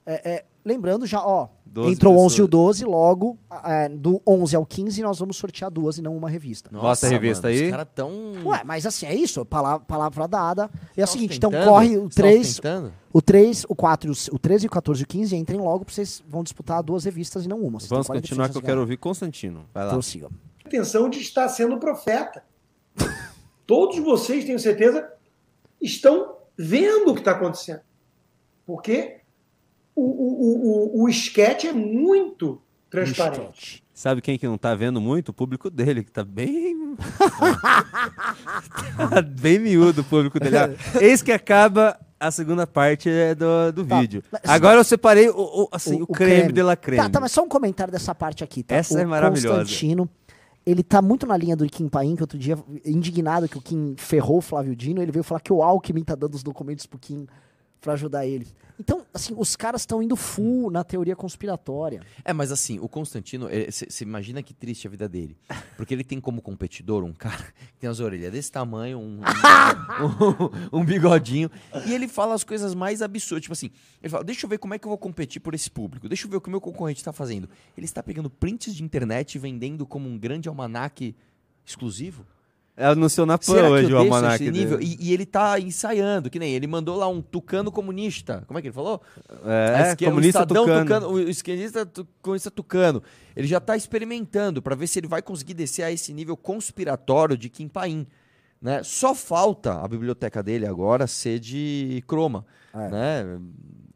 É, 0.05 0.31
é, 0.31 0.45
lembrando 0.63 1.05
já, 1.05 1.25
ó. 1.25 1.49
12 1.65 1.91
entrou 1.91 2.15
o 2.15 2.19
11 2.19 2.39
e 2.39 2.41
o 2.41 2.47
pessoas. 2.47 2.49
12, 2.49 2.85
logo, 2.85 3.37
é, 3.65 3.89
do 3.89 4.21
11 4.25 4.55
ao 4.55 4.65
15, 4.65 5.01
nós 5.01 5.19
vamos 5.19 5.35
sortear 5.35 5.69
duas 5.69 5.97
e 5.97 6.01
não 6.01 6.15
uma 6.15 6.29
revista. 6.29 6.69
Mostra 6.71 7.09
a 7.09 7.11
revista 7.11 7.49
aí. 7.49 7.65
Os 7.65 7.71
caras 7.71 7.87
tão. 7.93 8.11
Ué, 8.45 8.61
mas 8.63 8.85
assim, 8.85 9.05
é 9.05 9.13
isso, 9.13 9.43
palavra, 9.43 9.85
palavra 9.85 10.25
dada. 10.25 10.69
E 10.95 11.01
é 11.01 11.03
o 11.03 11.07
seguinte, 11.07 11.35
então 11.35 11.51
tentando? 11.51 11.69
corre 11.69 11.97
o 11.97 12.07
Estão 12.07 12.23
3, 12.23 12.55
tentando? 12.55 12.93
o 13.11 13.21
3, 13.21 13.65
o 13.67 13.75
4, 13.75 14.11
o 14.31 14.39
13, 14.39 14.67
o 14.67 14.69
14 14.69 15.01
e 15.01 15.03
o 15.03 15.07
15, 15.07 15.35
entrem 15.35 15.59
logo, 15.59 15.83
vocês 15.85 16.23
vão 16.25 16.43
disputar 16.43 16.81
duas 16.81 17.03
revistas 17.03 17.43
e 17.43 17.49
não 17.49 17.59
uma. 17.59 17.79
Vocês 17.79 17.89
Vamos 17.89 18.07
40% 18.07 18.13
continuar 18.13 18.49
que 18.49 18.57
eu 18.57 18.61
quero 18.61 18.79
ouvir 18.79 18.95
Constantino. 18.95 19.65
Vai 19.73 19.83
lá. 19.83 19.89
Então 19.89 20.01
siga. 20.01 20.29
intenção 20.65 21.09
de 21.09 21.19
estar 21.19 21.49
sendo 21.49 21.77
profeta. 21.77 22.41
Todos 23.67 23.99
vocês, 23.99 24.45
tenho 24.45 24.59
certeza, 24.59 25.11
estão 25.81 26.37
vendo 26.57 27.11
o 27.11 27.13
que 27.13 27.19
está 27.19 27.31
acontecendo. 27.31 27.81
Porque 28.65 29.24
o, 29.95 30.01
o, 30.01 30.03
o, 30.03 30.99
o, 30.99 31.03
o 31.03 31.09
esquete 31.09 31.67
é 31.67 31.73
muito 31.73 32.61
transparente. 32.89 33.83
Sabe 33.93 34.21
quem 34.21 34.37
que 34.37 34.47
não 34.47 34.57
tá 34.57 34.75
vendo 34.75 34.99
muito? 34.99 35.29
O 35.29 35.33
público 35.33 35.69
dele, 35.69 36.03
que 36.03 36.11
tá 36.11 36.23
bem. 36.23 36.95
tá 39.09 39.21
bem 39.21 39.59
miúdo 39.59 40.01
o 40.01 40.03
público 40.03 40.39
dele. 40.39 40.57
Ah, 40.57 40.69
Eis 41.01 41.21
que 41.21 41.31
acaba 41.31 41.97
a 42.19 42.31
segunda 42.31 42.65
parte 42.67 43.09
é, 43.09 43.35
do, 43.35 43.71
do 43.73 43.85
Tá. 43.85 43.99
vídeo. 43.99 44.23
Agora 44.45 44.79
eu 44.79 44.83
separei 44.83 45.29
o, 45.29 45.63
o- 45.63 45.67
assim, 45.71 46.01
o, 46.01 46.07
creme, 46.07 46.51
de 46.51 46.61
la 46.61 46.75
creme. 46.75 47.01
Tá, 47.03 47.09
tá, 47.09 47.19
mas 47.19 47.31
só 47.31 47.43
um 47.43 47.49
comentário 47.49 47.91
dessa 47.91 48.13
parte 48.15 48.43
aqui, 48.43 48.63
tá? 48.63 48.75
Essa 48.75 48.95
o 48.95 48.99
é 48.99 49.05
maravilhosa. 49.05 49.59
Constantino, 49.59 50.09
ele 50.65 50.83
tá 50.83 51.01
muito 51.01 51.25
na 51.27 51.37
linha 51.37 51.55
do 51.55 51.65
Kim 51.67 51.87
Paim, 51.87 52.15
que 52.15 52.23
outro 52.23 52.37
dia, 52.37 52.57
indignado 52.85 53.47
que 53.47 53.57
o 53.57 53.61
Kim 53.61 53.95
ferrou 53.97 54.37
o 54.37 54.41
Flávio 54.41 54.75
Dino, 54.75 55.01
ele 55.01 55.11
veio 55.11 55.23
falar 55.23 55.39
que 55.39 55.53
o 55.53 55.61
Alckmin 55.61 56.03
tá 56.03 56.15
dando 56.15 56.35
os 56.35 56.43
documentos 56.43 56.85
pro 56.85 56.99
Kim 56.99 57.27
pra 57.79 57.93
ajudar 57.93 58.25
ele. 58.25 58.47
Então, 58.79 59.05
assim, 59.13 59.33
os 59.37 59.55
caras 59.55 59.81
estão 59.81 60.03
indo 60.03 60.15
full 60.15 60.69
na 60.69 60.83
teoria 60.83 61.15
conspiratória. 61.15 62.01
É, 62.23 62.33
mas 62.33 62.51
assim, 62.51 62.79
o 62.79 62.89
Constantino, 62.89 63.47
você 63.69 64.03
imagina 64.03 64.43
que 64.43 64.53
triste 64.53 64.87
a 64.87 64.89
vida 64.89 65.07
dele. 65.07 65.37
Porque 65.77 65.93
ele 65.93 66.03
tem 66.03 66.19
como 66.19 66.41
competidor 66.41 67.03
um 67.03 67.13
cara 67.13 67.43
que 67.73 67.79
tem 67.79 67.89
as 67.89 67.99
orelhas 67.99 68.31
desse 68.31 68.51
tamanho, 68.51 68.99
um, 68.99 69.21
um, 70.71 70.79
um 70.79 70.85
bigodinho, 70.85 71.49
e 71.85 71.93
ele 71.93 72.07
fala 72.07 72.33
as 72.33 72.43
coisas 72.43 72.75
mais 72.75 73.01
absurdas. 73.01 73.43
Tipo 73.43 73.53
assim, 73.53 73.71
ele 74.01 74.09
fala: 74.09 74.23
deixa 74.23 74.45
eu 74.45 74.49
ver 74.49 74.57
como 74.57 74.73
é 74.73 74.79
que 74.79 74.85
eu 74.85 74.89
vou 74.89 74.97
competir 74.97 75.39
por 75.39 75.53
esse 75.53 75.69
público, 75.69 76.07
deixa 76.07 76.25
eu 76.25 76.31
ver 76.31 76.37
o 76.37 76.41
que 76.41 76.47
o 76.47 76.51
meu 76.51 76.61
concorrente 76.61 76.99
está 76.99 77.13
fazendo. 77.13 77.49
Ele 77.77 77.85
está 77.85 78.03
pegando 78.03 78.29
prints 78.29 78.75
de 78.75 78.83
internet 78.83 79.35
e 79.35 79.39
vendendo 79.39 79.85
como 79.85 80.09
um 80.09 80.17
grande 80.17 80.49
almanaque 80.49 81.15
exclusivo. 81.65 82.25
Ela 82.77 82.91
anunciou 82.91 83.25
na 83.25 83.37
PAN 83.37 83.69
hoje 83.69 83.93
o 83.93 83.97
almanac 83.97 84.35
esse 84.43 84.51
nível? 84.51 84.77
dele. 84.77 84.97
E, 84.99 85.09
e 85.09 85.13
ele 85.13 85.25
tá 85.25 85.57
ensaiando, 85.59 86.29
que 86.29 86.37
nem 86.37 86.53
ele 86.53 86.67
mandou 86.67 86.97
lá 86.97 87.07
um 87.07 87.21
tucano 87.21 87.71
comunista. 87.71 88.43
Como 88.47 88.59
é 88.59 88.61
que 88.61 88.67
ele 88.67 88.73
falou? 88.75 89.01
É, 89.45 89.75
A 89.75 89.87
esquerda- 89.91 90.11
comunista 90.11 90.39
o 90.39 90.43
Estadão 90.43 90.65
tucano. 90.83 91.07
o 91.09 91.19
esquerdista 91.21 91.85
tu- 91.85 92.05
comunista 92.21 92.51
tucano. 92.51 93.01
Ele 93.33 93.47
já 93.47 93.59
está 93.59 93.77
experimentando 93.77 94.61
para 94.61 94.75
ver 94.75 94.87
se 94.87 94.99
ele 94.99 95.07
vai 95.07 95.21
conseguir 95.21 95.53
descer 95.53 95.83
a 95.83 95.91
esse 95.91 96.13
nível 96.13 96.35
conspiratório 96.35 97.37
de 97.37 97.49
Kim 97.49 97.69
Paim. 97.69 98.05
Né? 98.61 98.81
Só 98.83 99.15
falta 99.15 99.73
a 99.81 99.87
biblioteca 99.87 100.43
dele 100.43 100.65
agora 100.65 101.07
ser 101.07 101.39
de 101.39 102.03
croma. 102.07 102.45
É. 102.73 102.89
Né? 102.89 103.39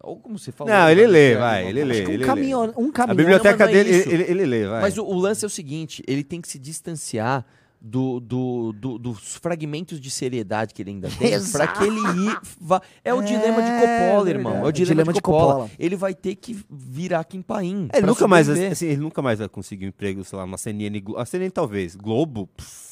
Ou 0.02 0.18
como 0.20 0.40
você 0.40 0.54
falou. 0.54 0.72
Não, 0.74 0.90
ele 0.90 1.02
né? 1.02 1.08
lê, 1.08 1.32
É, 1.34 1.38
vai, 1.38 1.68
ele 1.68 1.84
lê. 1.84 2.06
Um 2.08 2.10
ele 2.12 2.24
caminhão, 2.26 2.62
lê. 2.66 2.74
um 2.78 2.90
A 2.90 2.92
caminhão. 2.94 3.16
biblioteca 3.18 3.66
não, 3.66 3.74
mas 3.74 3.74
não 3.74 3.82
é 3.82 3.84
dele, 3.84 3.98
isso. 3.98 4.10
ele, 4.10 4.24
ele 4.24 4.46
lê, 4.46 4.68
vai. 4.68 4.82
Mas 4.82 4.98
o, 4.98 5.04
o 5.04 5.16
lance 5.20 5.44
é 5.44 5.48
o 5.48 5.50
seguinte: 5.50 6.02
ele 6.08 6.24
tem 6.24 6.40
que 6.40 6.48
se 6.48 6.58
distanciar 6.58 7.46
do, 7.82 8.20
do- 8.20 8.74
do- 8.74 8.98
dos 9.00 9.36
fragmentos 9.36 10.02
de 10.02 10.12
seriedade 10.12 10.74
que 10.74 10.82
ele 10.82 10.92
ainda 10.92 11.10
tem 11.10 11.32
para 11.52 11.68
que 11.68 11.84
ele 11.84 12.00
ir, 12.00 12.40
vá. 12.60 12.82
É 13.04 13.14
o 13.14 13.22
É 13.22 13.26
dilema 13.26 13.62
de 13.62 13.72
Coppola, 13.80 14.30
irmão. 14.30 14.52
É 14.52 14.56
o 14.56 14.64
verdade. 14.64 14.76
dilema, 14.78 14.94
Dilema 14.96 15.14
de, 15.14 15.18
de 15.18 15.22
Coppola. 15.22 15.54
Coppola. 15.54 15.72
Ele 15.80 15.96
vai 15.96 16.14
ter 16.14 16.36
que 16.36 16.58
virar 16.70 17.24
Kim 17.24 17.42
Paim. 17.42 17.84
Ele 17.84 17.90
pra 17.92 18.02
nunca 18.08 18.28
mais, 18.28 18.50
assim, 18.50 18.86
ele 18.88 18.98
nunca 18.98 19.22
mais 19.22 19.40
vai 19.40 19.48
conseguir 19.48 19.86
um 19.86 19.90
emprego, 19.90 20.24
sei 20.24 20.38
lá, 20.38 20.46
na 20.46 20.58
CNN, 20.58 21.02
a 21.18 21.26
CNN 21.26 21.50
talvez, 21.52 21.96
Globo, 21.96 22.48
pff, 22.48 22.89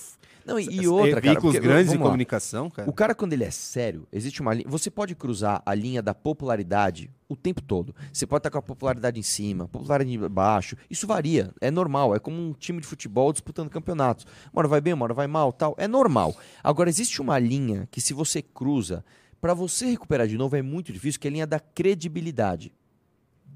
Não, 0.48 0.58
e, 0.58 0.64
e 0.64 0.88
outra, 0.88 1.22
cara. 1.22 1.34
veículos 1.34 1.56
grandes 1.58 1.92
de 1.92 1.98
comunicação, 1.98 2.70
cara. 2.70 2.90
O 2.90 2.94
cara, 2.94 3.14
quando 3.14 3.34
ele 3.34 3.44
é 3.44 3.52
sério, 3.52 4.08
existe 4.14 4.40
uma 4.40 4.54
linha. 4.54 4.66
Você 4.70 4.90
pode 4.90 5.14
cruzar 5.14 5.62
a 5.66 5.74
linha 5.76 6.02
da 6.02 6.14
popularidade 6.14 7.12
o 7.28 7.36
tempo 7.36 7.62
todo. 7.62 7.94
Você 8.14 8.26
pode 8.26 8.40
estar 8.40 8.50
com 8.50 8.58
a 8.58 8.62
popularidade 8.62 9.20
em 9.20 9.24
cima, 9.24 9.68
popularidade 9.68 10.16
embaixo. 10.16 10.78
Isso 10.90 11.06
varia. 11.06 11.54
É 11.60 11.70
normal. 11.70 12.16
É 12.16 12.20
como 12.20 12.42
um 12.42 12.54
time 12.54 12.80
de 12.80 12.88
futebol 12.88 13.34
disputando 13.34 13.70
campeonatos. 13.70 14.26
Uma 14.54 14.62
hora 14.62 14.68
vai 14.70 14.80
bem, 14.80 14.94
uma 14.94 15.04
hora 15.04 15.14
vai 15.14 15.28
mal, 15.28 15.52
tal. 15.52 15.76
É 15.78 15.88
normal. 15.88 16.34
Agora, 16.64 16.90
existe 16.90 17.22
uma 17.22 17.38
linha 17.38 17.86
que, 17.92 18.00
se 18.00 18.14
você 18.14 18.42
cruza, 18.42 19.04
para 19.42 19.54
você 19.54 19.88
recuperar 19.88 20.28
de 20.28 20.38
novo 20.38 20.56
é 20.56 20.62
muito 20.62 20.94
difícil, 20.94 21.20
que 21.20 21.28
é 21.28 21.30
a 21.30 21.34
linha 21.34 21.48
da 21.48 21.60
credibilidade. 21.60 22.72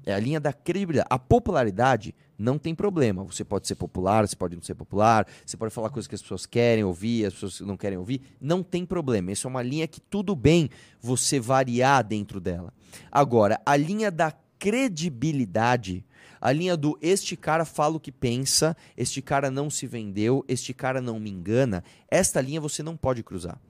É 0.04 0.14
a 0.14 0.18
linha 0.18 0.40
da 0.40 0.52
credibilidade. 0.52 1.08
A 1.10 1.18
popularidade 1.18 2.14
não 2.38 2.58
tem 2.58 2.74
problema. 2.74 3.22
Você 3.24 3.44
pode 3.44 3.68
ser 3.68 3.76
popular, 3.76 4.26
você 4.26 4.36
pode 4.36 4.56
não 4.56 4.62
ser 4.62 4.74
popular, 4.74 5.26
você 5.44 5.56
pode 5.56 5.72
falar 5.72 5.90
coisas 5.90 6.08
que 6.08 6.14
as 6.14 6.22
pessoas 6.22 6.44
querem 6.44 6.84
ouvir, 6.84 7.26
as 7.26 7.34
pessoas 7.34 7.60
não 7.60 7.76
querem 7.76 7.98
ouvir. 7.98 8.20
Não 8.40 8.62
tem 8.62 8.84
problema. 8.84 9.30
Isso 9.30 9.46
é 9.46 9.50
uma 9.50 9.62
linha 9.62 9.86
que 9.86 10.00
tudo 10.00 10.34
bem 10.34 10.68
você 11.00 11.38
variar 11.38 12.04
dentro 12.04 12.40
dela. 12.40 12.72
Agora, 13.10 13.60
a 13.64 13.76
linha 13.76 14.10
da 14.10 14.32
credibilidade, 14.58 16.04
a 16.40 16.52
linha 16.52 16.76
do 16.76 16.98
este 17.00 17.36
cara 17.36 17.64
fala 17.64 17.96
o 17.96 18.00
que 18.00 18.12
pensa, 18.12 18.76
este 18.96 19.22
cara 19.22 19.50
não 19.50 19.68
se 19.68 19.86
vendeu, 19.86 20.44
este 20.46 20.72
cara 20.72 21.00
não 21.00 21.18
me 21.18 21.30
engana, 21.30 21.82
esta 22.08 22.40
linha 22.40 22.60
você 22.60 22.82
não 22.82 22.96
pode 22.96 23.22
cruzar. 23.22 23.60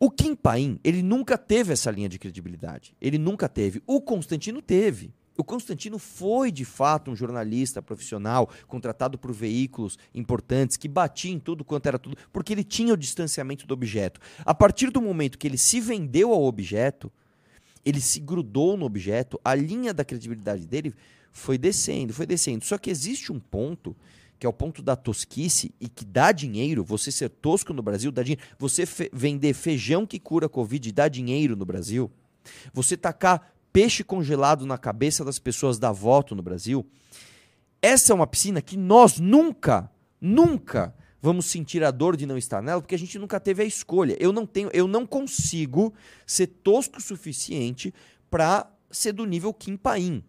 O 0.00 0.10
Kim 0.10 0.34
Paim, 0.34 0.78
ele 0.84 1.02
nunca 1.02 1.36
teve 1.36 1.72
essa 1.72 1.90
linha 1.90 2.08
de 2.08 2.18
credibilidade. 2.18 2.94
Ele 3.00 3.18
nunca 3.18 3.48
teve. 3.48 3.82
O 3.86 4.00
Constantino 4.00 4.62
teve. 4.62 5.12
O 5.38 5.44
Constantino 5.44 6.00
foi, 6.00 6.50
de 6.50 6.64
fato, 6.64 7.12
um 7.12 7.16
jornalista 7.16 7.80
profissional, 7.80 8.50
contratado 8.66 9.16
por 9.16 9.32
veículos 9.32 9.96
importantes, 10.12 10.76
que 10.76 10.88
batia 10.88 11.30
em 11.30 11.38
tudo 11.38 11.64
quanto 11.64 11.86
era 11.86 11.96
tudo, 11.96 12.16
porque 12.32 12.52
ele 12.52 12.64
tinha 12.64 12.92
o 12.92 12.96
distanciamento 12.96 13.64
do 13.64 13.72
objeto. 13.72 14.20
A 14.44 14.52
partir 14.52 14.90
do 14.90 15.00
momento 15.00 15.38
que 15.38 15.46
ele 15.46 15.56
se 15.56 15.80
vendeu 15.80 16.32
ao 16.32 16.42
objeto, 16.42 17.10
ele 17.84 18.00
se 18.00 18.18
grudou 18.18 18.76
no 18.76 18.84
objeto, 18.84 19.40
a 19.44 19.54
linha 19.54 19.94
da 19.94 20.04
credibilidade 20.04 20.66
dele 20.66 20.92
foi 21.30 21.56
descendo, 21.56 22.12
foi 22.12 22.26
descendo. 22.26 22.64
Só 22.64 22.76
que 22.76 22.90
existe 22.90 23.30
um 23.30 23.38
ponto, 23.38 23.94
que 24.40 24.44
é 24.46 24.48
o 24.48 24.52
ponto 24.52 24.82
da 24.82 24.96
tosquice, 24.96 25.72
e 25.80 25.88
que 25.88 26.04
dá 26.04 26.32
dinheiro, 26.32 26.82
você 26.82 27.12
ser 27.12 27.28
tosco 27.28 27.72
no 27.72 27.80
Brasil 27.80 28.10
dá 28.10 28.24
dinheiro, 28.24 28.42
você 28.58 28.84
fe- 28.84 29.08
vender 29.12 29.54
feijão 29.54 30.04
que 30.04 30.18
cura 30.18 30.48
Covid 30.48 30.90
dá 30.90 31.06
dinheiro 31.06 31.54
no 31.54 31.64
Brasil, 31.64 32.10
você 32.72 32.96
tacar 32.96 33.54
peixe 33.72 34.02
congelado 34.02 34.66
na 34.66 34.78
cabeça 34.78 35.24
das 35.24 35.38
pessoas 35.38 35.78
dá 35.78 35.92
voto 35.92 36.34
no 36.34 36.42
Brasil, 36.42 36.86
essa 37.80 38.12
é 38.12 38.14
uma 38.14 38.26
piscina 38.26 38.60
que 38.60 38.76
nós 38.76 39.18
nunca, 39.18 39.90
nunca 40.20 40.94
vamos 41.20 41.46
sentir 41.46 41.84
a 41.84 41.90
dor 41.90 42.16
de 42.16 42.26
não 42.26 42.36
estar 42.36 42.62
nela, 42.62 42.80
porque 42.80 42.94
a 42.94 42.98
gente 42.98 43.18
nunca 43.18 43.38
teve 43.38 43.62
a 43.62 43.66
escolha. 43.66 44.16
Eu 44.18 44.32
não 44.32 44.46
tenho, 44.46 44.70
eu 44.72 44.88
não 44.88 45.06
consigo 45.06 45.92
ser 46.26 46.46
tosco 46.46 46.98
o 46.98 47.02
suficiente 47.02 47.92
para 48.30 48.70
ser 48.90 49.12
do 49.12 49.24
nível 49.24 49.52
Kim 49.52 49.76
Paim. 49.76 50.24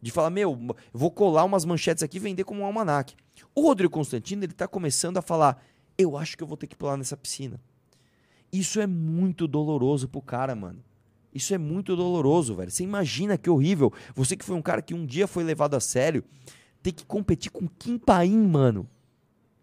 De 0.00 0.10
falar, 0.10 0.30
meu, 0.30 0.58
eu 0.68 0.76
vou 0.92 1.10
colar 1.10 1.44
umas 1.44 1.64
manchetes 1.64 2.02
aqui 2.02 2.16
e 2.16 2.20
vender 2.20 2.44
como 2.44 2.62
um 2.62 2.64
almanac. 2.64 3.14
O 3.54 3.62
Rodrigo 3.62 3.92
Constantino, 3.92 4.44
ele 4.44 4.52
tá 4.52 4.66
começando 4.66 5.16
a 5.16 5.22
falar, 5.22 5.64
eu 5.96 6.16
acho 6.16 6.36
que 6.36 6.42
eu 6.42 6.46
vou 6.46 6.56
ter 6.56 6.66
que 6.66 6.76
pular 6.76 6.96
nessa 6.96 7.16
piscina. 7.16 7.60
Isso 8.52 8.80
é 8.80 8.86
muito 8.86 9.46
doloroso 9.46 10.08
pro 10.08 10.20
cara, 10.20 10.54
mano. 10.54 10.82
Isso 11.34 11.54
é 11.54 11.58
muito 11.58 11.96
doloroso, 11.96 12.54
velho. 12.54 12.70
Você 12.70 12.82
imagina 12.82 13.38
que 13.38 13.48
horrível. 13.48 13.92
Você 14.14 14.36
que 14.36 14.44
foi 14.44 14.54
um 14.56 14.62
cara 14.62 14.82
que 14.82 14.92
um 14.94 15.06
dia 15.06 15.26
foi 15.26 15.42
levado 15.42 15.74
a 15.74 15.80
sério, 15.80 16.22
ter 16.82 16.92
que 16.92 17.04
competir 17.06 17.50
com 17.50 17.66
Kim 17.78 17.96
Paim, 17.98 18.36
mano. 18.46 18.86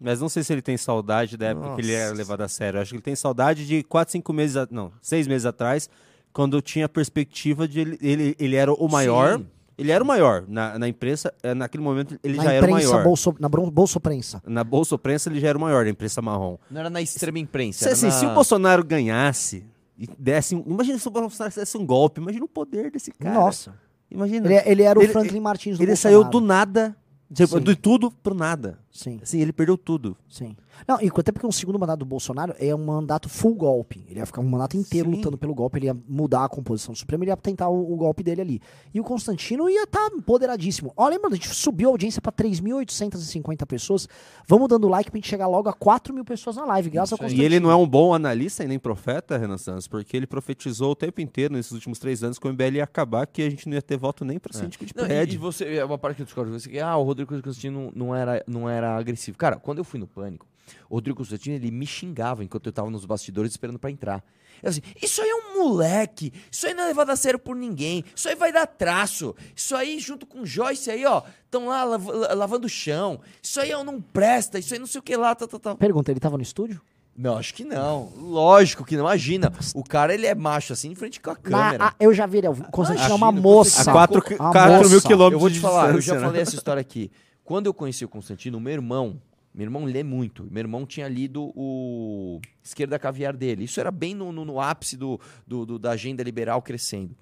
Mas 0.00 0.20
não 0.20 0.28
sei 0.28 0.42
se 0.42 0.52
ele 0.52 0.62
tem 0.62 0.76
saudade 0.76 1.36
da 1.36 1.46
época 1.48 1.74
que 1.74 1.82
ele 1.82 1.92
era 1.92 2.06
Nossa. 2.10 2.16
levado 2.16 2.40
a 2.40 2.48
sério. 2.48 2.78
Eu 2.78 2.82
acho 2.82 2.90
que 2.90 2.96
ele 2.96 3.02
tem 3.02 3.14
saudade 3.14 3.66
de 3.66 3.82
4, 3.82 4.10
5 4.12 4.32
meses, 4.32 4.56
a- 4.56 4.66
não, 4.70 4.90
6 5.02 5.26
meses 5.26 5.44
atrás, 5.44 5.90
quando 6.32 6.60
tinha 6.62 6.86
a 6.86 6.88
perspectiva 6.88 7.68
de 7.68 7.80
ele, 7.80 7.98
ele, 8.00 8.36
ele 8.38 8.56
era 8.56 8.72
o 8.72 8.88
maior. 8.88 9.38
Sim. 9.38 9.46
Ele 9.76 9.90
era 9.92 10.02
o 10.02 10.06
maior. 10.06 10.44
Na, 10.48 10.78
na 10.78 10.88
imprensa, 10.88 11.32
eh, 11.42 11.54
naquele 11.54 11.82
momento, 11.82 12.18
ele 12.24 12.36
na 12.36 12.44
já 12.44 12.52
era 12.52 12.66
o 12.66 12.68
imprensa, 12.70 12.90
maior. 12.92 13.04
bolso, 13.04 13.34
na 13.38 13.48
bron- 13.48 13.70
bolsoprensa. 13.70 14.42
Na 14.46 14.62
Bolsa 14.64 14.98
Prensa, 14.98 15.30
ele 15.30 15.40
já 15.40 15.48
era 15.48 15.56
o 15.56 15.60
maior, 15.60 15.84
da 15.84 15.90
imprensa 15.90 16.20
marrom. 16.20 16.56
Não 16.70 16.80
era 16.80 16.90
na 16.90 17.00
extrema 17.00 17.38
imprensa. 17.38 17.78
Se, 17.78 17.84
era 17.84 17.92
assim, 17.94 18.06
na... 18.06 18.12
se 18.12 18.26
o 18.26 18.34
Bolsonaro 18.34 18.84
ganhasse 18.84 19.64
e 20.00 20.06
desse 20.18 20.54
um, 20.56 20.64
Imagina 20.66 20.98
se 20.98 21.06
o 21.06 21.10
Bolsonaro 21.10 21.54
desse 21.54 21.76
um 21.76 21.84
golpe. 21.86 22.20
Imagina 22.20 22.44
o 22.44 22.48
poder 22.48 22.90
desse 22.90 23.12
cara. 23.12 23.34
Nossa. 23.34 23.74
Imagina. 24.10 24.46
Ele, 24.52 24.62
ele 24.70 24.82
era 24.82 24.98
o 24.98 25.02
Ele- 25.02 25.12
Franklin 25.12 25.40
Martins 25.40 25.76
do 25.76 25.82
Ele 25.84 25.92
Bolsonaro. 25.92 26.22
saiu 26.22 26.30
do 26.30 26.40
nada. 26.40 26.96
Tipo, 27.32 27.58
Sim. 27.58 27.62
de 27.64 27.76
tudo 27.76 28.10
pro 28.10 28.34
nada. 28.34 28.76
Sim, 28.90 29.20
Assim, 29.22 29.38
ele 29.40 29.52
perdeu 29.52 29.78
tudo. 29.78 30.16
sim. 30.28 30.56
Não, 30.86 31.00
e 31.00 31.10
até 31.14 31.32
porque 31.32 31.46
um 31.46 31.52
segundo 31.52 31.78
mandato 31.78 32.00
do 32.00 32.04
Bolsonaro 32.04 32.54
é 32.58 32.74
um 32.74 32.84
mandato 32.84 33.28
full 33.28 33.54
golpe. 33.54 34.04
Ele 34.08 34.18
ia 34.18 34.26
ficar 34.26 34.40
um 34.40 34.48
mandato 34.48 34.76
inteiro 34.76 35.10
Sim. 35.10 35.16
lutando 35.16 35.38
pelo 35.38 35.54
golpe, 35.54 35.78
ele 35.78 35.86
ia 35.86 35.96
mudar 36.08 36.44
a 36.44 36.48
composição 36.48 36.92
do 36.92 36.98
Supremo, 36.98 37.24
ele 37.24 37.30
ia 37.30 37.36
tentar 37.36 37.68
o, 37.68 37.92
o 37.92 37.96
golpe 37.96 38.22
dele 38.22 38.40
ali. 38.40 38.62
E 38.92 39.00
o 39.00 39.04
Constantino 39.04 39.68
ia 39.68 39.84
estar 39.84 40.10
tá 40.10 40.16
empoderadíssimo. 40.16 40.92
Ó, 40.96 41.08
lembra, 41.08 41.30
a 41.30 41.34
gente 41.34 41.48
subiu 41.48 41.88
a 41.88 41.92
audiência 41.92 42.20
pra 42.20 42.32
3.850 42.32 43.66
pessoas. 43.66 44.08
Vamos 44.46 44.68
dando 44.68 44.88
like 44.88 45.10
pra 45.10 45.18
gente 45.18 45.28
chegar 45.28 45.46
logo 45.46 45.68
a 45.68 45.72
4 45.72 46.12
mil 46.14 46.24
pessoas 46.24 46.56
na 46.56 46.64
live, 46.64 46.90
graças 46.90 47.12
ao 47.12 47.16
Isso 47.16 47.24
aí. 47.24 47.28
Constantino. 47.30 47.42
E 47.42 47.46
ele 47.46 47.60
não 47.60 47.70
é 47.70 47.76
um 47.76 47.86
bom 47.86 48.14
analista 48.14 48.64
e 48.64 48.68
nem 48.68 48.78
profeta, 48.78 49.36
Renan 49.36 49.58
Santos, 49.58 49.86
porque 49.86 50.16
ele 50.16 50.26
profetizou 50.26 50.92
o 50.92 50.96
tempo 50.96 51.20
inteiro, 51.20 51.54
nesses 51.54 51.72
últimos 51.72 51.98
três 51.98 52.22
anos, 52.22 52.38
que 52.38 52.46
o 52.46 52.52
MBL 52.52 52.76
ia 52.76 52.84
acabar, 52.84 53.26
que 53.26 53.42
a 53.42 53.50
gente 53.50 53.68
não 53.68 53.74
ia 53.74 53.82
ter 53.82 53.96
voto 53.96 54.24
nem 54.24 54.38
pra 54.38 54.52
síndico 54.52 54.84
de 54.84 54.94
Não, 54.96 55.04
e, 55.04 55.06
prédio. 55.06 55.34
e 55.34 55.38
você, 55.38 55.76
é 55.76 55.84
uma 55.84 55.98
parte 55.98 56.16
que 56.16 56.22
eu 56.22 56.26
discordo 56.26 56.50
de 56.50 56.60
você, 56.60 56.70
que 56.70 56.80
ah, 56.80 56.96
o 56.96 57.02
Rodrigo 57.02 57.30
Constantino 57.30 57.92
não 57.94 58.14
era, 58.14 58.42
não 58.46 58.68
era 58.68 58.96
agressivo. 58.96 59.36
Cara, 59.36 59.56
quando 59.56 59.78
eu 59.78 59.84
fui 59.84 59.98
no 59.98 60.06
Pânico, 60.06 60.46
o 60.88 60.94
Rodrigo 60.94 61.18
Constantino, 61.18 61.56
ele 61.56 61.70
me 61.70 61.86
xingava 61.86 62.42
enquanto 62.44 62.66
eu 62.66 62.72
tava 62.72 62.90
nos 62.90 63.04
bastidores 63.04 63.50
esperando 63.52 63.78
pra 63.78 63.90
entrar. 63.90 64.22
Eu 64.62 64.68
assim, 64.70 64.80
isso 65.00 65.22
aí 65.22 65.28
é 65.30 65.34
um 65.34 65.64
moleque, 65.64 66.32
isso 66.50 66.66
aí 66.66 66.74
não 66.74 66.84
é 66.84 66.86
levado 66.88 67.10
a 67.10 67.16
sério 67.16 67.38
por 67.38 67.56
ninguém, 67.56 68.04
isso 68.14 68.28
aí 68.28 68.34
vai 68.34 68.52
dar 68.52 68.66
traço, 68.66 69.34
isso 69.56 69.74
aí 69.74 69.98
junto 69.98 70.26
com 70.26 70.40
o 70.42 70.46
Joyce 70.46 70.90
aí, 70.90 71.06
ó, 71.06 71.22
estão 71.44 71.66
lá 71.68 71.82
lav- 71.84 72.08
la- 72.08 72.34
lavando 72.34 72.66
o 72.66 72.68
chão, 72.70 73.20
isso 73.42 73.58
aí 73.60 73.72
ó, 73.72 73.82
não 73.82 74.00
presta, 74.02 74.58
isso 74.58 74.74
aí 74.74 74.78
não 74.80 74.86
sei 74.86 74.98
o 74.98 75.02
que 75.02 75.16
lá, 75.16 75.34
tal, 75.34 75.48
tal, 75.48 75.60
tal. 75.60 75.76
Pergunta, 75.76 76.10
ele 76.10 76.20
tava 76.20 76.36
no 76.36 76.42
estúdio? 76.42 76.80
Não, 77.16 77.36
acho 77.36 77.52
que 77.54 77.64
não. 77.64 78.12
Lógico 78.16 78.82
que 78.84 78.96
não. 78.96 79.04
Imagina, 79.04 79.52
o 79.74 79.82
cara 79.84 80.14
ele 80.14 80.26
é 80.26 80.34
macho 80.34 80.72
assim 80.72 80.90
em 80.90 80.94
frente 80.94 81.20
com 81.20 81.30
a 81.30 81.34
Na- 81.34 81.38
câmera. 81.40 81.84
ah, 81.86 81.94
eu 82.00 82.14
já 82.14 82.24
vi 82.24 82.38
ele. 82.38 82.48
O 82.48 82.54
Constantino 82.70 83.10
é 83.10 83.14
uma 83.14 83.32
moça. 83.32 83.90
A 83.90 83.92
quatro, 83.92 84.22
Uma 84.38 84.52
quatro 84.52 84.88
mil 84.88 84.90
moça. 84.96 85.06
quilômetros 85.08 85.32
Eu 85.34 85.38
vou 85.40 85.50
te 85.50 85.54
de 85.54 85.60
falar, 85.60 85.94
eu 85.94 86.00
já 86.00 86.14
né? 86.14 86.20
falei 86.20 86.40
essa 86.40 86.54
história 86.54 86.80
aqui. 86.80 87.10
Quando 87.44 87.66
eu 87.66 87.74
conheci 87.74 88.04
o 88.04 88.08
Constantino, 88.08 88.56
o 88.56 88.60
meu 88.60 88.72
irmão, 88.72 89.20
meu 89.52 89.64
irmão 89.64 89.84
lê 89.84 90.02
muito. 90.04 90.44
Meu 90.50 90.60
irmão 90.60 90.86
tinha 90.86 91.08
lido 91.08 91.52
o 91.56 92.40
Esquerda 92.62 92.98
Caviar 92.98 93.36
dele. 93.36 93.64
Isso 93.64 93.80
era 93.80 93.90
bem 93.90 94.14
no, 94.14 94.30
no- 94.30 94.44
no 94.44 94.60
ápice 94.60 94.96
do, 94.96 95.18
do- 95.46 95.66
do- 95.66 95.78
da 95.78 95.90
agenda 95.90 96.22
liberal 96.22 96.62
crescendo. 96.62 97.16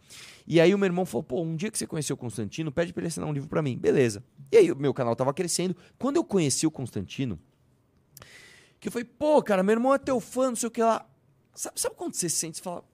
E 0.47 0.61
aí 0.61 0.75
o 0.75 0.79
meu 0.79 0.87
irmão 0.87 1.07
falou: 1.07 1.23
pô, 1.23 1.41
um 1.43 1.57
dia 1.57 1.71
que 1.71 1.79
você 1.79 1.87
conheceu 1.87 2.15
o 2.15 2.19
Constantino, 2.19 2.71
pede 2.71 2.93
pra 2.93 3.01
ele 3.01 3.09
assinar 3.09 3.29
um 3.29 3.33
livro 3.33 3.49
pra 3.49 3.63
mim. 3.63 3.77
Beleza. 3.79 4.23
E 4.53 4.57
aí 4.59 4.71
o 4.71 4.77
meu 4.77 4.93
canal 4.93 5.17
tava 5.17 5.33
crescendo. 5.33 5.75
Quando 5.99 6.17
eu 6.17 6.25
conheci 6.25 6.67
o 6.67 6.71
Constantino, 6.71 7.39
que 8.81 8.89
eu 8.89 8.93
falei, 8.93 9.05
pô, 9.07 9.43
cara, 9.43 9.63
meu 9.63 9.73
irmão 9.75 9.95
é 9.95 9.99
teu 9.99 10.21
fã, 10.21 10.49
não 10.49 10.57
sei 10.57 10.67
o 10.69 10.71
que 10.71 10.83
lá. 10.83 11.07
Sabe, 11.55 11.81
sabe 11.81 11.95
quando 11.97 12.15
você 12.15 12.29
se 12.29 12.37
sente 12.37 12.61
e 12.61 12.63
fala, 12.63 12.85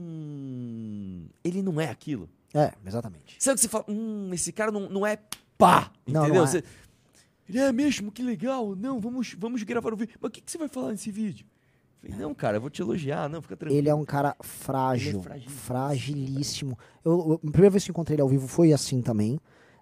hum, 0.00 1.26
ele 1.42 1.62
não 1.62 1.80
é 1.80 1.88
aquilo? 1.90 2.28
É, 2.54 2.72
exatamente. 2.86 3.36
Sabe 3.38 3.56
que 3.56 3.62
você 3.62 3.68
fala, 3.68 3.84
hum, 3.88 4.30
esse 4.32 4.52
cara 4.52 4.70
não, 4.70 4.88
não 4.88 5.06
é 5.06 5.18
pá, 5.56 5.92
Não, 6.06 6.22
entendeu? 6.24 6.42
não 6.42 6.48
é. 6.48 6.50
Você- 6.50 6.64
ele 7.50 7.58
é 7.58 7.72
mesmo, 7.72 8.10
que 8.10 8.22
legal. 8.22 8.74
Não, 8.76 9.00
vamos, 9.00 9.34
vamos 9.38 9.62
gravar 9.62 9.92
o 9.92 9.96
vídeo. 9.96 10.14
Mas 10.20 10.28
o 10.28 10.32
que, 10.32 10.40
que 10.40 10.50
você 10.50 10.58
vai 10.58 10.68
falar 10.68 10.90
nesse 10.92 11.10
vídeo? 11.10 11.46
Eu 12.02 12.10
falei, 12.10 12.24
não, 12.26 12.34
cara, 12.34 12.56
eu 12.56 12.60
vou 12.62 12.70
te 12.70 12.80
elogiar, 12.80 13.28
não, 13.28 13.42
fica 13.42 13.56
tranquilo. 13.56 13.78
Ele 13.78 13.88
é 13.88 13.94
um 13.94 14.04
cara 14.06 14.34
frágil, 14.40 15.18
é 15.20 15.22
fragilíssimo. 15.22 15.60
fragilíssimo. 15.60 16.78
Eu, 17.04 17.12
eu- 17.12 17.34
a 17.34 17.50
primeira 17.50 17.70
vez 17.70 17.84
que 17.84 17.90
eu 17.90 17.92
encontrei 17.92 18.14
ele 18.14 18.22
ao 18.22 18.28
vivo 18.28 18.48
foi 18.48 18.72
assim 18.72 19.02
também. 19.02 19.38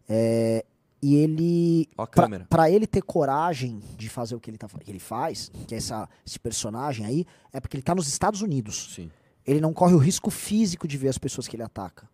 É, 0.09 0.65
e 1.01 1.15
ele. 1.15 1.89
Ó 1.97 2.03
a 2.03 2.07
pra- 2.09 2.25
câmera. 2.25 2.47
Pra 2.51 2.69
ele 2.71 2.87
ter 2.89 3.03
coragem 3.03 3.81
de 3.97 4.09
fazer 4.09 4.35
o 4.35 4.41
que 4.41 4.51
ele, 4.51 4.59
tá, 4.59 4.67
que 4.67 4.91
ele 4.91 4.99
faz, 4.99 5.49
que 5.69 5.75
é 5.75 5.79
essa, 5.79 6.09
esse 6.27 6.41
personagem 6.41 7.07
aí, 7.07 7.25
é 7.53 7.61
porque 7.61 7.77
ele 7.77 7.85
tá 7.85 7.95
nos 7.95 8.09
Estados 8.09 8.43
Unidos. 8.43 8.95
Sim. 8.97 9.11
Ele 9.47 9.61
não 9.61 9.73
corre 9.73 9.95
o 9.95 9.99
risco 9.99 10.29
físico 10.31 10.89
de 10.89 10.97
ver 10.97 11.09
as 11.09 11.19
pessoas 11.19 11.47
que 11.47 11.55
ele 11.55 11.63
ataca. 11.63 12.09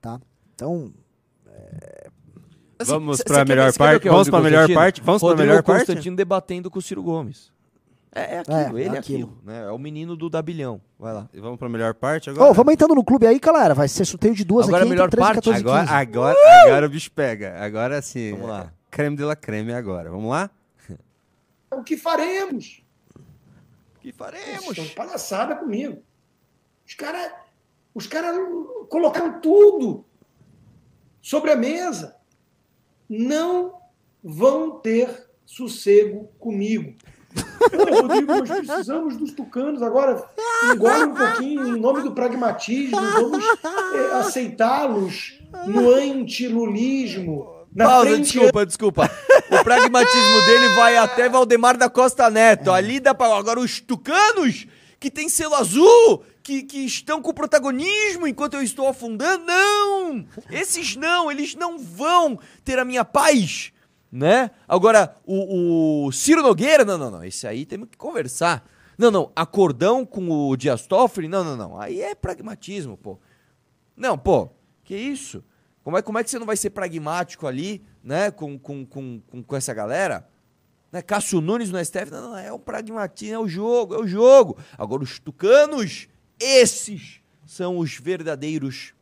Tá? 0.00 0.20
Então, 0.54 0.92
Assim, 2.78 2.90
Vamos 2.90 3.18
cê 3.18 3.24
quer 3.24 3.46
melhor 3.48 3.72
parte? 3.72 4.06
é 4.06 4.10
o 4.10 4.12
Vamos 4.12 4.28
pra 4.28 4.38
Rodrigo 4.38 4.60
melhor 4.62 4.74
parte? 4.74 5.00
Vamos 5.00 5.20
pra 5.22 5.28
Rodrigo 5.28 5.48
melhor 5.48 5.62
parte? 5.62 5.86
Constantino 5.86 6.16
debatendo 6.16 6.70
com 6.70 6.78
o 6.78 6.82
Ciro 6.82 7.02
Gomes. 7.02 7.52
É, 8.16 8.36
é 8.36 8.38
aquilo, 8.40 8.56
É, 8.56 8.68
ele 8.68 8.82
é 8.82 8.84
é 8.96 8.98
aquilo. 8.98 8.98
aquilo. 9.24 9.38
né? 9.44 9.62
É 9.68 9.70
o 9.70 9.78
menino 9.78 10.16
do 10.16 10.30
Dabilhão. 10.30 10.80
Vai 10.98 11.12
lá. 11.12 11.28
E 11.34 11.40
Vamos 11.40 11.58
pra 11.58 11.68
melhor 11.68 11.94
parte 11.94 12.30
Ô, 12.30 12.32
agora? 12.32 12.52
vamos 12.52 12.72
entrando 12.72 12.94
no 12.94 13.04
clube 13.04 13.26
aí, 13.26 13.38
galera. 13.40 13.74
Vai 13.74 13.88
ser 13.88 14.04
sorteio 14.04 14.34
de 14.34 14.44
duas 14.44 14.66
Agora 14.68 14.82
aqui 14.84 14.88
a 14.88 14.90
melhor 14.90 15.06
entre 15.06 15.16
13, 15.16 15.32
parte? 15.32 15.44
14 15.44 15.64
15. 15.64 15.76
Agora, 15.76 16.00
agora, 16.00 16.62
agora 16.66 16.86
o 16.86 16.88
bicho 16.88 17.10
pega. 17.10 17.56
Agora 17.64 18.00
sim. 18.02 18.32
Vamos 18.32 18.48
lá. 18.48 18.72
Creme 18.90 19.16
de 19.16 19.24
la 19.24 19.34
creme 19.34 19.72
agora. 19.72 20.10
Vamos 20.10 20.30
lá? 20.30 20.48
O 21.72 21.82
que 21.82 21.96
faremos? 21.96 22.84
O 23.16 24.00
que 24.00 24.12
Vocês 24.12 24.16
faremos? 24.16 24.68
estão 24.68 24.84
de 24.84 24.90
palhaçada 24.94 25.56
comigo. 25.56 26.00
Os 26.86 26.94
caras 26.94 27.32
os 27.92 28.06
cara 28.06 28.32
colocaram 28.88 29.40
tudo 29.40 30.04
sobre 31.20 31.50
a 31.50 31.56
mesa. 31.56 32.14
Não 33.08 33.74
vão 34.22 34.78
ter 34.80 35.08
sossego 35.44 36.28
comigo. 36.38 36.94
Não, 37.72 38.02
Rodrigo, 38.02 38.32
nós 38.34 38.48
precisamos 38.48 39.16
dos 39.16 39.32
tucanos 39.32 39.82
agora. 39.82 40.24
Engole 40.72 41.04
um 41.04 41.14
pouquinho 41.14 41.76
em 41.76 41.80
nome 41.80 42.02
do 42.02 42.12
pragmatismo. 42.12 42.96
Vamos 42.96 43.44
eh, 43.44 44.12
aceitá-los 44.14 45.40
no 45.66 45.90
antilulismo. 45.90 47.54
Na 47.74 47.86
Pausa, 47.86 48.10
frente 48.10 48.32
desculpa, 48.32 48.66
desculpa. 48.66 49.10
O 49.50 49.64
pragmatismo 49.64 50.40
dele 50.46 50.68
vai 50.76 50.96
até 50.96 51.28
Valdemar 51.28 51.76
da 51.76 51.90
Costa 51.90 52.30
Neto. 52.30 52.70
Ali 52.70 53.00
dá 53.00 53.12
pra. 53.12 53.36
Agora 53.36 53.58
os 53.58 53.80
tucanos, 53.80 54.66
que 55.00 55.10
tem 55.10 55.28
selo 55.28 55.56
azul, 55.56 56.22
que, 56.44 56.62
que 56.62 56.84
estão 56.84 57.22
com 57.22 57.32
protagonismo 57.32 58.28
enquanto 58.28 58.54
eu 58.54 58.62
estou 58.62 58.86
afundando. 58.86 59.46
Não! 59.46 60.26
Esses 60.50 60.94
não, 60.94 61.32
eles 61.32 61.54
não 61.54 61.78
vão 61.78 62.38
ter 62.62 62.78
a 62.78 62.84
minha 62.84 63.04
paz. 63.04 63.72
Né? 64.12 64.50
Agora, 64.68 65.16
o, 65.26 66.06
o 66.06 66.12
Ciro 66.12 66.42
Nogueira, 66.42 66.84
não, 66.84 66.98
não, 66.98 67.10
não. 67.10 67.24
Esse 67.24 67.46
aí 67.46 67.64
temos 67.64 67.88
que 67.88 67.96
conversar. 67.96 68.68
Não, 68.98 69.10
não. 69.10 69.32
Acordão 69.34 70.04
com 70.04 70.30
o 70.30 70.54
Dias 70.54 70.86
Toffoli, 70.86 71.26
não, 71.26 71.42
não, 71.42 71.56
não. 71.56 71.80
Aí 71.80 72.02
é 72.02 72.14
pragmatismo, 72.14 72.96
pô. 72.98 73.18
Não, 73.96 74.18
pô, 74.18 74.50
que 74.84 74.94
isso? 74.94 75.42
Como 75.82 75.96
é, 75.96 76.02
como 76.02 76.18
é 76.18 76.24
que 76.24 76.30
você 76.30 76.38
não 76.38 76.46
vai 76.46 76.56
ser 76.56 76.70
pragmático 76.70 77.46
ali, 77.46 77.84
né, 78.02 78.30
com, 78.30 78.58
com, 78.58 78.84
com, 78.84 79.20
com, 79.46 79.56
essa 79.56 79.72
galera? 79.72 80.28
Né, 80.90 81.02
Cássio 81.02 81.40
Nunes 81.40 81.70
no 81.70 81.82
STF, 81.82 82.10
não, 82.10 82.30
não, 82.30 82.36
é 82.36 82.52
o 82.52 82.58
pragmatismo, 82.58 83.34
é 83.34 83.38
o 83.38 83.48
jogo, 83.48 83.94
é 83.94 83.98
o 83.98 84.06
jogo. 84.06 84.58
Agora 84.78 85.02
os 85.02 85.18
tucanos, 85.18 86.08
esses 86.38 87.20
são 87.46 87.78
os 87.78 87.96
verdadeiros 87.98 88.94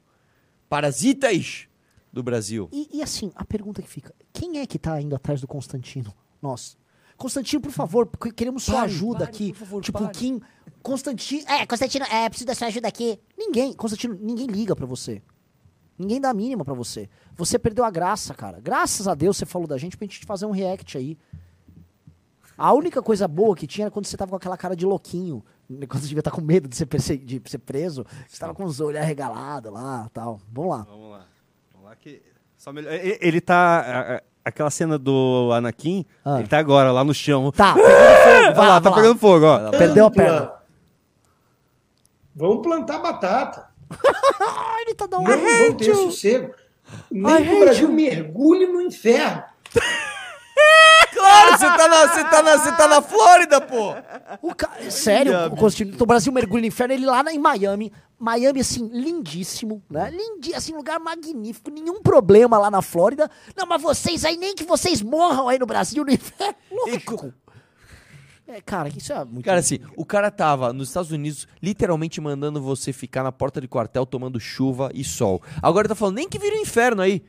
parasitas 0.69 1.67
do 2.13 2.23
Brasil. 2.23 2.69
E, 2.73 2.99
e 2.99 3.03
assim, 3.03 3.33
a 3.35 3.45
pergunta 3.45 3.81
que 3.83 3.89
fica: 3.89 4.15
quem 4.33 4.59
é 4.59 4.67
que 4.67 4.79
tá 4.79 5.01
indo 5.01 5.15
atrás 5.17 5.41
do 5.41 5.47
Constantino? 5.47 6.15
Nós. 6.41 6.77
Constantino, 7.17 7.63
por 7.63 7.71
favor, 7.71 8.09
queremos 8.35 8.65
sua 8.65 8.81
Pare, 8.81 8.87
ajuda 8.87 9.19
pare, 9.21 9.31
aqui. 9.31 9.53
por 9.53 9.59
favor, 9.59 9.83
tipo, 9.83 9.99
pare. 9.99 10.13
Kim, 10.13 10.41
Constantino. 10.83 11.45
É, 11.49 11.65
Constantino, 11.67 12.05
é, 12.07 12.29
preciso 12.29 12.47
da 12.47 12.55
sua 12.55 12.67
ajuda 12.67 12.89
aqui. 12.89 13.21
Ninguém, 13.39 13.73
Constantino, 13.75 14.19
ninguém 14.21 14.47
liga 14.47 14.75
pra 14.75 14.87
você. 14.87 15.23
Ninguém 15.97 16.21
dá 16.21 16.31
a 16.31 16.35
mínima 16.35 16.65
pra 16.65 16.75
você. 16.75 17.09
Você 17.37 17.59
perdeu 17.59 17.85
a 17.85 17.91
graça, 17.91 18.35
cara. 18.35 18.61
Graças 18.61 19.07
a 19.07 19.15
Deus 19.15 19.37
você 19.37 19.47
falou 19.47 19.69
da 19.69 19.79
gente 19.79 19.97
pra 19.97 20.05
gente 20.07 20.25
fazer 20.27 20.47
um 20.47 20.51
react 20.51 20.99
aí. 20.99 21.17
A 22.57 22.73
única 22.73 23.01
coisa 23.01 23.29
boa 23.29 23.55
que 23.55 23.67
tinha 23.67 23.85
era 23.85 23.91
quando 23.91 24.07
você 24.07 24.17
tava 24.17 24.31
com 24.31 24.37
aquela 24.37 24.57
cara 24.57 24.75
de 24.75 24.85
louquinho. 24.85 25.45
Quando 25.89 26.01
você 26.03 26.09
devia 26.09 26.21
estar 26.21 26.31
com 26.31 26.41
medo 26.41 26.69
de 26.69 26.77
ser, 26.77 26.87
perse- 26.87 27.17
de 27.19 27.41
ser 27.47 27.59
preso. 27.59 28.05
Você 28.29 28.39
tava 28.39 28.55
com 28.55 28.65
os 28.65 28.81
olhos 28.81 29.01
arregalados 29.01 29.73
lá 29.73 30.09
tal. 30.13 30.41
Vamos 30.53 30.71
lá. 30.71 30.87
Vamos 30.89 31.11
lá. 31.11 31.27
Vamos 31.73 31.89
lá 31.89 31.97
que. 31.97 32.23
Só 32.57 32.73
melhor... 32.73 32.93
Ele 32.93 33.41
tá. 33.41 34.23
aquela 34.45 34.71
cena 34.71 34.99
do 34.99 35.51
Anakin, 35.53 36.05
Ah. 36.25 36.39
ele 36.39 36.49
tá 36.49 36.59
agora 36.59 36.93
lá 36.93 37.03
no 37.03 37.13
chão. 37.15 37.51
Tá, 37.53 37.75
pegando 37.75 37.85
fogo. 38.23 38.55
Vai 38.55 38.67
lá, 38.67 38.75
lá, 38.75 38.81
tá 38.81 38.91
lá. 38.91 38.97
pegando 38.97 39.19
fogo, 39.19 39.47
ó. 39.47 39.71
Perdeu 39.71 40.07
a 40.07 40.11
perna. 40.11 40.53
Vamos 42.35 42.63
plantar 42.63 42.99
batata. 42.99 43.69
Ele 44.81 44.95
tá 44.95 45.07
dando 45.07 45.25
Não 45.25 45.39
vão 45.39 45.75
ter 45.77 45.95
sossego. 45.95 46.55
Nem 47.11 47.45
que 47.45 47.55
o 47.55 47.61
Brasil 47.61 47.93
mergulhe 47.93 48.67
no 48.67 48.81
inferno. 48.81 49.43
Claro, 51.33 51.59
você 51.59 51.67
tá 51.67 51.89
na, 51.89 52.07
você 52.07 52.25
tá 52.25 52.43
na, 52.43 52.57
você 52.59 52.73
tá 52.77 52.89
na 52.89 53.03
Flórida, 53.03 53.61
pô! 53.61 53.95
O 54.43 54.55
ca... 54.55 54.71
Sério, 54.91 55.47
o, 55.47 55.57
Constantino- 55.57 55.97
o 56.03 56.07
Brasil 56.07 56.33
mergulha 56.33 56.61
no 56.61 56.67
inferno, 56.67 56.93
ele 56.95 57.07
lá 57.07 57.23
na- 57.23 57.33
em 57.33 57.39
Miami. 57.39 57.93
Miami, 58.19 58.61
assim, 58.61 58.89
lindíssimo, 58.93 59.83
né? 59.91 60.11
Lindi... 60.11 60.55
Assim, 60.55 60.73
lugar 60.75 61.01
magnífico, 61.01 61.71
nenhum 61.71 62.03
problema 62.03 62.59
lá 62.59 62.71
na 62.71 62.83
Flórida. 62.83 63.31
Não, 63.57 63.67
mas 63.67 63.81
vocês 63.81 64.25
aí, 64.25 64.37
nem 64.37 64.55
que 64.55 64.65
vocês 64.65 65.01
morram 65.03 65.49
aí 65.49 65.59
no 65.59 65.67
Brasil, 65.67 66.05
no 66.05 66.11
inferno. 66.13 66.55
Lógico. 66.71 67.33
É, 68.47 68.61
cara, 68.61 68.89
isso 68.89 69.13
é 69.13 69.25
muito... 69.25 69.45
Cara, 69.45 69.61
assim, 69.61 69.79
o 69.97 70.05
cara 70.05 70.31
tava 70.31 70.73
nos 70.73 70.89
Estados 70.89 71.11
Unidos 71.11 71.47
literalmente 71.63 72.21
mandando 72.21 72.61
você 72.61 72.93
ficar 72.93 73.23
na 73.23 73.33
porta 73.33 73.61
de 73.61 73.69
quartel 73.69 74.05
tomando 74.05 74.39
chuva 74.39 74.91
e 74.93 75.03
sol. 75.03 75.41
Agora 75.63 75.89
tá 75.89 75.95
falando, 75.95 76.17
nem 76.17 76.29
que 76.29 76.39
vira 76.39 76.57
um 76.57 76.61
inferno 76.61 77.01
aí. 77.01 77.23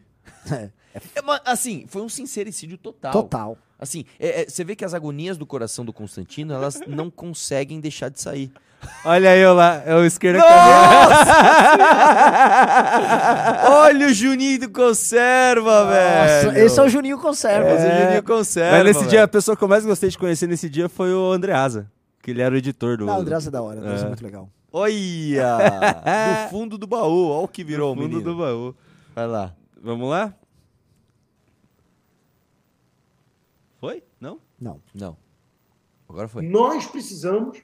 É, 0.52 1.22
mas, 1.24 1.42
assim, 1.46 1.86
foi 1.88 2.02
um 2.02 2.10
sincericídio 2.10 2.78
total. 2.78 3.12
Total. 3.12 3.58
Assim, 3.80 4.06
é- 4.20 4.44
é, 4.44 4.46
você 4.50 4.64
vê 4.64 4.76
que 4.76 4.86
as 4.86 4.94
agonias 4.94 5.38
do 5.38 5.46
coração 5.46 5.84
do 5.84 5.92
Constantino, 5.92 6.54
elas 6.54 6.80
não 6.88 7.10
conseguem 7.10 7.80
deixar 7.80 8.10
de 8.10 8.22
sair. 8.22 8.52
Olha 9.06 9.36
eu 9.38 9.54
lá, 9.54 9.82
é 9.86 9.96
o 9.96 10.04
esquerda 10.04 10.44
Olha 13.66 14.08
o 14.08 14.14
Juninho 14.14 14.60
do 14.60 14.70
Conserva, 14.70 15.86
velho! 15.88 16.58
Esse 16.58 16.80
é 16.80 16.84
o 16.84 16.90
Juninho 16.90 17.18
Conserva. 17.18 17.72
Esse 17.72 17.86
é 17.88 17.96
o 17.96 18.04
Juninho 18.04 18.24
Conserva. 18.24 18.78
Mas 18.78 18.84
nesse 18.86 19.00
velho. 19.00 19.10
dia, 19.10 19.24
a 19.24 19.28
pessoa 19.28 19.56
que 19.56 19.64
eu 19.64 19.70
mais 19.70 19.86
gostei 19.86 20.10
de 20.10 20.18
conhecer 20.18 20.48
nesse 20.48 20.70
dia 20.70 20.90
foi 20.90 21.14
o 21.14 21.32
Andreasa, 21.32 21.90
que 22.22 22.32
ele 22.32 22.42
era 22.42 22.54
o 22.54 22.58
editor 22.58 22.98
do... 22.98 23.06
Não, 23.06 23.18
o 23.18 23.22
Andrés 23.22 23.48
é 23.48 23.52
da 23.52 23.62
hora, 23.62 23.80
o 23.80 23.84
Andrés 23.84 24.04
é 24.04 24.08
muito 24.08 24.24
legal. 24.24 24.50
Olha! 24.72 25.58
no 26.44 26.50
fundo 26.50 26.78
do 26.78 26.86
baú, 26.86 27.30
olha 27.30 27.46
o 27.46 27.48
que 27.48 27.64
virou 27.64 27.94
o 27.94 27.96
fundo 27.96 28.08
menino. 28.08 28.22
do 28.22 28.36
baú. 28.36 28.76
Vai 29.16 29.28
lá. 29.28 29.54
Vamos 29.84 30.10
lá? 30.10 30.34
Foi? 33.82 34.02
Não? 34.18 34.40
Não. 34.58 34.82
Não. 34.96 35.18
Agora 36.08 36.30
foi. 36.30 36.44
Nós 36.44 36.86
precisamos 36.86 37.58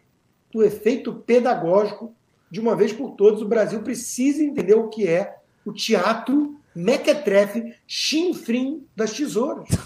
do 0.52 0.62
efeito 0.62 1.14
pedagógico 1.14 2.14
de 2.52 2.60
uma 2.60 2.76
vez 2.76 2.92
por 2.92 3.12
todas. 3.12 3.42
O 3.42 3.48
Brasil 3.48 3.82
precisa 3.84 4.44
entender 4.44 4.74
o 4.74 4.90
que 4.90 5.08
é 5.08 5.38
o 5.66 5.72
teatro 5.72 6.60
mequetrefe 6.76 7.74
chinfrim 7.88 8.86
das 8.94 9.14
tesouras. 9.14 9.70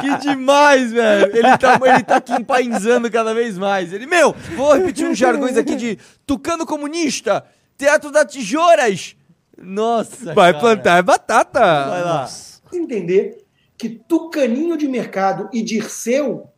Que 0.00 0.18
demais, 0.18 0.92
velho. 0.92 1.36
Ele 1.36 1.58
tá, 1.58 1.78
ele 1.84 2.02
tá 2.04 2.16
aqui 2.16 2.32
empainzando 2.32 3.10
cada 3.10 3.34
vez 3.34 3.58
mais. 3.58 3.92
Ele, 3.92 4.06
meu, 4.06 4.32
vou 4.56 4.72
repetir 4.74 5.06
uns 5.06 5.18
jargões 5.18 5.56
aqui 5.56 5.74
de 5.74 5.98
Tucano 6.26 6.64
Comunista, 6.64 7.44
Teatro 7.76 8.10
das 8.10 8.32
Tesouras. 8.32 9.16
Nossa, 9.58 10.34
Vai 10.34 10.52
cara. 10.52 10.58
plantar 10.60 11.02
batata! 11.02 11.60
Vai 11.60 12.02
lá. 12.04 12.28
Entender 12.72 13.44
que 13.78 13.88
Tucaninho 13.88 14.76
de 14.76 14.86
Mercado 14.88 15.48
e 15.52 15.62
Dirceu, 15.62 16.50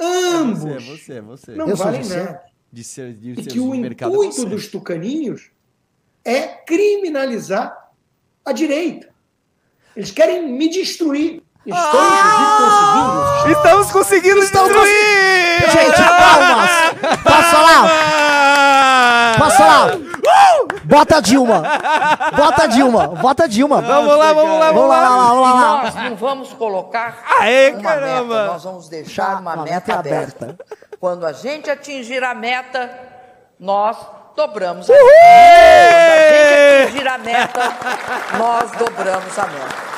ambos, 0.00 0.60
Você, 0.60 0.80
você, 0.80 1.20
você. 1.20 1.52
não 1.52 1.68
Eu 1.68 1.76
valem 1.76 2.04
nada. 2.04 2.42
De 2.72 2.84
ser, 2.84 3.12
de 3.14 3.32
E 3.32 3.42
ser 3.42 3.50
que 3.50 3.58
o 3.60 3.74
é 3.74 3.78
intuito 3.78 4.46
dos 4.46 4.68
tucaninhos 4.68 5.50
é 6.24 6.42
criminalizar 6.46 7.76
a 8.44 8.52
direita. 8.52 9.08
Eles 9.96 10.10
querem 10.12 10.52
me 10.52 10.68
destruir. 10.68 11.42
Estão, 11.66 11.82
Ah! 11.82 13.44
inclusive, 13.48 13.92
conseguindo. 13.92 14.38
Estamos 14.42 14.70
conseguindo 14.70 14.86
destruir! 14.86 15.70
Gente, 15.70 15.96
palmas! 15.96 16.70
Posso 17.22 17.50
falar? 17.50 18.29
Falar? 19.60 19.98
Bota 20.84 21.16
a 21.16 21.20
Dilma! 21.20 21.62
Bota 22.36 22.62
a 22.64 22.66
Dilma! 22.66 23.08
Bota 23.08 23.44
a 23.44 23.46
Dilma! 23.46 23.80
Vamos 23.80 24.16
lá, 24.16 24.32
vamos 24.32 24.58
lá, 24.58 24.72
Vamos 24.72 24.88
lá, 24.88 25.00
lá, 25.00 25.08
lá, 25.08 25.26
vamos 25.28 25.60
lá. 25.60 25.82
Nós 25.82 25.94
não 25.94 26.16
vamos 26.16 26.52
colocar 26.54 27.18
Aê, 27.40 27.70
uma 27.72 27.82
caramba! 27.82 28.34
meta, 28.42 28.52
nós 28.52 28.64
vamos 28.64 28.88
deixar 28.88 29.40
uma 29.40 29.54
uma 29.54 29.64
meta 29.64 29.74
meta 29.74 29.94
aberta. 29.98 30.44
aberta. 30.44 30.64
Quando 30.98 31.26
a 31.26 31.32
gente 31.32 31.70
atingir 31.70 32.22
a 32.24 32.34
meta, 32.34 32.90
nós 33.58 33.96
dobramos 34.36 34.88
a 34.88 34.92
meta. 34.92 35.04
Quando 35.04 35.18
a 36.08 36.30
gente 36.32 36.84
atingir 36.88 37.08
a 37.08 37.18
meta, 37.18 37.60
nós 38.38 38.70
dobramos 38.72 39.38
a 39.38 39.46
meta. 39.46 39.89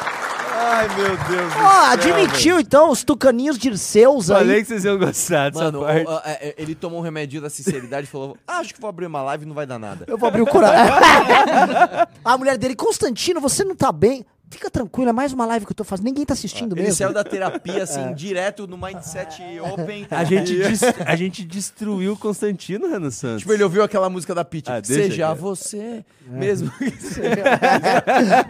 Ai, 0.64 0.88
meu 0.96 1.16
Deus 1.16 1.52
do 1.54 1.58
Ó, 1.58 1.70
céu, 1.70 1.90
admitiu 1.92 2.60
então 2.60 2.90
os 2.90 3.02
tucaninhos 3.02 3.58
dirceus 3.58 4.28
Falei 4.28 4.56
aí. 4.56 4.62
que 4.62 4.68
vocês 4.68 4.84
iam 4.84 4.96
gostar 4.98 5.50
dessa 5.50 5.64
Mano, 5.64 5.80
parte. 5.80 6.06
o- 6.06 6.10
a- 6.10 6.22
é, 6.26 6.54
ele 6.56 6.74
tomou 6.74 7.00
um 7.00 7.02
remédio 7.02 7.40
da 7.40 7.50
sinceridade 7.50 8.06
e 8.06 8.10
falou: 8.10 8.36
ah, 8.46 8.58
acho 8.58 8.72
que 8.74 8.80
vou 8.80 8.88
abrir 8.88 9.06
uma 9.06 9.22
live 9.22 9.44
e 9.44 9.48
não 9.48 9.54
vai 9.54 9.66
dar 9.66 9.78
nada. 9.78 10.04
Eu 10.06 10.16
vou 10.16 10.28
abrir 10.28 10.42
o 10.42 10.46
coração. 10.46 10.94
a 12.24 12.38
mulher 12.38 12.56
dele, 12.56 12.76
Constantino, 12.76 13.40
você 13.40 13.64
não 13.64 13.74
tá 13.74 13.90
bem? 13.90 14.24
Fica 14.52 14.70
tranquilo, 14.70 15.08
é 15.08 15.12
mais 15.12 15.32
uma 15.32 15.46
live 15.46 15.64
que 15.66 15.72
eu 15.72 15.76
tô 15.76 15.82
fazendo. 15.82 16.04
Ninguém 16.04 16.24
tá 16.26 16.34
assistindo 16.34 16.74
Ele 16.74 16.82
mesmo. 16.82 16.96
saiu 16.96 17.12
da 17.12 17.24
terapia, 17.24 17.82
assim, 17.82 18.12
direto 18.14 18.66
no 18.66 18.76
Mindset 18.76 19.42
Open. 19.60 20.06
A 20.12 20.22
gente, 20.24 20.58
a 21.06 21.16
gente 21.16 21.42
destruiu 21.44 22.12
o 22.12 22.16
Constantino, 22.18 22.86
Renan 22.88 23.10
Santos. 23.10 23.40
Tipo, 23.40 23.52
ele 23.54 23.62
ouviu 23.64 23.82
aquela 23.82 24.10
música 24.10 24.34
da 24.34 24.44
Pitty. 24.44 24.70
Ah, 24.70 24.80
Seja 24.84 25.22
cara. 25.28 25.34
você 25.34 26.04
mesmo. 26.26 26.70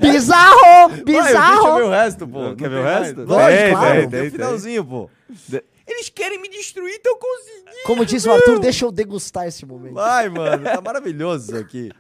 Bizarro! 0.01 0.89
Vai, 0.89 1.01
deixa 1.01 1.01
eu 1.01 1.05
ver 1.05 1.05
Bizarro! 1.05 1.87
o 1.87 1.91
resto, 1.91 2.27
pô. 2.29 2.55
Quer 2.57 2.69
ver 2.69 2.77
o 2.81 2.83
resto? 2.85 3.24
Lógico, 3.24 3.62
Tem, 3.62 3.70
claro. 3.73 3.95
tem, 4.01 4.09
Tem 4.11 4.20
tem, 4.20 4.29
o 4.29 4.33
finalzinho, 4.33 4.85
pô. 4.85 5.11
De- 5.49 5.65
Eles 5.87 6.09
querem 6.09 6.41
me 6.41 6.49
destruir, 6.49 6.95
então 6.99 7.12
eu 7.12 7.19
consegui. 7.19 7.83
Como 7.87 8.05
disse 8.05 8.29
o 8.29 8.33
Arthur, 8.33 8.59
deixa 8.59 8.85
eu 8.85 8.93
degustar 8.93 9.47
esse 9.47 9.65
momento. 9.65 9.95
Vai, 9.95 10.29
mano. 10.29 10.65
Tá 10.65 10.81
maravilhoso 10.81 11.53
isso 11.53 11.57
aqui. 11.57 11.91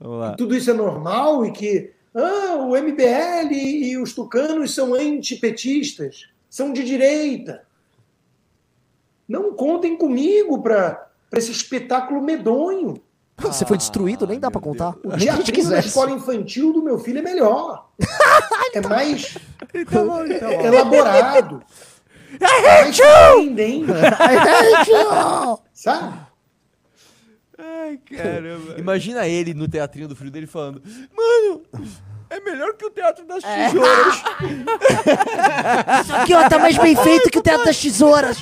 Vamos 0.00 0.20
lá. 0.20 0.34
tudo 0.34 0.56
isso 0.56 0.70
é 0.70 0.74
normal 0.74 1.44
e 1.46 1.52
que 1.52 1.92
ah, 2.14 2.56
o 2.56 2.76
MBL 2.76 3.52
e 3.52 3.96
os 3.98 4.14
tucanos 4.14 4.74
são 4.74 4.94
antipetistas, 4.94 6.28
são 6.48 6.72
de 6.72 6.84
direita. 6.84 7.62
Não 9.28 9.52
contem 9.52 9.96
comigo 9.96 10.62
para 10.62 11.08
esse 11.32 11.50
espetáculo 11.50 12.22
medonho. 12.22 13.00
Você 13.36 13.64
foi 13.64 13.76
destruído, 13.76 14.26
nem 14.26 14.40
dá 14.40 14.50
pra 14.50 14.60
contar. 14.60 14.96
O 15.04 15.16
que 15.16 15.28
a 15.60 15.68
da 15.68 15.78
escola 15.78 16.10
infantil 16.10 16.72
do 16.72 16.82
meu 16.82 16.98
filho 16.98 17.20
é 17.20 17.22
melhor. 17.22 17.88
é 18.74 18.80
mais 18.80 19.36
elaborado. 20.64 21.62
É 22.40 22.62
mais 22.62 22.96
surpreendente, 22.96 23.86
sabe? 25.72 26.27
Ai, 27.58 27.98
caramba. 28.16 28.78
Imagina 28.78 29.26
ele 29.26 29.52
no 29.52 29.66
teatrinho 29.66 30.08
do 30.08 30.14
filho 30.14 30.30
dele 30.30 30.46
falando: 30.46 30.80
Mano, 31.14 31.62
é 32.30 32.40
melhor 32.40 32.74
que 32.74 32.84
o 32.84 32.90
Teatro 32.90 33.24
das 33.26 33.42
Tesouras. 33.42 34.22
Isso 36.04 36.14
aqui, 36.14 36.34
ó, 36.34 36.48
tá 36.48 36.58
mais 36.58 36.78
bem 36.78 36.94
feito 36.94 37.30
que 37.30 37.38
o 37.38 37.42
Teatro 37.42 37.64
das 37.64 37.80
Tesouras. 37.80 38.38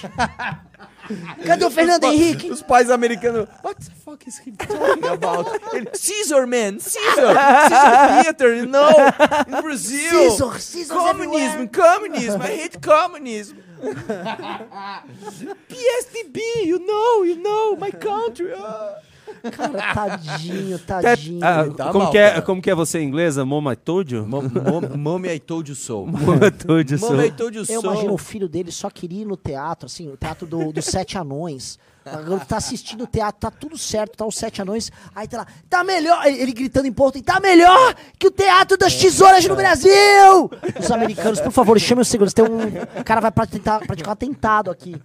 Cadê 1.46 1.64
o 1.64 1.70
Fernando 1.70 2.04
Henrique? 2.04 2.50
Os 2.50 2.62
pais 2.62 2.90
americanos. 2.90 3.48
What 3.62 3.80
the 3.80 3.92
fuck 4.04 4.28
is 4.28 4.38
he 4.44 4.50
talking 4.52 5.06
about? 5.06 5.48
Ele, 5.72 5.88
Caesar, 5.94 6.46
man, 6.46 6.78
Caesar. 6.80 7.34
Caesar 7.68 8.22
Theater, 8.22 8.66
no. 8.66 8.88
In 9.46 9.62
Brazil. 9.62 10.30
Caesar, 10.30 10.58
Caesar's 10.58 10.88
Communism, 10.88 11.66
communism. 11.68 12.42
I 12.42 12.64
hate 12.64 12.80
communism. 12.80 13.56
PSDB, 15.68 16.40
you 16.64 16.78
know, 16.78 17.24
you 17.24 17.36
know, 17.36 17.76
my 17.76 17.90
country. 17.90 18.52
ah. 18.56 18.98
Cara, 19.50 19.94
tadinho, 19.94 20.78
tadinho. 20.78 21.40
Ah, 21.44 21.64
Tá 21.76 21.92
como, 21.92 22.04
mal, 22.04 22.10
que 22.12 22.18
é, 22.18 22.30
cara. 22.30 22.42
como 22.42 22.62
que 22.62 22.70
é 22.70 22.74
você 22.74 22.98
em 23.00 23.08
inglês? 23.08 23.36
Mom, 23.38 23.70
I 23.70 23.76
told 23.76 24.12
you? 24.14 24.26
Mom- 24.26 24.42
mom- 24.42 24.96
Mommy, 24.96 25.28
I 25.34 25.38
told 25.40 25.68
you 25.70 25.74
so. 25.76 26.06
Mom, 26.06 26.36
I 26.44 26.50
told 26.50 26.90
you 26.92 26.98
so. 26.98 27.10
Mommy, 27.12 27.26
I 27.28 27.30
told 27.30 27.56
you 27.56 27.64
Eu 27.68 27.80
so. 27.80 27.86
imagino 27.86 28.12
o 28.14 28.18
filho 28.18 28.48
dele 28.48 28.72
só 28.72 28.88
queria 28.90 29.22
ir 29.22 29.24
no 29.26 29.36
teatro, 29.36 29.86
assim, 29.86 30.08
o 30.10 30.16
teatro 30.16 30.46
do- 30.46 30.72
dos 30.72 30.84
sete 30.84 31.16
anões. 31.18 31.78
Agora 32.06 32.44
tá 32.44 32.56
assistindo 32.56 33.02
o 33.02 33.06
teatro, 33.06 33.40
tá 33.40 33.50
tudo 33.50 33.76
certo, 33.76 34.16
tá 34.16 34.24
os 34.24 34.36
sete 34.36 34.62
anões. 34.62 34.92
Aí 35.14 35.26
tá 35.26 35.38
lá, 35.38 35.46
tá 35.68 35.82
melhor, 35.82 36.24
ele 36.24 36.52
gritando 36.52 36.86
em 36.86 36.92
ponto, 36.92 37.20
tá 37.20 37.40
melhor 37.40 37.94
que 38.16 38.28
o 38.28 38.30
teatro 38.30 38.78
das 38.78 38.94
tesouras 38.94 39.44
no 39.46 39.56
Brasil! 39.56 40.50
Os 40.78 40.90
americanos, 40.90 41.40
por 41.40 41.50
favor, 41.50 41.78
chamem 41.80 42.02
os 42.02 42.08
seguranças. 42.08 42.34
Tem 42.34 42.44
um. 42.44 43.00
O 43.00 43.04
cara 43.04 43.20
vai 43.20 43.32
pra 43.32 43.44
tentar, 43.46 43.80
praticar 43.80 44.10
um 44.10 44.12
atentado 44.12 44.70
aqui. 44.70 45.00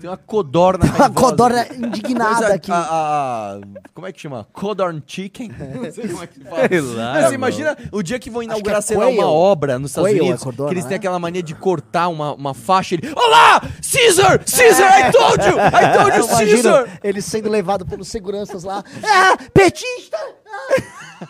Tem 0.00 0.10
uma 0.10 0.16
codorna 0.16 0.84
Uma 0.84 0.92
raivosa. 0.92 1.14
codorna 1.14 1.66
indignada 1.72 2.36
Coisa- 2.36 2.54
aqui. 2.54 2.72
a- 2.72 2.76
a- 2.88 3.60
como 3.94 4.06
é 4.06 4.12
que 4.12 4.20
chama? 4.20 4.46
Codorn 4.52 5.02
chicken? 5.06 5.50
Não 5.50 5.92
sei 5.92 6.08
como 6.08 6.22
é 6.22 6.26
que 6.26 6.40
fala. 6.40 6.66
Sei 6.68 6.80
lá, 6.80 7.12
Mas 7.12 7.22
mano. 7.22 7.34
imagina 7.34 7.76
o 7.92 8.02
dia 8.02 8.18
que 8.18 8.28
vão 8.28 8.42
inaugurar, 8.42 8.78
é 8.78 8.80
sei 8.82 8.96
lá, 8.96 9.04
quail. 9.04 9.18
uma 9.20 9.28
obra 9.30 9.78
nos 9.78 9.92
Estados 9.92 10.10
Quail 10.10 10.18
é 10.18 10.22
Unidos, 10.26 10.42
codorna, 10.42 10.68
que 10.68 10.74
eles 10.74 10.84
têm 10.84 10.90
né? 10.90 10.96
aquela 10.96 11.18
mania 11.18 11.42
de 11.42 11.54
cortar 11.54 12.08
uma, 12.08 12.34
uma 12.34 12.54
faixa 12.54 12.94
e 12.94 12.98
ele... 13.02 13.12
Olá! 13.14 13.60
Caesar! 13.80 14.40
Caesar, 14.44 15.08
I 15.08 15.12
told 15.12 15.44
you! 15.44 15.58
I 15.58 15.92
told 15.96 16.10
you, 16.10 16.22
Eu 16.22 16.26
imagino 16.28 16.62
Caesar! 16.72 16.98
ele 17.04 17.22
sendo 17.22 17.48
levado 17.48 17.86
pelos 17.86 18.08
seguranças 18.08 18.64
lá. 18.64 18.82
Ah, 19.04 19.36
petista! 19.54 20.18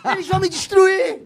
Ah, 0.05 0.13
eles 0.13 0.27
vão 0.27 0.41
me 0.41 0.49
destruir! 0.49 1.23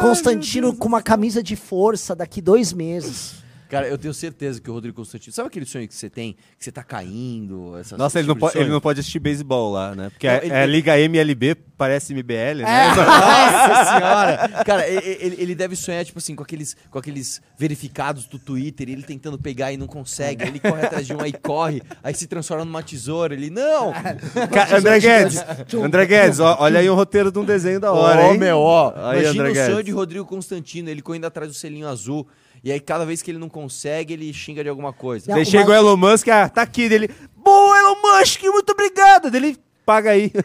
Constantino 0.00 0.74
com 0.74 0.88
uma 0.88 1.02
camisa 1.02 1.42
de 1.42 1.54
força 1.56 2.14
daqui 2.14 2.40
dois 2.40 2.72
meses. 2.72 3.36
Cara, 3.68 3.86
eu 3.86 3.98
tenho 3.98 4.14
certeza 4.14 4.60
que 4.60 4.70
o 4.70 4.72
Rodrigo 4.72 4.96
Constantino. 4.96 5.32
Sabe 5.32 5.48
aquele 5.48 5.66
sonho 5.66 5.86
que 5.86 5.94
você 5.94 6.08
tem? 6.08 6.34
Que 6.58 6.64
você 6.64 6.72
tá 6.72 6.82
caindo? 6.82 7.76
essas- 7.78 7.98
Nossa, 7.98 8.18
ele 8.18 8.26
não, 8.28 8.34
tipo 8.34 8.46
de 8.46 8.52
pode, 8.52 8.64
ele 8.64 8.70
não 8.72 8.80
pode 8.80 9.00
assistir 9.00 9.18
beisebol 9.18 9.72
lá, 9.72 9.94
né? 9.94 10.08
Porque 10.10 10.26
Não, 10.26 10.34
é, 10.34 10.44
ele- 10.44 10.54
é 10.54 10.66
Liga 10.66 10.98
MLB, 10.98 11.54
parece 11.76 12.14
MBL, 12.14 12.62
né? 12.62 12.88
Nossa 12.96 13.84
senhora! 13.92 14.64
Cara, 14.64 14.88
ele, 14.88 15.36
ele 15.38 15.54
deve 15.54 15.76
sonhar, 15.76 16.04
tipo 16.04 16.18
assim, 16.18 16.34
com 16.34 16.42
aqueles, 16.42 16.76
com 16.90 16.98
aqueles 16.98 17.40
verificados 17.58 18.26
do 18.26 18.38
Twitter, 18.38 18.88
ele 18.88 19.02
tentando 19.02 19.38
pegar 19.38 19.72
e 19.72 19.76
não 19.76 19.86
consegue. 19.86 20.44
Ele 20.44 20.58
corre 20.60 20.82
atrás 20.86 21.06
de 21.06 21.14
um, 21.14 21.20
aí 21.20 21.32
corre, 21.32 21.82
aí 22.02 22.14
se 22.14 22.26
transforma 22.26 22.64
numa 22.64 22.82
tesoura. 22.82 23.34
Ele, 23.34 23.50
não! 23.50 23.92
André 24.76 25.00
Guedes, 25.00 25.44
André 25.74 26.06
Guedes, 26.06 26.40
ó, 26.40 26.56
olha 26.60 26.80
aí 26.80 26.88
um 26.88 26.94
roteiro 26.94 27.30
de 27.30 27.38
um 27.38 27.44
desenho 27.44 27.80
da 27.80 27.92
hora, 27.92 28.20
Ó, 28.22 28.32
hein? 28.32 28.38
meu, 28.38 28.58
ó. 28.58 28.92
Aí, 28.96 29.22
Imagina 29.24 29.44
André 29.48 29.50
o 29.50 29.54
sonho 29.64 29.76
Guedes. 29.76 29.84
de 29.84 29.90
Rodrigo 29.92 30.24
Constantino, 30.24 30.88
ele 30.88 31.02
correndo 31.02 31.26
atrás 31.26 31.50
do 31.50 31.54
selinho 31.54 31.86
azul. 31.88 32.26
E 32.62 32.72
aí, 32.72 32.80
cada 32.80 33.04
vez 33.04 33.22
que 33.22 33.30
ele 33.30 33.38
não 33.38 33.48
consegue, 33.48 34.14
ele 34.14 34.32
xinga 34.32 34.62
de 34.62 34.68
alguma 34.68 34.92
coisa. 34.92 35.32
Daí 35.32 35.44
chega 35.44 35.70
o 35.70 35.74
Elon 35.74 35.96
Musk, 35.96 36.28
ah, 36.28 36.48
tá 36.48 36.62
aqui, 36.62 36.88
dele, 36.88 37.10
boa 37.36 37.78
Elon 37.78 37.96
Musk, 38.02 38.42
muito 38.44 38.70
obrigado. 38.72 39.30
Dele, 39.30 39.56
paga 39.88 40.10
aí. 40.10 40.30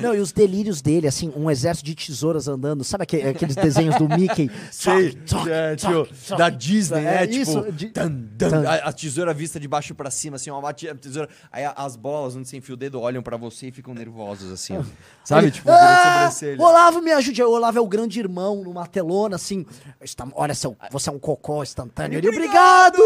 Não, 0.00 0.14
e 0.14 0.18
os 0.18 0.32
delírios 0.32 0.80
dele, 0.80 1.06
assim, 1.06 1.30
um 1.36 1.50
exército 1.50 1.84
de 1.86 1.94
tesouras 1.94 2.48
andando. 2.48 2.82
Sabe 2.84 3.02
aque- 3.02 3.22
aqueles 3.22 3.54
desenhos 3.54 3.96
do 3.96 4.08
Mickey? 4.08 4.50
Sei, 4.72 5.12
Toc, 5.12 5.46
é, 5.46 5.76
toc, 5.76 6.08
tipo, 6.08 6.26
toc. 6.28 6.38
da 6.38 6.48
Disney, 6.48 7.02
né? 7.02 7.24
É, 7.24 7.26
tipo, 7.26 7.42
isso, 7.42 7.72
de- 7.72 7.90
tan, 7.90 8.10
tan. 8.38 8.66
A, 8.66 8.74
a 8.88 8.92
tesoura 8.92 9.34
vista 9.34 9.60
de 9.60 9.68
baixo 9.68 9.94
pra 9.94 10.10
cima, 10.10 10.36
assim, 10.36 10.50
uma 10.50 10.72
tesoura. 10.72 11.28
Aí 11.52 11.64
as 11.76 11.96
bolas 11.96 12.34
onde 12.34 12.48
você 12.48 12.56
enfia 12.56 12.74
o 12.74 12.78
dedo 12.78 12.98
olham 13.00 13.22
pra 13.22 13.36
você 13.36 13.68
e 13.68 13.72
ficam 13.72 13.92
nervosos, 13.92 14.50
assim. 14.50 14.82
Sabe? 15.22 15.50
Tipo, 15.50 15.70
Ah. 15.70 16.30
Olavo, 16.58 17.02
me 17.02 17.12
ajude. 17.12 17.42
O 17.42 17.50
Olavo 17.50 17.78
é 17.78 17.80
o 17.80 17.86
grande 17.86 18.18
irmão 18.18 18.62
numa 18.64 18.86
telona, 18.86 19.36
assim. 19.36 19.66
Está- 20.00 20.26
olha, 20.34 20.54
seu, 20.54 20.74
você 20.90 21.10
é 21.10 21.12
um 21.12 21.18
cocô 21.18 21.62
instantâneo. 21.62 22.18
Ele, 22.18 22.28
obrigado! 22.28 23.02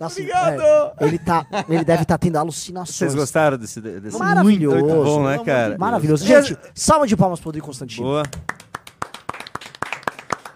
Assim, 0.00 0.22
Obrigado! 0.22 0.60
é, 0.62 0.92
ele, 1.06 1.18
tá, 1.18 1.46
ele 1.68 1.84
deve 1.84 2.02
estar 2.02 2.18
tendo 2.18 2.36
alucinações. 2.36 3.14
Gostaram 3.20 3.58
desse, 3.58 3.80
desse... 3.80 4.18
Maravilhoso. 4.18 4.76
Muito 4.76 5.04
bom, 5.04 5.24
né, 5.24 5.38
cara? 5.44 5.78
Maravilhoso. 5.78 6.24
Gente, 6.26 6.56
salva 6.74 7.06
de 7.06 7.16
palmas 7.16 7.40
pro 7.40 7.48
Rodrigo 7.48 7.66
Constantino. 7.66 8.06
Boa. 8.06 8.22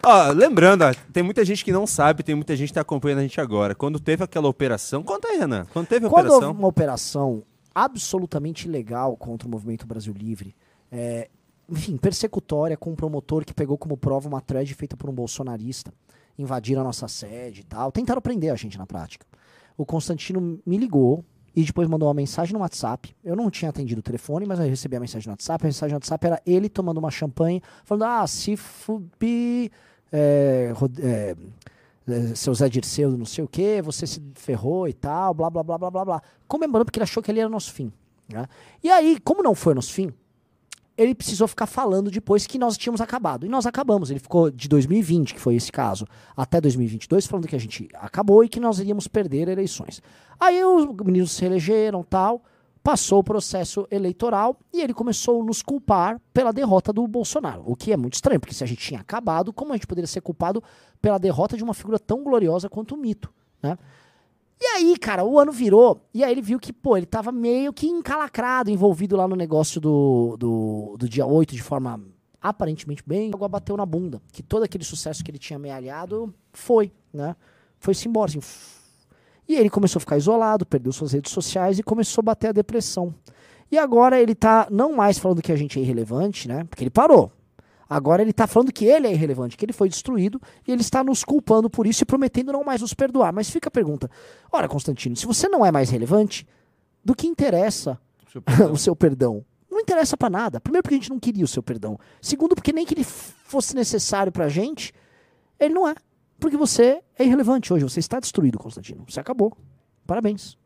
Ó, 0.06 0.32
lembrando, 0.32 0.82
ó, 0.82 0.92
tem 1.12 1.22
muita 1.22 1.44
gente 1.44 1.64
que 1.64 1.72
não 1.72 1.86
sabe, 1.86 2.22
tem 2.22 2.34
muita 2.34 2.54
gente 2.54 2.68
que 2.68 2.74
tá 2.74 2.82
acompanhando 2.82 3.20
a 3.20 3.22
gente 3.22 3.40
agora. 3.40 3.74
Quando 3.74 3.98
teve 3.98 4.22
aquela 4.22 4.48
operação, 4.48 5.02
conta 5.02 5.28
aí, 5.28 5.38
Renan. 5.38 5.64
Quando 5.72 5.86
teve 5.86 6.06
a 6.06 6.10
Quando 6.10 6.26
houve 6.26 6.36
operação, 6.36 6.58
uma 6.58 6.68
operação 6.68 7.42
absolutamente 7.74 8.68
ilegal 8.68 9.16
contra 9.16 9.48
o 9.48 9.50
Movimento 9.50 9.86
Brasil 9.86 10.12
Livre, 10.12 10.54
é, 10.92 11.30
enfim, 11.70 11.96
persecutória 11.96 12.76
com 12.76 12.90
um 12.90 12.94
promotor 12.94 13.46
que 13.46 13.54
pegou 13.54 13.78
como 13.78 13.96
prova 13.96 14.28
uma 14.28 14.42
thread 14.42 14.74
feita 14.74 14.94
por 14.94 15.08
um 15.08 15.12
bolsonarista, 15.14 15.90
invadiram 16.38 16.82
a 16.82 16.84
nossa 16.84 17.08
sede 17.08 17.62
e 17.62 17.64
tal, 17.64 17.90
tentaram 17.90 18.20
prender 18.20 18.52
a 18.52 18.56
gente 18.56 18.76
na 18.76 18.86
prática. 18.86 19.24
O 19.76 19.86
Constantino 19.86 20.60
me 20.66 20.76
ligou 20.76 21.24
e 21.54 21.62
depois 21.62 21.88
mandou 21.88 22.08
uma 22.08 22.14
mensagem 22.14 22.52
no 22.52 22.60
WhatsApp. 22.60 23.14
Eu 23.22 23.36
não 23.36 23.50
tinha 23.50 23.68
atendido 23.68 24.00
o 24.00 24.02
telefone, 24.02 24.46
mas 24.46 24.58
eu 24.58 24.66
recebi 24.66 24.96
a 24.96 25.00
mensagem 25.00 25.28
no 25.28 25.32
WhatsApp. 25.32 25.64
A 25.64 25.68
mensagem 25.68 25.92
no 25.92 25.96
WhatsApp 25.96 26.26
era 26.26 26.42
ele 26.44 26.68
tomando 26.68 26.98
uma 26.98 27.10
champanhe, 27.10 27.62
falando: 27.84 28.04
Ah, 28.04 28.26
se 28.26 28.56
fubi. 28.56 29.70
É, 30.12 30.72
é, 31.00 31.36
é, 32.06 32.34
seu 32.34 32.54
Zé 32.54 32.68
Dirceu, 32.68 33.10
não 33.16 33.24
sei 33.24 33.42
o 33.44 33.48
que, 33.48 33.80
você 33.80 34.06
se 34.06 34.20
ferrou 34.34 34.86
e 34.86 34.92
tal, 34.92 35.32
blá, 35.34 35.48
blá, 35.48 35.62
blá, 35.62 35.78
blá, 35.78 35.90
blá, 35.90 36.04
blá. 36.04 36.22
Comemorando 36.46 36.84
porque 36.84 36.98
ele 36.98 37.04
achou 37.04 37.22
que 37.22 37.30
ele 37.30 37.40
era 37.40 37.48
nosso 37.48 37.72
fim. 37.72 37.90
né? 38.28 38.46
E 38.82 38.90
aí, 38.90 39.18
como 39.24 39.42
não 39.42 39.54
foi 39.54 39.74
nosso 39.74 39.92
fim, 39.92 40.12
ele 40.96 41.14
precisou 41.14 41.48
ficar 41.48 41.66
falando 41.66 42.10
depois 42.10 42.46
que 42.46 42.58
nós 42.58 42.76
tínhamos 42.76 43.00
acabado. 43.00 43.44
E 43.44 43.48
nós 43.48 43.66
acabamos. 43.66 44.10
Ele 44.10 44.20
ficou 44.20 44.50
de 44.50 44.68
2020, 44.68 45.34
que 45.34 45.40
foi 45.40 45.56
esse 45.56 45.72
caso, 45.72 46.06
até 46.36 46.60
2022, 46.60 47.26
falando 47.26 47.48
que 47.48 47.56
a 47.56 47.60
gente 47.60 47.88
acabou 47.94 48.44
e 48.44 48.48
que 48.48 48.60
nós 48.60 48.78
iríamos 48.78 49.08
perder 49.08 49.48
eleições. 49.48 50.00
Aí 50.38 50.64
os 50.64 50.86
meninos 51.04 51.32
se 51.32 51.44
elegeram 51.44 52.02
tal, 52.02 52.42
passou 52.82 53.20
o 53.20 53.24
processo 53.24 53.88
eleitoral 53.90 54.56
e 54.72 54.82
ele 54.82 54.94
começou 54.94 55.42
a 55.42 55.44
nos 55.44 55.62
culpar 55.62 56.20
pela 56.32 56.52
derrota 56.52 56.92
do 56.92 57.06
Bolsonaro. 57.08 57.62
O 57.66 57.74
que 57.74 57.92
é 57.92 57.96
muito 57.96 58.14
estranho, 58.14 58.38
porque 58.38 58.54
se 58.54 58.62
a 58.62 58.66
gente 58.66 58.80
tinha 58.80 59.00
acabado, 59.00 59.52
como 59.52 59.72
a 59.72 59.76
gente 59.76 59.86
poderia 59.86 60.06
ser 60.06 60.20
culpado 60.20 60.62
pela 61.00 61.18
derrota 61.18 61.56
de 61.56 61.64
uma 61.64 61.74
figura 61.74 61.98
tão 61.98 62.22
gloriosa 62.22 62.68
quanto 62.68 62.94
o 62.94 62.98
mito, 62.98 63.32
né? 63.62 63.76
E 64.60 64.66
aí, 64.66 64.96
cara, 64.98 65.24
o 65.24 65.38
ano 65.38 65.52
virou, 65.52 66.06
e 66.14 66.22
aí 66.22 66.32
ele 66.32 66.40
viu 66.40 66.58
que, 66.58 66.72
pô, 66.72 66.96
ele 66.96 67.06
tava 67.06 67.32
meio 67.32 67.72
que 67.72 67.86
encalacrado, 67.86 68.70
envolvido 68.70 69.16
lá 69.16 69.26
no 69.26 69.36
negócio 69.36 69.80
do, 69.80 70.36
do, 70.38 70.96
do 70.98 71.08
dia 71.08 71.26
8 71.26 71.54
de 71.54 71.62
forma 71.62 72.00
aparentemente 72.40 73.02
bem, 73.06 73.30
agora 73.34 73.48
bateu 73.48 73.76
na 73.76 73.86
bunda. 73.86 74.20
Que 74.30 74.42
todo 74.42 74.62
aquele 74.62 74.84
sucesso 74.84 75.24
que 75.24 75.30
ele 75.30 75.38
tinha 75.38 75.56
amealhado 75.56 76.32
foi, 76.52 76.92
né? 77.12 77.34
Foi-se 77.78 78.06
embora, 78.06 78.30
assim. 78.30 78.40
E 79.48 79.56
ele 79.56 79.70
começou 79.70 79.98
a 79.98 80.00
ficar 80.00 80.16
isolado, 80.16 80.66
perdeu 80.66 80.92
suas 80.92 81.12
redes 81.12 81.32
sociais 81.32 81.78
e 81.78 81.82
começou 81.82 82.22
a 82.22 82.24
bater 82.24 82.48
a 82.48 82.52
depressão. 82.52 83.14
E 83.70 83.78
agora 83.78 84.20
ele 84.20 84.34
tá 84.34 84.68
não 84.70 84.92
mais 84.94 85.18
falando 85.18 85.42
que 85.42 85.52
a 85.52 85.56
gente 85.56 85.78
é 85.78 85.82
irrelevante, 85.82 86.46
né? 86.46 86.64
Porque 86.64 86.84
ele 86.84 86.90
parou. 86.90 87.32
Agora 87.88 88.22
ele 88.22 88.32
tá 88.32 88.46
falando 88.46 88.72
que 88.72 88.84
ele 88.84 89.06
é 89.06 89.12
irrelevante, 89.12 89.56
que 89.56 89.64
ele 89.64 89.72
foi 89.72 89.88
destruído, 89.88 90.40
e 90.66 90.72
ele 90.72 90.80
está 90.80 91.04
nos 91.04 91.24
culpando 91.24 91.68
por 91.68 91.86
isso 91.86 92.02
e 92.02 92.06
prometendo 92.06 92.52
não 92.52 92.64
mais 92.64 92.80
nos 92.80 92.94
perdoar. 92.94 93.32
Mas 93.32 93.50
fica 93.50 93.68
a 93.68 93.70
pergunta: 93.70 94.10
ora, 94.50 94.68
Constantino, 94.68 95.16
se 95.16 95.26
você 95.26 95.48
não 95.48 95.64
é 95.64 95.70
mais 95.70 95.90
relevante, 95.90 96.46
do 97.04 97.14
que 97.14 97.26
interessa 97.26 97.98
o 98.72 98.76
seu 98.76 98.96
perdão? 98.96 99.44
Não 99.70 99.80
interessa 99.80 100.16
pra 100.16 100.30
nada. 100.30 100.60
Primeiro, 100.60 100.82
porque 100.82 100.94
a 100.94 100.98
gente 100.98 101.10
não 101.10 101.18
queria 101.18 101.44
o 101.44 101.48
seu 101.48 101.62
perdão. 101.62 101.98
Segundo, 102.22 102.54
porque 102.54 102.72
nem 102.72 102.86
que 102.86 102.94
ele 102.94 103.04
fosse 103.04 103.74
necessário 103.74 104.30
pra 104.30 104.48
gente, 104.48 104.92
ele 105.58 105.74
não 105.74 105.88
é. 105.88 105.94
Porque 106.38 106.56
você 106.56 107.02
é 107.18 107.24
irrelevante 107.24 107.72
hoje. 107.72 107.84
Você 107.84 108.00
está 108.00 108.20
destruído, 108.20 108.58
Constantino. 108.58 109.04
Você 109.08 109.18
acabou. 109.18 109.56
Parabéns. 110.06 110.56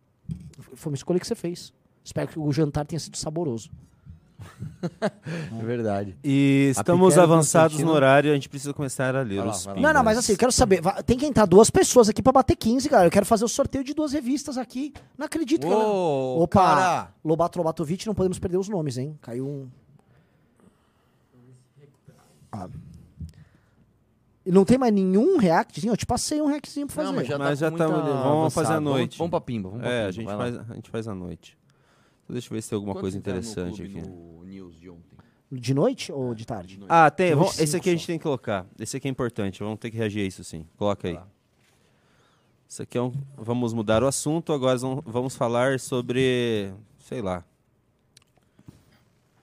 Foi 0.75 0.93
uma 0.93 0.97
escolha 0.97 1.19
que 1.19 1.27
você 1.27 1.35
fez. 1.35 1.73
Espero 2.05 2.29
que 2.29 2.39
o 2.39 2.53
jantar 2.53 2.85
tenha 2.85 3.01
sido 3.01 3.17
saboroso. 3.17 3.71
É 5.61 5.65
verdade. 5.65 6.17
E 6.23 6.73
A 6.77 6.81
estamos 6.81 7.19
avançados 7.19 7.79
no 7.81 7.91
horário, 7.91 8.31
a 8.31 8.35
gente 8.35 8.49
precisa 8.49 8.73
começar 8.73 9.15
a 9.17 9.23
ler 9.23 9.43
lá, 9.45 9.51
os. 9.51 9.67
Não, 9.67 9.93
não, 9.93 10.03
mas 10.05 10.17
assim, 10.19 10.33
eu 10.33 10.39
quero 10.39 10.53
saber. 10.53 10.81
Tem 11.05 11.19
que 11.19 11.27
entrar 11.27 11.45
duas 11.47 11.69
pessoas 11.71 12.09
aqui 12.09 12.23
pra 12.23 12.31
bater 12.33 12.55
15, 12.57 12.89
galera. 12.89 13.09
Eu 13.09 13.13
quero 13.13 13.27
fazer 13.27 13.45
o 13.45 13.49
sorteio 13.49 13.83
de 13.83 13.93
duas 13.95 14.13
revistas 14.13 14.57
aqui. 14.57 14.95
Não 15.17 15.27
acredito, 15.27 15.67
Ô, 15.67 15.71
galera. 15.71 15.89
Opa, 15.89 16.61
cara. 16.63 17.15
Lobato 17.25 17.59
Lobatovic, 17.59 18.07
não 18.07 18.15
podemos 18.15 18.39
perder 18.39 18.57
os 18.59 18.69
nomes, 18.69 18.97
hein? 18.97 19.19
Caiu 19.21 19.47
um. 19.47 19.69
Ah. 22.53 22.69
E 24.47 24.53
não 24.53 24.65
tem 24.65 24.79
mais 24.79 24.95
nenhum 24.95 25.37
reactzinho? 25.37 25.93
Eu 25.93 25.97
te 25.97 26.07
passei 26.07 26.41
um 26.41 26.47
reactzinho 26.47 26.87
pra 26.87 26.97
fazer. 26.97 27.09
Não, 27.09 27.15
mas 27.17 27.27
já 27.27 27.37
Mas 27.39 27.59
tá 27.61 27.71
já 27.71 27.77
tá- 27.77 27.87
vamos 27.87 28.09
avançado. 28.09 28.51
fazer 28.53 28.73
à 28.75 28.81
noite. 28.81 29.19
Vamos, 29.19 29.19
vamos 29.19 29.31
pra 29.31 29.41
pimba. 29.41 29.69
Vamos 29.69 29.83
pra 29.85 29.93
É, 29.93 29.99
pimba, 29.99 30.09
a 30.09 30.13
gente, 30.13 30.27
faz, 30.57 30.71
a 30.71 30.75
gente 30.75 30.91
faz 30.91 31.09
à 31.09 31.15
noite. 31.15 31.58
Então, 32.29 32.35
deixa 32.35 32.49
eu 32.49 32.55
ver 32.55 32.63
se 32.63 32.69
tem 32.69 32.77
alguma 32.77 32.93
Quanto 32.95 33.01
coisa 33.05 33.17
tá 33.17 33.31
interessante 33.31 33.83
aqui. 33.83 34.03
no 34.03 34.45
News 34.45 34.79
de 34.79 34.91
ontem? 34.91 35.17
De 35.51 35.73
noite 35.73 36.13
ou 36.13 36.35
de 36.35 36.45
tarde? 36.47 36.79
Ah, 36.87 37.11
tem. 37.11 37.35
Vamos- 37.35 37.59
esse 37.59 37.75
aqui 37.75 37.89
a 37.89 37.93
gente 37.93 38.07
tem 38.07 38.19
que 38.19 38.23
colocar. 38.23 38.67
Esse 38.79 38.99
aqui 38.99 39.09
é 39.09 39.11
importante. 39.11 39.61
Vamos 39.63 39.79
ter 39.79 39.91
que 39.91 39.97
reagir 39.97 40.21
a 40.23 40.27
isso 40.27 40.45
sim. 40.45 40.67
Coloca 40.77 41.09
aí. 41.09 41.19
Isso 42.69 42.83
aqui 42.83 42.99
é 42.99 43.03
um. 43.03 43.11
Vamos 43.35 43.73
mudar 43.73 44.03
o 44.03 44.07
assunto. 44.07 44.53
Agora 44.53 44.79
vamos 45.07 45.35
falar 45.35 45.81
sobre. 45.81 46.71
Sei 46.99 47.23
lá. 47.23 47.43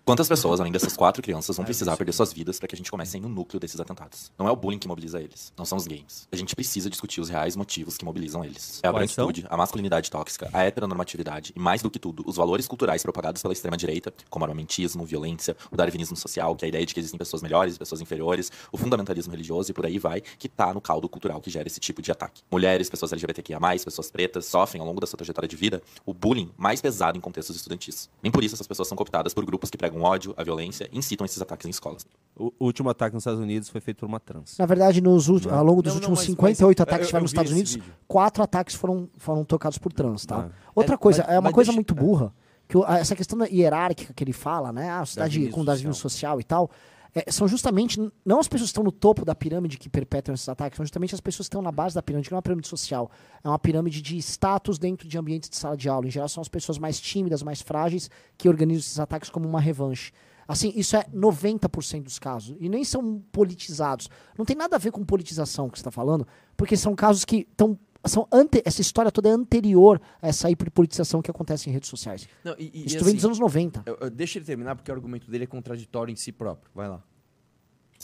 Quantas 0.05 0.27
pessoas, 0.27 0.59
além 0.59 0.71
dessas 0.71 0.95
quatro 0.95 1.19
crianças, 1.19 1.57
vão 1.57 1.65
precisar 1.65 1.97
perder 1.97 2.13
suas 2.13 2.31
vidas 2.31 2.59
para 2.59 2.67
que 2.67 2.75
a 2.75 2.77
gente 2.77 2.91
comece 2.91 3.19
no 3.19 3.27
núcleo 3.27 3.59
desses 3.59 3.79
atentados? 3.79 4.31
Não 4.37 4.47
é 4.47 4.51
o 4.51 4.55
bullying 4.55 4.77
que 4.77 4.87
mobiliza 4.87 5.19
eles, 5.19 5.51
não 5.57 5.65
são 5.65 5.79
os 5.79 5.87
games. 5.87 6.27
A 6.31 6.35
gente 6.35 6.55
precisa 6.55 6.91
discutir 6.91 7.21
os 7.21 7.27
reais 7.27 7.55
motivos 7.55 7.97
que 7.97 8.05
mobilizam 8.05 8.45
eles. 8.45 8.79
É 8.83 8.87
a 8.87 8.93
branquitude, 8.93 9.47
a 9.49 9.57
masculinidade 9.57 10.11
tóxica, 10.11 10.47
a 10.53 10.63
heteronormatividade 10.63 11.53
e, 11.55 11.59
mais 11.59 11.81
do 11.81 11.89
que 11.89 11.97
tudo, 11.97 12.23
os 12.27 12.35
valores 12.35 12.67
culturais 12.67 13.01
propagados 13.01 13.41
pela 13.41 13.51
extrema-direita, 13.51 14.13
como 14.29 14.45
armamentismo, 14.45 15.03
violência, 15.03 15.57
o 15.71 15.75
darwinismo 15.75 16.15
social, 16.15 16.55
que 16.55 16.65
é 16.65 16.67
a 16.67 16.69
ideia 16.69 16.85
de 16.85 16.93
que 16.93 16.99
existem 16.99 17.17
pessoas 17.17 17.41
melhores 17.41 17.75
e 17.75 17.79
pessoas 17.79 17.99
inferiores, 17.99 18.51
o 18.71 18.77
fundamentalismo 18.77 19.31
religioso 19.31 19.71
e 19.71 19.73
por 19.73 19.87
aí 19.87 19.97
vai, 19.97 20.21
que 20.21 20.47
tá 20.47 20.71
no 20.71 20.81
caldo 20.81 21.09
cultural 21.09 21.41
que 21.41 21.49
gera 21.49 21.67
esse 21.67 21.79
tipo 21.79 22.03
de 22.03 22.11
ataque. 22.11 22.43
Mulheres, 22.51 22.91
pessoas 22.91 23.11
LGBTQIA+, 23.11 23.59
pessoas 23.83 24.11
pretas, 24.11 24.45
sofrem 24.45 24.81
ao 24.81 24.87
longo 24.87 25.01
da 25.01 25.07
sua 25.07 25.17
trajetória 25.17 25.49
de 25.49 25.55
vida 25.55 25.81
o 26.05 26.13
bullying 26.13 26.51
mais 26.55 26.79
pesado 26.79 27.17
em 27.17 27.21
contextos 27.21 27.55
estudantis. 27.55 28.07
Nem 28.21 28.31
por 28.31 28.43
isso 28.43 28.53
essas 28.53 28.67
pessoas 28.67 28.87
são 28.87 28.95
cooptadas 28.95 29.33
por 29.33 29.43
grupos 29.43 29.71
que 29.71 29.77
pregam 29.79 29.94
ódio, 30.01 30.33
a 30.37 30.43
violência 30.43 30.89
incitam 30.91 31.25
esses 31.25 31.41
ataques 31.41 31.65
em 31.65 31.69
escolas. 31.69 32.05
O 32.37 32.51
último 32.59 32.89
ataque 32.89 33.13
nos 33.13 33.21
Estados 33.21 33.39
Unidos 33.39 33.69
foi 33.69 33.79
feito 33.79 33.99
por 33.99 34.07
uma 34.07 34.19
trans. 34.19 34.57
Na 34.57 34.65
verdade, 34.65 34.99
nos 34.99 35.29
ulti- 35.29 35.49
ao 35.49 35.63
longo 35.63 35.81
dos 35.81 35.93
Não, 35.93 36.01
não, 36.01 36.09
últimos 36.09 36.19
mas- 36.19 36.25
58 36.27 36.79
mas, 36.79 36.83
ataques 36.87 37.05
que 37.05 37.09
tiveram 37.09 37.23
nos 37.23 37.31
Estados 37.31 37.51
Unidos, 37.51 37.75
vídeo. 37.75 37.93
quatro 38.07 38.43
ataques 38.43 38.75
foram, 38.75 39.09
foram 39.17 39.45
tocados 39.45 39.77
por 39.77 39.93
trans, 39.93 40.25
tá? 40.25 40.49
Ah. 40.51 40.69
Outra 40.75 40.95
É, 40.95 40.97
coisa, 40.97 41.23
mas- 41.25 41.35
é 41.35 41.39
uma 41.39 41.51
coisa 41.53 41.69
deixa- 41.69 41.77
muito 41.77 41.95
burra, 41.95 42.33
que 42.67 42.77
o- 42.77 42.83
a- 42.83 42.97
essa 42.99 43.15
questão 43.15 43.37
da 43.39 43.45
hierárquica 43.45 44.13
que 44.13 44.21
ele 44.23 44.33
fala, 44.33 44.73
né? 44.73 44.89
A 44.91 45.05
sociedade 45.05 45.31
Darwinismo 45.35 45.55
com 45.57 45.63
darwinismo 45.65 45.93
social. 45.93 46.39
e 46.41 46.43
tal, 46.43 46.69
é, 47.15 47.31
são 47.31 47.47
justamente, 47.47 47.97
não 48.25 48.41
as 48.41 48.47
pessoas 48.49 48.69
que 48.69 48.71
estão 48.73 48.83
no 48.83 48.91
topo 48.91 49.23
da 49.23 49.33
pirâmide 49.33 49.77
que 49.77 49.89
perpetram 49.89 50.35
esses 50.35 50.49
ataques, 50.49 50.75
são 50.75 50.85
justamente 50.85 51.15
as 51.15 51.21
pessoas 51.21 51.47
que 51.47 51.51
estão 51.53 51.61
na 51.61 51.71
base 51.71 51.95
da 51.95 52.03
pirâmide, 52.03 52.27
que 52.27 52.33
não 52.33 52.35
é 52.35 52.39
uma 52.39 52.43
pirâmide 52.43 52.67
social, 52.67 53.09
é 53.41 53.47
uma 53.47 53.57
pirâmide 53.57 54.01
de 54.01 54.17
status 54.17 54.77
dentro 54.77 55.07
de 55.07 55.17
ambientes 55.17 55.49
de 55.49 55.55
sala 55.55 55.77
de 55.77 55.87
aula. 55.87 56.05
Em 56.07 56.11
geral, 56.11 56.27
são 56.27 56.41
as 56.41 56.49
pessoas 56.49 56.77
mais 56.77 56.99
tímidas, 56.99 57.41
mais 57.41 57.61
frágeis, 57.61 58.09
que 58.37 58.49
organizam 58.49 58.81
esses 58.81 58.99
ataques 58.99 59.29
como 59.29 59.47
uma 59.47 59.61
revanche. 59.61 60.11
Assim, 60.45 60.73
isso 60.75 60.95
é 60.97 61.05
90% 61.05 62.03
dos 62.03 62.19
casos. 62.19 62.57
E 62.59 62.67
nem 62.67 62.83
são 62.83 63.23
politizados. 63.31 64.09
Não 64.37 64.45
tem 64.45 64.55
nada 64.55 64.75
a 64.75 64.79
ver 64.79 64.91
com 64.91 65.03
politização 65.03 65.69
que 65.69 65.77
você 65.77 65.81
está 65.81 65.91
falando, 65.91 66.27
porque 66.57 66.75
são 66.75 66.93
casos 66.95 67.23
que 67.23 67.47
estão. 67.49 67.79
São 68.07 68.27
ante, 68.31 68.61
essa 68.65 68.81
história 68.81 69.11
toda 69.11 69.29
é 69.29 69.31
anterior 69.31 69.99
a 70.21 70.27
essa 70.27 70.49
hiperpolitização 70.49 71.21
que 71.21 71.31
acontece 71.31 71.69
em 71.69 71.73
redes 71.73 71.89
sociais. 71.89 72.27
Não, 72.43 72.53
e, 72.57 72.71
e, 72.73 72.85
isso 72.85 72.97
e 72.97 72.99
vem 72.99 73.07
assim, 73.07 73.15
dos 73.15 73.25
anos 73.25 73.39
90. 73.39 73.83
eu- 73.85 73.97
eu- 74.01 74.09
deixa 74.09 74.37
ele 74.37 74.45
terminar, 74.45 74.75
porque 74.75 74.91
o 74.91 74.93
argumento 74.93 75.29
dele 75.29 75.45
é 75.45 75.47
contraditório 75.47 76.11
em 76.11 76.15
si 76.15 76.31
próprio. 76.31 76.69
Vai 76.73 76.87
lá. 76.87 77.03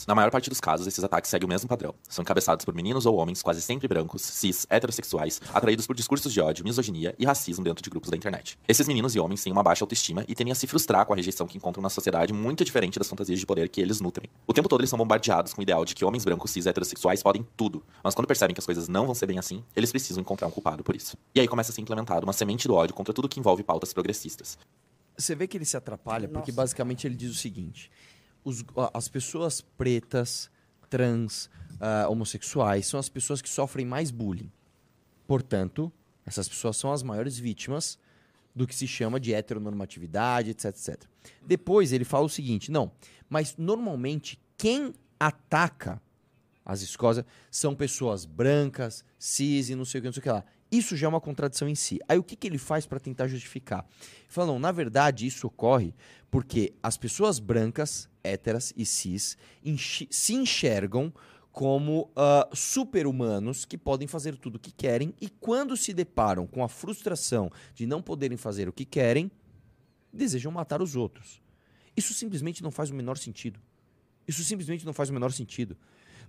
Na 0.06 0.14
maior 0.14 0.30
parte 0.30 0.48
dos 0.48 0.60
casos, 0.60 0.86
esses 0.86 1.02
ataques 1.04 1.30
seguem 1.30 1.46
o 1.46 1.48
mesmo 1.48 1.68
padrão. 1.68 1.94
São 2.08 2.22
encabeçados 2.22 2.64
por 2.64 2.74
meninos 2.74 3.06
ou 3.06 3.16
homens 3.16 3.42
quase 3.42 3.62
sempre 3.62 3.86
brancos, 3.86 4.22
cis, 4.22 4.66
heterossexuais, 4.68 5.40
atraídos 5.52 5.86
por 5.86 5.94
discursos 5.94 6.32
de 6.32 6.40
ódio, 6.40 6.64
misoginia 6.64 7.14
e 7.18 7.24
racismo 7.24 7.62
dentro 7.62 7.82
de 7.82 7.90
grupos 7.90 8.10
da 8.10 8.16
internet. 8.16 8.58
Esses 8.66 8.88
meninos 8.88 9.14
e 9.14 9.20
homens 9.20 9.42
têm 9.42 9.52
uma 9.52 9.62
baixa 9.62 9.84
autoestima 9.84 10.24
e 10.26 10.34
tendem 10.34 10.50
a 10.50 10.54
se 10.54 10.66
frustrar 10.66 11.06
com 11.06 11.12
a 11.12 11.16
rejeição 11.16 11.46
que 11.46 11.56
encontram 11.56 11.82
na 11.82 11.90
sociedade 11.90 12.32
muito 12.32 12.64
diferente 12.64 12.98
das 12.98 13.08
fantasias 13.08 13.38
de 13.38 13.46
poder 13.46 13.68
que 13.68 13.80
eles 13.80 14.00
nutrem. 14.00 14.28
O 14.46 14.52
tempo 14.52 14.68
todo 14.68 14.80
eles 14.80 14.90
são 14.90 14.98
bombardeados 14.98 15.52
com 15.52 15.60
o 15.60 15.62
ideal 15.62 15.84
de 15.84 15.94
que 15.94 16.04
homens 16.04 16.24
brancos, 16.24 16.50
cis, 16.50 16.66
heterossexuais 16.66 17.22
podem 17.22 17.46
tudo. 17.56 17.84
Mas 18.02 18.14
quando 18.14 18.26
percebem 18.26 18.54
que 18.54 18.60
as 18.60 18.66
coisas 18.66 18.88
não 18.88 19.06
vão 19.06 19.14
ser 19.14 19.26
bem 19.26 19.38
assim, 19.38 19.62
eles 19.76 19.90
precisam 19.90 20.20
encontrar 20.20 20.48
um 20.48 20.50
culpado 20.50 20.82
por 20.82 20.96
isso. 20.96 21.16
E 21.34 21.40
aí 21.40 21.46
começa 21.46 21.70
a 21.70 21.74
ser 21.74 21.80
implementada 21.80 22.24
uma 22.26 22.32
semente 22.32 22.66
do 22.66 22.74
ódio 22.74 22.94
contra 22.94 23.14
tudo 23.14 23.28
que 23.28 23.38
envolve 23.38 23.62
pautas 23.62 23.92
progressistas. 23.92 24.58
Você 25.16 25.34
vê 25.34 25.46
que 25.46 25.56
ele 25.56 25.64
se 25.64 25.76
atrapalha 25.76 26.26
porque 26.26 26.50
Nossa. 26.50 26.62
basicamente 26.62 27.06
ele 27.06 27.14
diz 27.14 27.30
o 27.30 27.34
seguinte: 27.34 27.90
os- 28.44 28.64
as 28.94 29.08
pessoas 29.08 29.60
pretas, 29.60 30.50
trans, 30.90 31.48
ah, 31.80 32.06
homossexuais 32.08 32.86
são 32.86 32.98
as 33.00 33.08
pessoas 33.08 33.40
que 33.42 33.48
sofrem 33.48 33.86
mais 33.86 34.10
bullying. 34.10 34.50
Portanto, 35.26 35.92
essas 36.26 36.48
pessoas 36.48 36.76
são 36.76 36.92
as 36.92 37.02
maiores 37.02 37.38
vítimas 37.38 37.98
do 38.54 38.66
que 38.66 38.74
se 38.74 38.86
chama 38.86 39.18
de 39.18 39.32
heteronormatividade, 39.32 40.50
etc, 40.50 40.66
etc. 40.66 41.02
Depois 41.46 41.92
ele 41.92 42.04
fala 42.04 42.26
o 42.26 42.28
seguinte: 42.28 42.70
não, 42.70 42.92
mas 43.28 43.56
normalmente 43.56 44.38
quem 44.58 44.92
ataca 45.18 46.00
as 46.64 46.82
escosas 46.82 47.24
são 47.50 47.74
pessoas 47.74 48.24
brancas, 48.24 49.04
cis 49.18 49.70
e 49.70 49.74
não 49.74 49.84
sei 49.84 49.98
o 49.98 50.02
que, 50.02 50.08
não 50.08 50.12
sei 50.12 50.20
o 50.20 50.22
que 50.22 50.30
lá. 50.30 50.44
Isso 50.70 50.96
já 50.96 51.06
é 51.06 51.08
uma 51.08 51.20
contradição 51.20 51.68
em 51.68 51.74
si. 51.74 51.98
Aí 52.08 52.16
o 52.18 52.22
que, 52.22 52.36
que 52.36 52.46
ele 52.46 52.56
faz 52.58 52.86
para 52.86 53.00
tentar 53.00 53.26
justificar? 53.28 53.84
Ele 54.00 54.26
fala, 54.28 54.46
não, 54.48 54.58
na 54.58 54.72
verdade 54.72 55.26
isso 55.26 55.46
ocorre 55.46 55.94
porque 56.30 56.72
as 56.82 56.96
pessoas 56.96 57.38
brancas, 57.38 58.08
héteras 58.22 58.72
e 58.76 58.84
cis 58.84 59.36
se 60.10 60.34
enxergam 60.34 61.12
como 61.52 62.10
ah, 62.16 62.48
super-humanos 62.54 63.64
que 63.64 63.76
podem 63.76 64.08
fazer 64.08 64.36
tudo 64.36 64.56
o 64.56 64.58
que 64.58 64.72
querem 64.72 65.14
e 65.20 65.28
quando 65.28 65.76
se 65.76 65.92
deparam 65.92 66.46
com 66.46 66.64
a 66.64 66.68
frustração 66.68 67.50
de 67.74 67.86
não 67.86 68.00
poderem 68.00 68.38
fazer 68.38 68.68
o 68.68 68.72
que 68.72 68.86
querem, 68.86 69.30
desejam 70.12 70.50
matar 70.50 70.80
os 70.80 70.96
outros. 70.96 71.42
Isso 71.94 72.14
simplesmente 72.14 72.62
não 72.62 72.70
faz 72.70 72.90
o 72.90 72.94
menor 72.94 73.18
sentido. 73.18 73.60
Isso 74.26 74.42
simplesmente 74.42 74.86
não 74.86 74.94
faz 74.94 75.10
o 75.10 75.12
menor 75.12 75.30
sentido. 75.30 75.76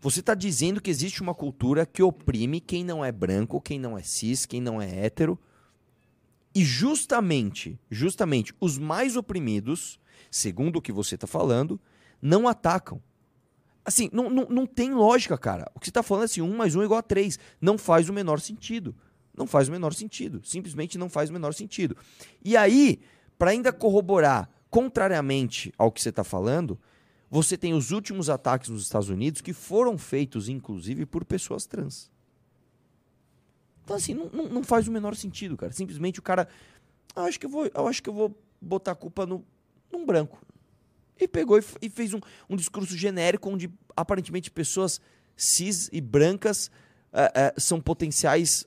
Você 0.01 0.19
está 0.19 0.33
dizendo 0.33 0.81
que 0.81 0.89
existe 0.89 1.21
uma 1.21 1.33
cultura 1.33 1.85
que 1.85 2.03
oprime 2.03 2.59
quem 2.59 2.83
não 2.83 3.05
é 3.05 3.11
branco, 3.11 3.61
quem 3.61 3.79
não 3.79 3.97
é 3.97 4.03
cis, 4.03 4.45
quem 4.45 4.59
não 4.59 4.81
é 4.81 5.05
hétero. 5.05 5.39
E 6.53 6.65
justamente, 6.65 7.79
justamente, 7.89 8.53
os 8.59 8.77
mais 8.77 9.15
oprimidos, 9.15 9.97
segundo 10.31 10.77
o 10.77 10.81
que 10.81 10.91
você 10.91 11.15
está 11.15 11.27
falando, 11.27 11.80
não 12.22 12.48
atacam. 12.48 13.02
Assim, 13.85 14.10
não, 14.14 14.30
não, 14.30 14.45
não 14.49 14.65
tem 14.65 14.94
lógica, 14.94 15.38
cara. 15.38 15.69
O 15.76 15.80
que 15.80 15.88
você 15.88 15.91
está 15.91 16.02
falando 16.02 16.23
é 16.23 16.26
assim, 16.26 16.41
um 16.41 16.56
mais 16.56 16.76
um 16.76 16.81
é 16.81 16.85
igual 16.85 16.99
a 16.99 17.03
três. 17.03 17.38
Não 17.60 17.77
faz 17.77 18.07
o 18.07 18.14
menor 18.14 18.40
sentido. 18.40 18.95
Não 19.35 19.45
faz 19.45 19.68
o 19.68 19.72
menor 19.72 19.94
sentido. 19.94 20.41
Simplesmente 20.45 20.98
não 20.98 21.10
faz 21.10 21.30
o 21.30 21.34
menor 21.34 21.53
sentido. 21.53 21.98
E 22.44 22.56
aí, 22.56 23.02
para 23.38 23.52
ainda 23.52 23.73
corroborar, 23.73 24.49
contrariamente 24.69 25.73
ao 25.77 25.91
que 25.91 26.02
você 26.02 26.10
está 26.10 26.23
falando, 26.23 26.80
você 27.30 27.57
tem 27.57 27.73
os 27.73 27.91
últimos 27.91 28.30
ataques 28.30 28.69
nos 28.69 28.84
Estados 28.84 29.10
Unidos 29.10 29.41
que 29.41 29.53
foram 29.53 29.98
feitos, 29.98 30.48
inclusive, 30.48 31.06
por 31.06 31.26
pessoas 31.26 31.65
trans. 31.65 32.10
Então, 33.84 33.95
assim, 33.95 34.14
não, 34.14 34.30
não, 34.30 34.49
não 34.49 34.64
faz 34.64 34.88
o 34.88 34.91
menor 34.91 35.15
sentido, 35.15 35.57
cara. 35.57 35.73
Simplesmente 35.73 36.19
o 36.19 36.22
cara. 36.22 36.48
"Ah, 37.15 37.23
acho 37.23 37.40
que 37.40 37.45
eu 37.45 37.49
vou, 37.49 37.65
eu 37.65 37.88
acho 37.88 38.02
que 38.02 38.10
eu 38.10 38.14
vou 38.14 38.38
botar 38.61 38.91
a 38.94 38.95
culpa 38.95 39.26
no, 39.26 39.44
num 39.93 40.05
branco. 40.05 40.41
E 41.19 41.27
pegou 41.27 41.57
e, 41.57 41.63
e 41.81 41.89
fez 41.89 42.13
um, 42.13 42.19
um 42.49 42.55
discurso 42.55 42.97
genérico 42.97 43.49
onde 43.49 43.71
aparentemente 43.95 44.51
pessoas 44.51 44.99
cis 45.35 45.89
e 45.93 46.01
brancas 46.01 46.69
eh, 47.13 47.31
eh, 47.35 47.53
são 47.57 47.79
potenciais 47.79 48.65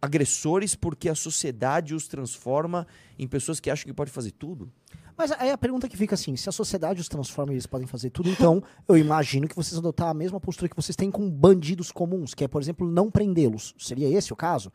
agressores 0.00 0.74
porque 0.74 1.08
a 1.08 1.14
sociedade 1.14 1.94
os 1.94 2.08
transforma 2.08 2.86
em 3.16 3.28
pessoas 3.28 3.60
que 3.60 3.70
acham 3.70 3.84
que 3.84 3.94
pode 3.94 4.10
fazer 4.10 4.32
tudo. 4.32 4.72
Mas 5.16 5.30
aí 5.32 5.50
a 5.50 5.58
pergunta 5.58 5.88
que 5.88 5.96
fica 5.96 6.14
assim, 6.14 6.34
se 6.34 6.48
a 6.48 6.52
sociedade 6.52 7.00
os 7.00 7.08
transforma 7.08 7.52
e 7.52 7.54
eles 7.54 7.66
podem 7.66 7.86
fazer 7.86 8.10
tudo, 8.10 8.28
então 8.28 8.62
eu 8.88 8.96
imagino 8.96 9.46
que 9.46 9.54
vocês 9.54 9.78
adotar 9.78 10.08
a 10.08 10.14
mesma 10.14 10.40
postura 10.40 10.68
que 10.68 10.74
vocês 10.74 10.96
têm 10.96 11.10
com 11.10 11.30
bandidos 11.30 11.92
comuns, 11.92 12.34
que 12.34 12.42
é, 12.42 12.48
por 12.48 12.60
exemplo, 12.60 12.90
não 12.90 13.10
prendê-los. 13.10 13.74
Seria 13.78 14.08
esse 14.08 14.32
o 14.32 14.36
caso? 14.36 14.72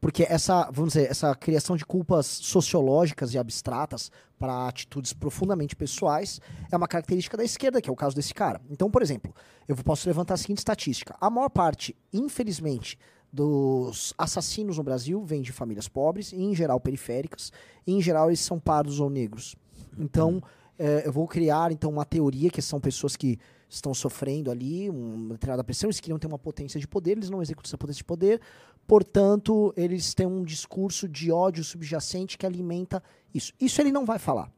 Porque 0.00 0.24
essa, 0.28 0.70
vamos 0.70 0.92
dizer, 0.92 1.10
essa 1.10 1.34
criação 1.34 1.76
de 1.76 1.84
culpas 1.84 2.26
sociológicas 2.26 3.34
e 3.34 3.38
abstratas 3.38 4.10
para 4.38 4.68
atitudes 4.68 5.12
profundamente 5.12 5.74
pessoais 5.74 6.40
é 6.70 6.76
uma 6.76 6.86
característica 6.86 7.36
da 7.36 7.44
esquerda, 7.44 7.82
que 7.82 7.90
é 7.90 7.92
o 7.92 7.96
caso 7.96 8.14
desse 8.14 8.32
cara. 8.32 8.60
Então, 8.70 8.90
por 8.90 9.02
exemplo, 9.02 9.34
eu 9.66 9.74
posso 9.76 10.08
levantar 10.08 10.34
a 10.34 10.36
seguinte 10.36 10.58
estatística. 10.58 11.16
A 11.20 11.28
maior 11.28 11.48
parte, 11.48 11.96
infelizmente, 12.12 12.96
dos 13.32 14.14
assassinos 14.16 14.78
no 14.78 14.84
Brasil 14.84 15.22
vem 15.24 15.42
de 15.42 15.52
famílias 15.52 15.88
pobres, 15.88 16.32
e 16.32 16.42
em 16.42 16.54
geral 16.54 16.80
periféricas, 16.80 17.52
e 17.86 17.92
em 17.92 18.00
geral 18.00 18.28
eles 18.28 18.40
são 18.40 18.58
pardos 18.58 19.00
ou 19.00 19.10
negros. 19.10 19.56
Então, 19.98 20.42
eh, 20.78 21.02
eu 21.04 21.12
vou 21.12 21.26
criar 21.26 21.72
então 21.72 21.90
uma 21.90 22.04
teoria 22.04 22.50
que 22.50 22.62
são 22.62 22.80
pessoas 22.80 23.16
que 23.16 23.38
estão 23.68 23.92
sofrendo 23.92 24.50
ali 24.50 24.88
uma 24.88 25.34
determinada 25.34 25.62
pressão, 25.62 25.88
eles 25.88 26.00
queriam 26.00 26.18
ter 26.18 26.26
uma 26.26 26.38
potência 26.38 26.80
de 26.80 26.88
poder, 26.88 27.12
eles 27.12 27.30
não 27.30 27.42
executam 27.42 27.68
essa 27.68 27.78
potência 27.78 27.98
de 27.98 28.04
poder, 28.04 28.40
portanto, 28.86 29.72
eles 29.76 30.14
têm 30.14 30.26
um 30.26 30.42
discurso 30.42 31.08
de 31.08 31.30
ódio 31.30 31.62
subjacente 31.62 32.38
que 32.38 32.46
alimenta 32.46 33.02
isso. 33.34 33.52
Isso 33.60 33.80
ele 33.80 33.92
não 33.92 34.04
vai 34.04 34.18
falar. 34.18 34.50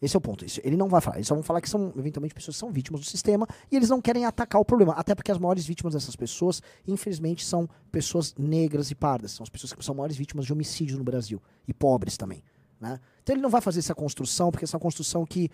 Esse 0.00 0.14
é 0.14 0.18
o 0.18 0.20
ponto. 0.20 0.44
Isso, 0.44 0.60
ele 0.62 0.76
não 0.76 0.88
vai 0.88 1.00
falar. 1.00 1.16
Eles 1.16 1.26
só 1.26 1.34
vão 1.34 1.42
falar 1.42 1.60
que 1.60 1.70
são, 1.70 1.92
eventualmente, 1.96 2.34
pessoas 2.34 2.56
que 2.56 2.60
são 2.60 2.70
vítimas 2.70 3.00
do 3.00 3.06
sistema 3.06 3.46
e 3.70 3.76
eles 3.76 3.88
não 3.88 4.00
querem 4.00 4.26
atacar 4.26 4.60
o 4.60 4.64
problema. 4.64 4.92
Até 4.92 5.14
porque 5.14 5.32
as 5.32 5.38
maiores 5.38 5.66
vítimas 5.66 5.94
dessas 5.94 6.14
pessoas, 6.14 6.62
infelizmente, 6.86 7.44
são 7.44 7.68
pessoas 7.90 8.34
negras 8.38 8.90
e 8.90 8.94
pardas. 8.94 9.32
São 9.32 9.42
as 9.42 9.48
pessoas 9.48 9.72
que 9.72 9.84
são 9.84 9.94
maiores 9.94 10.16
vítimas 10.16 10.44
de 10.44 10.52
homicídio 10.52 10.98
no 10.98 11.04
Brasil. 11.04 11.40
E 11.66 11.72
pobres 11.72 12.16
também. 12.16 12.42
Né? 12.78 13.00
Então 13.22 13.34
ele 13.34 13.42
não 13.42 13.48
vai 13.48 13.60
fazer 13.60 13.78
essa 13.78 13.94
construção, 13.94 14.50
porque 14.50 14.64
essa 14.64 14.76
é 14.76 14.78
uma 14.78 14.82
construção 14.82 15.24
que 15.24 15.50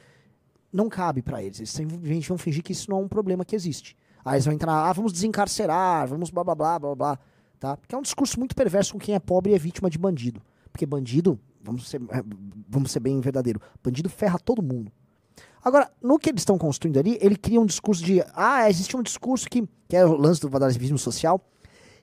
não 0.72 0.88
cabe 0.88 1.22
para 1.22 1.42
eles. 1.42 1.58
Eles 1.58 1.70
simplesmente 1.70 2.28
vão 2.28 2.38
fingir 2.38 2.62
que 2.62 2.72
isso 2.72 2.90
não 2.90 2.98
é 2.98 3.00
um 3.02 3.08
problema 3.08 3.44
que 3.44 3.54
existe. 3.54 3.96
Aí 4.24 4.34
eles 4.34 4.44
vão 4.44 4.54
entrar, 4.54 4.72
ah, 4.72 4.92
vamos 4.92 5.12
desencarcerar, 5.12 6.06
vamos 6.06 6.30
blá 6.30 6.44
blá 6.44 6.54
blá 6.54 6.78
blá 6.78 6.94
blá. 6.94 7.18
Tá? 7.58 7.76
Porque 7.76 7.94
é 7.94 7.98
um 7.98 8.02
discurso 8.02 8.38
muito 8.38 8.56
perverso 8.56 8.92
com 8.92 8.98
quem 8.98 9.14
é 9.14 9.20
pobre 9.20 9.52
e 9.52 9.54
é 9.54 9.58
vítima 9.58 9.88
de 9.88 9.98
bandido. 9.98 10.42
Porque 10.72 10.86
bandido, 10.86 11.38
vamos 11.62 11.88
ser, 11.88 12.00
é, 12.10 12.22
vamos 12.68 12.90
ser 12.90 13.00
bem 13.00 13.20
verdadeiro, 13.20 13.60
bandido 13.82 14.08
ferra 14.08 14.38
todo 14.38 14.62
mundo. 14.62 14.90
Agora, 15.64 15.88
no 16.02 16.18
que 16.18 16.28
eles 16.28 16.40
estão 16.40 16.58
construindo 16.58 16.98
ali, 16.98 17.18
ele 17.20 17.36
cria 17.36 17.60
um 17.60 17.66
discurso 17.66 18.04
de. 18.04 18.24
Ah, 18.34 18.68
existe 18.68 18.96
um 18.96 19.02
discurso 19.02 19.48
que, 19.48 19.62
que 19.88 19.96
é 19.96 20.04
o 20.04 20.16
lance 20.16 20.40
do 20.40 20.48
vandalismo 20.48 20.98
social, 20.98 21.40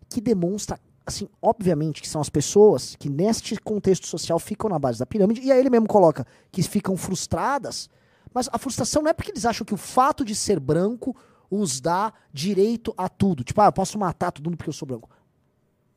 que 0.08 0.22
demonstra, 0.22 0.80
assim, 1.06 1.28
obviamente, 1.42 2.02
que 2.02 2.08
são 2.08 2.22
as 2.22 2.30
pessoas 2.30 2.96
que 2.96 3.10
neste 3.10 3.58
contexto 3.58 4.08
social 4.08 4.40
ficam 4.40 4.70
na 4.70 4.80
base 4.80 5.00
da 5.00 5.06
pirâmide, 5.06 5.42
e 5.42 5.52
aí 5.52 5.60
ele 5.60 5.70
mesmo 5.70 5.88
coloca 5.88 6.26
que 6.52 6.64
ficam 6.64 6.96
frustradas, 6.96 7.90
mas 8.34 8.50
a 8.52 8.58
frustração 8.58 9.02
não 9.02 9.10
é 9.10 9.14
porque 9.14 9.32
eles 9.32 9.46
acham 9.46 9.66
que 9.66 9.74
o 9.74 9.78
fato 9.78 10.24
de 10.24 10.36
ser 10.36 10.60
branco 10.60 11.16
os 11.50 11.82
dá 11.82 12.14
direito 12.32 12.94
a 12.96 13.10
tudo. 13.10 13.44
Tipo, 13.44 13.62
ah, 13.62 13.66
eu 13.66 13.74
posso 13.74 13.98
matar 13.98 14.32
todo 14.32 14.46
mundo 14.46 14.58
porque 14.58 14.70
eu 14.70 14.74
sou 14.74 14.88
branco. 14.88 15.10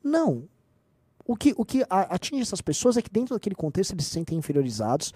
Não. 0.03 0.47
O 1.25 1.35
que, 1.35 1.53
o 1.55 1.63
que 1.63 1.85
atinge 1.89 2.41
essas 2.41 2.59
pessoas 2.59 2.97
é 2.97 3.01
que 3.01 3.09
dentro 3.09 3.35
daquele 3.35 3.55
contexto 3.55 3.93
eles 3.93 4.05
se 4.05 4.11
sentem 4.11 4.37
inferiorizados. 4.37 5.13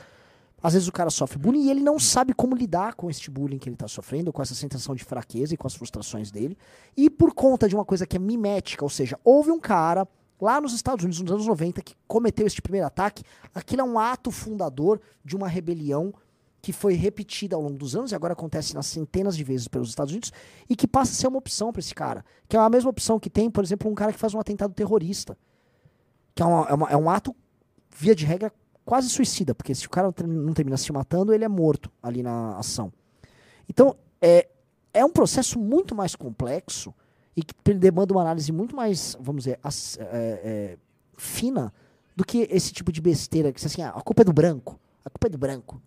Às 0.61 0.73
vezes 0.73 0.87
o 0.87 0.91
cara 0.91 1.09
sofre 1.09 1.37
bullying 1.37 1.65
e 1.65 1.69
ele 1.69 1.81
não 1.81 1.99
sabe 1.99 2.33
como 2.33 2.55
lidar 2.55 2.95
com 2.95 3.09
este 3.09 3.29
bullying 3.29 3.59
que 3.59 3.69
ele 3.69 3.75
está 3.75 3.87
sofrendo, 3.87 4.31
com 4.33 4.41
essa 4.41 4.55
sensação 4.55 4.95
de 4.95 5.03
fraqueza 5.03 5.53
e 5.53 5.57
com 5.57 5.67
as 5.67 5.75
frustrações 5.75 6.31
dele. 6.31 6.57
E 6.95 7.09
por 7.09 7.33
conta 7.33 7.67
de 7.67 7.75
uma 7.75 7.85
coisa 7.85 8.07
que 8.07 8.15
é 8.15 8.19
mimética, 8.19 8.83
ou 8.83 8.89
seja, 8.89 9.19
houve 9.23 9.51
um 9.51 9.59
cara 9.59 10.07
lá 10.41 10.61
nos 10.61 10.73
Estados 10.73 11.03
Unidos, 11.03 11.21
nos 11.21 11.31
anos 11.31 11.47
90, 11.47 11.81
que 11.81 11.93
cometeu 12.07 12.47
este 12.47 12.61
primeiro 12.61 12.87
ataque. 12.87 13.23
Aquilo 13.53 13.81
é 13.81 13.85
um 13.85 13.99
ato 13.99 14.31
fundador 14.31 14.99
de 15.23 15.35
uma 15.35 15.47
rebelião 15.47 16.13
que 16.67 16.73
foi 16.73 16.95
repetida 16.95 17.55
ao 17.55 17.61
longo 17.61 17.77
dos 17.77 17.95
anos 17.95 18.11
e 18.11 18.15
agora 18.15 18.33
acontece 18.33 18.75
nas 18.75 18.87
centenas 18.87 19.37
de 19.37 19.43
vezes 19.45 19.69
pelos 19.69 19.87
Estados 19.87 20.11
Unidos 20.11 20.33
e 20.69 20.75
que 20.75 20.85
passa 20.85 21.13
a 21.13 21.15
ser 21.15 21.27
uma 21.29 21.37
opção 21.37 21.71
para 21.71 21.79
esse 21.79 21.95
cara. 21.95 22.25
Que 22.45 22.57
é 22.57 22.59
a 22.59 22.69
mesma 22.69 22.89
opção 22.89 23.17
que 23.17 23.29
tem, 23.29 23.49
por 23.49 23.63
exemplo, 23.63 23.89
um 23.89 23.95
cara 23.95 24.11
que 24.11 24.19
faz 24.19 24.33
um 24.33 24.39
atentado 24.41 24.73
terrorista. 24.73 25.37
Que 26.35 26.43
é, 26.43 26.45
uma- 26.45 26.67
é 26.67 26.73
uma- 26.73 26.89
é 26.89 26.97
um 26.97 27.09
ato, 27.09 27.33
via 27.95 28.13
de 28.13 28.25
regra, 28.25 28.51
quase 28.83 29.07
suicida, 29.09 29.55
porque 29.55 29.73
se 29.73 29.87
o 29.87 29.89
cara 29.89 30.13
não 30.27 30.51
termina 30.53 30.75
se 30.75 30.91
matando, 30.91 31.33
ele 31.33 31.45
é 31.45 31.47
morto 31.47 31.89
ali 32.03 32.21
na 32.21 32.57
ação. 32.57 32.91
Então, 33.69 33.95
é, 34.21 34.49
é 34.93 35.05
um 35.05 35.09
processo 35.09 35.57
muito 35.57 35.95
mais 35.95 36.17
complexo 36.17 36.93
e 37.33 37.43
que 37.43 37.53
demanda 37.75 38.13
uma 38.13 38.23
análise 38.23 38.51
muito 38.51 38.75
mais, 38.75 39.15
vamos 39.21 39.45
dizer, 39.45 39.57
as- 39.63 39.97
é, 40.01 40.41
é, 40.43 40.77
fina 41.15 41.73
do 42.13 42.25
que 42.25 42.45
esse 42.51 42.73
tipo 42.73 42.91
de 42.91 42.99
besteira 42.99 43.53
que 43.53 43.65
assim, 43.65 43.81
ah, 43.81 43.91
a 43.95 44.01
culpa 44.01 44.23
é 44.23 44.25
do 44.25 44.33
branco, 44.33 44.77
a 45.05 45.09
culpa 45.09 45.27
é 45.27 45.29
do 45.29 45.37
branco. 45.37 45.81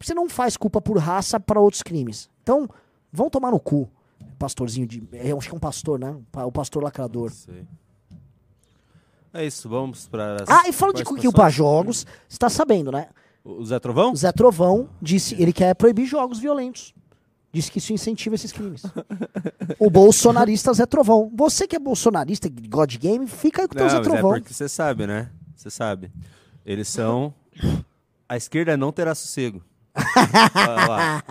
Você 0.00 0.14
não 0.14 0.28
faz 0.28 0.56
culpa 0.56 0.80
por 0.80 0.98
raça 0.98 1.38
para 1.38 1.60
outros 1.60 1.82
crimes. 1.82 2.30
Então, 2.42 2.68
vão 3.12 3.28
tomar 3.28 3.50
no 3.50 3.60
cu. 3.60 3.88
Pastorzinho 4.38 4.86
de. 4.86 5.02
Eu 5.12 5.38
acho 5.38 5.48
que 5.48 5.54
é 5.54 5.56
um 5.56 5.60
pastor, 5.60 5.98
né? 5.98 6.16
O 6.34 6.50
pastor 6.50 6.82
lacrador. 6.82 7.30
Sei. 7.30 7.66
É 9.32 9.44
isso, 9.44 9.68
vamos 9.68 10.08
para. 10.08 10.44
Ah, 10.48 10.68
e 10.68 10.72
falando 10.72 10.96
de 10.96 11.04
Kill 11.04 11.32
para 11.32 11.50
jogos, 11.50 12.06
você 12.28 12.38
tá 12.38 12.48
sabendo, 12.48 12.90
né? 12.90 13.08
O 13.44 13.64
Zé 13.64 13.78
Trovão? 13.78 14.12
O 14.12 14.16
Zé 14.16 14.32
Trovão 14.32 14.88
disse, 15.00 15.40
ele 15.40 15.52
quer 15.52 15.74
proibir 15.74 16.06
jogos 16.06 16.38
violentos. 16.38 16.94
Disse 17.52 17.70
que 17.70 17.78
isso 17.78 17.92
incentiva 17.92 18.34
esses 18.34 18.52
crimes. 18.52 18.82
o 19.78 19.88
bolsonarista 19.90 20.72
Zé 20.72 20.86
Trovão. 20.86 21.30
Você 21.34 21.66
que 21.66 21.76
é 21.76 21.78
bolsonarista, 21.78 22.48
God 22.48 22.96
Game, 22.96 23.26
fica 23.26 23.62
aí 23.62 23.68
com 23.68 23.74
o 23.74 23.76
teu 23.76 23.88
Zé 23.88 23.98
mas 23.98 24.06
Trovão. 24.06 24.36
É 24.36 24.40
porque 24.40 24.54
você 24.54 24.68
sabe, 24.68 25.06
né? 25.06 25.30
Você 25.54 25.70
sabe. 25.70 26.10
Eles 26.64 26.88
são. 26.88 27.34
A 28.28 28.36
esquerda 28.36 28.76
não 28.76 28.92
terá 28.92 29.14
sossego. 29.14 29.62
Ah, 29.94 31.22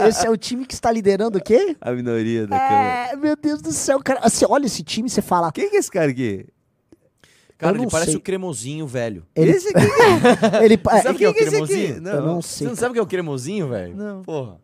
esse 0.08 0.26
é 0.26 0.30
o 0.30 0.36
time 0.36 0.64
que 0.64 0.74
está 0.74 0.90
liderando 0.92 1.38
o 1.38 1.42
quê? 1.42 1.76
A 1.80 1.92
minoria 1.92 2.46
da 2.46 2.58
Câmara. 2.58 3.08
É, 3.12 3.16
meu 3.16 3.36
Deus 3.36 3.60
do 3.60 3.72
céu, 3.72 4.00
cara. 4.02 4.20
Você 4.28 4.46
olha 4.46 4.66
esse 4.66 4.82
time 4.82 5.08
e 5.08 5.10
você 5.10 5.22
fala. 5.22 5.50
Quem 5.52 5.68
que 5.70 5.76
é 5.76 5.78
esse 5.78 5.90
cara 5.90 6.10
aqui? 6.10 6.46
Cara, 7.60 7.76
ele 7.76 7.90
parece 7.90 8.12
sei. 8.12 8.18
o 8.18 8.20
cremosinho, 8.20 8.86
velho. 8.86 9.26
Ele, 9.36 9.50
Esse 9.50 9.68
aqui? 9.68 9.84
ele, 10.64 10.80
é, 10.90 11.02
Sabe 11.02 11.16
o 11.16 11.18
que 11.18 11.24
é 11.26 11.28
o 11.28 11.34
que 11.34 11.40
é 11.40 11.42
esse 11.42 11.56
aqui? 11.56 11.66
cremosinho? 11.66 12.00
Não, 12.00 12.12
eu 12.12 12.22
não 12.22 12.40
sei. 12.40 12.66
Você 12.66 12.70
não 12.70 12.76
sabe 12.76 12.90
o 12.90 12.92
que 12.94 12.98
é 13.00 13.02
o 13.02 13.06
cremosinho, 13.06 13.68
velho? 13.68 13.94
Não. 13.94 14.22
Porra. 14.22 14.56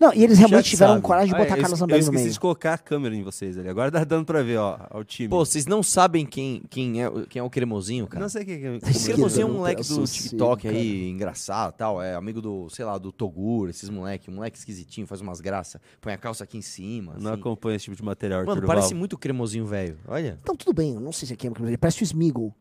Não, 0.00 0.12
e 0.12 0.22
eles 0.24 0.38
realmente 0.38 0.70
tiveram 0.70 0.94
sabe. 0.94 1.02
coragem 1.06 1.28
de 1.28 1.34
Ah, 1.34 1.38
botar 1.38 1.50
eu 1.50 1.54
a 1.54 1.56
Carla 1.56 1.66
esque- 1.74 1.78
Zambelli 1.78 2.00
Eu 2.00 2.04
no 2.06 2.10
esqueci 2.10 2.22
meio. 2.24 2.32
de 2.32 2.40
colocar 2.40 2.74
a 2.74 2.78
câmera 2.78 3.14
em 3.14 3.22
vocês 3.22 3.56
ali. 3.58 3.68
Agora 3.68 3.90
tá 3.90 4.04
dando 4.04 4.24
pra 4.24 4.42
ver, 4.42 4.58
ó, 4.58 4.78
o 4.94 5.04
time. 5.04 5.28
Pô, 5.28 5.44
vocês 5.44 5.66
não 5.66 5.82
sabem 5.82 6.26
quem, 6.26 6.62
quem, 6.68 7.02
é, 7.02 7.08
o- 7.08 7.26
quem 7.26 7.40
é 7.40 7.42
o 7.42 7.48
cremosinho, 7.50 8.06
cara? 8.06 8.22
não 8.22 8.28
sei 8.28 8.44
quem 8.44 8.58
que 8.60 8.66
é. 8.66 8.90
Esse 8.90 9.12
cremosinho 9.12 9.42
é 9.42 9.44
um 9.46 9.48
não 9.48 9.56
moleque 9.58 9.82
do 9.88 10.04
TikTok 10.04 10.62
cara. 10.64 10.74
aí, 10.74 11.08
engraçado 11.10 11.72
tal. 11.72 12.02
É 12.02 12.14
amigo 12.14 12.40
do, 12.42 12.68
sei 12.70 12.84
lá, 12.84 12.98
do 12.98 13.10
Togur, 13.12 13.68
esses 13.70 13.88
moleque. 13.88 14.30
Um 14.30 14.34
moleque 14.34 14.58
esquisitinho, 14.58 15.06
faz 15.06 15.20
umas 15.20 15.40
graças. 15.40 15.80
Põe 16.00 16.12
a 16.12 16.18
calça 16.18 16.44
aqui 16.44 16.58
em 16.58 16.62
cima. 16.62 17.14
Não 17.18 17.32
assim. 17.32 17.40
acompanha 17.40 17.76
esse 17.76 17.84
tipo 17.86 17.96
de 17.96 18.02
material, 18.04 18.40
Mano, 18.40 18.52
Arthur 18.52 18.66
parece 18.66 18.88
Duval. 18.88 18.98
muito 18.98 19.12
o 19.14 19.18
cremosinho, 19.18 19.66
velho. 19.66 19.96
Olha. 20.06 20.38
Então 20.42 20.54
tudo 20.56 20.74
bem, 20.74 20.94
eu 20.94 21.00
não 21.00 21.12
sei 21.12 21.26
se 21.28 21.34
é 21.34 21.36
quem, 21.36 21.50
ele 21.60 21.76
parece 21.78 22.02
o 22.02 22.04
Smeagol. 22.04 22.54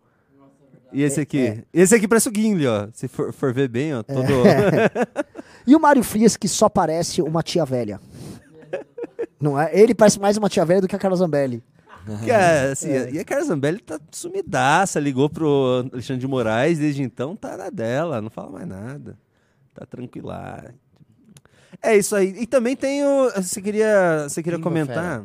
E 0.93 1.01
esse 1.01 1.19
aqui? 1.19 1.39
É. 1.39 1.63
Esse 1.73 1.95
aqui 1.95 2.07
parece 2.07 2.29
o 2.29 2.31
Gimli, 2.33 2.65
ó. 2.67 2.87
Se 2.93 3.07
for, 3.09 3.33
for 3.33 3.51
ver 3.53 3.67
bem, 3.67 3.93
ó, 3.93 4.01
todo... 4.03 4.23
E 5.67 5.75
o 5.75 5.79
Mário 5.79 6.03
Frias, 6.03 6.37
que 6.37 6.47
só 6.47 6.69
parece 6.69 7.21
uma 7.21 7.41
tia 7.41 7.65
velha. 7.65 7.99
Não 9.39 9.59
é? 9.59 9.77
Ele 9.77 9.93
parece 9.93 10.19
mais 10.19 10.37
uma 10.37 10.49
tia 10.49 10.65
velha 10.65 10.81
do 10.81 10.87
que 10.87 10.95
a 10.95 10.99
Carla 10.99 11.17
Zambelli. 11.17 11.63
Cara, 12.25 12.71
assim, 12.71 12.89
E 13.11 13.19
a 13.19 13.25
Carla 13.25 13.45
Zambelli 13.45 13.79
tá 13.79 13.99
sumidaça, 14.11 14.99
ligou 14.99 15.29
pro 15.29 15.87
Alexandre 15.91 16.21
de 16.21 16.27
Moraes, 16.27 16.77
desde 16.77 17.01
então 17.01 17.35
tá 17.35 17.57
na 17.57 17.69
dela, 17.69 18.21
não 18.21 18.29
fala 18.29 18.51
mais 18.51 18.67
nada. 18.67 19.17
Tá 19.73 19.85
tranquila. 19.85 20.65
É 21.81 21.97
isso 21.97 22.15
aí. 22.15 22.35
E 22.39 22.45
também 22.45 22.75
tem 22.75 23.03
o... 23.03 23.31
Você 23.35 23.61
queria, 23.61 24.29
você 24.29 24.41
queria 24.43 24.59
comentar... 24.59 25.23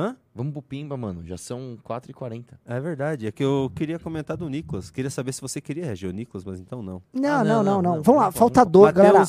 Hã? 0.00 0.16
Vamos 0.34 0.52
pro 0.54 0.62
Pimba, 0.62 0.96
mano. 0.96 1.22
Já 1.26 1.36
são 1.36 1.78
4h40. 1.84 2.58
É 2.64 2.80
verdade, 2.80 3.26
é 3.26 3.32
que 3.32 3.44
eu 3.44 3.70
queria 3.76 3.98
comentar 3.98 4.34
do 4.36 4.48
Nicolas. 4.48 4.90
Queria 4.90 5.10
saber 5.10 5.32
se 5.32 5.42
você 5.42 5.60
queria 5.60 5.84
reagir 5.84 6.06
ao 6.06 6.12
Nicolas, 6.14 6.42
mas 6.42 6.58
então 6.58 6.82
não. 6.82 7.02
Não, 7.12 7.28
Ah, 7.40 7.44
não, 7.44 7.62
não, 7.62 7.64
não, 7.64 7.82
não. 7.82 7.96
não. 7.96 8.02
Vamos 8.02 8.18
lá, 8.20 8.24
Vamos, 8.30 8.38
falta 8.38 8.60
vamos. 8.60 8.72
dor, 8.72 8.92
galera. 8.92 9.22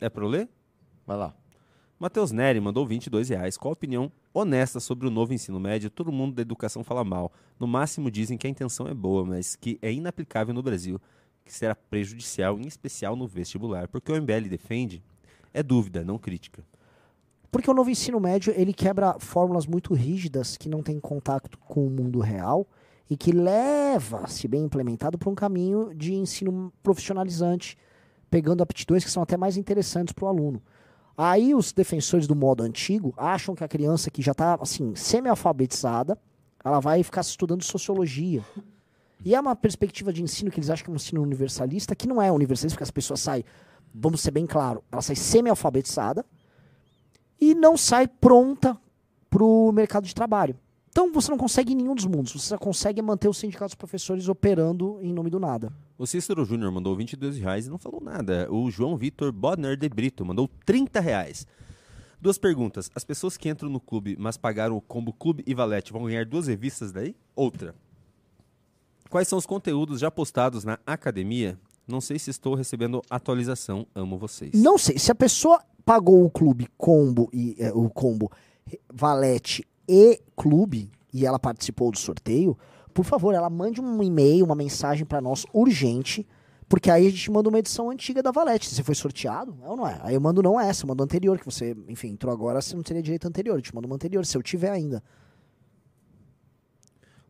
É 0.00 0.08
pra 0.08 0.24
eu 0.24 0.28
ler? 0.28 0.48
Vai 1.06 1.16
lá. 1.16 1.34
Matheus 1.98 2.32
Neri 2.32 2.60
mandou 2.60 2.84
22 2.84 3.28
reais. 3.28 3.56
Qual 3.56 3.70
a 3.70 3.74
opinião 3.74 4.10
honesta 4.32 4.80
sobre 4.80 5.06
o 5.06 5.10
novo 5.10 5.32
ensino 5.32 5.60
médio? 5.60 5.88
Todo 5.88 6.10
mundo 6.10 6.34
da 6.34 6.42
educação 6.42 6.82
fala 6.82 7.04
mal. 7.04 7.32
No 7.58 7.66
máximo 7.68 8.10
dizem 8.10 8.36
que 8.36 8.46
a 8.48 8.50
intenção 8.50 8.88
é 8.88 8.94
boa, 8.94 9.24
mas 9.24 9.54
que 9.54 9.78
é 9.80 9.92
inaplicável 9.92 10.52
no 10.52 10.62
Brasil, 10.62 11.00
que 11.44 11.52
será 11.54 11.74
prejudicial, 11.74 12.58
em 12.58 12.66
especial 12.66 13.14
no 13.14 13.28
vestibular. 13.28 13.86
Porque 13.86 14.10
o 14.10 14.16
MBL 14.20 14.48
defende 14.48 15.02
é 15.52 15.62
dúvida, 15.62 16.04
não 16.04 16.18
crítica. 16.18 16.64
Porque 17.54 17.70
o 17.70 17.74
novo 17.74 17.88
ensino 17.88 18.18
médio, 18.18 18.52
ele 18.56 18.74
quebra 18.74 19.14
fórmulas 19.20 19.64
muito 19.64 19.94
rígidas 19.94 20.56
que 20.56 20.68
não 20.68 20.82
têm 20.82 20.98
contato 20.98 21.56
com 21.56 21.86
o 21.86 21.88
mundo 21.88 22.18
real 22.18 22.66
e 23.08 23.16
que 23.16 23.30
leva, 23.30 24.26
se 24.26 24.48
bem 24.48 24.64
implementado, 24.64 25.16
para 25.16 25.30
um 25.30 25.36
caminho 25.36 25.94
de 25.94 26.14
ensino 26.14 26.72
profissionalizante, 26.82 27.78
pegando 28.28 28.60
aptidões 28.60 29.04
que 29.04 29.10
são 29.10 29.22
até 29.22 29.36
mais 29.36 29.56
interessantes 29.56 30.12
para 30.12 30.24
o 30.24 30.28
aluno. 30.28 30.60
Aí 31.16 31.54
os 31.54 31.72
defensores 31.72 32.26
do 32.26 32.34
modo 32.34 32.64
antigo 32.64 33.14
acham 33.16 33.54
que 33.54 33.62
a 33.62 33.68
criança 33.68 34.10
que 34.10 34.20
já 34.20 34.32
está 34.32 34.58
assim, 34.60 34.92
semi-alfabetizada, 34.96 36.18
ela 36.64 36.80
vai 36.80 37.04
ficar 37.04 37.20
estudando 37.20 37.62
sociologia. 37.62 38.42
E 39.24 39.32
é 39.32 39.40
uma 39.40 39.54
perspectiva 39.54 40.12
de 40.12 40.24
ensino 40.24 40.50
que 40.50 40.58
eles 40.58 40.70
acham 40.70 40.86
que 40.86 40.90
é 40.90 40.92
um 40.92 40.96
ensino 40.96 41.22
universalista, 41.22 41.94
que 41.94 42.08
não 42.08 42.20
é 42.20 42.32
universalista, 42.32 42.74
porque 42.74 42.82
as 42.82 42.90
pessoas 42.90 43.20
saem, 43.20 43.44
vamos 43.94 44.22
ser 44.22 44.32
bem 44.32 44.44
claro, 44.44 44.82
ela 44.90 45.00
sai 45.00 45.14
semi-alfabetizada, 45.14 46.26
e 47.50 47.54
não 47.54 47.76
sai 47.76 48.08
pronta 48.08 48.78
para 49.28 49.44
o 49.44 49.70
mercado 49.70 50.06
de 50.06 50.14
trabalho. 50.14 50.56
Então 50.88 51.12
você 51.12 51.30
não 51.30 51.36
consegue 51.36 51.72
em 51.72 51.76
nenhum 51.76 51.94
dos 51.94 52.06
mundos. 52.06 52.32
Você 52.32 52.48
só 52.48 52.56
consegue 52.56 53.02
manter 53.02 53.28
os 53.28 53.36
sindicatos 53.36 53.72
dos 53.72 53.78
professores 53.78 54.28
operando 54.28 54.98
em 55.02 55.12
nome 55.12 55.28
do 55.28 55.40
nada. 55.40 55.72
O 55.98 56.06
Cícero 56.06 56.44
Júnior 56.44 56.70
mandou 56.70 56.96
22 56.96 57.36
reais 57.38 57.66
e 57.66 57.70
não 57.70 57.78
falou 57.78 58.00
nada. 58.00 58.46
O 58.50 58.70
João 58.70 58.96
Vitor 58.96 59.32
Bodner 59.32 59.76
de 59.76 59.88
Brito 59.88 60.24
mandou 60.24 60.48
30 60.64 61.00
reais. 61.00 61.46
Duas 62.20 62.38
perguntas. 62.38 62.90
As 62.94 63.04
pessoas 63.04 63.36
que 63.36 63.48
entram 63.48 63.68
no 63.68 63.80
clube, 63.80 64.16
mas 64.18 64.36
pagaram 64.36 64.76
o 64.76 64.80
combo 64.80 65.12
Clube 65.12 65.42
e 65.46 65.52
Valete, 65.52 65.92
vão 65.92 66.04
ganhar 66.04 66.24
duas 66.24 66.46
revistas 66.46 66.92
daí? 66.92 67.14
Outra. 67.34 67.74
Quais 69.10 69.28
são 69.28 69.38
os 69.38 69.44
conteúdos 69.44 70.00
já 70.00 70.10
postados 70.10 70.64
na 70.64 70.78
academia? 70.86 71.58
Não 71.86 72.00
sei 72.00 72.18
se 72.18 72.30
estou 72.30 72.54
recebendo 72.54 73.02
atualização. 73.10 73.86
Amo 73.94 74.16
vocês. 74.16 74.52
Não 74.54 74.78
sei, 74.78 74.98
se 74.98 75.10
a 75.12 75.14
pessoa 75.14 75.60
pagou 75.84 76.24
o 76.24 76.30
clube 76.30 76.68
combo 76.76 77.28
e 77.32 77.56
é, 77.58 77.72
o 77.72 77.88
combo 77.90 78.30
Valete 78.92 79.66
e 79.88 80.20
clube 80.34 80.90
e 81.12 81.24
ela 81.24 81.38
participou 81.38 81.90
do 81.90 81.98
sorteio, 81.98 82.56
por 82.92 83.04
favor, 83.04 83.34
ela 83.34 83.50
mande 83.50 83.80
um 83.80 84.02
e-mail, 84.02 84.44
uma 84.44 84.54
mensagem 84.54 85.04
para 85.04 85.20
nós 85.20 85.44
urgente, 85.52 86.26
porque 86.68 86.90
aí 86.90 87.06
a 87.06 87.10
gente 87.10 87.30
manda 87.30 87.48
uma 87.48 87.58
edição 87.58 87.90
antiga 87.90 88.22
da 88.22 88.30
Valete. 88.30 88.68
Você 88.68 88.82
foi 88.82 88.94
sorteado, 88.94 89.56
é 89.62 89.68
ou 89.68 89.76
não 89.76 89.86
é? 89.86 89.98
Aí 90.02 90.14
eu 90.14 90.20
mando 90.20 90.42
não 90.42 90.58
essa, 90.58 90.84
eu 90.84 90.88
mando 90.88 91.02
anterior, 91.02 91.38
que 91.38 91.44
você, 91.44 91.76
enfim, 91.88 92.08
entrou 92.08 92.32
agora, 92.32 92.62
você 92.62 92.74
não 92.74 92.82
teria 92.82 93.02
direito 93.02 93.26
anterior. 93.28 93.58
Eu 93.58 93.62
te 93.62 93.74
mando 93.74 93.86
uma 93.86 93.96
anterior, 93.96 94.24
se 94.24 94.36
eu 94.36 94.42
tiver 94.42 94.70
ainda. 94.70 95.02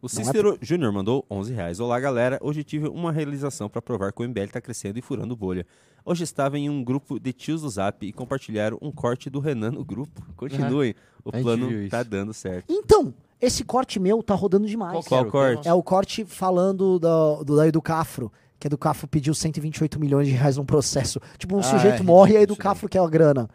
O 0.04 0.06
é 0.06 0.10
Cícero 0.10 0.58
Júnior 0.60 0.92
mandou 0.92 1.24
11 1.30 1.54
reais. 1.54 1.80
Olá, 1.80 1.98
galera. 1.98 2.38
Hoje 2.42 2.62
tive 2.62 2.86
uma 2.88 3.10
realização 3.10 3.70
para 3.70 3.80
provar 3.80 4.12
que 4.12 4.22
o 4.22 4.28
MBL 4.28 4.42
está 4.42 4.60
crescendo 4.60 4.98
e 4.98 5.00
furando 5.00 5.34
bolha. 5.34 5.66
Hoje 6.04 6.24
estava 6.24 6.58
em 6.58 6.68
um 6.68 6.84
grupo 6.84 7.18
de 7.18 7.32
tios 7.32 7.62
do 7.62 7.70
Zap 7.70 8.06
e 8.06 8.12
compartilharam 8.12 8.76
um 8.82 8.92
corte 8.92 9.30
do 9.30 9.40
Renan 9.40 9.70
no 9.70 9.82
grupo. 9.82 10.20
Continuem. 10.36 10.94
O 11.24 11.30
A 11.32 11.36
gente 11.38 11.42
plano 11.42 11.88
tá 11.88 12.02
dando 12.02 12.34
certo. 12.34 12.66
Então, 12.68 13.14
esse 13.40 13.64
corte 13.64 13.98
meu 13.98 14.22
tá 14.22 14.34
rodando 14.34 14.66
demais. 14.66 15.06
Qual 15.06 15.22
o 15.22 15.30
corte? 15.30 15.66
É 15.66 15.72
o 15.72 15.82
corte 15.82 16.22
falando 16.26 16.98
do, 16.98 17.42
do, 17.42 17.56
daí 17.56 17.72
do 17.72 17.80
Cafro. 17.80 18.30
Que 18.60 18.66
a 18.66 18.70
do 18.70 18.76
Cafro 18.76 19.08
pediu 19.08 19.32
128 19.32 19.98
milhões 19.98 20.28
de 20.28 20.34
reais 20.34 20.58
num 20.58 20.66
processo. 20.66 21.18
Tipo, 21.38 21.56
um 21.56 21.60
Ah, 21.60 21.62
sujeito 21.62 22.02
é 22.02 22.04
morre 22.04 22.34
e 22.34 22.36
aí 22.36 22.40
ridículo 22.42 22.46
do 22.48 22.60
isso 22.60 22.62
Cafro 22.62 22.88
quer 22.90 22.98
a 22.98 23.08
grana. 23.08 23.48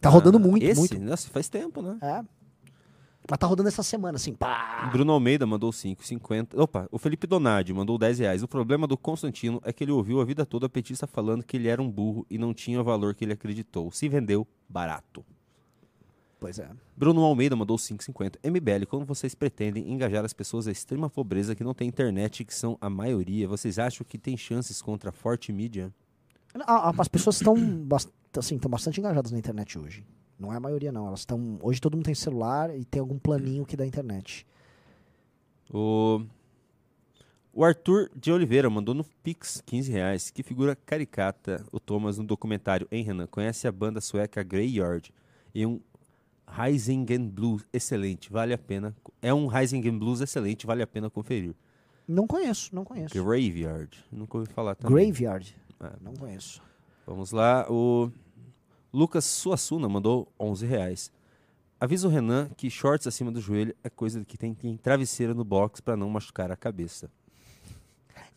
Tá 0.00 0.08
rodando 0.08 0.38
Ah, 0.38 0.40
muito, 0.40 0.64
esse? 0.64 0.80
muito. 0.80 0.98
Nossa, 0.98 1.28
faz 1.30 1.48
tempo, 1.48 1.80
né? 1.80 1.98
É. 2.02 2.35
Mas 3.28 3.38
tá 3.38 3.46
rodando 3.46 3.68
essa 3.68 3.82
semana, 3.82 4.16
assim, 4.16 4.34
pá. 4.34 4.88
Bruno 4.92 5.12
Almeida 5.12 5.46
mandou 5.46 5.70
5,50. 5.70 6.58
Opa, 6.58 6.88
o 6.90 6.98
Felipe 6.98 7.26
Donardi 7.26 7.72
mandou 7.74 7.98
10 7.98 8.20
reais. 8.20 8.42
O 8.42 8.48
problema 8.48 8.86
do 8.86 8.96
Constantino 8.96 9.60
é 9.64 9.72
que 9.72 9.82
ele 9.82 9.92
ouviu 9.92 10.20
a 10.20 10.24
vida 10.24 10.46
toda 10.46 10.66
a 10.66 10.68
petista 10.68 11.06
falando 11.06 11.42
que 11.42 11.56
ele 11.56 11.68
era 11.68 11.82
um 11.82 11.90
burro 11.90 12.24
e 12.30 12.38
não 12.38 12.54
tinha 12.54 12.80
o 12.80 12.84
valor 12.84 13.14
que 13.14 13.24
ele 13.24 13.32
acreditou. 13.32 13.90
Se 13.90 14.08
vendeu 14.08 14.46
barato. 14.68 15.24
Pois 16.38 16.58
é. 16.58 16.68
Bruno 16.96 17.22
Almeida 17.22 17.56
mandou 17.56 17.76
5,50. 17.76 18.36
MBL, 18.44 18.86
como 18.86 19.04
vocês 19.04 19.34
pretendem 19.34 19.90
engajar 19.90 20.24
as 20.24 20.32
pessoas 20.32 20.66
da 20.66 20.72
extrema 20.72 21.10
pobreza 21.10 21.54
que 21.54 21.64
não 21.64 21.74
tem 21.74 21.88
internet, 21.88 22.44
que 22.44 22.54
são 22.54 22.76
a 22.80 22.90
maioria, 22.90 23.48
vocês 23.48 23.78
acham 23.78 24.06
que 24.06 24.18
tem 24.18 24.36
chances 24.36 24.80
contra 24.82 25.10
a 25.10 25.12
forte 25.12 25.52
mídia? 25.52 25.92
Ah, 26.66 26.90
ah, 26.90 26.94
As 26.96 27.08
pessoas 27.08 27.36
estão 27.36 27.54
assim, 28.38 28.56
estão 28.56 28.70
bastante 28.70 29.00
engajadas 29.00 29.32
na 29.32 29.38
internet 29.38 29.78
hoje. 29.78 30.04
Não 30.38 30.52
é 30.52 30.56
a 30.56 30.60
maioria, 30.60 30.92
não. 30.92 31.06
Elas 31.06 31.20
estão. 31.20 31.58
Hoje 31.62 31.80
todo 31.80 31.96
mundo 31.96 32.04
tem 32.04 32.14
celular 32.14 32.76
e 32.76 32.84
tem 32.84 33.00
algum 33.00 33.18
planinho 33.18 33.64
que 33.64 33.76
dá 33.76 33.86
internet. 33.86 34.46
O, 35.72 36.22
o 37.52 37.64
Arthur 37.64 38.10
de 38.14 38.30
Oliveira 38.30 38.68
mandou 38.68 38.94
no 38.94 39.04
Pix 39.22 39.62
15 39.64 39.90
reais. 39.90 40.30
Que 40.30 40.42
figura 40.42 40.76
caricata 40.76 41.64
o 41.72 41.80
Thomas 41.80 42.18
no 42.18 42.24
documentário, 42.24 42.86
hein, 42.90 43.02
Renan? 43.02 43.26
Conhece 43.26 43.66
a 43.66 43.72
banda 43.72 44.00
sueca 44.00 44.42
Greyard 44.42 45.12
e 45.54 45.64
um 45.64 45.80
Risingen 46.48 47.28
Blues 47.28 47.64
excelente, 47.72 48.30
vale 48.30 48.54
a 48.54 48.58
pena. 48.58 48.94
É 49.20 49.34
um 49.34 49.46
Risingen 49.46 49.98
Blues 49.98 50.20
excelente, 50.20 50.66
vale 50.66 50.82
a 50.82 50.86
pena 50.86 51.10
conferir. 51.10 51.54
Não 52.06 52.26
conheço, 52.26 52.74
não 52.74 52.84
conheço. 52.84 53.14
Graveyard, 53.14 54.04
nunca 54.12 54.38
ouvi 54.38 54.52
falar 54.52 54.76
também. 54.76 55.06
Graveyard. 55.06 55.56
É. 55.80 55.90
Não 56.00 56.14
conheço. 56.14 56.62
Vamos 57.04 57.32
lá, 57.32 57.66
o 57.68 58.10
Lucas 58.96 59.24
Suassuna 59.26 59.88
mandou 59.90 60.26
11 60.40 60.64
reais. 60.64 61.12
Avisa 61.78 62.08
o 62.08 62.10
Renan 62.10 62.48
que 62.56 62.70
shorts 62.70 63.06
acima 63.06 63.30
do 63.30 63.40
joelho 63.42 63.76
é 63.84 63.90
coisa 63.90 64.24
que 64.24 64.38
tem, 64.38 64.54
tem 64.54 64.74
travesseiro 64.78 65.34
no 65.34 65.44
box 65.44 65.82
para 65.82 65.94
não 65.96 66.08
machucar 66.08 66.50
a 66.50 66.56
cabeça. 66.56 67.10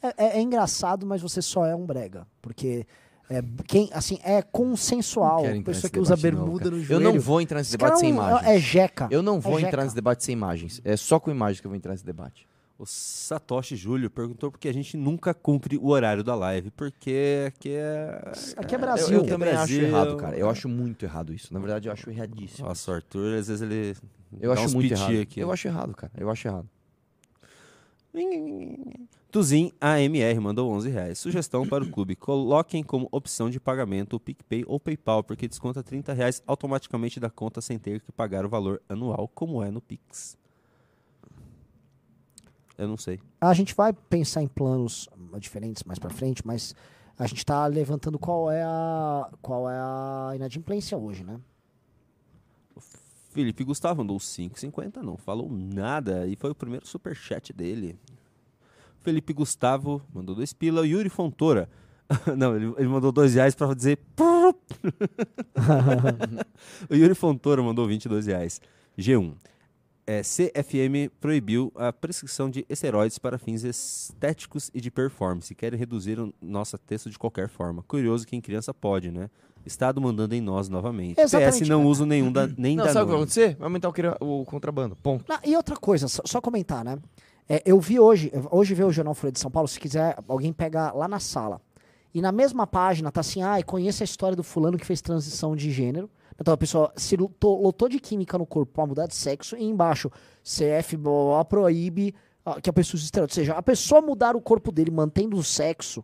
É, 0.02 0.08
é- 0.18 0.38
é 0.38 0.42
engraçado, 0.42 1.06
mas 1.06 1.22
você 1.22 1.42
só 1.42 1.66
é 1.66 1.74
um 1.74 1.86
brega. 1.86 2.28
Porque 2.42 2.86
é, 3.30 3.42
quem, 3.68 3.90
assim, 3.94 4.20
é 4.22 4.42
consensual. 4.42 5.44
Quero 5.44 5.56
entrar 5.56 5.74
Pessoa 5.74 5.90
que 5.92 6.00
usa 6.00 6.16
não, 6.16 6.22
bermuda 6.22 6.64
cara. 6.66 6.72
no 6.72 6.78
Eu 6.82 6.84
joelho. 6.84 7.04
não 7.14 7.20
vou 7.22 7.40
entrar 7.40 7.60
nesse 7.60 7.70
Esse 7.70 7.78
debate 7.78 8.00
sem 8.00 8.10
é 8.10 8.12
um- 8.12 8.16
imagens. 8.16 8.48
É 8.50 8.60
jeca. 8.60 9.08
Eu 9.10 9.22
não 9.24 9.40
vou 9.40 9.54
É 9.54 9.62
entrar 9.62 9.70
jeca. 9.72 9.84
nesse 9.84 9.96
debate 9.96 10.26
sem 10.26 10.34
imagens. 10.34 10.82
É 10.84 10.98
só 10.98 11.20
com 11.22 11.32
imagens 11.32 11.62
que 11.62 11.68
eu 11.68 11.70
vou 11.70 11.78
entrar 11.78 11.94
nesse 11.94 12.06
debate. 12.06 12.46
O 12.80 12.86
Satoshi 12.86 13.76
Júlio 13.76 14.10
perguntou 14.10 14.50
por 14.50 14.58
que 14.58 14.70
a 14.70 14.74
gente 14.74 14.96
nunca 14.96 15.34
cumpre 15.34 15.76
o 15.76 15.90
horário 15.90 16.24
da 16.24 16.34
live. 16.34 16.72
Porque 16.72 17.44
aqui 17.46 17.72
é. 17.72 18.32
Aqui 18.56 18.74
é 18.74 18.78
Eu, 18.78 18.80
Brasil. 18.80 19.18
eu 19.18 19.26
é 19.26 19.28
também 19.28 19.50
acho 19.50 19.58
Brasil. 19.58 19.84
errado, 19.86 20.16
cara. 20.16 20.38
Eu 20.38 20.50
acho 20.50 20.70
muito 20.70 21.04
errado 21.04 21.34
isso. 21.34 21.54
Na 21.54 21.60
verdade, 21.60 21.90
eu 21.90 21.92
acho 21.92 22.10
erradíssimo. 22.10 22.70
Nossa, 22.70 22.90
o 22.90 22.94
Arthur, 22.94 23.38
às 23.38 23.50
vezes 23.50 23.62
ele. 23.62 23.98
Eu 24.40 24.48
dá 24.48 24.54
acho 24.54 24.68
uns 24.68 24.74
muito 24.74 24.94
errado. 24.94 25.20
aqui. 25.20 25.42
Eu 25.42 25.52
acho 25.52 25.68
errado, 25.68 25.94
cara. 25.94 26.14
Eu 26.18 26.30
acho 26.30 26.48
errado. 26.48 26.70
Tuzin 29.30 29.74
AMR 29.82 30.40
mandou 30.42 30.72
11 30.72 30.90
reais. 30.90 31.20
Sugestão 31.20 31.68
para 31.68 31.84
o 31.84 31.92
clube: 31.92 32.16
coloquem 32.16 32.82
como 32.82 33.10
opção 33.12 33.50
de 33.50 33.60
pagamento 33.60 34.16
o 34.16 34.20
PicPay 34.22 34.64
ou 34.66 34.80
PayPal, 34.80 35.22
porque 35.22 35.50
desconta 35.50 35.84
30 35.84 36.14
reais 36.14 36.42
automaticamente 36.48 37.20
da 37.20 37.30
conta 37.30 37.60
sem 37.60 37.78
ter 37.78 38.00
que 38.00 38.12
pagar 38.14 38.46
o 38.46 38.50
valor 38.50 38.82
anual, 38.88 39.30
como 39.36 39.62
é 39.62 39.70
no 39.70 39.82
Pix. 39.82 40.39
Eu 42.80 42.88
não 42.88 42.96
sei. 42.96 43.20
A 43.42 43.54
gente 43.54 43.76
vai 43.76 43.92
pensar 43.92 44.42
em 44.42 44.48
planos 44.48 45.10
diferentes 45.38 45.84
mais 45.84 46.00
pra 46.00 46.10
frente, 46.10 46.48
mas 46.48 46.74
a 47.18 47.28
gente 47.28 47.46
tá 47.46 47.68
levantando 47.68 48.18
qual 48.18 48.50
é 48.50 48.64
a 48.64 49.30
qual 49.42 49.70
é 49.70 49.78
a 49.78 50.32
inadimplência 50.34 50.98
hoje, 50.98 51.26
né? 51.26 51.42
Felipe 53.32 53.66
Gustavo 53.66 53.98
mandou 53.98 54.18
5,50, 54.18 55.04
não 55.04 55.18
falou 55.18 55.52
nada. 55.52 56.26
E 56.26 56.38
foi 56.38 56.52
o 56.52 56.56
primeiro 56.56 56.88
superchat 56.88 57.52
dele. 57.52 58.00
Felipe 59.02 59.34
Gustavo 59.34 60.02
mandou 60.14 60.34
dois 60.34 60.54
pila. 60.54 60.88
Yuri 60.88 61.10
Fontoura. 61.10 61.70
não, 62.38 62.56
ele, 62.56 62.74
ele 62.78 62.88
mandou 62.88 63.12
dois 63.12 63.36
reais 63.36 63.56
pra 63.56 63.74
dizer. 63.74 64.00
o 66.90 66.96
Yuri 66.96 67.14
Fontoura 67.14 67.62
mandou 67.62 67.86
22 67.86 68.28
reais. 68.28 68.62
G1. 68.98 69.36
É, 70.10 70.24
CFM 70.24 71.14
proibiu 71.22 71.72
a 71.76 71.94
prescrição 71.94 72.50
de 72.50 72.66
esteroides 72.68 73.20
para 73.20 73.38
fins 73.38 73.64
estéticos 73.64 74.72
e 74.74 74.82
de 74.82 74.90
performance. 74.90 75.54
Querem 75.54 75.78
reduzir 75.78 76.20
o 76.20 76.34
nosso 76.42 76.76
texto 76.80 77.12
de 77.12 77.20
qualquer 77.20 77.48
forma. 77.48 77.84
Curioso 77.84 78.26
que 78.26 78.36
em 78.36 78.42
criança 78.42 78.74
pode, 78.74 79.12
né? 79.12 79.30
Estado 79.64 80.02
mandando 80.02 80.34
em 80.34 80.42
nós 80.42 80.68
novamente. 80.68 81.22
Exatamente, 81.22 81.62
PS 81.62 81.70
não 81.70 81.86
uso 81.86 82.08
nenhum 82.08 82.32
da, 82.32 82.48
nem 82.58 82.76
Não, 82.76 82.86
da 82.86 82.92
sabe 82.92 83.04
o 83.04 83.06
que 83.06 83.12
vai 83.12 83.20
acontecer? 83.20 83.56
Vai 83.58 83.68
aumentar 83.68 83.90
o, 84.20 84.42
o 84.42 84.46
contrabando. 84.46 84.96
Ponto. 84.96 85.26
Não, 85.30 85.38
e 85.46 85.56
outra 85.56 85.76
coisa, 85.76 86.08
só, 86.08 86.24
só 86.26 86.42
comentar, 86.42 86.84
né? 86.84 86.98
É, 87.48 87.62
eu 87.64 87.80
vi 87.80 88.00
hoje, 88.00 88.32
hoje 88.50 88.74
veio 88.74 88.88
o 88.88 88.92
Jornal 88.92 89.14
Folha 89.14 89.32
de 89.32 89.40
São 89.40 89.52
Paulo, 89.52 89.68
se 89.68 89.80
quiser 89.80 90.18
alguém 90.28 90.52
pegar 90.52 90.92
lá 90.96 91.08
na 91.08 91.20
sala. 91.20 91.62
E 92.12 92.20
na 92.20 92.32
mesma 92.32 92.66
página 92.66 93.12
tá 93.12 93.22
assim, 93.22 93.44
ah, 93.44 93.62
conheça 93.64 94.04
a 94.04 94.06
história 94.06 94.36
do 94.36 94.42
fulano 94.42 94.76
que 94.76 94.88
fez 94.88 95.04
transição 95.04 95.56
de 95.56 95.70
gênero. 95.70 96.10
Então 96.40 96.54
a 96.54 96.58
pessoa 96.58 96.92
se 96.96 97.16
lotou, 97.18 97.62
lotou 97.62 97.90
de 97.90 98.00
química 98.00 98.38
no 98.38 98.46
corpo 98.46 98.72
pra 98.74 98.86
mudar 98.86 99.08
de 99.08 99.16
sexo 99.16 99.58
e 99.58 99.64
embaixo 99.64 100.10
CF 100.44 100.96
blá, 100.98 101.44
proíbe 101.44 102.16
ah, 102.46 102.62
que 102.62 102.70
a 102.70 102.74
pessoa 102.74 102.98
use 102.98 103.06
esteroide. 103.06 103.32
Ou 103.32 103.36
seja, 103.36 103.54
a 103.54 103.62
pessoa 103.62 104.02
mudar 104.02 104.36
o 104.36 104.42
corpo 104.42 104.72
dele 104.72 104.90
mantendo 104.92 105.36
o 105.38 105.44
sexo, 105.44 106.04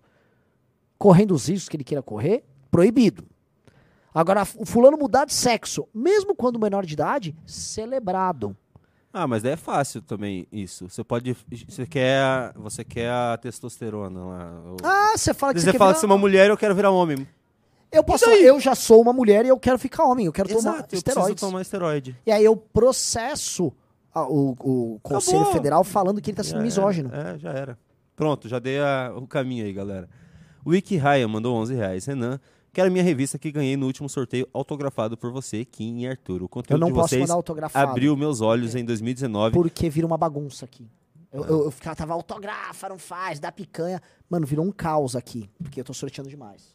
correndo 0.98 1.34
os 1.34 1.48
riscos 1.48 1.70
que 1.70 1.78
ele 1.78 1.84
queira 1.84 2.02
correr, 2.04 2.44
proibido. 2.70 3.26
Agora, 4.14 4.44
o 4.58 4.66
fulano 4.66 4.98
mudar 4.98 5.26
de 5.26 5.34
sexo, 5.34 5.88
mesmo 5.94 6.34
quando 6.36 6.60
menor 6.60 6.86
de 6.86 6.94
idade, 6.94 7.36
celebrado. 7.46 8.56
Ah, 9.14 9.28
mas 9.28 9.42
daí 9.44 9.54
é 9.54 9.58
fácil 9.58 10.02
também 10.02 10.46
isso. 10.52 10.90
Você 10.90 11.02
pode. 11.04 11.36
Você 11.70 11.86
quer, 11.86 12.52
você 12.56 12.84
quer 12.84 13.10
a 13.10 13.38
testosterona 13.38 14.26
lá. 14.26 14.62
ou- 14.66 14.78
Ah, 14.84 15.14
você 15.18 15.34
fala 15.34 15.54
que 15.54 15.60
você 15.60 15.66
você 15.68 15.72
quer 15.72 15.78
fala 15.78 15.92
virar- 15.92 15.96
que 15.96 16.00
você 16.02 16.06
é 16.06 16.10
uma 16.10 16.18
mulher 16.18 16.50
eu 16.50 16.58
quero 16.58 16.76
virar 16.76 16.92
homem. 16.92 17.26
Eu 17.96 18.04
posso, 18.04 18.30
eu 18.30 18.60
já 18.60 18.76
sou 18.76 19.02
uma 19.02 19.14
mulher 19.14 19.46
e 19.46 19.50
eu 19.50 19.58
quero 19.60 19.78
ficar 19.80 20.04
homem, 20.06 20.26
eu 20.26 20.34
quero 20.34 20.50
tomar 20.50 20.60
Exato, 20.60 20.78
eu 20.78 20.84
preciso 20.88 21.10
esteroides. 21.10 21.40
tomar 21.42 21.62
esteroide. 21.62 22.16
E 22.26 22.32
aí 22.32 22.44
eu 22.44 22.56
processo 22.56 23.72
a- 24.14 24.28
o, 24.28 24.52
o 24.60 25.00
Conselho 25.02 25.38
Acabou. 25.40 25.54
Federal 25.54 25.84
falando 25.84 26.22
que 26.22 26.30
ele 26.30 26.38
tá 26.38 26.44
sendo 26.44 26.58
Já 26.58 26.64
misógino. 26.64 27.10
era. 27.14 27.32
É, 27.32 27.38
já 27.40 27.50
era. 27.52 27.78
Pronto, 28.16 28.48
já 28.50 28.60
dei 28.60 28.80
a- 28.80 29.14
o 29.16 29.28
caminho 29.28 29.66
aí, 29.66 29.74
galera. 29.74 30.10
Wiki 30.66 30.98
Ryan 30.98 31.28
mandou 31.28 31.56
11 31.56 31.74
reais. 31.76 32.06
Renan, 32.06 32.40
quero 32.74 32.88
a 32.88 32.92
minha 32.92 33.04
revista 33.04 33.38
que 33.38 33.52
ganhei 33.52 33.78
no 33.78 33.86
último 33.86 34.10
sorteio 34.10 34.48
autografado 34.54 35.16
por 35.18 35.32
você, 35.32 35.64
Kim 35.66 36.00
e 36.02 36.08
Arthur. 36.08 36.44
O 36.44 36.50
conteúdo 36.50 36.76
Eu 36.76 36.80
não 36.80 36.88
de 36.88 36.94
posso 36.94 37.10
vocês 37.10 37.22
mandar 37.22 37.34
autografado. 37.36 37.92
abriu 37.92 38.16
meus 38.18 38.42
olhos 38.42 38.74
em 38.76 38.84
2019. 38.84 39.54
Porque 39.54 39.90
vira 39.90 40.08
uma 40.08 40.18
bagunça 40.18 40.66
aqui. 40.66 40.88
Eu, 41.32 41.44
eu, 41.46 41.64
eu 41.66 41.72
ficava, 41.72 41.96
tava 41.96 42.14
autografa, 42.14 42.88
não 42.88 42.98
faz, 42.98 43.40
dá 43.40 43.52
picanha. 43.52 44.02
Mano, 44.30 44.46
virou 44.48 44.66
um 44.66 44.72
caos 44.72 45.16
aqui, 45.18 45.50
porque 45.62 45.82
eu 45.82 45.84
tô 45.84 45.94
sorteando 45.94 46.30
demais. 46.30 46.74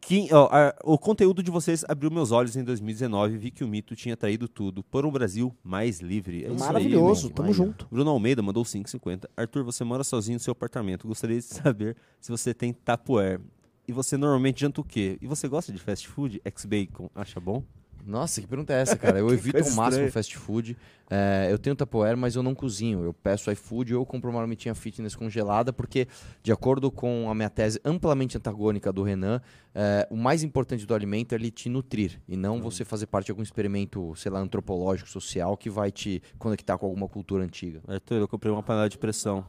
Kim- 0.00 0.28
ó, 0.32 0.48
a- 0.50 0.74
o 0.82 0.96
conteúdo 0.98 1.42
de 1.42 1.50
vocês 1.50 1.84
abriu 1.88 2.10
meus 2.10 2.30
olhos 2.32 2.56
em 2.56 2.64
2019 2.64 3.36
vi 3.36 3.50
que 3.50 3.62
o 3.62 3.68
mito 3.68 3.94
tinha 3.94 4.16
traído 4.16 4.48
tudo 4.48 4.82
por 4.82 5.04
um 5.04 5.10
Brasil 5.10 5.54
mais 5.62 6.00
livre. 6.00 6.44
É 6.44 6.48
aí, 6.48 6.58
Maravilhoso, 6.58 7.30
tamo 7.30 7.48
Aí, 7.48 7.52
ó. 7.52 7.56
junto. 7.56 7.86
Bruno 7.90 8.10
Almeida 8.10 8.42
mandou 8.42 8.64
5,50. 8.64 9.28
Arthur, 9.36 9.62
você 9.62 9.84
mora 9.84 10.02
sozinho 10.02 10.36
no 10.36 10.40
seu 10.40 10.52
apartamento. 10.52 11.06
Gostaria 11.06 11.36
de 11.36 11.44
saber 11.44 11.96
se 12.20 12.30
você 12.30 12.54
tem 12.54 12.72
tapuer. 12.72 13.40
E 13.86 13.92
você 13.92 14.16
normalmente 14.16 14.60
janta 14.60 14.80
o 14.80 14.84
quê? 14.84 15.18
E 15.20 15.26
você 15.26 15.46
gosta 15.48 15.72
de 15.72 15.78
fast 15.78 16.06
food? 16.08 16.40
Ex-bacon, 16.44 17.10
acha 17.14 17.38
bom? 17.40 17.62
Nossa, 18.06 18.40
que 18.40 18.46
pergunta 18.46 18.72
é 18.72 18.80
essa, 18.80 18.96
cara? 18.96 19.18
Eu 19.18 19.28
evito 19.34 19.58
ao 19.58 19.64
máximo 19.64 19.86
estranha. 19.86 20.12
fast 20.12 20.36
food. 20.36 20.76
É, 21.10 21.48
eu 21.50 21.58
tenho 21.58 21.74
Tupperware, 21.74 22.16
mas 22.16 22.36
eu 22.36 22.42
não 22.42 22.54
cozinho. 22.54 23.02
Eu 23.02 23.12
peço 23.12 23.50
iFood 23.50 23.94
ou 23.94 24.02
eu 24.02 24.06
compro 24.06 24.30
uma 24.30 24.38
marmitinha 24.38 24.74
fitness 24.74 25.16
congelada, 25.16 25.72
porque, 25.72 26.06
de 26.42 26.52
acordo 26.52 26.90
com 26.90 27.28
a 27.28 27.34
minha 27.34 27.50
tese 27.50 27.80
amplamente 27.84 28.36
antagônica 28.36 28.92
do 28.92 29.02
Renan, 29.02 29.40
é, 29.74 30.06
o 30.08 30.16
mais 30.16 30.44
importante 30.44 30.86
do 30.86 30.94
alimento 30.94 31.32
é 31.32 31.34
ele 31.36 31.50
te 31.50 31.68
nutrir, 31.68 32.20
e 32.28 32.36
não 32.36 32.60
você 32.60 32.84
fazer 32.84 33.06
parte 33.06 33.26
de 33.26 33.32
algum 33.32 33.42
experimento, 33.42 34.14
sei 34.14 34.30
lá, 34.30 34.38
antropológico, 34.38 35.08
social, 35.08 35.56
que 35.56 35.68
vai 35.68 35.90
te 35.90 36.22
conectar 36.38 36.78
com 36.78 36.86
alguma 36.86 37.08
cultura 37.08 37.42
antiga. 37.42 37.80
Arthur, 37.88 38.20
eu 38.20 38.28
comprei 38.28 38.52
uma 38.52 38.62
panela 38.62 38.88
de 38.88 38.96
pressão. 38.96 39.44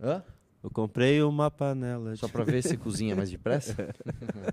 Hã? 0.00 0.22
Eu 0.62 0.68
comprei 0.68 1.22
uma 1.22 1.50
panela 1.50 2.12
de... 2.12 2.18
Só 2.18 2.28
pra 2.28 2.44
ver 2.44 2.62
se 2.62 2.76
cozinha 2.78 3.16
mais 3.16 3.30
depressa? 3.30 3.94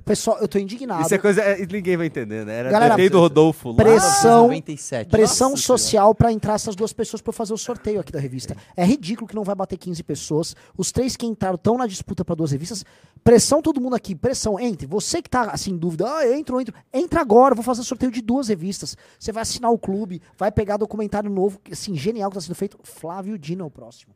Pessoal, 0.05 0.37
eu 0.39 0.47
tô 0.47 0.57
indignado. 0.57 1.01
Isso 1.01 1.13
é 1.13 1.17
coisa... 1.17 1.41
é, 1.41 1.65
ninguém 1.65 1.97
vai 1.97 2.07
entender, 2.07 2.45
né? 2.45 2.59
Era 2.59 2.71
Galera, 2.71 3.09
do 3.09 3.19
Rodolfo 3.19 3.71
lá. 3.71 3.75
Pressão, 3.75 4.47
1997. 4.47 5.09
pressão 5.09 5.49
Nossa 5.51 5.63
social 5.63 6.15
pra 6.15 6.31
entrar 6.31 6.53
essas 6.53 6.77
duas 6.77 6.93
pessoas 6.93 7.21
pra 7.21 7.29
eu 7.31 7.33
fazer 7.33 7.53
o 7.53 7.57
sorteio 7.57 7.99
aqui 7.99 8.11
da 8.11 8.19
revista. 8.19 8.55
É 8.77 8.85
ridículo 8.85 9.27
que 9.27 9.35
não 9.35 9.43
vai 9.43 9.53
bater 9.53 9.77
15 9.77 10.01
pessoas. 10.03 10.55
Os 10.77 10.93
três 10.93 11.17
que 11.17 11.25
entraram 11.25 11.55
estão 11.55 11.77
na 11.77 11.85
disputa 11.85 12.23
pra 12.23 12.35
duas 12.35 12.51
revistas. 12.51 12.85
Pressão 13.21 13.61
todo 13.61 13.81
mundo 13.81 13.95
aqui, 13.97 14.15
pressão. 14.15 14.57
Entre. 14.57 14.87
Você 14.87 15.21
que 15.21 15.29
tá 15.29 15.51
assim 15.51 15.71
em 15.71 15.77
dúvida, 15.77 16.09
ah, 16.09 16.37
entro, 16.37 16.61
entro. 16.61 16.73
Entra 16.93 17.19
agora, 17.19 17.53
vou 17.53 17.63
fazer 17.63 17.83
sorteio 17.83 18.13
de 18.13 18.21
duas 18.21 18.47
revistas. 18.47 18.95
Você 19.19 19.33
vai 19.33 19.41
assinar 19.41 19.71
o 19.71 19.77
clube, 19.77 20.21
vai 20.37 20.53
pegar 20.53 20.77
documentário 20.77 21.29
novo, 21.29 21.59
assim, 21.69 21.95
genial 21.95 22.29
que 22.29 22.35
tá 22.35 22.41
sendo 22.41 22.55
feito. 22.55 22.79
Flávio 22.81 23.37
Dino 23.37 23.65
é 23.65 23.67
o 23.67 23.71
próximo. 23.71 24.13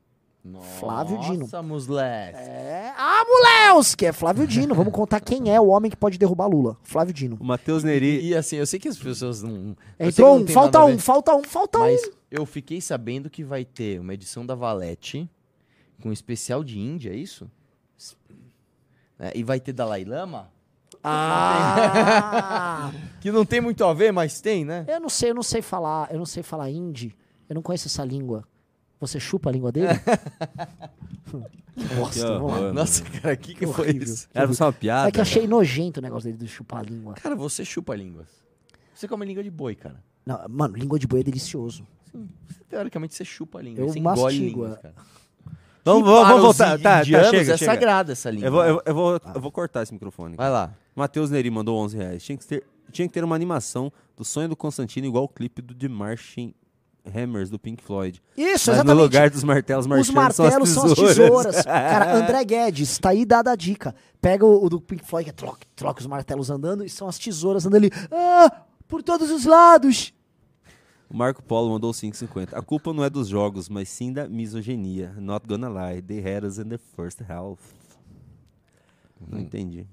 Flávio 0.79 1.19
Dino. 1.19 1.39
Nossa, 1.39 1.61
moleque. 1.61 2.39
É. 2.39 2.93
Ah, 2.97 3.23
Muleus! 3.25 3.93
Que 3.93 4.07
é 4.07 4.11
Flávio 4.11 4.47
Dino. 4.47 4.73
Vamos 4.73 4.91
contar 4.91 5.19
quem 5.19 5.53
é 5.53 5.61
o 5.61 5.67
homem 5.67 5.91
que 5.91 5.97
pode 5.97 6.17
derrubar 6.17 6.47
Lula. 6.47 6.77
Flávio 6.81 7.13
Dino. 7.13 7.37
O 7.39 7.43
Matheus 7.43 7.83
Neri... 7.83 8.19
E, 8.19 8.29
e, 8.29 8.35
assim, 8.35 8.55
eu 8.55 8.65
sei 8.65 8.79
que 8.79 8.87
as 8.87 8.97
pessoas 8.97 9.43
não. 9.43 9.75
Entrou 9.99 10.39
não 10.39 10.43
um, 10.43 10.47
falta 10.47 10.83
um, 10.83 10.97
falta 10.97 11.35
um, 11.35 11.43
falta 11.43 11.77
um. 11.77 11.81
Mas 11.81 12.09
eu 12.31 12.45
fiquei 12.45 12.81
sabendo 12.81 13.29
que 13.29 13.43
vai 13.43 13.63
ter 13.63 13.99
uma 13.99 14.13
edição 14.15 14.43
da 14.43 14.55
Valete 14.55 15.29
com 16.01 16.09
um 16.09 16.13
especial 16.13 16.63
de 16.63 16.79
Índia, 16.79 17.11
é 17.11 17.15
isso? 17.15 17.49
É, 19.19 19.31
e 19.35 19.43
vai 19.43 19.59
ter 19.59 19.73
Dalai 19.73 20.03
Lama? 20.03 20.49
Ah! 21.03 22.91
Que 23.21 23.31
não 23.31 23.45
tem 23.45 23.61
muito 23.61 23.83
a 23.85 23.93
ver, 23.93 24.11
mas 24.11 24.41
tem, 24.41 24.65
né? 24.65 24.85
eu 24.87 24.99
não 24.99 25.09
sei, 25.09 25.29
eu 25.29 25.35
não 25.35 25.43
sei 25.43 25.61
falar, 25.61 26.11
eu 26.11 26.17
não 26.17 26.25
sei 26.25 26.41
falar 26.41 26.71
hindi. 26.71 27.15
Eu 27.47 27.53
não 27.55 27.61
conheço 27.61 27.87
essa 27.87 28.03
língua. 28.03 28.47
Você 29.01 29.19
chupa 29.19 29.49
a 29.49 29.51
língua 29.51 29.71
dele? 29.71 29.87
Nossa, 31.97 32.37
vamos. 32.37 32.73
Nossa, 32.73 33.03
cara, 33.03 33.33
o 33.33 33.37
que, 33.37 33.55
que 33.55 33.65
foi 33.65 33.87
horrível. 33.87 34.03
isso? 34.03 34.29
Era 34.31 34.53
só 34.53 34.65
uma 34.65 34.73
piada. 34.73 35.09
É 35.09 35.11
que 35.11 35.17
eu 35.17 35.23
achei 35.23 35.47
nojento 35.47 35.99
o 35.99 36.03
negócio 36.03 36.29
dele 36.29 36.37
de 36.37 36.47
chupar 36.47 36.81
a 36.81 36.83
língua. 36.83 37.15
Cara, 37.15 37.35
você 37.35 37.65
chupa 37.65 37.95
línguas. 37.95 38.27
Você 38.93 39.07
come 39.07 39.25
língua 39.25 39.43
de 39.43 39.49
boi, 39.49 39.73
cara. 39.73 40.03
Não, 40.23 40.39
mano, 40.47 40.77
língua 40.77 40.99
de 40.99 41.07
boi 41.07 41.21
é 41.21 41.23
delicioso. 41.23 41.85
Teoricamente 42.69 43.15
você 43.15 43.25
chupa 43.25 43.57
a 43.57 43.61
língua. 43.63 43.81
Eu 43.81 43.89
você 43.89 43.97
engole 43.97 44.21
mastigo, 44.21 44.45
línguas, 44.45 44.73
é. 44.73 44.75
cara. 44.75 44.95
Vamos, 45.83 46.01
E 46.01 46.11
vamos, 46.11 46.27
vamos 46.27 46.35
os 46.35 46.41
voltar. 46.43 46.77
Tá, 46.77 46.99
tá, 46.99 47.03
chega, 47.03 47.17
é 47.17 47.29
chega. 47.31 47.57
sagrada 47.57 48.11
essa 48.11 48.29
língua. 48.29 48.47
Eu 48.47 48.51
vou, 48.51 48.63
eu, 48.63 48.81
eu 48.85 48.93
vou, 48.93 49.21
eu 49.33 49.41
vou 49.41 49.51
cortar 49.51 49.81
esse 49.81 49.91
microfone. 49.91 50.35
Vai 50.35 50.51
lá. 50.51 50.71
Matheus 50.95 51.31
Neri 51.31 51.49
mandou 51.49 51.79
11 51.79 51.97
reais. 51.97 52.23
Tinha 52.23 52.37
que, 52.37 52.45
ter, 52.45 52.63
tinha 52.91 53.07
que 53.07 53.13
ter 53.13 53.23
uma 53.23 53.35
animação 53.35 53.91
do 54.15 54.23
sonho 54.23 54.47
do 54.47 54.55
Constantino 54.55 55.07
igual 55.07 55.23
o 55.23 55.27
clipe 55.27 55.59
do 55.59 55.73
The 55.73 55.87
Marching 55.87 56.53
Hammers 57.05 57.49
do 57.49 57.57
Pink 57.57 57.83
Floyd. 57.83 58.21
Isso, 58.37 58.69
Mas 58.69 58.77
exatamente. 58.77 58.95
no 58.95 59.01
lugar 59.01 59.29
dos 59.29 59.43
martelos 59.43 59.85
Os 59.85 60.09
martelos 60.09 60.69
são 60.69 60.85
as 60.85 60.93
tesouras. 60.93 61.15
tesouras. 61.15 61.61
Cara, 61.65 62.15
André 62.15 62.43
Guedes, 62.45 62.97
tá 62.99 63.09
aí 63.09 63.25
dada 63.25 63.51
a 63.51 63.55
dica. 63.55 63.95
Pega 64.21 64.45
o, 64.45 64.63
o 64.65 64.69
do 64.69 64.79
Pink 64.79 65.03
Floyd, 65.05 65.23
que 65.25 65.29
é 65.31 65.33
troca, 65.33 65.65
troca 65.75 65.99
os 65.99 66.07
martelos 66.07 66.49
andando, 66.49 66.85
e 66.85 66.89
são 66.89 67.07
as 67.07 67.17
tesouras 67.17 67.65
andando 67.65 67.85
ali. 67.85 67.91
Ah, 68.11 68.61
por 68.87 69.01
todos 69.01 69.31
os 69.31 69.45
lados. 69.45 70.13
O 71.09 71.17
Marco 71.17 71.41
Polo 71.43 71.71
mandou 71.71 71.91
5,50. 71.91 72.53
A 72.53 72.61
culpa 72.61 72.93
não 72.93 73.03
é 73.03 73.09
dos 73.09 73.27
jogos, 73.27 73.67
mas 73.67 73.89
sim 73.89 74.13
da 74.13 74.29
misoginia. 74.29 75.13
Not 75.17 75.45
gonna 75.47 75.67
lie, 75.69 76.01
they 76.01 76.19
had 76.19 76.43
us 76.45 76.57
in 76.57 76.69
the 76.69 76.77
first 76.95 77.19
half. 77.27 77.59
Não 79.27 79.39
entendi. 79.39 79.85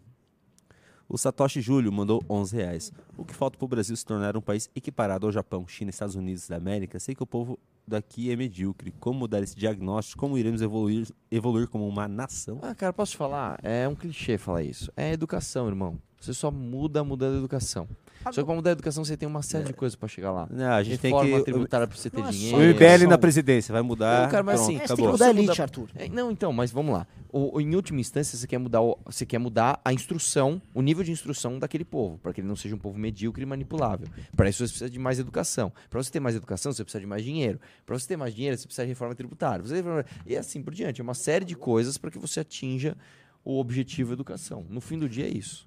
O 1.11 1.17
Satoshi 1.17 1.63
Júlio 1.63 1.91
mandou 1.91 2.23
11 2.29 2.55
reais. 2.55 2.93
O 3.17 3.25
que 3.25 3.35
falta 3.35 3.57
para 3.57 3.65
o 3.65 3.69
Brasil 3.69 3.97
se 3.97 4.05
tornar 4.05 4.37
um 4.37 4.43
país 4.43 4.69
equiparado 4.77 5.25
ao 5.25 5.33
Japão, 5.33 5.67
China, 5.67 5.89
Estados 5.89 6.15
Unidos 6.15 6.47
da 6.47 6.57
América? 6.57 7.01
Sei 7.01 7.15
que 7.15 7.23
o 7.23 7.27
povo 7.27 7.59
daqui 7.87 8.31
é 8.31 8.37
medíocre. 8.37 8.93
Como 9.01 9.21
mudar 9.21 9.41
esse 9.41 9.57
diagnóstico? 9.57 10.21
Como 10.21 10.37
iremos 10.37 10.61
evoluir, 10.61 11.09
evoluir 11.31 11.67
como 11.67 11.89
uma 11.89 12.07
nação? 12.07 12.59
Ah, 12.61 12.75
cara, 12.75 12.93
posso 12.93 13.13
te 13.13 13.17
falar? 13.17 13.59
É 13.63 13.89
um 13.89 13.95
clichê 13.95 14.37
falar 14.37 14.63
isso. 14.63 14.93
É 14.95 15.11
educação, 15.11 15.67
irmão. 15.67 15.99
Você 16.21 16.35
só 16.35 16.51
muda 16.51 17.03
mudando 17.03 17.37
a 17.37 17.39
educação. 17.39 17.89
Só 18.25 18.31
que 18.43 18.45
pra 18.45 18.55
mudar 18.55 18.71
a 18.71 18.73
educação 18.73 19.05
você 19.05 19.17
tem 19.17 19.27
uma 19.29 19.43
série 19.43 19.65
de 19.65 19.73
coisas 19.73 19.95
pra 19.97 20.09
chegar 20.09 20.31
lá. 20.33 20.47
Não, 20.51 20.71
a 20.73 20.83
gente 20.83 21.01
Reforma 21.01 21.25
tem 21.31 21.39
que. 21.39 21.45
tributária 21.45 21.87
pra 21.87 21.97
você 21.97 22.11
ter 22.11 22.21
Não 22.21 22.29
é 22.29 22.31
dinheiro. 22.31 22.59
O. 22.59 22.63
IBL 22.63 23.09
na 23.09 23.17
presidência 23.19 23.73
vai 23.73 23.81
mudar. 23.83 24.25
Não, 24.25 24.31
cara, 24.31 24.43
mas 24.43 24.57
pronto, 24.61 24.71
assim, 24.71 24.77
É, 24.83 24.87
você 24.87 24.97
tem 24.97 25.05
que 25.05 25.11
mudar 25.13 25.27
a 25.27 25.31
elite, 25.31 25.63
Arthur. 25.63 25.89
É, 25.95 26.09
Não, 26.09 26.31
então, 26.31 26.53
mas 26.53 26.71
vamos 26.71 26.93
lá. 26.93 27.07
O, 27.31 27.57
o- 27.57 27.61
em 27.61 27.75
última 27.75 28.01
instância, 28.01 28.37
você 28.37 28.47
quer 28.47 28.59
mudar 28.59 28.81
o, 28.83 28.99
você 29.05 29.25
quer 29.25 29.39
mudar 29.39 29.81
a 29.85 29.93
instrução, 29.93 30.61
o 30.75 30.83
nível 30.83 31.05
de 31.05 31.13
instrução 31.13 31.59
daquele 31.59 31.85
povo, 31.85 32.19
para 32.19 32.33
que 32.33 32.41
ele 32.41 32.49
não 32.49 32.57
seja 32.57 32.75
um 32.75 32.79
povo 32.79 32.99
medíocre 32.99 33.43
e 33.43 33.47
manipulável. 33.47 34.09
Para 34.37 34.49
isso 34.49 34.59
você 34.67 34.71
precisa 34.73 34.91
de 34.91 34.99
mais 34.99 35.19
educação. 35.19 35.73
Para 35.89 36.03
você 36.03 36.11
ter 36.11 36.21
mais 36.21 36.35
educação, 36.37 36.73
você 36.73 36.83
precisa 36.83 37.01
de 37.01 37.07
mais 37.07 37.23
dinheiro. 37.25 37.61
Para 37.87 37.99
você 37.99 38.07
ter 38.09 38.17
mais 38.17 38.35
dinheiro, 38.35 38.57
você 38.57 38.65
precisa 38.67 38.85
de 38.85 38.89
reforma 38.91 39.15
tributária. 39.15 39.63
Você- 39.65 39.83
E 40.27 40.37
assim 40.37 40.63
por 40.63 40.75
diante. 40.75 41.01
É 41.01 41.05
uma 41.05 41.15
série 41.15 41.45
de 41.45 41.55
coisas 41.55 41.97
para 41.99 42.11
que 42.11 42.19
você 42.19 42.41
atinja 42.41 42.97
o 43.45 43.59
objetivo 43.61 44.13
educação. 44.13 44.65
No 44.69 44.81
fim 44.81 44.99
do 44.99 45.09
dia 45.09 45.25
é 45.27 45.31
isso. 45.31 45.67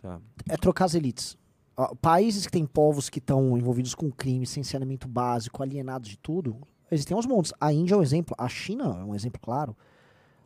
Tá. 0.00 0.18
é 0.48 0.56
trocar 0.56 0.86
as 0.86 0.94
elites. 0.94 1.38
Países 2.00 2.46
que 2.46 2.52
têm 2.52 2.66
povos 2.66 3.08
que 3.08 3.18
estão 3.18 3.56
envolvidos 3.56 3.94
com 3.94 4.10
crime, 4.10 4.46
sem 4.46 4.62
saneamento 4.62 5.08
básico, 5.08 5.62
alienados 5.62 6.08
de 6.08 6.18
tudo, 6.18 6.56
existem 6.90 7.16
aos 7.16 7.26
montes. 7.26 7.52
A 7.60 7.72
Índia 7.72 7.94
é 7.94 7.96
um 7.96 8.02
exemplo, 8.02 8.34
a 8.38 8.48
China 8.48 8.98
é 9.00 9.04
um 9.04 9.14
exemplo 9.14 9.40
claro. 9.40 9.76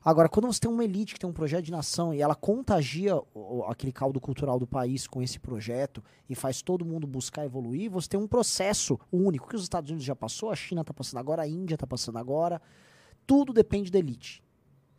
Agora, 0.05 0.29
quando 0.29 0.47
você 0.47 0.61
tem 0.61 0.71
uma 0.71 0.85
elite 0.85 1.15
que 1.15 1.19
tem 1.19 1.29
um 1.29 1.33
projeto 1.33 1.65
de 1.65 1.73
nação 1.73 2.15
e 2.15 2.23
ela 2.23 2.37
contagia 2.37 3.17
o- 3.35 3.65
aquele 3.65 3.91
caldo 3.91 4.21
cultural 4.21 4.57
do 4.57 4.65
país 4.65 5.05
com 5.09 5.21
esse 5.21 5.41
projeto 5.41 6.01
e 6.29 6.35
faz 6.37 6.63
todo 6.63 6.85
mundo 6.85 7.09
buscar 7.09 7.45
evoluir, 7.45 7.91
você 7.91 8.11
tem 8.11 8.21
um 8.21 8.29
processo 8.29 8.97
único 9.11 9.49
que 9.49 9.57
os 9.57 9.65
Estados 9.65 9.91
Unidos 9.91 10.07
já 10.07 10.15
passou, 10.15 10.51
a 10.51 10.55
China 10.55 10.83
está 10.83 10.95
passando 10.95 11.19
agora, 11.19 11.43
a 11.43 11.49
Índia 11.49 11.75
está 11.75 11.89
passando 11.89 12.19
agora. 12.19 12.63
Tudo 13.27 13.53
depende 13.53 13.91
da 13.91 13.99
elite. 13.99 14.41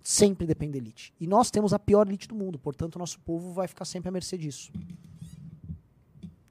Sempre 0.04 0.46
depende 0.46 0.74
da 0.74 0.78
elite. 0.80 1.14
E 1.22 1.26
nós 1.26 1.50
temos 1.50 1.74
a 1.74 1.80
pior 1.80 2.06
elite 2.06 2.28
do 2.28 2.36
mundo, 2.36 2.60
portanto, 2.60 3.00
nosso 3.00 3.18
povo 3.22 3.54
vai 3.54 3.70
ficar 3.70 3.86
sempre 3.86 4.10
à 4.10 4.12
mercê 4.12 4.38
disso. 4.38 4.74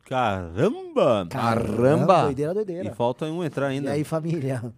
Caramba! 0.09 1.27
Caramba! 1.29 2.23
Doideira, 2.25 2.53
E 2.53 2.55
doideira. 2.55 2.95
falta 2.95 3.27
um 3.27 3.43
entrar 3.45 3.71
E 3.73 3.77
ainda. 3.77 3.91
aí, 3.91 4.05
família? 4.05 4.73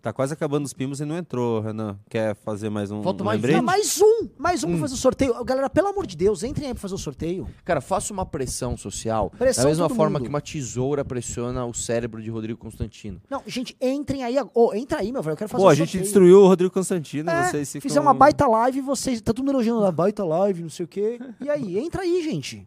Tá 0.00 0.14
quase 0.14 0.32
acabando 0.32 0.64
os 0.64 0.72
pimos 0.72 0.98
e 1.00 1.04
não 1.04 1.14
entrou, 1.18 1.60
Renan. 1.60 1.98
Quer 2.08 2.34
fazer 2.36 2.70
mais 2.70 2.90
um, 2.90 3.02
Falta 3.02 3.22
um 3.22 3.26
mais 3.26 3.36
lembrete? 3.38 3.58
Ah, 3.58 3.62
mais 3.62 4.00
um! 4.00 4.28
Mais 4.38 4.64
um 4.64 4.70
pra 4.70 4.78
fazer 4.78 4.94
o 4.94 4.96
sorteio. 4.96 5.44
Galera, 5.44 5.68
pelo 5.68 5.88
amor 5.88 6.06
de 6.06 6.16
Deus, 6.16 6.42
entrem 6.42 6.68
aí 6.68 6.72
pra 6.72 6.80
fazer 6.80 6.94
o 6.94 6.98
sorteio. 6.98 7.46
Cara, 7.66 7.82
faça 7.82 8.10
uma 8.10 8.24
pressão 8.24 8.78
social 8.78 9.28
Pressão 9.36 9.64
da 9.64 9.68
mesma 9.68 9.88
forma 9.90 10.18
mundo. 10.18 10.22
que 10.22 10.28
uma 10.30 10.40
tesoura 10.40 11.04
pressiona 11.04 11.66
o 11.66 11.74
cérebro 11.74 12.22
de 12.22 12.30
Rodrigo 12.30 12.58
Constantino. 12.58 13.20
Não, 13.28 13.42
gente, 13.46 13.76
entrem 13.78 14.22
aí. 14.24 14.36
Ô, 14.54 14.72
entra 14.72 15.00
aí, 15.00 15.12
meu 15.12 15.20
velho. 15.22 15.34
Eu 15.34 15.36
quero 15.36 15.50
fazer 15.50 15.62
Pô, 15.62 15.68
o 15.68 15.70
a 15.70 15.74
gente 15.74 15.88
sorteio. 15.88 16.04
destruiu 16.04 16.40
o 16.44 16.46
Rodrigo 16.46 16.72
Constantino. 16.72 17.28
É, 17.28 17.50
vocês 17.50 17.70
ficam... 17.70 17.82
Fizer 17.86 18.00
uma 18.00 18.14
baita 18.14 18.46
live, 18.46 18.80
vocês. 18.80 19.20
Tá 19.20 19.34
todo 19.34 19.40
mundo 19.44 19.56
elogiando 19.56 19.84
a 19.84 19.92
baita 19.92 20.24
live, 20.24 20.62
não 20.62 20.70
sei 20.70 20.84
o 20.86 20.88
quê. 20.88 21.20
E 21.42 21.50
aí, 21.50 21.78
entra 21.78 22.00
aí, 22.02 22.22
gente. 22.22 22.66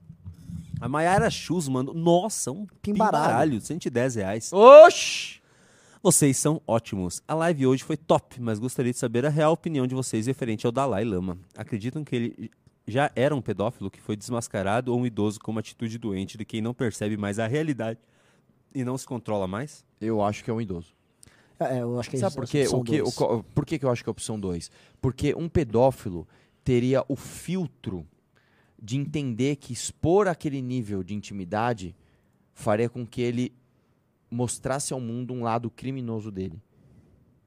A 0.84 0.90
Mayara 0.90 1.30
Chus 1.30 1.70
mandou. 1.70 1.94
Nossa, 1.96 2.52
um 2.52 2.66
Pimbaralho. 2.82 3.24
pimbaralho. 3.24 3.62
110 3.62 4.16
reais. 4.16 4.52
Oxi! 4.52 5.42
Vocês 6.02 6.36
são 6.36 6.62
ótimos. 6.68 7.24
A 7.26 7.34
live 7.34 7.68
hoje 7.68 7.82
foi 7.86 7.96
top, 7.96 8.42
mas 8.42 8.60
gostaria 8.60 8.92
de 8.92 8.98
saber 9.00 9.26
a 9.26 9.30
real 9.30 9.54
opinião 9.54 9.88
de 9.88 9.96
vocês 9.96 10.28
referente 10.28 10.66
ao 10.66 10.74
Dalai 10.74 11.06
Lama. 11.06 11.38
Acreditam 11.56 12.04
que 12.04 12.14
ele 12.14 12.52
já 12.86 13.10
era 13.16 13.34
um 13.34 13.42
pedófilo 13.42 13.90
que 13.90 14.02
foi 14.02 14.18
desmascarado 14.18 14.92
ou 14.92 15.00
um 15.00 15.06
idoso 15.06 15.40
com 15.40 15.52
uma 15.52 15.62
atitude 15.62 15.98
doente 15.98 16.38
de 16.38 16.44
quem 16.44 16.62
não 16.62 16.74
percebe 16.74 17.16
mais 17.16 17.40
a 17.40 17.48
realidade 17.48 17.98
e 18.76 18.84
não 18.84 18.98
se 18.98 19.06
controla 19.06 19.48
mais? 19.48 19.86
Eu 20.02 20.22
acho 20.22 20.44
que 20.44 20.52
é 20.52 20.54
um 20.54 20.60
idoso. 20.60 20.94
É, 21.62 21.80
eu 21.80 21.98
acho 21.98 22.10
que 22.10 22.18
é 22.18 22.20
Sabe 22.20 22.32
isso, 22.32 22.40
por 22.42 22.46
quê? 22.50 22.68
O 22.68 22.84
que, 22.84 23.02
o 23.02 23.06
dois. 23.06 23.46
por 23.56 23.66
que, 23.66 23.80
que 23.80 23.86
eu 23.86 23.90
acho 23.90 24.04
que 24.04 24.10
é 24.10 24.12
a 24.12 24.12
opção 24.12 24.38
2? 24.38 24.70
Porque 25.02 25.34
um 25.34 25.48
pedófilo 25.48 26.28
teria 26.62 27.06
o 27.08 27.16
filtro 27.16 28.06
de 28.84 28.98
entender 28.98 29.56
que 29.56 29.72
expor 29.72 30.28
aquele 30.28 30.62
nível 30.62 31.02
de 31.04 31.16
intimidade 31.16 31.96
faria 32.54 32.90
com 32.90 33.08
que 33.08 33.22
ele 33.22 33.54
mostrasse 34.30 34.92
ao 34.92 35.00
mundo 35.00 35.34
um 35.34 35.42
lado 35.42 35.72
criminoso 35.72 36.30
dele. 36.30 36.62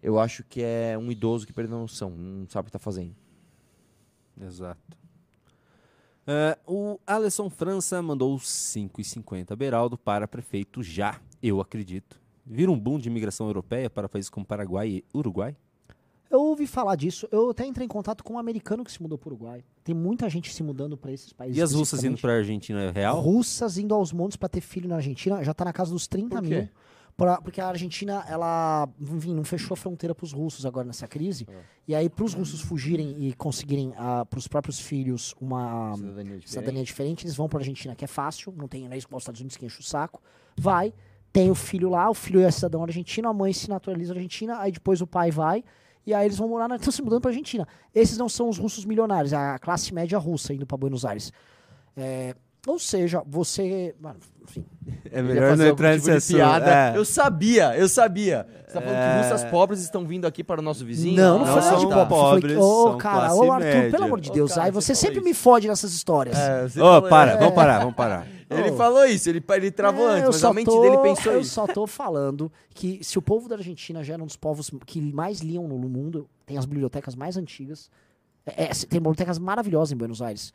Eu 0.03 0.19
acho 0.19 0.43
que 0.45 0.63
é 0.63 0.97
um 0.97 1.13
idoso 1.13 1.47
que 1.47 1.53
perdeu 1.53 1.77
a 1.77 1.81
noção, 1.81 2.09
não 2.11 2.49
sabe 2.49 2.63
o 2.63 2.65
que 2.65 2.69
está 2.71 2.79
fazendo. 2.79 3.15
Exato. 4.41 4.97
É, 6.27 6.59
o 6.67 6.99
Alisson 7.07 7.51
França 7.51 8.01
mandou 8.01 8.35
5,50. 8.39 9.55
Beraldo 9.55 9.99
para 9.99 10.27
prefeito 10.27 10.83
já, 10.83 11.21
eu 11.43 11.61
acredito. 11.61 12.19
Vira 12.47 12.71
um 12.71 12.79
boom 12.79 12.99
de 12.99 13.11
imigração 13.11 13.47
europeia 13.47 13.91
para 13.91 14.09
países 14.09 14.31
como 14.31 14.47
Paraguai 14.47 14.89
e 14.89 15.05
Uruguai? 15.15 15.55
Eu 16.31 16.41
ouvi 16.41 16.67
falar 16.67 16.97
disso. 16.97 17.29
Eu 17.31 17.51
até 17.51 17.65
entrei 17.65 17.85
em 17.85 17.89
contato 17.89 18.25
com 18.25 18.35
um 18.35 18.39
americano 18.39 18.85
que 18.85 18.91
se 18.91 19.01
mudou 19.01 19.17
pro 19.17 19.31
Uruguai. 19.31 19.63
Tem 19.85 19.95
muita 19.95 20.29
gente 20.29 20.53
se 20.53 20.63
mudando 20.63 20.97
pra 20.97 21.13
esses 21.13 21.33
países. 21.33 21.57
E 21.57 21.63
as 21.63 21.73
russas 21.73 22.03
indo 22.03 22.19
para 22.19 22.33
a 22.33 22.37
Argentina 22.37 22.83
é 22.83 22.91
real? 22.91 23.21
Russas 23.21 23.79
indo 23.79 23.95
aos 23.95 24.13
montes 24.13 24.37
pra 24.37 24.49
ter 24.49 24.61
filho 24.61 24.89
na 24.89 24.97
Argentina. 24.97 25.43
Já 25.45 25.55
tá 25.55 25.65
na 25.65 25.73
casa 25.73 25.93
dos 25.93 26.07
30 26.07 26.37
Por 26.37 26.43
quê? 26.49 26.49
mil. 26.63 26.69
Pra- 27.17 27.41
porque 27.41 27.63
a 27.63 27.69
Argentina, 27.69 28.23
ela, 28.29 28.87
enfim, 29.01 29.33
não 29.35 29.43
fechou 29.45 29.73
a 29.73 29.77
fronteira 29.77 30.15
pros 30.15 30.33
russos 30.33 30.67
agora 30.67 30.87
nessa 30.87 31.09
crise. 31.09 31.47
E 31.89 31.95
aí, 31.95 32.11
pros 32.11 32.35
russos 32.35 32.61
fugirem 32.61 33.27
e 33.27 33.33
conseguirem 33.33 33.95
ah, 33.97 34.27
pros 34.27 34.47
próprios 34.47 34.79
filhos 34.79 35.35
uma 35.41 35.95
Cidadania 35.97 36.25
diferente. 36.25 36.51
cidadania 36.51 36.85
diferente, 36.85 37.25
eles 37.25 37.35
vão 37.37 37.49
pra 37.49 37.61
Argentina, 37.61 37.95
que 37.95 38.05
é 38.05 38.09
fácil, 38.09 38.53
não 38.55 38.69
tem 38.69 38.87
nem 38.87 38.99
igual 38.99 39.17
os 39.17 39.23
Estados 39.23 39.41
Unidos 39.41 39.57
que 39.57 39.65
enche 39.65 39.81
o 39.81 39.83
saco. 39.83 40.21
Vai, 40.59 40.93
tem 41.33 41.51
o 41.51 41.55
filho 41.55 41.89
lá, 41.89 42.11
o 42.11 42.15
filho 42.15 42.41
é 42.41 42.51
cidadão 42.51 42.83
argentino, 42.83 43.29
a 43.31 43.33
mãe 43.33 43.51
se 43.51 43.71
naturaliza 43.71 44.13
argentina, 44.13 44.59
aí 44.61 44.71
depois 44.73 45.01
o 45.01 45.07
pai 45.07 45.31
vai, 45.31 45.65
e 46.07 46.15
aí 46.15 46.27
eles 46.27 46.39
vão 46.39 46.49
morar, 46.49 46.69
na, 46.69 46.77
estão 46.77 46.93
se 46.93 47.03
mudando 47.03 47.21
pra 47.21 47.31
Argentina. 47.31 47.67
Esses 47.95 48.17
não 48.17 48.29
são 48.29 48.49
os 48.49 48.57
russos 48.59 48.85
milionários, 48.85 49.33
é 49.33 49.37
a 49.37 49.59
classe 49.59 49.93
média 49.93 50.19
russa 50.19 50.55
indo 50.55 50.65
pra 50.67 50.77
Buenos 50.77 51.05
Aires. 51.05 51.33
É, 51.97 52.35
ou 52.67 52.79
seja, 52.79 53.23
você. 53.27 53.95
Enfim. 54.43 54.65
É 55.11 55.21
melhor 55.23 55.51
fazer 55.51 55.65
não 55.65 55.71
entrar 55.73 55.95
tipo 55.95 56.07
nesse 56.09 56.33
de 56.33 56.41
assunto. 56.41 56.61
piada. 56.61 56.75
É. 56.95 56.97
Eu 56.97 57.05
sabia, 57.05 57.77
eu 57.77 57.89
sabia. 57.89 58.47
Você 58.67 58.75
tá 58.75 58.81
falando 58.81 58.97
É. 58.97 59.11
que 59.23 59.23
russas 59.29 59.45
pobres 59.51 59.81
estão 59.81 60.05
vindo 60.05 60.25
aqui 60.27 60.45
para 60.45 60.61
o 60.61 60.63
nosso 60.63 60.85
vizinho? 60.85 61.17
Não, 61.17 61.39
não 61.39 61.47
Não, 61.47 61.59
de 61.59 61.65
são 61.65 61.81
pobre. 61.89 62.07
pobres, 62.09 62.53
Foi, 62.55 62.63
ô, 62.63 62.89
são 62.91 62.99
cara, 62.99 63.35
ô 63.35 63.53
Arthur, 63.53 63.65
média. 63.67 63.91
pelo 63.91 64.05
amor 64.05 64.21
de 64.21 64.31
Deus, 64.31 64.51
cara, 64.53 64.65
aí 64.67 64.71
você 64.71 64.95
sempre 64.95 65.17
isso. 65.17 65.25
me 65.25 65.35
fode 65.35 65.67
nessas 65.69 65.93
histórias. 65.93 66.37
É, 66.39 66.65
Ô, 66.65 66.69
falou- 66.71 67.03
para, 67.09 67.33
é. 67.33 67.37
vamos 67.39 67.55
parar, 67.55 67.79
vamos 67.81 67.95
parar. 67.95 68.27
Ele 68.49 68.73
falou 68.77 69.05
isso, 69.07 69.29
ele, 69.29 69.43
ele 69.55 69.71
travou 69.71 70.09
É, 70.09 70.13
antes, 70.21 70.23
eu 70.25 70.33
mas 70.33 70.45
a 70.45 70.53
mente 70.53 70.67
tô- 70.67 70.81
dele 70.81 70.99
pensou 70.99 71.33
Eu 71.33 71.41
isso. 71.41 71.51
só 71.55 71.67
tô 71.67 71.87
falando 71.87 72.51
que 72.75 73.03
se 73.03 73.19
o 73.19 73.23
povo 73.23 73.49
da 73.49 73.57
Argentina 73.57 74.05
já 74.05 74.15
era 74.15 74.23
um 74.23 74.27
dos 74.27 74.37
povos 74.37 74.71
que 74.87 75.01
mais 75.01 75.41
liam 75.41 75.67
no 75.67 75.77
mundo, 75.79 76.29
tem 76.45 76.57
as 76.57 76.65
bibliotecas 76.65 77.15
mais 77.17 77.37
antigas, 77.37 77.91
é, 78.47 78.65
é, 78.65 78.69
tem 78.69 79.01
bibliotecas 79.01 79.39
maravilhosas 79.39 79.91
em 79.93 79.97
Buenos 79.97 80.23
Aires. 80.23 80.53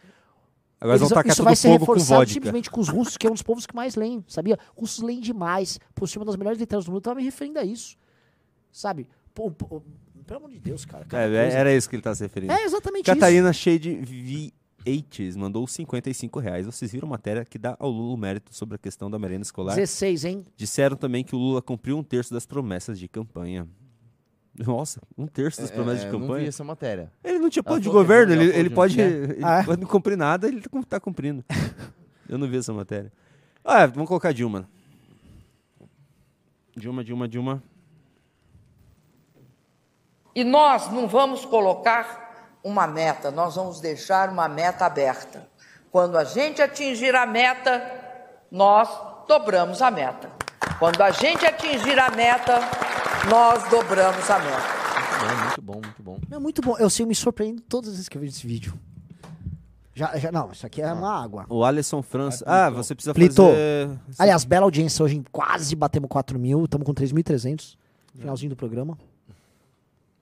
Agora 0.80 0.97
eles 0.97 1.01
vão 1.01 1.09
tacar 1.09 1.31
isso 1.34 1.43
vai 1.43 1.55
ser 1.55 1.68
com 1.68 1.77
reforçado 1.77 2.19
vodka. 2.22 2.34
simplesmente 2.34 2.72
com 2.72 2.80
os 2.81 2.88
russos, 2.89 3.18
que 3.18 3.27
é 3.27 3.30
um 3.30 3.34
dos 3.34 3.43
povos 3.43 3.68
que 3.68 3.76
mais 3.76 3.95
leem, 3.95 4.23
sabia? 4.27 4.57
Os 4.76 4.81
russos 4.81 5.03
leem 5.03 5.19
demais. 5.19 5.77
Por 5.93 6.07
ser 6.07 6.18
uma 6.18 6.26
das 6.26 6.35
melhores 6.38 6.57
literaturas 6.59 6.85
do 6.85 6.91
mundo, 6.91 6.97
eu 6.99 7.01
tava 7.03 7.18
me 7.18 7.23
referindo 7.26 7.59
a 7.59 7.63
isso. 7.63 7.95
Sabe? 8.72 9.07
Pô, 9.34 9.51
pô, 9.51 9.81
pelo 10.26 10.39
amor 10.39 10.49
de 10.49 10.59
Deus, 10.59 10.85
cara. 10.85 11.05
É, 11.11 11.53
era 11.53 11.76
isso 11.76 11.89
que 11.89 11.95
ele 11.97 12.01
tá 12.01 12.15
se 12.15 12.23
referindo. 12.23 12.53
É 12.53 12.63
exatamente 12.63 13.05
Catarina 13.05 13.51
Shade 13.53 14.51
V8 14.85 15.35
mandou 15.37 15.65
55 15.67 16.39
reais. 16.39 16.65
Vocês 16.65 16.91
viram 16.91 17.07
matéria 17.07 17.45
que 17.45 17.57
dá 17.57 17.75
ao 17.79 17.89
Lula 17.89 18.13
o 18.13 18.17
mérito 18.17 18.53
sobre 18.55 18.75
a 18.75 18.77
questão 18.77 19.09
da 19.09 19.17
merenda 19.19 19.43
escolar? 19.43 19.75
16, 19.75 20.25
hein? 20.25 20.45
Disseram 20.55 20.95
também 20.95 21.23
que 21.23 21.35
o 21.35 21.39
Lula 21.39 21.61
cumpriu 21.61 21.97
um 21.97 22.03
terço 22.03 22.33
das 22.33 22.45
promessas 22.45 22.97
de 22.99 23.07
campanha. 23.07 23.67
Nossa, 24.57 25.01
um 25.17 25.27
terço 25.27 25.61
das 25.61 25.71
promessas 25.71 26.01
É, 26.03 26.07
de 26.07 26.07
eu 26.07 26.13
não 26.13 26.19
vi 26.19 26.27
campanha? 26.27 26.47
essa 26.49 26.63
matéria. 26.63 27.11
Ele 27.23 27.39
não 27.39 27.49
tinha 27.49 27.63
plano 27.63 27.79
de 27.81 27.89
governo, 27.89 28.33
ele, 28.33 28.45
ele 28.53 28.69
pode. 28.69 28.99
Ele 29.01 29.39
Ah, 29.43 29.59
é? 29.61 29.63
pode 29.63 29.81
não 29.81 29.87
cumprir 29.87 30.17
nada, 30.17 30.47
ele 30.47 30.59
tá- 30.61 30.69
tá 30.89 30.99
cumprindo. 30.99 31.43
Eu 32.27 32.37
não 32.37 32.47
vi 32.47 32.57
essa 32.57 32.73
matéria. 32.73 33.11
Ah, 33.63 33.85
vamos 33.85 34.07
colocar 34.09 34.33
Dilma. 34.33 34.67
Dilma, 36.75 37.03
Dilma, 37.03 37.27
Dilma. 37.27 37.63
E 40.33 40.43
nós 40.43 40.91
não 40.91 41.07
vamos 41.07 41.45
colocar 41.45 42.30
uma 42.63 42.88
meta, 42.88 43.31
nós 43.31 43.55
vamos 43.55 43.79
deixar 43.79 44.29
uma 44.29 44.47
meta 44.47 44.85
aberta. 44.85 45.47
Quando 45.91 46.17
a 46.17 46.23
gente 46.23 46.61
atingir 46.61 47.15
a 47.15 47.25
meta, 47.25 47.81
nós 48.51 48.89
dobramos 49.27 49.81
a 49.81 49.91
meta. 49.91 50.29
Quando 50.79 51.01
a 51.01 51.11
gente 51.11 51.45
atingir 51.45 51.99
a 51.99 52.09
meta, 52.11 52.59
nós 53.29 53.63
dobramos 53.69 54.29
a 54.29 54.39
meta. 54.39 54.81
Muito 55.45 55.61
bom, 55.61 55.73
muito 55.73 56.03
bom, 56.03 56.11
muito 56.11 56.29
bom. 56.29 56.35
É 56.35 56.39
muito 56.39 56.61
bom. 56.61 56.77
Eu 56.77 56.89
sei, 56.89 57.03
eu 57.03 57.07
me 57.07 57.15
surpreendo 57.15 57.61
todas 57.61 57.89
as 57.89 57.95
vezes 57.95 58.09
que 58.09 58.17
eu 58.17 58.21
vejo 58.21 58.33
esse 58.33 58.47
vídeo. 58.47 58.73
Já, 59.93 60.17
já, 60.17 60.31
não, 60.31 60.51
isso 60.51 60.65
aqui 60.65 60.81
é 60.81 60.91
uma 60.91 61.21
água. 61.21 61.45
O 61.49 61.65
Alisson 61.65 62.01
França. 62.01 62.43
Ah, 62.47 62.69
você 62.69 62.95
precisa 62.95 63.13
Plito. 63.13 63.43
fazer. 63.43 63.99
Aliás, 64.17 64.45
bela 64.45 64.65
audiência 64.65 65.03
hoje, 65.03 65.21
quase 65.31 65.75
batemos 65.75 66.09
4 66.09 66.39
mil, 66.39 66.63
estamos 66.63 66.85
com 66.85 66.93
3.300. 66.93 67.75
Finalzinho 68.15 68.49
do 68.49 68.55
programa. 68.55 68.97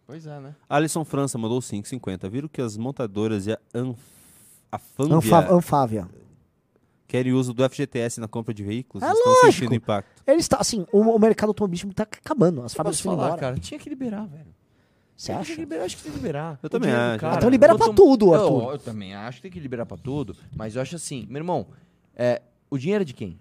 Pois 0.10 0.26
é, 0.26 0.40
né? 0.40 0.56
Alisson 0.68 1.06
França 1.06 1.38
mandou 1.38 1.60
5,50. 1.60 2.28
Viram 2.32 2.48
que 2.48 2.60
as 2.60 2.76
montadoras 2.76 3.46
e 3.46 3.52
a, 3.52 3.60
Anf... 3.76 4.00
a 4.72 4.80
Fambia 4.80 5.16
Anfa- 5.18 5.54
Anfávia. 5.54 6.10
querem 7.08 7.32
uso 7.32 7.54
do 7.54 7.64
FGTS 7.70 8.20
na 8.20 8.28
compra 8.28 8.52
de 8.52 8.64
veículos? 8.64 9.04
É 9.08 9.12
estão 9.12 9.32
lógico. 9.34 9.52
sentindo 9.54 9.76
impacto. 9.76 10.24
Ele 10.26 10.40
está, 10.40 10.58
assim, 10.58 10.84
o, 10.92 11.02
o 11.02 11.20
mercado 11.20 11.50
automobilístico 11.50 11.92
está 11.92 12.04
acabando. 12.04 12.64
As 12.64 12.74
fábricas 12.74 12.98
estão 12.98 13.14
embora. 13.14 13.38
cara? 13.38 13.56
Tinha 13.60 13.80
que 13.80 13.88
liberar, 13.88 14.26
velho. 14.26 14.48
Você 15.16 15.32
Tem 15.32 15.36
acha? 15.42 15.54
que 15.54 15.60
liberar, 15.60 15.84
acho 15.84 15.98
que 15.98 16.02
tem 16.04 16.12
que 16.12 16.18
liberar. 16.18 16.60
Eu 16.64 16.68
O 16.68 16.70
também 16.72 16.92
acho. 16.92 17.20
cara. 17.20 17.36
Então 17.36 17.50
libera 17.50 17.78
pra 17.78 17.94
tudo, 17.94 18.28
Eu- 18.28 18.34
Arthur. 18.34 18.72
Eu, 18.74 18.80
também 18.80 19.14
acho 19.14 19.38
que 19.38 19.42
tem 19.44 19.52
que 19.52 19.60
liberar 19.60 19.86
pra 19.86 19.96
tudo, 19.98 20.36
mas 20.56 20.76
eu 20.76 20.82
acho 20.82 20.96
assim, 20.96 21.28
meu 21.30 21.38
irmão, 21.42 21.68
é, 22.16 22.42
o 22.68 22.80
dinheiro 22.80 23.04
é 23.04 23.06
de 23.06 23.14
quem? 23.14 23.38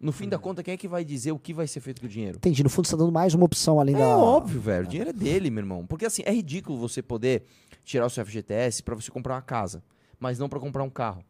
No 0.00 0.12
fim 0.12 0.28
da 0.28 0.38
conta, 0.38 0.62
quem 0.62 0.74
é 0.74 0.76
que 0.76 0.86
vai 0.86 1.04
dizer 1.04 1.32
o 1.32 1.38
que 1.38 1.52
vai 1.52 1.66
ser 1.66 1.80
feito 1.80 2.00
com 2.00 2.06
o 2.06 2.10
dinheiro? 2.10 2.36
Entendi. 2.36 2.62
No 2.62 2.70
fundo, 2.70 2.86
você 2.86 2.94
está 2.94 2.96
dando 3.04 3.12
mais 3.12 3.34
uma 3.34 3.44
opção 3.44 3.80
além 3.80 3.96
É 3.96 3.98
da. 3.98 4.06
óbvio, 4.16 4.60
velho. 4.60 4.84
O 4.86 4.88
dinheiro 4.88 5.10
é 5.10 5.12
dele, 5.12 5.50
meu 5.50 5.62
irmão. 5.62 5.84
Porque 5.86 6.06
assim, 6.06 6.22
é 6.24 6.32
ridículo 6.32 6.78
você 6.78 7.02
poder 7.02 7.44
tirar 7.84 8.06
o 8.06 8.10
seu 8.10 8.24
FGTS 8.24 8.82
pra 8.82 8.94
você 8.94 9.10
comprar 9.10 9.34
uma 9.34 9.42
casa, 9.42 9.82
mas 10.20 10.38
não 10.38 10.48
pra 10.48 10.60
comprar 10.60 10.84
um 10.84 10.90
carro. 10.90 11.24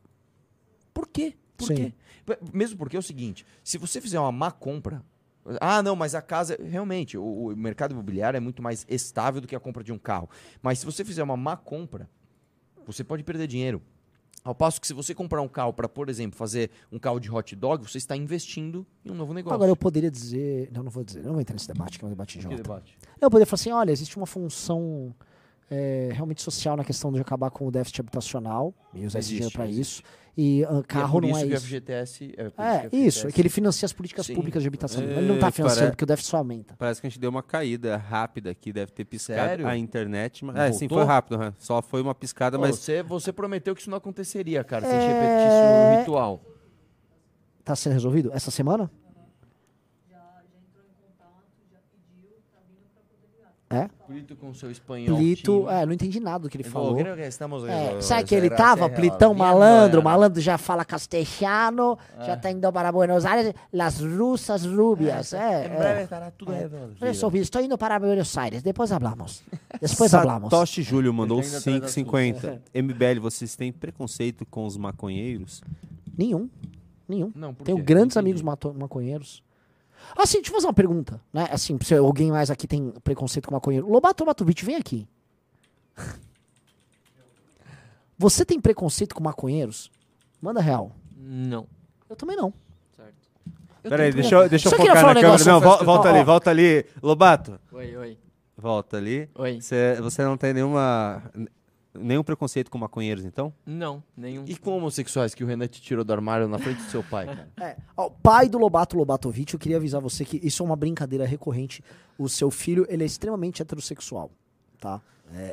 Por 0.93 1.09
quê? 1.09 1.35
Por 1.57 1.69
Sim. 1.69 1.75
quê? 1.75 1.93
Mesmo 2.53 2.77
porque 2.77 2.97
é 2.97 2.99
o 2.99 3.03
seguinte, 3.03 3.47
se 3.65 3.79
você 3.79 4.01
fizer 4.01 4.21
uma 4.21 4.31
má 4.31 4.51
compra, 4.51 5.03
ah, 5.61 5.83
não, 5.83 5.97
mas 5.97 6.15
a 6.15 6.21
casa, 6.21 6.59
realmente, 6.63 7.17
o, 7.17 7.25
o 7.47 7.57
mercado 7.57 7.93
imobiliário 7.93 8.37
é 8.37 8.41
muito 8.41 8.63
mais 8.63 8.85
estável 8.89 9.41
do 9.41 9.49
que 9.49 9.57
a 9.57 9.61
compra 9.61 9.83
de 9.83 9.93
um 9.93 9.99
carro. 9.99 10.29
Mas 10.61 10.81
se 10.81 10.85
você 10.85 11.05
fizer 11.05 11.23
uma 11.23 11.37
má 11.39 11.57
compra, 11.57 12.09
você 12.87 13.03
pode 13.03 13.25
perder 13.25 13.47
dinheiro. 13.47 13.81
Ao 14.45 14.55
passo 14.55 14.81
que 14.81 14.87
se 14.87 14.95
você 14.95 15.15
comprar 15.15 15.43
um 15.43 15.49
carro 15.49 15.73
para, 15.73 15.89
por 15.89 16.09
exemplo, 16.09 16.37
fazer 16.37 16.71
um 16.91 16.99
carro 16.99 17.19
de 17.21 17.31
hot 17.31 17.55
dog, 17.57 17.91
você 17.91 17.99
está 17.99 18.17
investindo 18.17 18.87
em 19.05 19.11
um 19.11 19.15
novo 19.15 19.33
negócio. 19.35 19.55
Agora 19.55 19.71
eu 19.71 19.77
poderia 19.77 20.11
dizer. 20.11 20.71
Não, 20.73 20.83
não 20.83 20.91
vou 20.91 21.05
dizer. 21.05 21.21
Eu 21.21 21.27
não 21.27 21.33
vou 21.33 21.41
entrar 21.41 21.55
nesse 21.55 21.69
debate, 21.69 21.99
que 21.99 22.05
é 22.05 22.07
um 22.07 22.11
debate 22.11 22.39
idiota. 22.39 22.57
debate? 22.57 22.99
Eu 23.21 23.31
poderia 23.31 23.47
falar 23.47 23.61
assim: 23.61 23.73
olha, 23.73 23.91
existe 23.91 24.17
uma 24.17 24.27
função 24.27 25.15
é, 25.71 26.11
realmente 26.13 26.43
social 26.43 26.77
na 26.77 26.85
questão 26.85 27.13
de 27.13 27.21
acabar 27.21 27.51
com 27.51 27.67
o 27.67 27.71
déficit 27.71 28.01
habitacional 28.01 28.75
e 28.95 29.05
usar 29.07 29.19
esse 29.19 29.29
dinheiro 29.31 29.51
para 29.53 29.67
isso. 29.67 30.03
E 30.41 30.65
ah, 30.67 30.79
E 30.79 30.83
carro 30.85 31.21
não 31.21 31.29
isso 31.31 31.39
é 31.41 31.43
que 31.43 31.53
o 31.53 31.55
isso. 31.57 31.67
FGTS... 31.67 32.35
É, 32.37 32.43
É, 32.43 32.47
isso, 32.47 32.53
é 32.53 33.11
FGTS 33.11 33.33
que 33.33 33.41
ele 33.41 33.49
financia 33.49 33.85
as 33.87 33.93
políticas 33.93 34.25
Sim. 34.27 34.35
públicas 34.37 34.63
de 34.63 34.69
habitação. 34.69 35.03
É, 35.03 35.07
ele 35.19 35.27
não 35.27 35.35
está 35.35 35.51
financiando 35.51 35.81
pare- 35.87 35.91
porque 35.93 36.05
o 36.05 36.07
déficit 36.07 36.31
só 36.31 36.37
aumenta. 36.37 36.75
Parece 36.79 37.01
que 37.01 37.07
a 37.09 37.11
gente 37.11 37.19
deu 37.19 37.29
uma 37.29 37.43
caída 37.43 37.97
rápida 37.97 38.49
aqui, 38.51 38.73
deve 38.73 38.93
ter 38.93 39.05
piscado 39.05 39.41
Sério? 39.49 39.67
a 39.67 39.77
internet. 39.77 40.45
Mas... 40.45 40.55
Não 40.55 40.63
É, 40.63 40.73
sim, 40.73 40.89
foi 40.89 41.05
rápido. 41.05 41.39
né? 41.39 41.53
Só 41.59 41.83
foi 41.83 42.01
uma 42.03 42.15
piscada, 42.15 42.57
mas 42.57 42.77
você, 42.79 43.03
você 43.03 43.33
prometeu 43.33 43.75
que 43.75 43.81
isso 43.81 43.91
não 43.91 43.99
aconteceria, 43.99 44.63
cara, 44.63 44.87
se 44.87 44.93
a 44.93 44.95
É. 44.95 45.01
gente 45.01 45.13
repetisse 45.13 45.97
o 45.97 45.99
ritual. 46.01 46.41
Tá 47.65 47.75
sendo 47.77 47.93
resolvido 47.95 48.31
essa 48.33 48.51
semana? 48.53 48.89
É? 53.71 53.87
Plito 54.07 54.35
com 54.35 54.55
seu 54.55 54.71
espanhol. 54.71 55.15
Plito, 55.19 55.69
é, 55.69 55.85
não 55.85 55.93
entendi 55.93 56.19
nada 56.21 56.39
do 56.39 56.49
que 56.49 56.57
ele 56.57 56.65
Ele 56.65 56.71
falou. 56.71 56.97
"Creo 56.97 57.15
que 57.15 57.21
estamos 57.23 57.65
É, 57.65 57.67
resolvidos, 57.69 58.05
sabe 58.07 58.25
que 58.25 58.35
ele 58.35 58.49
tava, 58.49 58.89
Plitão 58.89 59.35
malandro, 59.35 60.03
malandro 60.03 60.41
já 60.41 60.57
fala 60.57 60.87
castelhano, 60.87 61.99
já 62.25 62.35
tá 62.35 62.51
indo 62.51 62.73
para 62.73 62.91
Buenos 62.91 63.27
Aires, 63.27 63.53
las 63.71 64.01
russas 64.01 64.65
rubias, 64.65 65.35
é, 65.35 65.67
Em 65.67 65.69
breve 65.69 66.01
é. 66.01 66.03
estará 66.05 66.31
tudo 66.31 66.51
resolvido. 66.53 66.97
Resolvido, 66.99 67.43
estou 67.43 67.61
indo 67.63 67.77
para 67.77 67.99
Buenos 67.99 68.39
Aires, 68.39 68.63
depois 68.63 68.91
hablamos. 68.91 69.43
Depois 69.81 70.15
hablamos. 70.15 70.49
Satoshi 70.51 70.83
Júlio 70.83 71.13
mandou 71.13 71.39
Ele 71.41 71.47
ainda 71.49 71.61
traz 71.61 71.93
5,50. 71.93 72.61
MBL, 72.75 73.21
vocês 73.21 73.55
têm 73.55 73.71
preconceito 73.71 74.47
com 74.47 74.65
os 74.65 74.79
maconheiros? 74.79 75.63
Nenhum, 76.17 76.49
nenhum. 77.07 77.31
Não, 77.35 77.53
Tenho 77.53 77.77
quê? 77.77 77.85
grandes 77.85 78.17
entendi. 78.17 78.39
amigos 78.41 78.73
maconheiros. 78.79 79.43
Assim, 80.17 80.39
deixa 80.39 80.51
eu 80.51 80.55
fazer 80.55 80.67
uma 80.67 80.73
pergunta, 80.75 81.21
né? 81.33 81.49
Assim, 81.51 81.79
se 81.83 81.95
alguém 81.95 82.31
mais 82.31 82.51
aqui 82.51 82.67
tem 82.67 82.91
preconceito 83.05 83.47
com 83.49 83.55
maconheiro. 83.55 83.89
Lobato 83.91 84.25
Matovic, 84.27 84.65
vem 84.65 84.77
aqui. 84.77 85.07
Você 88.19 88.45
tem 88.45 88.61
preconceito 88.61 89.15
com 89.15 89.23
maconheiros? 89.23 89.91
Manda 90.41 90.61
real. 90.61 90.93
Não. 91.17 91.67
Eu 92.09 92.17
também 92.17 92.37
não. 92.37 92.53
Peraí, 93.83 94.13
deixa 94.13 94.35
eu, 94.35 94.49
deixa 94.49 94.69
eu 94.69 94.73
focar 94.73 94.87
falar 94.97 95.15
na 95.15 95.21
um 95.21 95.23
câmera. 95.23 95.39
negócio, 95.39 95.53
Não, 95.53 95.61
volta 95.61 96.09
ó, 96.09 96.13
ali, 96.15 96.25
volta 96.25 96.51
ali. 96.51 96.85
Lobato, 97.03 97.61
Oi, 97.73 97.97
oi. 97.97 98.19
volta 98.57 98.97
ali. 98.97 99.31
Oi. 99.37 99.61
Você, 99.61 99.97
você 100.01 100.25
não 100.25 100.37
tem 100.37 100.53
nenhuma, 100.53 101.23
nenhum 101.99 102.23
preconceito 102.23 102.71
com 102.71 102.79
maconheiros, 102.79 103.25
então? 103.25 103.53
Não, 103.67 104.03
nenhum. 104.17 104.45
E 104.47 104.57
com 104.57 104.77
homossexuais 104.77 105.35
que 105.35 105.45
o 105.45 105.47
Renan 105.47 105.67
te 105.67 105.81
tirou 105.81 106.05
do 106.05 106.13
armário 106.13 106.49
na 106.49 106.59
frente 106.59 106.79
do 106.83 106.91
seu 106.91 107.03
pai, 107.03 107.27
cara? 107.27 107.49
É, 107.61 107.77
ó, 107.97 108.09
pai 108.09 108.49
do 108.49 108.57
Lobato 108.59 108.97
Lobatovic, 108.97 109.53
eu 109.53 109.61
queria 109.61 109.77
avisar 109.77 110.01
você 110.01 110.25
que 110.25 110.41
isso 110.43 110.63
é 110.63 110.67
uma 110.67 110.77
brincadeira 110.77 111.27
recorrente. 111.27 111.83
O 112.17 112.29
seu 112.29 112.51
filho, 112.51 112.87
ele 112.89 113.03
é 113.03 113.07
extremamente 113.07 113.61
heterossexual, 113.63 114.31
tá? 114.81 115.01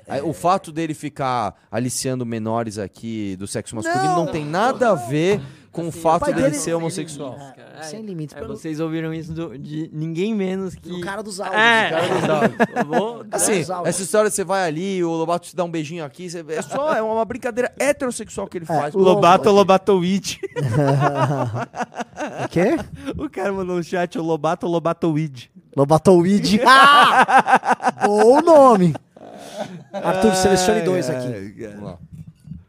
Aí, 0.07 0.21
O 0.21 0.33
fato 0.33 0.71
dele 0.71 0.93
ficar 0.93 1.55
aliciando 1.71 2.25
menores 2.25 2.77
aqui 2.77 3.35
do 3.37 3.47
sexo 3.47 3.75
masculino 3.75 4.15
não, 4.15 4.27
tem 4.27 4.45
nada 4.45 4.91
a 4.91 4.95
ver 4.95 5.41
com 5.71 5.89
o 5.89 5.91
fato 5.91 6.27
dele 6.27 6.41
dele- 6.43 6.55
ser 6.55 6.73
homossexual. 6.73 7.37
É, 7.77 7.83
sem 7.83 8.01
limites. 8.01 8.33
É, 8.33 8.39
pelo- 8.39 8.55
vocês 8.55 8.79
ouviram 8.79 9.13
isso 9.13 9.33
do- 9.33 9.57
de 9.57 9.89
ninguém 9.91 10.33
menos 10.33 10.73
que. 10.75 10.89
O 10.89 11.01
cara 11.01 11.21
dos 11.21 11.41
áudios. 11.41 11.59
É, 11.61 11.87
o 11.87 11.89
cara 11.89 12.07
dos 12.07 12.29
áudios. 12.99 13.27
Assim, 13.31 13.65
essa 13.83 14.01
história 14.01 14.31
você 14.31 14.45
vai 14.45 14.65
ali, 14.65 15.03
o 15.03 15.09
Lobato 15.11 15.49
te 15.49 15.55
dá 15.55 15.65
um 15.65 15.69
beijinho 15.69 16.05
aqui, 16.05 16.29
você- 16.29 16.45
é 16.47 16.61
só 16.61 16.93
é 16.95 17.01
uma 17.01 17.25
brincadeira 17.25 17.73
heterossexual 17.77 18.47
que 18.47 18.57
ele 18.57 18.65
faz. 18.65 18.95
o 18.95 18.99
Lobato- 18.99 19.51
Lobatoid. 19.51 20.39
O 22.45 22.49
quê? 22.49 22.77
o 23.17 23.29
cara 23.29 23.51
mandou 23.53 23.75
no 23.75 23.83
chat, 23.83 24.17
o 24.17 24.23
Lobato 24.23 24.65
Lobatoid. 24.67 25.51
Lobatoid. 25.75 26.61
Ah! 26.65 27.93
Bom 28.07 28.41
nome. 28.41 28.95
Arthur, 29.93 30.35
selecione 30.35 30.81
dois 30.81 31.09
aqui. 31.09 31.27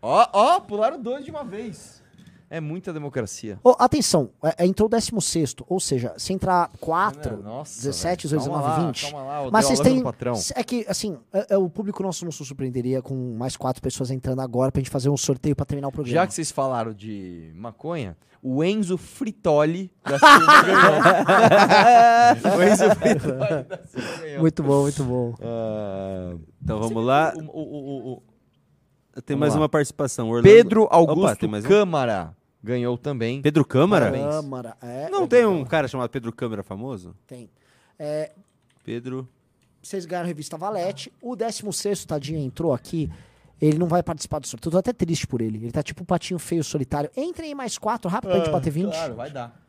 Ó, 0.03 0.29
ó, 0.33 0.61
pularam 0.61 1.01
dois 1.01 1.25
de 1.25 1.31
uma 1.31 1.43
vez. 1.45 2.03
É 2.49 2.61
muita 2.61 2.93
democracia. 2.93 3.59
Ô, 3.65 3.75
atenção, 3.79 4.31
é, 4.43 4.63
é, 4.63 4.67
entrou 4.67 4.87
o 4.87 4.89
16, 4.91 5.57
ou 5.69 5.81
seja, 5.81 6.15
se 6.17 6.33
entrar 6.33 6.71
4, 6.81 7.43
Nossa, 7.43 7.77
17, 7.83 8.29
velho. 8.29 8.41
18, 8.41 8.45
Calma 8.53 8.59
19, 8.69 8.81
lá, 8.83 8.87
20. 8.87 9.11
calma 9.11 9.27
lá, 9.27 9.51
Mas 9.51 9.65
vocês 9.67 9.79
no 9.81 9.85
têm. 9.85 10.03
patrão. 10.03 10.35
É 10.55 10.63
que, 10.63 10.87
assim, 10.89 11.19
é- 11.33 11.47
é, 11.55 11.59
o 11.59 11.69
público 11.69 12.03
nosso 12.05 12.25
não 12.25 12.31
se 12.31 12.45
surpreenderia 12.45 13.03
com 13.03 13.35
mais 13.37 13.57
quatro 13.57 13.83
pessoas 13.83 14.11
entrando 14.13 14.41
agora 14.41 14.71
pra 14.71 14.79
gente 14.81 14.91
fazer 14.91 15.09
um 15.09 15.17
sorteio 15.17 15.57
pra 15.57 15.65
terminar 15.67 15.89
o 15.89 15.93
programa. 15.93 16.15
Já 16.15 16.25
que 16.27 16.33
vocês 16.35 16.53
falaram 16.53 16.93
de 16.95 17.51
maconha, 17.57 18.17
o 18.41 18.63
Enzo 18.63 18.97
Fritoli 18.97 19.91
da 20.05 20.17
Silva 20.17 20.47
o 22.57 22.63
Enzo 22.63 22.95
Fritoli 22.95 23.65
da 23.65 23.81
Silva. 23.87 24.39
Muito 24.41 24.63
bom, 24.63 24.83
muito 24.83 25.03
bom. 25.05 25.35
Ah, 25.41 26.35
Então 26.63 26.79
vamos 26.79 27.05
lá. 27.05 27.33
o- 27.37 27.41
o- 27.41 27.43
o- 27.43 28.13
o- 28.15 28.23
Tem 29.25 29.35
Vamos 29.35 29.41
mais 29.41 29.55
lá. 29.55 29.61
uma 29.61 29.69
participação. 29.69 30.29
Orlando... 30.29 30.45
Pedro 30.45 30.89
Augusto 30.91 31.45
Opa, 31.45 31.49
mais 31.49 31.65
um? 31.65 31.69
Câmara 31.69 32.37
ganhou 32.67 32.99
também. 32.99 33.41
Pedro 33.41 33.65
Câmara? 33.65 34.11
Câmara, 34.11 34.77
é. 34.83 35.09
Não 35.09 35.27
tem 35.29 35.47
um 35.47 35.65
cara 35.65 35.87
chamado 35.87 36.11
Pedro 36.11 36.33
Câmara 36.33 36.63
famoso? 36.63 37.15
Tem. 37.27 37.49
É, 37.99 38.33
Pedro. 38.85 39.29
vocês 39.81 40.05
ganharam 40.05 40.27
a 40.27 40.29
revista 40.29 40.59
Valete. 40.59 41.13
O 41.23 41.37
16, 41.37 42.05
tadinho, 42.05 42.41
entrou 42.41 42.75
aqui. 42.75 43.11
Ele 43.63 43.79
não 43.79 43.87
vai 43.87 44.03
participar 44.03 44.39
do 44.41 44.47
sorteio. 44.47 44.69
Eu 44.69 44.73
tô 44.73 44.79
até 44.79 44.93
triste 44.93 45.27
por 45.27 45.41
ele. 45.41 45.57
Ele 45.59 45.73
tá 45.73 45.83
tipo 45.83 46.03
um 46.03 46.07
patinho 46.07 46.39
feio 46.39 46.63
solitário. 46.63 47.09
Entrem 47.17 47.49
aí 47.49 47.55
mais 47.55 47.79
quatro, 47.79 48.11
rápido 48.11 48.31
pra 48.31 48.39
gente 48.41 48.51
bater 48.51 48.71
20. 48.71 48.93
Claro, 48.93 49.15
vai 49.15 49.31
dar. 49.31 49.63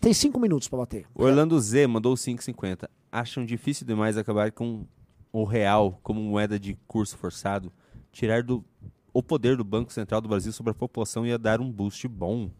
Tem 0.00 0.12
cinco 0.12 0.40
minutos 0.40 0.66
pra 0.66 0.78
bater. 0.78 1.04
Orlando 1.14 1.60
Z 1.60 1.86
mandou 1.86 2.14
5,50. 2.14 2.88
Acham 3.12 3.44
difícil 3.44 3.86
demais 3.86 4.16
acabar 4.16 4.50
com 4.50 4.84
o 5.32 5.44
real 5.44 6.00
como 6.02 6.20
moeda 6.20 6.58
de 6.58 6.76
curso 6.88 7.16
forçado? 7.16 7.70
Tirar 8.12 8.42
do, 8.42 8.64
o 9.12 9.22
poder 9.22 9.56
do 9.56 9.64
Banco 9.64 9.92
Central 9.92 10.20
do 10.20 10.28
Brasil 10.28 10.52
sobre 10.52 10.70
a 10.72 10.74
população 10.74 11.26
ia 11.26 11.38
dar 11.38 11.60
um 11.60 11.70
boost 11.70 12.06
bom. 12.08 12.50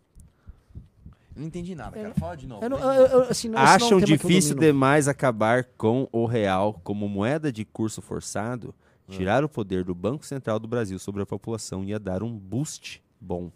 Não 1.35 1.47
entendi 1.47 1.74
nada, 1.74 1.93
cara. 1.97 2.14
Fala 2.14 2.36
de 2.36 2.47
novo. 2.47 2.62
Eu 2.64 2.70
não- 2.70 2.78
eu- 2.78 3.06
eu- 3.06 3.22
assim, 3.31 3.48
não- 3.48 3.55
não 3.59 3.60
é 3.64 3.70
um 3.70 3.74
Acham 3.74 3.89
que 3.89 3.94
eu 3.94 4.01
difícil 4.18 4.56
demais 4.56 5.09
acabar 5.09 5.64
com 5.64 6.09
o 6.12 6.27
real 6.27 6.74
como 6.85 7.09
moeda 7.09 7.52
de 7.52 7.64
curso 7.64 8.02
forçado? 8.02 8.74
Tirar 9.09 9.43
o 9.43 9.48
poder 9.48 9.82
do 9.85 9.93
Banco 9.94 10.24
Central 10.24 10.59
do 10.60 10.68
Brasil 10.68 10.97
sobre 10.98 11.20
a 11.22 11.27
população 11.27 11.82
ia 11.85 11.98
dar 11.98 12.22
um 12.22 12.31
boost 12.36 13.02
bom. 13.20 13.51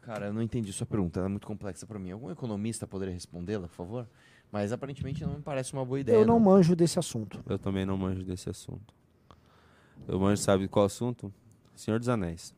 Cara, 0.00 0.26
eu 0.26 0.32
não 0.32 0.40
entendi 0.42 0.72
sua 0.72 0.86
pergunta. 0.86 1.20
Ela 1.20 1.28
é 1.28 1.30
muito 1.30 1.46
complexa 1.46 1.86
pra 1.86 1.98
mim. 1.98 2.10
Algum 2.10 2.30
economista 2.30 2.86
poderia 2.86 3.12
respondê-la, 3.12 3.68
por 3.68 3.74
favor? 3.74 4.06
Mas 4.50 4.72
aparentemente 4.72 5.24
não 5.24 5.34
me 5.34 5.42
parece 5.42 5.72
uma 5.74 5.84
boa 5.84 6.00
ideia. 6.00 6.16
Eu 6.16 6.26
não 6.26 6.40
manjo 6.40 6.74
desse 6.74 6.98
assunto. 6.98 7.42
Eu 7.48 7.58
também 7.58 7.84
não 7.84 7.96
manjo 7.98 8.22
desse 8.24 8.48
assunto. 8.48 8.94
Eu 10.08 10.18
manjo, 10.18 10.42
sabe 10.42 10.68
qual 10.68 10.86
assunto? 10.86 11.32
Senhor 11.74 11.98
dos 11.98 12.08
Anéis. 12.08 12.54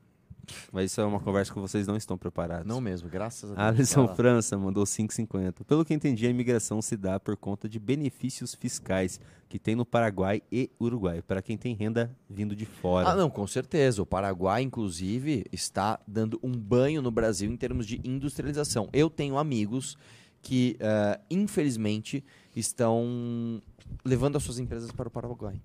Mas 0.72 0.90
isso 0.90 1.00
é 1.00 1.04
uma 1.04 1.20
conversa 1.20 1.52
que 1.52 1.58
vocês 1.58 1.86
não 1.86 1.96
estão 1.96 2.18
preparados. 2.18 2.66
Não 2.66 2.80
mesmo, 2.80 3.08
graças 3.08 3.50
a 3.50 3.54
Deus. 3.54 3.66
Alisson 3.66 4.00
Vai 4.02 4.08
lá. 4.08 4.14
França 4.14 4.58
mandou 4.58 4.84
5,50. 4.84 5.64
Pelo 5.64 5.84
que 5.84 5.94
entendi, 5.94 6.26
a 6.26 6.30
imigração 6.30 6.82
se 6.82 6.96
dá 6.96 7.18
por 7.18 7.36
conta 7.36 7.68
de 7.68 7.78
benefícios 7.78 8.54
fiscais 8.54 9.20
que 9.48 9.58
tem 9.58 9.74
no 9.74 9.84
Paraguai 9.84 10.42
e 10.50 10.70
Uruguai, 10.80 11.22
para 11.22 11.40
quem 11.40 11.56
tem 11.56 11.74
renda 11.74 12.14
vindo 12.28 12.56
de 12.56 12.66
fora. 12.66 13.08
Ah, 13.08 13.16
não, 13.16 13.30
com 13.30 13.46
certeza. 13.46 14.02
O 14.02 14.06
Paraguai, 14.06 14.62
inclusive, 14.62 15.44
está 15.52 15.98
dando 16.06 16.38
um 16.42 16.52
banho 16.52 17.00
no 17.00 17.10
Brasil 17.10 17.50
em 17.50 17.56
termos 17.56 17.86
de 17.86 18.00
industrialização. 18.04 18.88
Eu 18.92 19.08
tenho 19.08 19.38
amigos 19.38 19.96
que, 20.42 20.76
eh, 20.78 21.20
infelizmente, 21.30 22.22
estão 22.54 23.62
levando 24.04 24.36
as 24.36 24.42
suas 24.42 24.58
empresas 24.58 24.90
para 24.92 25.08
o 25.08 25.10
Paraguai. 25.10 25.60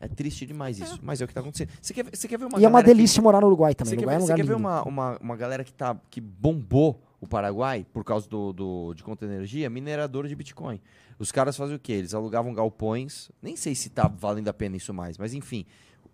É 0.00 0.08
triste 0.08 0.44
demais 0.44 0.78
isso, 0.78 0.98
mas 1.02 1.20
é 1.20 1.24
o 1.24 1.26
que 1.26 1.30
está 1.32 1.40
acontecendo. 1.40 1.70
Você 1.80 1.94
quer, 1.94 2.04
você 2.14 2.28
quer 2.28 2.38
ver 2.38 2.44
uma 2.46 2.58
E 2.60 2.64
é 2.64 2.68
uma 2.68 2.72
galera 2.72 2.84
que- 2.88 2.94
delícia 2.94 3.22
morar 3.22 3.40
no 3.40 3.46
Uruguai 3.46 3.74
também. 3.74 3.90
Você 3.90 3.96
quer 3.96 4.02
Uruguai 4.02 4.16
ver, 4.18 4.30
é 4.30 4.34
um 4.34 4.36
quer 4.36 4.46
ver 4.46 4.54
uma, 4.54 4.82
uma, 4.82 5.18
uma 5.18 5.36
galera 5.36 5.64
que, 5.64 5.72
tá, 5.72 5.96
que 6.10 6.20
bombou 6.20 7.00
o 7.20 7.26
Paraguai 7.26 7.86
por 7.92 8.04
causa 8.04 8.28
do, 8.28 8.52
do, 8.52 8.94
de 8.94 9.02
conta 9.02 9.26
de 9.26 9.32
energia? 9.32 9.70
Minerador 9.70 10.28
de 10.28 10.34
Bitcoin. 10.36 10.80
Os 11.18 11.32
caras 11.32 11.56
fazem 11.56 11.76
o 11.76 11.78
quê? 11.78 11.92
Eles 11.92 12.12
alugavam 12.12 12.52
galpões, 12.52 13.30
nem 13.40 13.56
sei 13.56 13.74
se 13.74 13.88
tá 13.88 14.08
valendo 14.08 14.48
a 14.48 14.52
pena 14.52 14.76
isso 14.76 14.92
mais, 14.92 15.16
mas 15.16 15.32
enfim, 15.32 15.64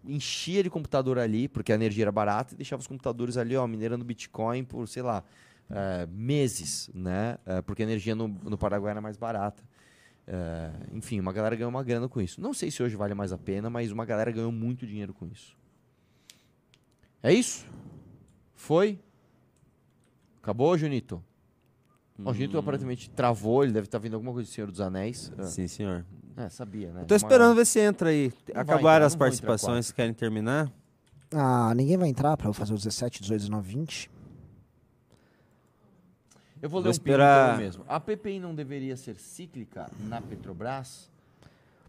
enchia 0.04 0.62
de 0.62 0.70
computador 0.70 1.18
ali, 1.18 1.48
porque 1.48 1.72
a 1.72 1.74
energia 1.74 2.04
era 2.04 2.12
barata, 2.12 2.54
e 2.54 2.56
deixava 2.56 2.80
os 2.80 2.86
computadores 2.86 3.36
ali, 3.36 3.56
ó, 3.56 3.66
minerando 3.66 4.04
Bitcoin 4.04 4.62
por, 4.62 4.86
sei 4.86 5.02
lá, 5.02 5.24
eh, 5.70 6.06
meses, 6.12 6.90
né? 6.94 7.38
Eh, 7.46 7.62
porque 7.62 7.82
a 7.82 7.86
energia 7.86 8.14
no, 8.14 8.28
no 8.28 8.58
Paraguai 8.58 8.90
era 8.92 9.00
mais 9.00 9.16
barata. 9.16 9.62
Eh, 10.32 10.70
enfim, 10.92 11.18
uma 11.18 11.32
galera 11.32 11.56
ganhou 11.56 11.68
uma 11.70 11.82
grana 11.82 12.08
com 12.08 12.20
isso. 12.20 12.40
Não 12.40 12.54
sei 12.54 12.70
se 12.70 12.80
hoje 12.80 12.94
vale 12.94 13.14
mais 13.14 13.32
a 13.32 13.38
pena, 13.38 13.68
mas 13.68 13.90
uma 13.90 14.04
galera 14.04 14.30
ganhou 14.30 14.52
muito 14.52 14.86
dinheiro 14.86 15.12
com 15.12 15.26
isso. 15.26 15.56
É 17.20 17.32
isso? 17.32 17.66
Foi? 18.54 19.00
Acabou, 20.40 20.78
Junito? 20.78 21.20
Ó, 22.24 22.30
O 22.30 22.34
Junito 22.34 22.56
aparentemente 22.58 23.10
travou, 23.10 23.64
ele 23.64 23.72
deve 23.72 23.86
estar 23.88 23.98
vendo 23.98 24.14
alguma 24.14 24.32
coisa 24.32 24.48
do 24.48 24.52
Senhor 24.52 24.70
dos 24.70 24.80
Anéis. 24.80 25.32
Ah, 25.36 25.42
Sim, 25.44 25.66
senhor. 25.66 26.06
É, 26.36 26.48
sabia, 26.48 26.92
né? 26.92 27.02
Eu 27.02 27.06
tô 27.06 27.14
Uma- 27.14 27.16
esperando 27.16 27.54
ver 27.56 27.66
se 27.66 27.80
entra 27.80 28.10
aí. 28.10 28.32
Não 28.54 28.60
Acabaram 28.60 28.78
entrar, 28.98 29.06
as 29.06 29.16
participações, 29.16 29.90
querem 29.90 30.14
terminar? 30.14 30.70
Ah, 31.34 31.74
ninguém 31.74 31.96
vai 31.96 32.08
entrar 32.08 32.36
pra 32.36 32.48
eu 32.48 32.52
fazer 32.52 32.72
o 32.72 32.76
17, 32.76 33.20
18, 33.20 33.40
19, 33.40 33.68
20. 33.68 34.10
Eu 36.62 36.68
vou 36.68 36.80
ler 36.80 36.84
Vou 36.84 36.88
um 36.90 36.92
esperar- 36.92 37.58
mesmo. 37.58 37.84
A 37.88 37.98
PPI 37.98 38.38
não 38.38 38.54
deveria 38.54 38.96
ser 38.96 39.16
cíclica 39.18 39.90
na 40.08 40.20
Petrobras? 40.20 41.08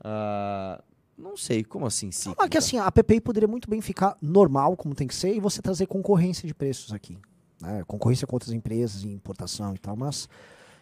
Ah, 0.03 0.81
não 1.17 1.35
sei, 1.37 1.63
como 1.63 1.85
assim 1.85 2.11
cíclica? 2.11 2.43
Ah, 2.43 2.49
que 2.49 2.57
assim, 2.57 2.77
a 2.77 2.91
PPI 2.91 3.21
poderia 3.21 3.47
muito 3.47 3.69
bem 3.69 3.81
ficar 3.81 4.17
normal, 4.21 4.75
como 4.77 4.95
tem 4.95 5.07
que 5.07 5.15
ser, 5.15 5.35
e 5.35 5.39
você 5.39 5.61
trazer 5.61 5.85
concorrência 5.87 6.47
de 6.47 6.53
preços 6.53 6.93
aqui. 6.93 7.17
né? 7.61 7.83
Concorrência 7.85 8.25
com 8.25 8.35
outras 8.35 8.51
empresas, 8.53 9.03
em 9.03 9.11
importação 9.11 9.75
e 9.75 9.77
tal, 9.77 9.95
mas, 9.95 10.27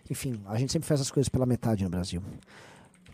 enfim, 0.10 0.40
a 0.46 0.58
gente 0.58 0.72
sempre 0.72 0.88
faz 0.88 1.02
as 1.02 1.12
coisas 1.12 1.28
pela 1.28 1.46
metade 1.46 1.84
no 1.84 1.90
Brasil. 1.90 2.22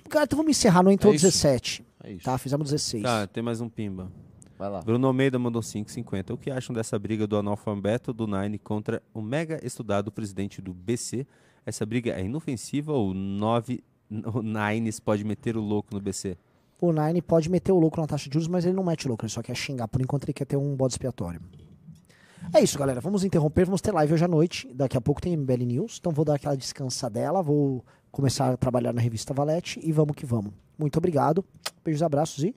Cara, 0.09 0.25
então 0.25 0.37
vamos 0.37 0.51
encerrar, 0.51 0.83
não 0.83 0.91
entrou 0.91 1.11
É 1.11 1.15
isso. 1.15 1.25
17. 1.25 1.83
É 2.03 2.11
isso. 2.11 2.23
Tá, 2.25 2.37
fizemos 2.37 2.69
16. 2.69 3.01
Tá, 3.01 3.25
tem 3.25 3.41
mais 3.41 3.59
um 3.61 3.67
pimba. 3.69 4.11
Vai 4.57 4.69
lá. 4.69 4.81
Bruno 4.81 5.07
Almeida 5.07 5.37
mandou 5.37 5.61
5,50. 5.61 6.33
O 6.33 6.37
que 6.37 6.49
acham 6.49 6.73
dessa 6.73 6.97
briga 6.97 7.27
do 7.27 7.37
analfabeto 7.37 8.13
do 8.13 8.25
Nine 8.25 8.57
contra 8.57 9.01
o 9.13 9.21
mega 9.21 9.59
estudado 9.65 10.11
presidente 10.11 10.61
do 10.61 10.73
BC? 10.73 11.27
Essa 11.65 11.85
briga 11.85 12.11
é 12.11 12.23
inofensiva 12.23 12.93
ou 12.93 13.13
nove, 13.13 13.83
o 14.09 14.41
Nines 14.41 14.99
pode 14.99 15.23
meter 15.23 15.57
o 15.57 15.61
louco 15.61 15.93
no 15.93 15.99
BC? 15.99 16.37
O 16.79 16.91
Nine 16.91 17.21
pode 17.21 17.49
meter 17.49 17.71
o 17.71 17.79
louco 17.79 17.99
na 17.99 18.07
taxa 18.07 18.29
de 18.29 18.33
juros, 18.33 18.47
mas 18.47 18.65
ele 18.65 18.75
não 18.75 18.83
mete 18.83 19.05
o 19.05 19.09
louco, 19.09 19.25
ele 19.25 19.31
só 19.31 19.41
quer 19.41 19.55
xingar. 19.55 19.87
Por 19.87 20.01
enquanto 20.01 20.25
ele 20.25 20.33
quer 20.33 20.45
ter 20.45 20.57
um 20.57 20.75
bode 20.75 20.93
expiatório. 20.93 21.41
É 22.53 22.61
isso, 22.61 22.77
galera. 22.77 23.01
Vamos 23.01 23.23
interromper, 23.23 23.65
vamos 23.65 23.81
ter 23.81 23.91
live 23.91 24.13
hoje 24.13 24.23
à 24.23 24.27
noite. 24.27 24.69
Daqui 24.73 24.95
a 24.95 25.01
pouco 25.01 25.21
tem 25.21 25.35
MBL 25.35 25.63
News, 25.65 25.97
então 25.99 26.11
vou 26.11 26.23
dar 26.23 26.35
aquela 26.35 26.55
descansadela, 26.55 27.41
vou 27.41 27.83
começar 28.11 28.53
a 28.53 28.57
trabalhar 28.57 28.93
na 28.93 29.01
revista 29.01 29.33
Valete 29.33 29.79
e 29.83 29.91
vamos 29.91 30.15
que 30.15 30.25
vamos. 30.25 30.53
Muito 30.77 30.97
obrigado. 30.97 31.43
Beijos, 31.83 32.03
abraços 32.03 32.43
e 32.43 32.53